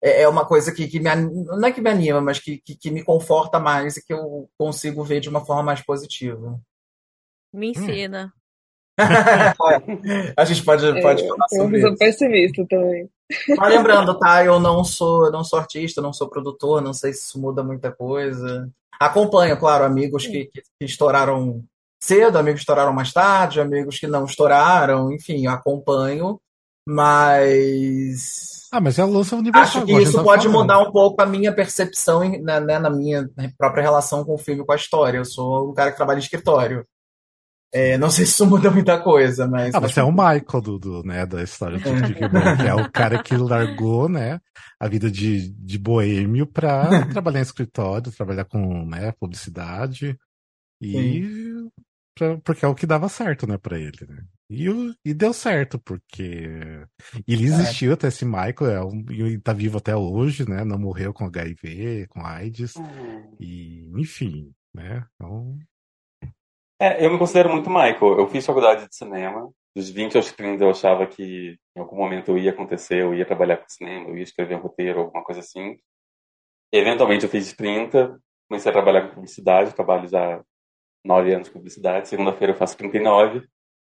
é, 0.02 0.22
é 0.22 0.28
uma 0.28 0.46
coisa 0.46 0.72
que, 0.72 0.86
que 0.86 1.00
me, 1.00 1.14
não 1.14 1.66
é 1.66 1.72
que 1.72 1.80
me 1.80 1.90
anima, 1.90 2.20
mas 2.20 2.38
que, 2.38 2.58
que, 2.58 2.76
que 2.76 2.90
me 2.90 3.04
conforta 3.04 3.58
mais 3.58 3.96
e 3.96 4.04
que 4.04 4.14
eu 4.14 4.48
consigo 4.56 5.02
ver 5.02 5.20
de 5.20 5.28
uma 5.28 5.44
forma 5.44 5.64
mais 5.64 5.82
positiva. 5.82 6.60
Me 7.52 7.70
ensina. 7.70 8.32
A 10.36 10.44
gente 10.44 10.64
pode, 10.64 10.82
pode 11.02 11.22
É, 11.24 11.28
falar 11.28 11.46
eu 11.52 11.58
sobre 11.62 11.80
sou 11.80 11.90
isso. 11.90 11.98
pessimista 11.98 12.66
também. 12.68 13.08
Mas 13.56 13.68
lembrando, 13.74 14.18
tá? 14.18 14.44
Eu 14.44 14.58
não 14.60 14.84
sou, 14.84 15.26
eu 15.26 15.32
não 15.32 15.42
sou 15.44 15.58
artista, 15.58 16.00
não 16.00 16.12
sou 16.12 16.28
produtor, 16.28 16.80
não 16.80 16.94
sei 16.94 17.12
se 17.12 17.24
isso 17.26 17.40
muda 17.40 17.62
muita 17.62 17.90
coisa. 17.92 18.68
Acompanho, 19.00 19.58
claro, 19.58 19.84
amigos 19.84 20.26
que, 20.26 20.46
que, 20.46 20.62
estouraram 20.80 21.62
cedo, 22.02 22.38
amigos 22.38 22.60
que 22.60 22.62
estouraram 22.62 22.92
mais 22.92 23.12
tarde, 23.12 23.60
amigos 23.60 23.98
que 23.98 24.06
não 24.06 24.24
estouraram, 24.24 25.12
enfim, 25.12 25.44
eu 25.46 25.50
acompanho, 25.52 26.38
mas 26.88 28.68
Ah, 28.72 28.80
mas 28.80 28.98
é 28.98 29.04
o 29.04 29.10
lance 29.10 29.34
universal. 29.34 29.82
acho 29.82 29.86
que 29.86 29.92
isso 30.02 30.22
pode 30.22 30.44
falando. 30.46 30.60
mudar 30.60 30.78
um 30.80 30.90
pouco 30.92 31.20
a 31.22 31.26
minha 31.26 31.52
percepção 31.52 32.20
né, 32.20 32.60
né, 32.60 32.78
na 32.78 32.90
minha 32.90 33.28
própria 33.58 33.82
relação 33.82 34.24
com 34.24 34.34
o 34.34 34.38
filme, 34.38 34.64
com 34.64 34.72
a 34.72 34.76
história. 34.76 35.18
Eu 35.18 35.24
sou 35.24 35.70
um 35.70 35.74
cara 35.74 35.90
que 35.90 35.96
trabalha 35.96 36.18
em 36.18 36.20
escritório. 36.22 36.86
É, 37.72 37.98
não 37.98 38.08
sei 38.10 38.24
se 38.24 38.32
isso 38.32 38.46
muda 38.46 38.70
muita 38.70 38.98
coisa, 39.02 39.46
mas. 39.46 39.74
Ah, 39.74 39.80
você 39.80 40.00
é 40.00 40.02
o 40.02 40.10
Michael 40.10 40.60
do, 40.62 40.78
do, 40.78 41.02
né, 41.02 41.26
da 41.26 41.42
história 41.42 41.78
de 41.78 41.84
Tic 42.06 42.18
Bom, 42.30 42.56
que 42.56 42.66
é 42.66 42.74
o 42.74 42.90
cara 42.90 43.22
que 43.22 43.36
largou, 43.36 44.08
né, 44.08 44.40
a 44.80 44.88
vida 44.88 45.10
de, 45.10 45.50
de 45.50 45.78
boêmio 45.78 46.46
pra 46.46 46.88
trabalhar 47.12 47.40
em 47.40 47.42
escritório, 47.42 48.12
trabalhar 48.12 48.44
com, 48.44 48.86
né, 48.86 49.12
publicidade 49.12 50.16
e 50.80 51.22
pra- 52.14 52.38
porque 52.38 52.64
é 52.64 52.68
o 52.68 52.74
que 52.74 52.86
dava 52.86 53.08
certo, 53.08 53.46
né, 53.46 53.58
pra 53.58 53.78
ele, 53.78 53.98
né. 54.08 54.22
E, 54.48 54.68
e 55.04 55.12
deu 55.12 55.32
certo, 55.32 55.76
porque 55.80 56.48
ele 57.26 57.44
existiu 57.44 57.92
até 57.92 58.06
esse 58.08 58.24
Michael, 58.24 58.70
é 58.70 58.84
um, 58.84 59.04
e 59.10 59.38
tá 59.40 59.52
vivo 59.52 59.78
até 59.78 59.94
hoje, 59.96 60.48
né, 60.48 60.64
não 60.64 60.78
morreu 60.78 61.12
com 61.12 61.26
HIV, 61.26 62.06
com 62.08 62.24
AIDS, 62.24 62.74
e 63.40 63.90
enfim, 64.00 64.52
né, 64.72 65.04
então... 65.14 65.58
É, 66.80 67.04
eu 67.04 67.10
me 67.10 67.18
considero 67.18 67.50
muito 67.50 67.70
Michael. 67.70 68.18
Eu 68.18 68.28
fiz 68.28 68.44
faculdade 68.44 68.86
de 68.88 68.94
cinema. 68.94 69.50
Dos 69.74 69.90
20 69.90 70.16
aos 70.16 70.32
30 70.32 70.64
eu 70.64 70.70
achava 70.70 71.06
que 71.06 71.58
em 71.76 71.80
algum 71.80 71.96
momento 71.96 72.30
eu 72.30 72.38
ia 72.38 72.50
acontecer, 72.50 73.02
eu 73.02 73.14
ia 73.14 73.26
trabalhar 73.26 73.58
com 73.58 73.68
cinema, 73.68 74.08
eu 74.08 74.16
ia 74.16 74.22
escrever 74.22 74.56
um 74.56 74.60
roteiro, 74.60 75.00
alguma 75.00 75.22
coisa 75.22 75.40
assim. 75.40 75.76
Eventualmente 76.72 77.24
eu 77.24 77.30
fiz 77.30 77.52
30, 77.52 78.18
comecei 78.48 78.70
a 78.70 78.72
trabalhar 78.72 79.08
com 79.08 79.14
publicidade, 79.14 79.74
trabalho 79.74 80.08
já 80.08 80.42
9 81.04 81.32
anos 81.34 81.48
com 81.48 81.54
publicidade. 81.58 82.08
Segunda-feira 82.08 82.52
eu 82.52 82.56
faço 82.56 82.76
39. 82.76 83.46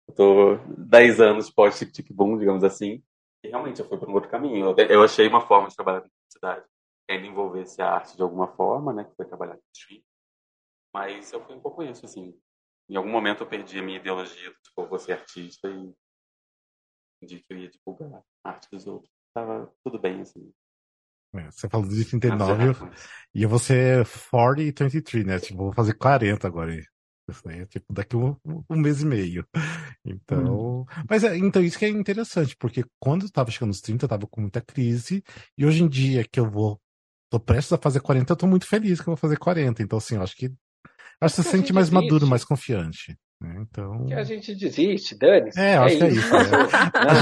Eu 0.08 0.14
tô 0.14 0.56
10 0.78 1.20
anos 1.20 1.50
pós 1.50 1.78
Tic 1.78 1.92
Tic 1.92 2.08
Boom, 2.12 2.38
digamos 2.38 2.64
assim. 2.64 3.02
E 3.44 3.48
realmente 3.48 3.80
eu 3.80 3.88
fui 3.88 3.98
para 3.98 4.08
um 4.08 4.14
outro 4.14 4.30
caminho. 4.30 4.74
Eu- 4.78 5.02
achei 5.02 5.26
uma 5.28 5.40
forma 5.40 5.68
de 5.68 5.74
trabalhar 5.76 6.00
com 6.02 6.08
publicidade 6.08 6.64
que 7.06 7.12
ainda 7.14 7.26
envolvesse 7.26 7.82
a 7.82 7.90
arte 7.90 8.16
de 8.16 8.22
alguma 8.22 8.48
forma, 8.48 8.92
né, 8.92 9.04
que 9.04 9.14
foi 9.16 9.26
trabalhar 9.26 9.54
com 9.54 9.62
stream. 9.74 10.02
Mas 10.94 11.32
eu 11.32 11.44
fui 11.44 11.54
um 11.56 11.60
pouco 11.60 11.82
isso, 11.82 12.04
assim. 12.06 12.34
Em 12.88 12.96
algum 12.96 13.10
momento 13.10 13.42
eu 13.42 13.48
perdi 13.48 13.78
a 13.78 13.82
minha 13.82 13.98
ideologia, 13.98 14.50
tipo, 14.62 14.82
eu 14.82 14.88
vou 14.88 14.98
ser 14.98 15.12
artista 15.12 15.68
e 15.68 15.94
de 17.26 17.38
que 17.38 17.52
eu 17.52 17.58
ia 17.58 17.70
divulgar 17.70 18.22
a 18.44 18.48
arte 18.50 18.68
dos 18.70 18.86
outros. 18.86 19.10
Tava 19.34 19.72
tudo 19.84 19.98
bem, 19.98 20.20
assim. 20.20 20.52
é, 21.34 21.50
Você 21.50 21.68
falou 21.68 21.88
de 21.88 21.94
Nada 21.94 22.04
de 22.04 22.10
39, 22.10 22.62
errado 22.64 22.78
com 22.78 22.88
isso. 22.92 23.08
E 23.34 23.42
eu 23.42 23.48
vou 23.48 23.58
ser 23.58 24.06
40 24.30 24.84
e 24.84 24.88
23, 24.88 25.26
né? 25.26 25.38
Tipo, 25.38 25.58
vou 25.58 25.72
fazer 25.72 25.94
40 25.94 26.46
agora. 26.46 26.74
Isso 26.74 27.48
aí 27.48 27.60
é 27.60 27.66
tipo 27.66 27.92
daqui 27.92 28.16
um, 28.16 28.36
um 28.68 28.76
mês 28.76 29.00
e 29.00 29.06
meio. 29.06 29.46
Então. 30.04 30.84
Mas 31.08 31.22
é, 31.22 31.36
então 31.36 31.62
isso 31.62 31.78
que 31.78 31.84
é 31.84 31.88
interessante, 31.88 32.56
porque 32.56 32.84
quando 32.98 33.26
eu 33.26 33.30
tava 33.30 33.50
chegando 33.50 33.68
nos 33.68 33.80
30, 33.80 34.04
eu 34.04 34.08
tava 34.08 34.26
com 34.26 34.40
muita 34.40 34.60
crise. 34.60 35.22
E 35.56 35.64
hoje 35.64 35.82
em 35.82 35.88
dia 35.88 36.26
que 36.28 36.40
eu 36.40 36.50
vou 36.50 36.80
tô 37.30 37.40
prestes 37.40 37.72
a 37.72 37.78
fazer 37.78 38.00
40, 38.00 38.32
eu 38.32 38.36
tô 38.36 38.46
muito 38.46 38.66
feliz 38.66 39.00
que 39.00 39.08
eu 39.08 39.12
vou 39.12 39.16
fazer 39.16 39.38
40. 39.38 39.82
Então, 39.82 39.96
assim, 39.96 40.16
eu 40.16 40.22
acho 40.22 40.36
que. 40.36 40.52
Acho 41.24 41.36
que 41.36 41.42
você 41.42 41.48
se 41.48 41.56
sente 41.56 41.72
mais 41.72 41.88
desiste. 41.88 42.04
maduro, 42.10 42.26
mais 42.26 42.44
confiante. 42.44 43.16
Né? 43.40 43.56
Então. 43.60 44.04
Que 44.06 44.14
a 44.14 44.22
gente 44.22 44.54
desiste, 44.54 45.18
dane-se. 45.18 45.58
É, 45.58 45.76
acho 45.76 45.96
que 45.98 46.04
é 46.04 46.08
isso. 46.10 46.32
né? 46.32 46.38
A 46.94 47.14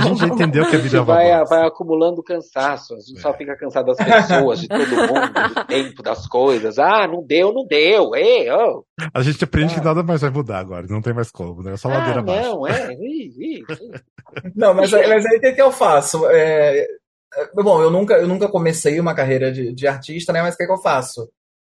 gente, 0.00 0.22
a 0.22 0.26
já 0.26 0.26
entendeu 0.28 0.64
que 0.68 0.76
a 0.76 0.78
A 0.78 0.82
vida 0.82 0.86
é 0.86 0.90
gente 0.90 0.96
uma 0.98 1.04
vai, 1.04 1.44
vai 1.46 1.66
acumulando 1.66 2.22
cansaço. 2.22 2.94
A 2.94 2.98
gente 3.00 3.18
É. 3.18 3.20
só 3.20 3.34
fica 3.34 3.56
cansado 3.56 3.86
das 3.86 3.96
pessoas, 3.96 4.60
de 4.60 4.68
todo 4.68 4.86
mundo, 4.88 5.54
do 5.54 5.64
tempo, 5.66 6.02
das 6.02 6.28
coisas. 6.28 6.78
Ah, 6.78 7.08
não 7.08 7.26
deu, 7.26 7.52
não 7.52 7.66
deu. 7.66 8.14
Ei, 8.14 8.48
oh. 8.52 8.84
A 9.12 9.20
gente 9.22 9.42
aprende 9.42 9.74
Ah. 9.74 9.78
que 9.80 9.84
nada 9.84 10.02
mais 10.04 10.20
vai 10.20 10.30
mudar 10.30 10.58
agora, 10.60 10.86
não 10.88 11.02
tem 11.02 11.12
mais 11.12 11.30
como, 11.32 11.60
né? 11.62 11.72
É 11.72 11.76
só 11.76 11.88
Ah, 11.90 11.94
ladeira 11.98 12.20
abaixo. 12.20 12.48
não, 12.50 12.66
é. 12.68 12.92
Ih, 12.92 13.32
ih, 13.36 13.58
ih. 13.58 13.64
Não, 14.54 14.72
mas, 14.74 14.94
aí- 14.94 15.08
mas 15.08 15.26
aí 15.26 15.38
o 15.38 15.40
que, 15.40 15.52
que 15.52 15.62
eu 15.62 15.72
faço? 15.72 16.24
É, 16.30 16.82
é, 17.34 17.46
bom, 17.62 17.82
eu 17.82 17.90
nunca, 17.90 18.14
eu 18.14 18.28
nunca 18.28 18.48
comecei 18.48 19.00
uma 19.00 19.14
carreira 19.14 19.50
de, 19.50 19.72
de 19.74 19.86
artista, 19.88 20.32
né? 20.32 20.40
Mas 20.40 20.54
o 20.54 20.58
que, 20.58 20.66
que 20.66 20.72
eu 20.72 20.80
faço? 20.80 21.28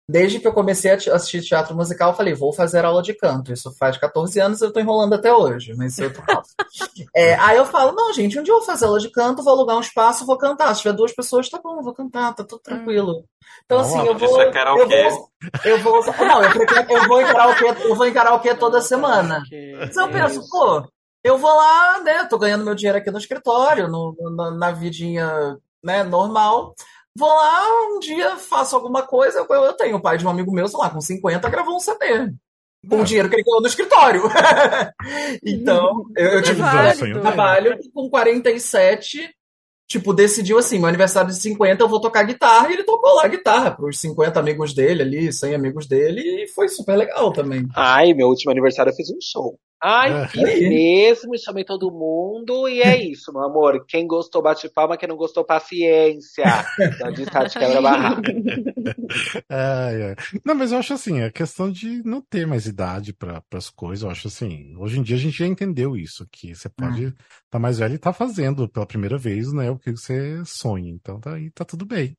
Desde 0.09 0.39
que 0.39 0.47
eu 0.47 0.53
comecei 0.53 0.91
a 0.91 0.95
assistir 0.95 1.41
teatro 1.41 1.75
musical, 1.75 2.11
eu 2.11 2.15
falei, 2.15 2.33
vou 2.33 2.51
fazer 2.51 2.83
aula 2.83 3.01
de 3.01 3.13
canto. 3.13 3.53
Isso 3.53 3.71
faz 3.77 3.97
14 3.97 4.39
anos, 4.39 4.61
eu 4.61 4.71
tô 4.73 4.79
enrolando 4.79 5.13
até 5.13 5.33
hoje, 5.33 5.73
mas 5.75 5.97
eu 5.97 6.13
tô 6.13 6.21
É, 7.15 7.35
aí 7.35 7.57
eu 7.57 7.65
falo, 7.65 7.93
não, 7.93 8.11
gente, 8.13 8.37
um 8.39 8.43
dia 8.43 8.53
eu 8.53 8.57
vou 8.57 8.65
fazer 8.65 8.85
aula 8.85 8.99
de 8.99 9.09
canto, 9.09 9.43
vou 9.43 9.53
alugar 9.53 9.77
um 9.77 9.81
espaço, 9.81 10.25
vou 10.25 10.37
cantar. 10.37 10.73
Se 10.75 10.81
tiver 10.81 10.93
duas 10.93 11.13
pessoas, 11.13 11.49
tá 11.49 11.59
bom, 11.63 11.81
vou 11.81 11.93
cantar, 11.93 12.33
tá 12.33 12.43
tudo 12.43 12.61
tranquilo. 12.61 13.23
Então, 13.65 13.77
Ó, 13.77 13.81
assim, 13.81 14.05
eu 14.05 14.17
vou. 14.17 14.41
é 14.41 14.51
Eu 14.75 14.87
vou, 14.87 15.29
eu 15.63 15.79
vou. 15.79 16.25
Não, 16.25 16.43
eu, 16.43 16.51
pretendo- 16.51 16.91
eu 16.91 17.07
vou 17.07 17.21
em 17.21 17.25
karaokê, 17.25 17.65
eu 17.85 17.95
vou 17.95 18.05
em 18.05 18.13
karaokê 18.13 18.55
toda 18.55 18.81
semana. 18.81 19.41
Mas 19.77 19.95
eu 19.95 20.09
penso, 20.09 20.49
pô, 20.49 20.83
eu 21.23 21.37
vou 21.37 21.55
lá, 21.55 21.99
né? 21.99 22.25
Tô 22.25 22.37
ganhando 22.37 22.65
meu 22.65 22.75
dinheiro 22.75 22.97
aqui 22.97 23.11
no 23.11 23.17
escritório, 23.17 23.87
no, 23.87 24.15
na, 24.35 24.51
na 24.51 24.71
vidinha, 24.71 25.57
né, 25.83 26.03
normal. 26.03 26.73
Vou 27.17 27.29
lá, 27.29 27.67
um 27.89 27.99
dia 27.99 28.37
faço 28.37 28.75
alguma 28.75 29.03
coisa. 29.03 29.39
Eu, 29.39 29.63
eu 29.63 29.73
tenho 29.73 29.97
o 29.97 30.01
pai 30.01 30.17
de 30.17 30.25
um 30.25 30.29
amigo 30.29 30.51
meu, 30.51 30.67
sei 30.67 30.79
lá, 30.79 30.89
com 30.89 31.01
50, 31.01 31.49
gravou 31.49 31.75
um 31.75 31.79
CD. 31.79 32.33
Com 32.89 33.01
o 33.01 33.03
dinheiro 33.03 33.29
que 33.29 33.35
ele 33.35 33.43
ganhou 33.43 33.61
no 33.61 33.67
escritório. 33.67 34.23
então, 35.45 36.05
eu, 36.15 36.29
eu 36.29 36.41
tive 36.41 36.61
válido. 36.61 36.97
sonho 36.97 37.13
dele. 37.13 37.21
trabalho 37.21 37.77
que 37.77 37.91
com 37.91 38.09
47, 38.09 39.29
tipo, 39.87 40.13
decidiu 40.13 40.57
assim, 40.57 40.79
meu 40.79 40.87
aniversário 40.87 41.29
de 41.29 41.35
50 41.35 41.83
eu 41.83 41.87
vou 41.87 42.01
tocar 42.01 42.23
guitarra, 42.23 42.69
e 42.69 42.73
ele 42.73 42.83
tocou 42.83 43.13
lá 43.15 43.27
guitarra 43.27 43.71
pros 43.71 43.99
50 43.99 44.39
amigos 44.39 44.73
dele 44.73 45.03
ali, 45.03 45.31
100 45.31 45.53
amigos 45.53 45.85
dele, 45.85 46.21
e 46.21 46.47
foi 46.47 46.69
super 46.69 46.95
legal 46.95 47.31
também. 47.31 47.67
Ai, 47.75 48.13
meu 48.13 48.27
último 48.27 48.51
aniversário 48.51 48.89
eu 48.89 48.95
fiz 48.95 49.11
um 49.11 49.21
show. 49.21 49.59
Ai, 49.83 50.21
É. 50.23 50.27
fiz 50.27 50.59
mesmo, 50.61 51.37
chamei 51.39 51.63
todo 51.65 51.91
mundo 51.91 52.69
e 52.69 52.81
é 52.81 52.95
isso, 53.03 53.33
meu 53.33 53.43
amor. 53.43 53.83
Quem 53.87 54.05
gostou, 54.07 54.41
bate 54.41 54.69
palma, 54.69 54.95
quem 54.97 55.09
não 55.09 55.15
gostou, 55.17 55.43
paciência. 55.43 56.67
Então, 56.95 57.11
de 57.11 57.23
estar 57.23 57.45
de 57.45 57.57
quebra-barraco. 57.57 58.21
Ai, 59.49 60.03
ai. 60.03 60.15
Não, 60.45 60.55
mas 60.55 60.71
eu 60.71 60.79
acho 60.79 60.93
assim, 60.93 61.19
é 61.21 61.29
questão 61.31 61.71
de 61.71 62.01
não 62.03 62.21
ter 62.21 62.45
mais 62.47 62.65
idade 62.65 63.13
para 63.13 63.43
as 63.53 63.69
coisas. 63.69 64.03
Eu 64.03 64.09
acho 64.09 64.27
assim, 64.27 64.75
hoje 64.77 64.99
em 64.99 65.03
dia 65.03 65.15
a 65.15 65.19
gente 65.19 65.37
já 65.37 65.47
entendeu 65.47 65.95
isso, 65.95 66.27
que 66.31 66.53
você 66.55 66.69
pode 66.69 67.05
estar 67.05 67.15
tá 67.49 67.59
mais 67.59 67.79
velho 67.79 67.95
e 67.95 67.99
tá 67.99 68.13
fazendo 68.13 68.67
pela 68.69 68.85
primeira 68.85 69.17
vez, 69.17 69.51
né, 69.53 69.69
o 69.69 69.77
que 69.77 69.91
você 69.91 70.43
sonha. 70.45 70.89
Então 70.91 71.19
tá 71.19 71.35
aí, 71.35 71.51
tá 71.51 71.65
tudo 71.65 71.85
bem, 71.85 72.15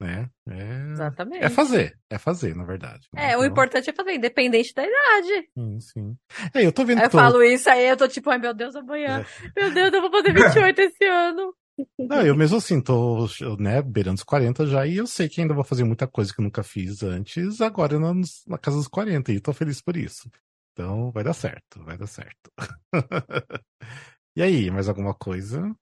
né? 0.00 0.28
É, 0.48 0.92
Exatamente. 0.92 1.44
é 1.44 1.48
fazer, 1.48 1.98
é 2.10 2.18
fazer, 2.18 2.54
na 2.54 2.64
verdade. 2.64 3.06
né? 3.12 3.32
É, 3.32 3.36
o 3.36 3.40
Então, 3.40 3.46
importante 3.46 3.90
é 3.90 3.92
fazer, 3.92 4.14
independente 4.14 4.72
da 4.74 4.84
idade. 4.86 5.48
Sim, 5.56 5.80
sim. 5.80 6.16
É, 6.54 6.64
eu 6.64 6.72
tô 6.72 6.84
vendo 6.84 7.00
eu 7.02 7.10
tô- 7.10 7.18
falo 7.18 7.42
isso, 7.42 7.68
aí 7.68 7.88
eu 7.88 7.96
tô 7.96 8.06
tipo, 8.08 8.30
ai 8.30 8.38
meu 8.38 8.54
Deus, 8.54 8.74
amanhã. 8.76 9.24
Meu 9.56 9.72
Deus, 9.72 9.92
eu 9.92 10.00
vou 10.00 10.10
fazer 10.10 10.32
28 10.32 10.78
esse 10.80 11.04
ano. 11.04 11.54
Não, 11.98 12.22
eu 12.26 12.34
mesmo 12.34 12.56
assim, 12.56 12.80
tô, 12.80 13.28
né, 13.58 13.80
beirando 13.82 14.16
os 14.16 14.24
40 14.24 14.66
já, 14.66 14.84
e 14.86 14.96
eu 14.96 15.06
sei 15.06 15.28
que 15.28 15.40
ainda 15.40 15.54
vou 15.54 15.62
fazer 15.62 15.84
muita 15.84 16.08
coisa 16.08 16.32
que 16.34 16.40
eu 16.40 16.44
nunca 16.44 16.62
fiz 16.64 17.02
antes, 17.04 17.60
agora 17.60 18.00
na, 18.00 18.12
na 18.48 18.58
casa 18.58 18.76
dos 18.76 18.88
40, 18.88 19.30
e 19.32 19.40
tô 19.40 19.52
feliz 19.52 19.80
por 19.80 19.96
isso. 19.96 20.28
Então, 20.72 21.12
vai 21.12 21.22
dar 21.22 21.34
certo, 21.34 21.84
vai 21.84 21.96
dar 21.96 22.06
certo. 22.08 22.50
e 24.36 24.42
aí, 24.42 24.70
mais 24.70 24.88
alguma 24.88 25.14
coisa? 25.14 25.72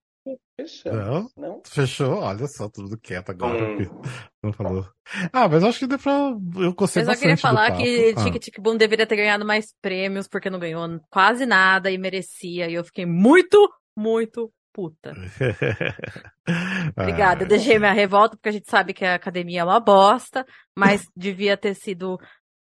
Fechamos. 0.58 1.32
Não? 1.36 1.60
Fechou? 1.66 2.18
Olha 2.20 2.46
só, 2.46 2.68
tudo 2.68 2.98
quieto 2.98 3.30
agora. 3.30 3.62
Hum. 3.62 4.02
Não 4.42 4.52
falou. 4.52 4.88
Ah, 5.32 5.46
mas 5.48 5.62
acho 5.62 5.80
que 5.80 5.86
deu 5.86 5.98
pra. 5.98 6.12
Eu 6.56 6.72
gostei 6.74 7.02
Eu 7.02 7.06
só 7.06 7.14
queria 7.14 7.36
falar 7.36 7.76
que 7.76 8.14
Ah. 8.16 8.24
Tic 8.24 8.38
Tic 8.42 8.60
Boom 8.60 8.76
deveria 8.76 9.06
ter 9.06 9.16
ganhado 9.16 9.44
mais 9.44 9.74
prêmios, 9.82 10.26
porque 10.26 10.48
não 10.48 10.58
ganhou 10.58 10.88
quase 11.10 11.44
nada 11.44 11.90
e 11.90 11.98
merecia. 11.98 12.68
E 12.70 12.74
eu 12.74 12.84
fiquei 12.84 13.04
muito, 13.04 13.70
muito 13.96 14.50
puta. 14.72 15.12
Obrigada. 16.96 17.42
Eu 17.42 17.46
Ah, 17.46 17.48
deixei 17.48 17.78
minha 17.78 17.92
revolta, 17.92 18.36
porque 18.36 18.48
a 18.48 18.52
gente 18.52 18.70
sabe 18.70 18.92
que 18.94 19.04
a 19.04 19.14
academia 19.14 19.60
é 19.60 19.64
uma 19.64 19.80
bosta, 19.80 20.44
mas 20.76 21.02
devia 21.16 21.56
ter 21.56 21.74
sido. 21.74 22.18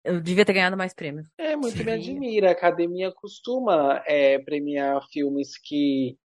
Eu 0.03 0.21
devia 0.21 0.45
ter 0.45 0.53
ganhado 0.53 0.77
mais 0.77 0.93
prêmios. 0.93 1.27
É, 1.37 1.55
muito 1.55 1.77
Sim. 1.77 1.83
me 1.83 1.91
admira. 1.91 2.49
A 2.49 2.51
academia 2.53 3.11
costuma 3.13 4.01
é, 4.05 4.39
premiar 4.39 5.01
filmes 5.11 5.57
que, 5.61 6.17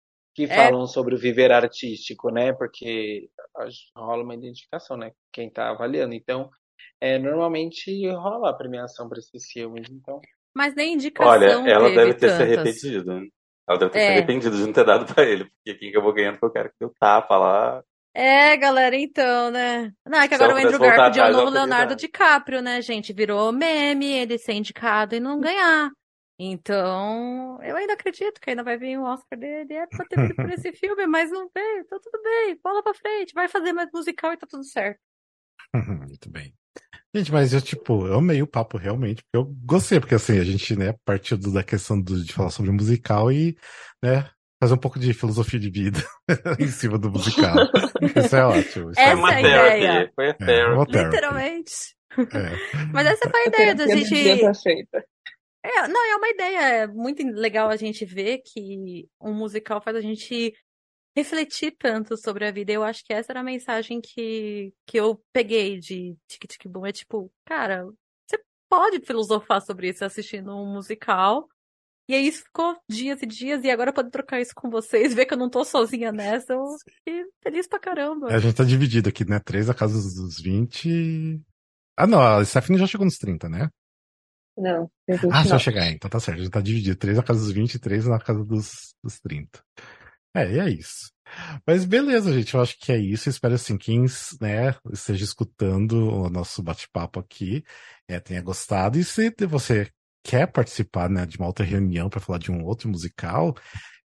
que 0.47 0.53
É. 0.53 0.57
falam 0.57 0.87
sobre 0.87 1.15
o 1.15 1.19
viver 1.19 1.53
artístico, 1.53 2.31
né? 2.31 2.53
Porque 2.53 3.29
rola 3.97 4.23
uma 4.23 4.35
identificação, 4.35 4.97
né? 4.97 5.13
Quem 5.33 5.51
tá 5.51 5.71
avaliando. 5.71 6.15
Então, 6.15 6.51
é, 7.01 7.19
normalmente 7.19 8.09
rola 8.11 8.51
a 8.51 8.55
premiação 8.55 9.09
para 9.09 9.19
esses 9.19 9.47
filmes. 9.51 9.89
Então, 9.91 10.21
Mas 10.55 10.75
nem 10.75 10.95
indicação 10.95 11.31
Olha, 11.33 11.47
ela 11.71 11.85
teve 11.91 11.97
deve 11.97 12.15
ter 12.15 12.31
se 12.31 12.43
arrependido. 12.43 13.21
né? 13.21 13.27
Ela 13.69 13.79
deve 13.79 13.91
ter 13.93 13.99
É. 13.99 14.07
se 14.07 14.09
arrependido 14.13 14.57
de 14.57 14.67
não 14.67 14.73
ter 14.73 14.85
dado 14.85 15.15
pra 15.15 15.25
ele. 15.25 15.45
Porque 15.45 15.79
quem 15.79 15.91
acabou 15.91 16.13
ganhando 16.13 16.39
foi 16.39 16.49
o 16.49 16.53
cara 16.53 16.69
que 16.69 16.75
deu 16.81 16.93
tapa 16.99 17.37
lá. 17.39 17.83
É, 18.13 18.57
galera, 18.57 18.97
então, 18.97 19.53
né? 19.53 19.93
Não, 20.05 20.19
é 20.21 20.27
que 20.27 20.35
agora 20.35 20.55
o 20.55 20.57
Andrew 20.59 20.79
Garfield 20.81 21.21
é 21.21 21.25
o 21.29 21.33
novo 21.33 21.51
Leonardo. 21.51 21.95
DiCaprio, 21.95 22.61
né, 22.61 22.83
gente? 22.83 23.13
Virou 23.13 23.53
meme, 23.53 24.11
ele 24.13 24.37
ser 24.39 24.55
indicado 24.55 25.15
e 25.15 25.21
não 25.21 25.39
ganhar. 25.39 25.91
Então, 26.43 27.59
eu 27.63 27.77
ainda 27.77 27.93
acredito 27.93 28.41
que 28.41 28.49
ainda 28.49 28.65
vai 28.65 28.79
vir 28.79 28.99
o 28.99 29.03
Oscar 29.05 29.39
dele. 29.39 29.75
É 29.75 29.87
pra 29.87 30.07
ter 30.07 30.17
vindo 30.21 30.35
por 30.35 30.51
esse 30.51 30.73
filme, 30.73 31.07
mas 31.07 31.31
não 31.31 31.51
veio. 31.55 31.85
Tá 31.87 31.99
tudo 32.03 32.23
bem, 32.23 32.59
bola 32.65 32.83
pra 32.83 32.95
frente. 32.95 33.35
Vai 33.35 33.47
fazer 33.47 33.75
mais 33.75 33.91
musical 33.93 34.33
e 34.33 34.39
tá 34.39 34.47
tudo 34.49 34.65
certo. 34.65 34.99
Muito 35.75 36.31
bem. 36.31 36.55
Gente, 37.15 37.31
mas 37.31 37.53
eu, 37.53 37.61
tipo, 37.61 38.07
eu 38.07 38.15
amei 38.15 38.41
o 38.41 38.47
papo 38.47 38.79
realmente, 38.79 39.23
porque 39.25 39.37
eu 39.37 39.53
gostei, 39.67 40.01
porque 40.01 40.15
assim, 40.15 40.39
a 40.39 40.45
gente, 40.45 40.75
né, 40.77 40.95
partiu 41.05 41.37
do- 41.37 41.53
da 41.53 41.63
questão 41.63 42.01
do- 42.01 42.25
de 42.25 42.33
falar 42.33 42.51
sobre 42.51 42.71
musical 42.71 43.31
e, 43.33 43.57
né, 44.03 44.31
fazer 44.63 44.75
um 44.75 44.79
pouco 44.79 44.99
de 44.99 45.13
filosofia 45.13 45.59
de 45.59 45.69
vida 45.71 45.99
em 46.61 46.69
cima 46.69 46.97
do 46.99 47.11
musical. 47.11 47.57
Isso 48.17 48.37
é 48.37 48.45
ótimo. 48.45 48.91
Isso 48.93 49.01
Essa 49.01 49.11
é 49.11 49.15
uma 49.15 49.35
é 49.35 49.39
a 49.39 49.43
therapy. 49.43 49.77
ideia. 49.79 50.13
Foi 50.15 50.31
a 50.31 50.37
É, 50.41 50.67
uma. 50.69 50.85
Literalmente. 50.85 51.73
É. 52.19 52.87
Mas 52.93 53.07
essa 53.09 53.29
foi 53.29 53.41
a 53.41 53.47
ideia 53.47 53.75
da 53.75 53.87
gente. 53.89 54.41
É, 55.63 55.87
não, 55.89 56.07
é 56.13 56.17
uma 56.17 56.29
ideia 56.29 56.59
é 56.61 56.87
muito 56.87 57.23
legal 57.23 57.69
a 57.69 57.77
gente 57.77 58.05
ver 58.05 58.39
que 58.45 59.07
um 59.21 59.35
musical 59.35 59.81
faz 59.83 59.97
a 59.97 60.01
gente 60.01 60.53
refletir 61.17 61.75
tanto 61.79 62.17
sobre 62.17 62.47
a 62.47 62.51
vida. 62.51 62.73
Eu 62.73 62.83
acho 62.83 63.05
que 63.05 63.13
essa 63.13 63.33
era 63.33 63.41
a 63.41 63.45
mensagem 63.45 64.01
que, 64.01 64.73
que 64.87 64.97
eu 64.99 65.21
peguei 65.33 65.79
de 65.79 66.17
Tic 66.29 66.47
Tic 66.49 66.67
Boom. 66.67 66.87
É 66.87 66.93
tipo, 66.93 67.31
cara, 67.45 67.85
você 68.27 68.39
pode 68.71 69.01
filosofar 69.05 69.61
sobre 69.61 69.91
isso 69.91 70.05
assistindo 70.05 70.51
um 70.57 70.73
musical. 70.73 71.47
E 72.09 72.15
aí 72.15 72.27
isso 72.27 72.43
ficou 72.43 72.77
dias 72.91 73.23
e 73.23 73.27
dias, 73.27 73.63
e 73.63 73.71
agora 73.71 73.93
poder 73.93 74.11
trocar 74.11 74.41
isso 74.41 74.53
com 74.55 74.69
vocês, 74.69 75.13
ver 75.15 75.27
que 75.27 75.35
eu 75.35 75.39
não 75.39 75.49
tô 75.49 75.65
sozinha 75.65 76.11
nessa, 76.11 76.55
eu 76.55 76.65
fiquei 77.05 77.25
feliz 77.43 77.69
pra 77.69 77.79
caramba. 77.79 78.29
A 78.29 78.39
gente 78.39 78.57
tá 78.57 78.65
dividido 78.65 79.09
aqui, 79.09 79.25
né? 79.25 79.39
Três 79.39 79.69
na 79.69 79.75
casa 79.75 79.95
dos- 79.95 80.15
dos 80.15 80.41
20. 80.41 81.41
Ah, 81.97 82.07
não, 82.07 82.21
a 82.21 82.45
Stephanie 82.45 82.81
já 82.81 82.87
chegou 82.87 83.05
nos 83.05 83.17
30, 83.19 83.49
né? 83.49 83.69
Não, 84.57 84.91
Ah, 85.09 85.43
29. 85.43 85.59
chegar, 85.59 85.91
então 85.91 86.11
tá 86.11 86.21
certo. 86.21 86.39
A 86.39 86.43
gente 86.43 86.53
tá 86.53 86.61
dividido. 86.61 86.97
Três 86.97 87.17
na 87.17 87.23
casa 87.23 87.41
dos 87.41 87.53
20 87.53 87.75
e 87.75 87.79
três 87.79 88.07
na 88.07 88.19
casa 88.19 88.45
dos, 88.45 88.95
dos 89.03 89.21
30. 89.21 89.61
É, 90.35 90.53
e 90.53 90.59
é 90.59 90.69
isso. 90.69 91.11
Mas 91.67 91.85
beleza, 91.85 92.33
gente. 92.33 92.55
Eu 92.55 92.61
acho 92.61 92.77
que 92.79 92.93
é 92.93 92.99
isso. 92.99 93.29
Eu 93.29 93.31
espero 93.31 93.55
assim, 93.55 93.77
quem 93.79 94.05
né, 94.41 94.75
esteja 94.93 95.25
escutando 95.25 95.93
o 96.09 96.31
nosso 96.31 96.63
bate-papo 96.63 97.21
aqui 97.21 97.65
é, 98.09 98.21
tenha 98.21 98.43
gostado. 98.43 98.99
E 98.99 99.05
se 99.05 99.33
você 99.49 99.89
quer 100.23 100.47
participar 100.47 101.09
né, 101.09 101.25
de 101.27 101.39
uma 101.39 101.47
outra 101.47 101.65
reunião 101.65 102.09
para 102.11 102.21
falar 102.21 102.39
de 102.39 102.51
um 102.51 102.65
outro 102.65 102.89
musical, 102.89 103.57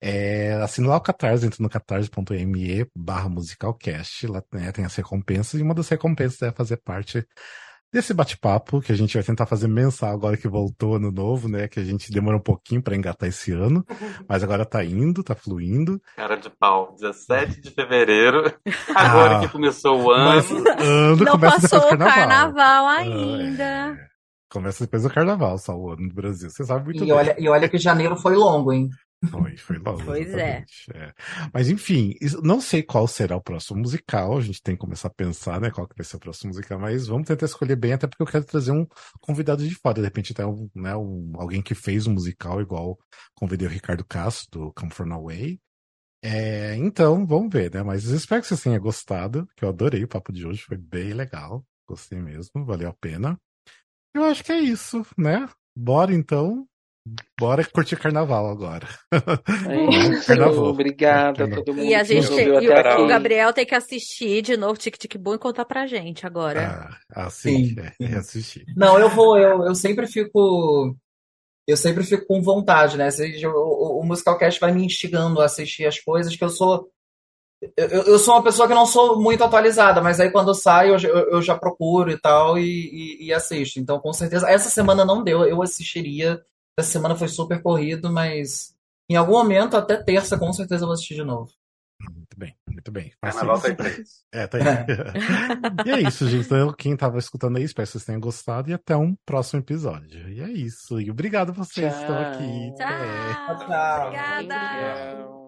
é, 0.02 0.54
assina 0.56 0.90
lá 0.90 0.98
o 0.98 1.02
Catarse, 1.02 1.46
entra 1.46 1.64
no 1.64 1.70
catarse.me 1.70 2.86
barra 2.96 3.30
musicalcast. 3.30 4.28
Lá 4.28 4.44
né, 4.54 4.72
tem 4.72 4.86
as 4.86 4.96
recompensas, 4.96 5.60
e 5.60 5.64
uma 5.64 5.74
das 5.74 5.88
recompensas 5.90 6.42
é 6.42 6.52
fazer 6.52 6.78
parte 6.78 7.26
desse 7.94 8.14
bate-papo 8.14 8.82
que 8.82 8.92
a 8.92 8.96
gente 8.96 9.14
vai 9.14 9.24
tentar 9.24 9.46
fazer 9.46 9.68
mensal 9.68 10.12
agora 10.14 10.36
que 10.36 10.48
voltou 10.48 10.96
ano 10.96 11.12
novo, 11.12 11.48
né? 11.48 11.68
Que 11.68 11.80
a 11.80 11.84
gente 11.84 12.12
demorou 12.12 12.40
um 12.40 12.44
pouquinho 12.44 12.82
para 12.82 12.96
engatar 12.96 13.30
esse 13.30 13.52
ano, 13.54 13.86
mas 14.28 14.44
agora 14.44 14.66
tá 14.66 14.84
indo, 14.84 15.24
tá 15.24 15.36
fluindo. 15.36 16.02
Cara 16.16 16.36
de 16.36 16.50
pau. 16.50 16.94
17 17.00 17.62
de 17.62 17.70
fevereiro. 17.72 18.54
Agora 18.96 19.38
Ah, 19.38 19.40
que 19.40 19.48
começou 19.50 20.02
o 20.02 20.12
ano. 20.12 20.26
Mas 20.26 20.52
ano 20.52 21.24
Não 21.24 21.32
começa 21.32 21.62
passou 21.62 21.80
depois 21.80 21.82
do 21.82 21.86
o 21.86 21.90
carnaval. 21.90 22.14
carnaval 22.16 22.86
Ah, 22.88 22.92
ainda. 22.98 23.64
é. 23.64 23.96
Começa 24.50 24.84
depois 24.84 25.04
do 25.04 25.10
carnaval, 25.10 25.58
só 25.58 25.76
o 25.76 25.90
ano 25.92 26.04
no 26.08 26.14
Brasil. 26.14 26.50
Você 26.50 26.64
sabe 26.64 26.86
muito 26.86 27.04
E 27.04 27.08
bem. 27.08 27.12
olha, 27.12 27.36
e 27.40 27.48
olha 27.50 27.68
que 27.70 27.78
janeiro 27.78 28.16
foi 28.16 28.36
longo, 28.36 28.72
hein? 28.72 28.90
Foi, 29.30 29.58
foi 29.58 29.78
logo. 29.78 30.04
Pois 30.04 30.34
é. 30.34 30.66
é. 30.94 31.14
Mas 31.54 31.70
enfim, 31.70 32.14
não 32.44 32.60
sei 32.60 32.84
qual 32.84 33.08
será 33.08 33.36
o 33.36 33.42
próximo 33.42 33.80
musical. 33.80 34.38
A 34.38 34.42
gente 34.42 34.62
tem 34.62 34.76
que 34.76 34.82
começar 34.82 35.08
a 35.08 35.14
pensar, 35.14 35.62
né? 35.62 35.72
Qual 35.72 35.88
que 35.88 35.96
vai 35.96 36.06
ser 36.06 36.18
o 36.18 36.20
próximo 36.20 36.50
musical, 36.50 36.80
mas 36.80 37.08
vamos 37.08 37.28
tentar 37.28 37.46
escolher 37.46 37.76
bem, 37.76 37.94
até 37.94 38.08
porque 38.08 38.22
eu 38.22 38.28
quero 38.28 38.44
trazer 38.44 38.72
um 38.72 38.86
convidado 39.22 39.68
de 39.68 39.76
fora. 39.76 39.96
De 39.96 40.02
repente, 40.02 40.34
até 40.34 40.46
um, 40.46 40.70
né, 40.76 40.96
um, 40.96 41.32
alguém 41.36 41.62
que 41.62 41.76
fez 41.76 42.08
um 42.08 42.14
musical, 42.14 42.62
igual 42.62 42.98
convidei 43.34 43.68
o 43.68 43.72
Ricardo 43.72 44.06
Castro, 44.06 44.48
do 44.52 44.74
Come 44.74 44.92
From 44.92 45.14
Away. 45.14 45.60
É, 46.22 46.76
então, 46.78 47.26
vamos 47.26 47.52
ver, 47.52 47.74
né? 47.74 47.84
Mas 47.84 48.06
espero 48.06 48.42
que 48.42 48.48
vocês 48.48 48.62
tenham 48.62 48.80
gostado, 48.80 49.48
que 49.58 49.66
eu 49.66 49.70
adorei 49.70 50.04
o 50.04 50.08
papo 50.08 50.32
de 50.32 50.46
hoje, 50.46 50.62
foi 50.62 50.78
bem 50.78 51.14
legal. 51.14 51.66
Gostei 51.88 52.20
mesmo, 52.22 52.66
valeu 52.66 52.90
a 52.90 52.94
pena. 52.94 53.38
Eu 54.14 54.24
acho 54.24 54.44
que 54.44 54.52
é 54.52 54.60
isso, 54.60 55.06
né? 55.18 55.50
Bora 55.76 56.14
então 56.14 56.68
Bora 57.38 57.66
curtir 57.66 57.98
carnaval 57.98 58.48
agora. 58.50 58.88
É 59.70 60.14
isso, 60.14 60.26
carnaval. 60.26 60.66
Obrigada 60.66 61.44
a 61.44 61.50
todo 61.50 61.74
mundo. 61.74 61.86
E 61.86 61.94
a 61.94 62.04
gente 62.04 62.30
tem, 62.30 62.48
e 62.48 62.52
o, 62.52 63.04
o, 63.04 63.08
Gabriel 63.08 63.52
tem 63.52 63.66
que 63.66 63.76
assistir 63.76 64.42
de 64.42 64.56
novo 64.56 64.78
Tic 64.78 64.98
Tic 64.98 65.18
Boom 65.18 65.36
e 65.36 65.40
contar 65.40 65.66
pra 65.66 65.86
gente 65.86 66.26
agora. 66.26 66.90
Ah, 67.14 67.26
assim, 67.26 67.76
é, 68.00 68.16
assistir. 68.16 68.64
Não, 68.76 68.98
eu 68.98 69.10
vou, 69.10 69.38
eu, 69.38 69.66
eu 69.66 69.76
sempre 69.76 70.08
fico. 70.08 70.96
Eu 71.68 71.76
sempre 71.76 72.04
fico 72.04 72.26
com 72.26 72.42
vontade, 72.42 72.98
né? 72.98 73.10
O, 73.46 73.50
o, 73.50 74.00
o 74.00 74.06
Musical 74.06 74.38
Cast 74.38 74.60
vai 74.60 74.72
me 74.72 74.86
instigando 74.86 75.42
a 75.42 75.46
assistir 75.46 75.86
as 75.86 76.00
coisas 76.00 76.36
que 76.36 76.44
eu 76.44 76.50
sou. 76.50 76.90
Eu, 77.76 77.88
eu 77.88 78.20
sou 78.20 78.34
uma 78.34 78.44
pessoa 78.44 78.68
que 78.68 78.74
não 78.74 78.86
sou 78.86 79.20
muito 79.20 79.44
atualizada, 79.44 80.02
mas 80.02 80.20
aí 80.20 80.32
quando 80.32 80.50
eu 80.50 80.54
saio 80.54 80.96
eu, 80.96 81.32
eu 81.32 81.42
já 81.42 81.58
procuro 81.58 82.12
e 82.12 82.20
tal 82.20 82.58
e, 82.58 82.64
e, 82.64 83.28
e 83.28 83.34
assisto. 83.34 83.80
Então, 83.80 84.00
com 84.00 84.14
certeza, 84.14 84.50
essa 84.50 84.70
semana 84.70 85.06
não 85.06 85.24
deu, 85.24 85.46
eu 85.46 85.62
assistiria 85.62 86.42
essa 86.78 86.90
semana 86.90 87.16
foi 87.16 87.28
super 87.28 87.62
corrido, 87.62 88.12
mas 88.12 88.76
em 89.10 89.16
algum 89.16 89.34
momento, 89.34 89.76
até 89.76 90.02
terça, 90.02 90.38
com 90.38 90.52
certeza 90.54 90.84
eu 90.84 90.88
vou 90.88 90.94
assistir 90.94 91.16
de 91.16 91.24
novo. 91.24 91.52
Muito 92.12 92.38
bem, 92.38 92.56
muito 92.68 92.92
bem. 92.92 93.14
Carnaval 93.22 93.62
tá 93.62 93.68
aí 93.68 93.76
É, 94.32 94.48
tá 94.48 94.58
aí. 94.58 94.64
e 95.86 95.92
é 95.92 96.02
isso, 96.02 96.28
gente. 96.28 96.46
Então, 96.46 96.74
quem 96.74 96.98
tava 96.98 97.18
escutando 97.18 97.58
aí, 97.58 97.64
espero 97.64 97.86
que 97.86 97.92
vocês 97.94 98.06
tenham 98.06 98.20
gostado 98.20 98.70
e 98.70 98.74
até 98.74 98.96
um 98.96 99.16
próximo 99.26 99.62
episódio. 99.62 100.30
E 100.30 100.42
é 100.42 100.50
isso. 100.50 101.00
E 101.00 101.10
obrigado 101.10 101.52
a 101.52 101.54
vocês 101.54 101.94
que 101.94 102.02
estão 102.02 102.20
aqui. 102.20 102.74
Tchau. 102.76 103.58
Tchau. 103.68 104.08
Obrigada. 104.08 105.43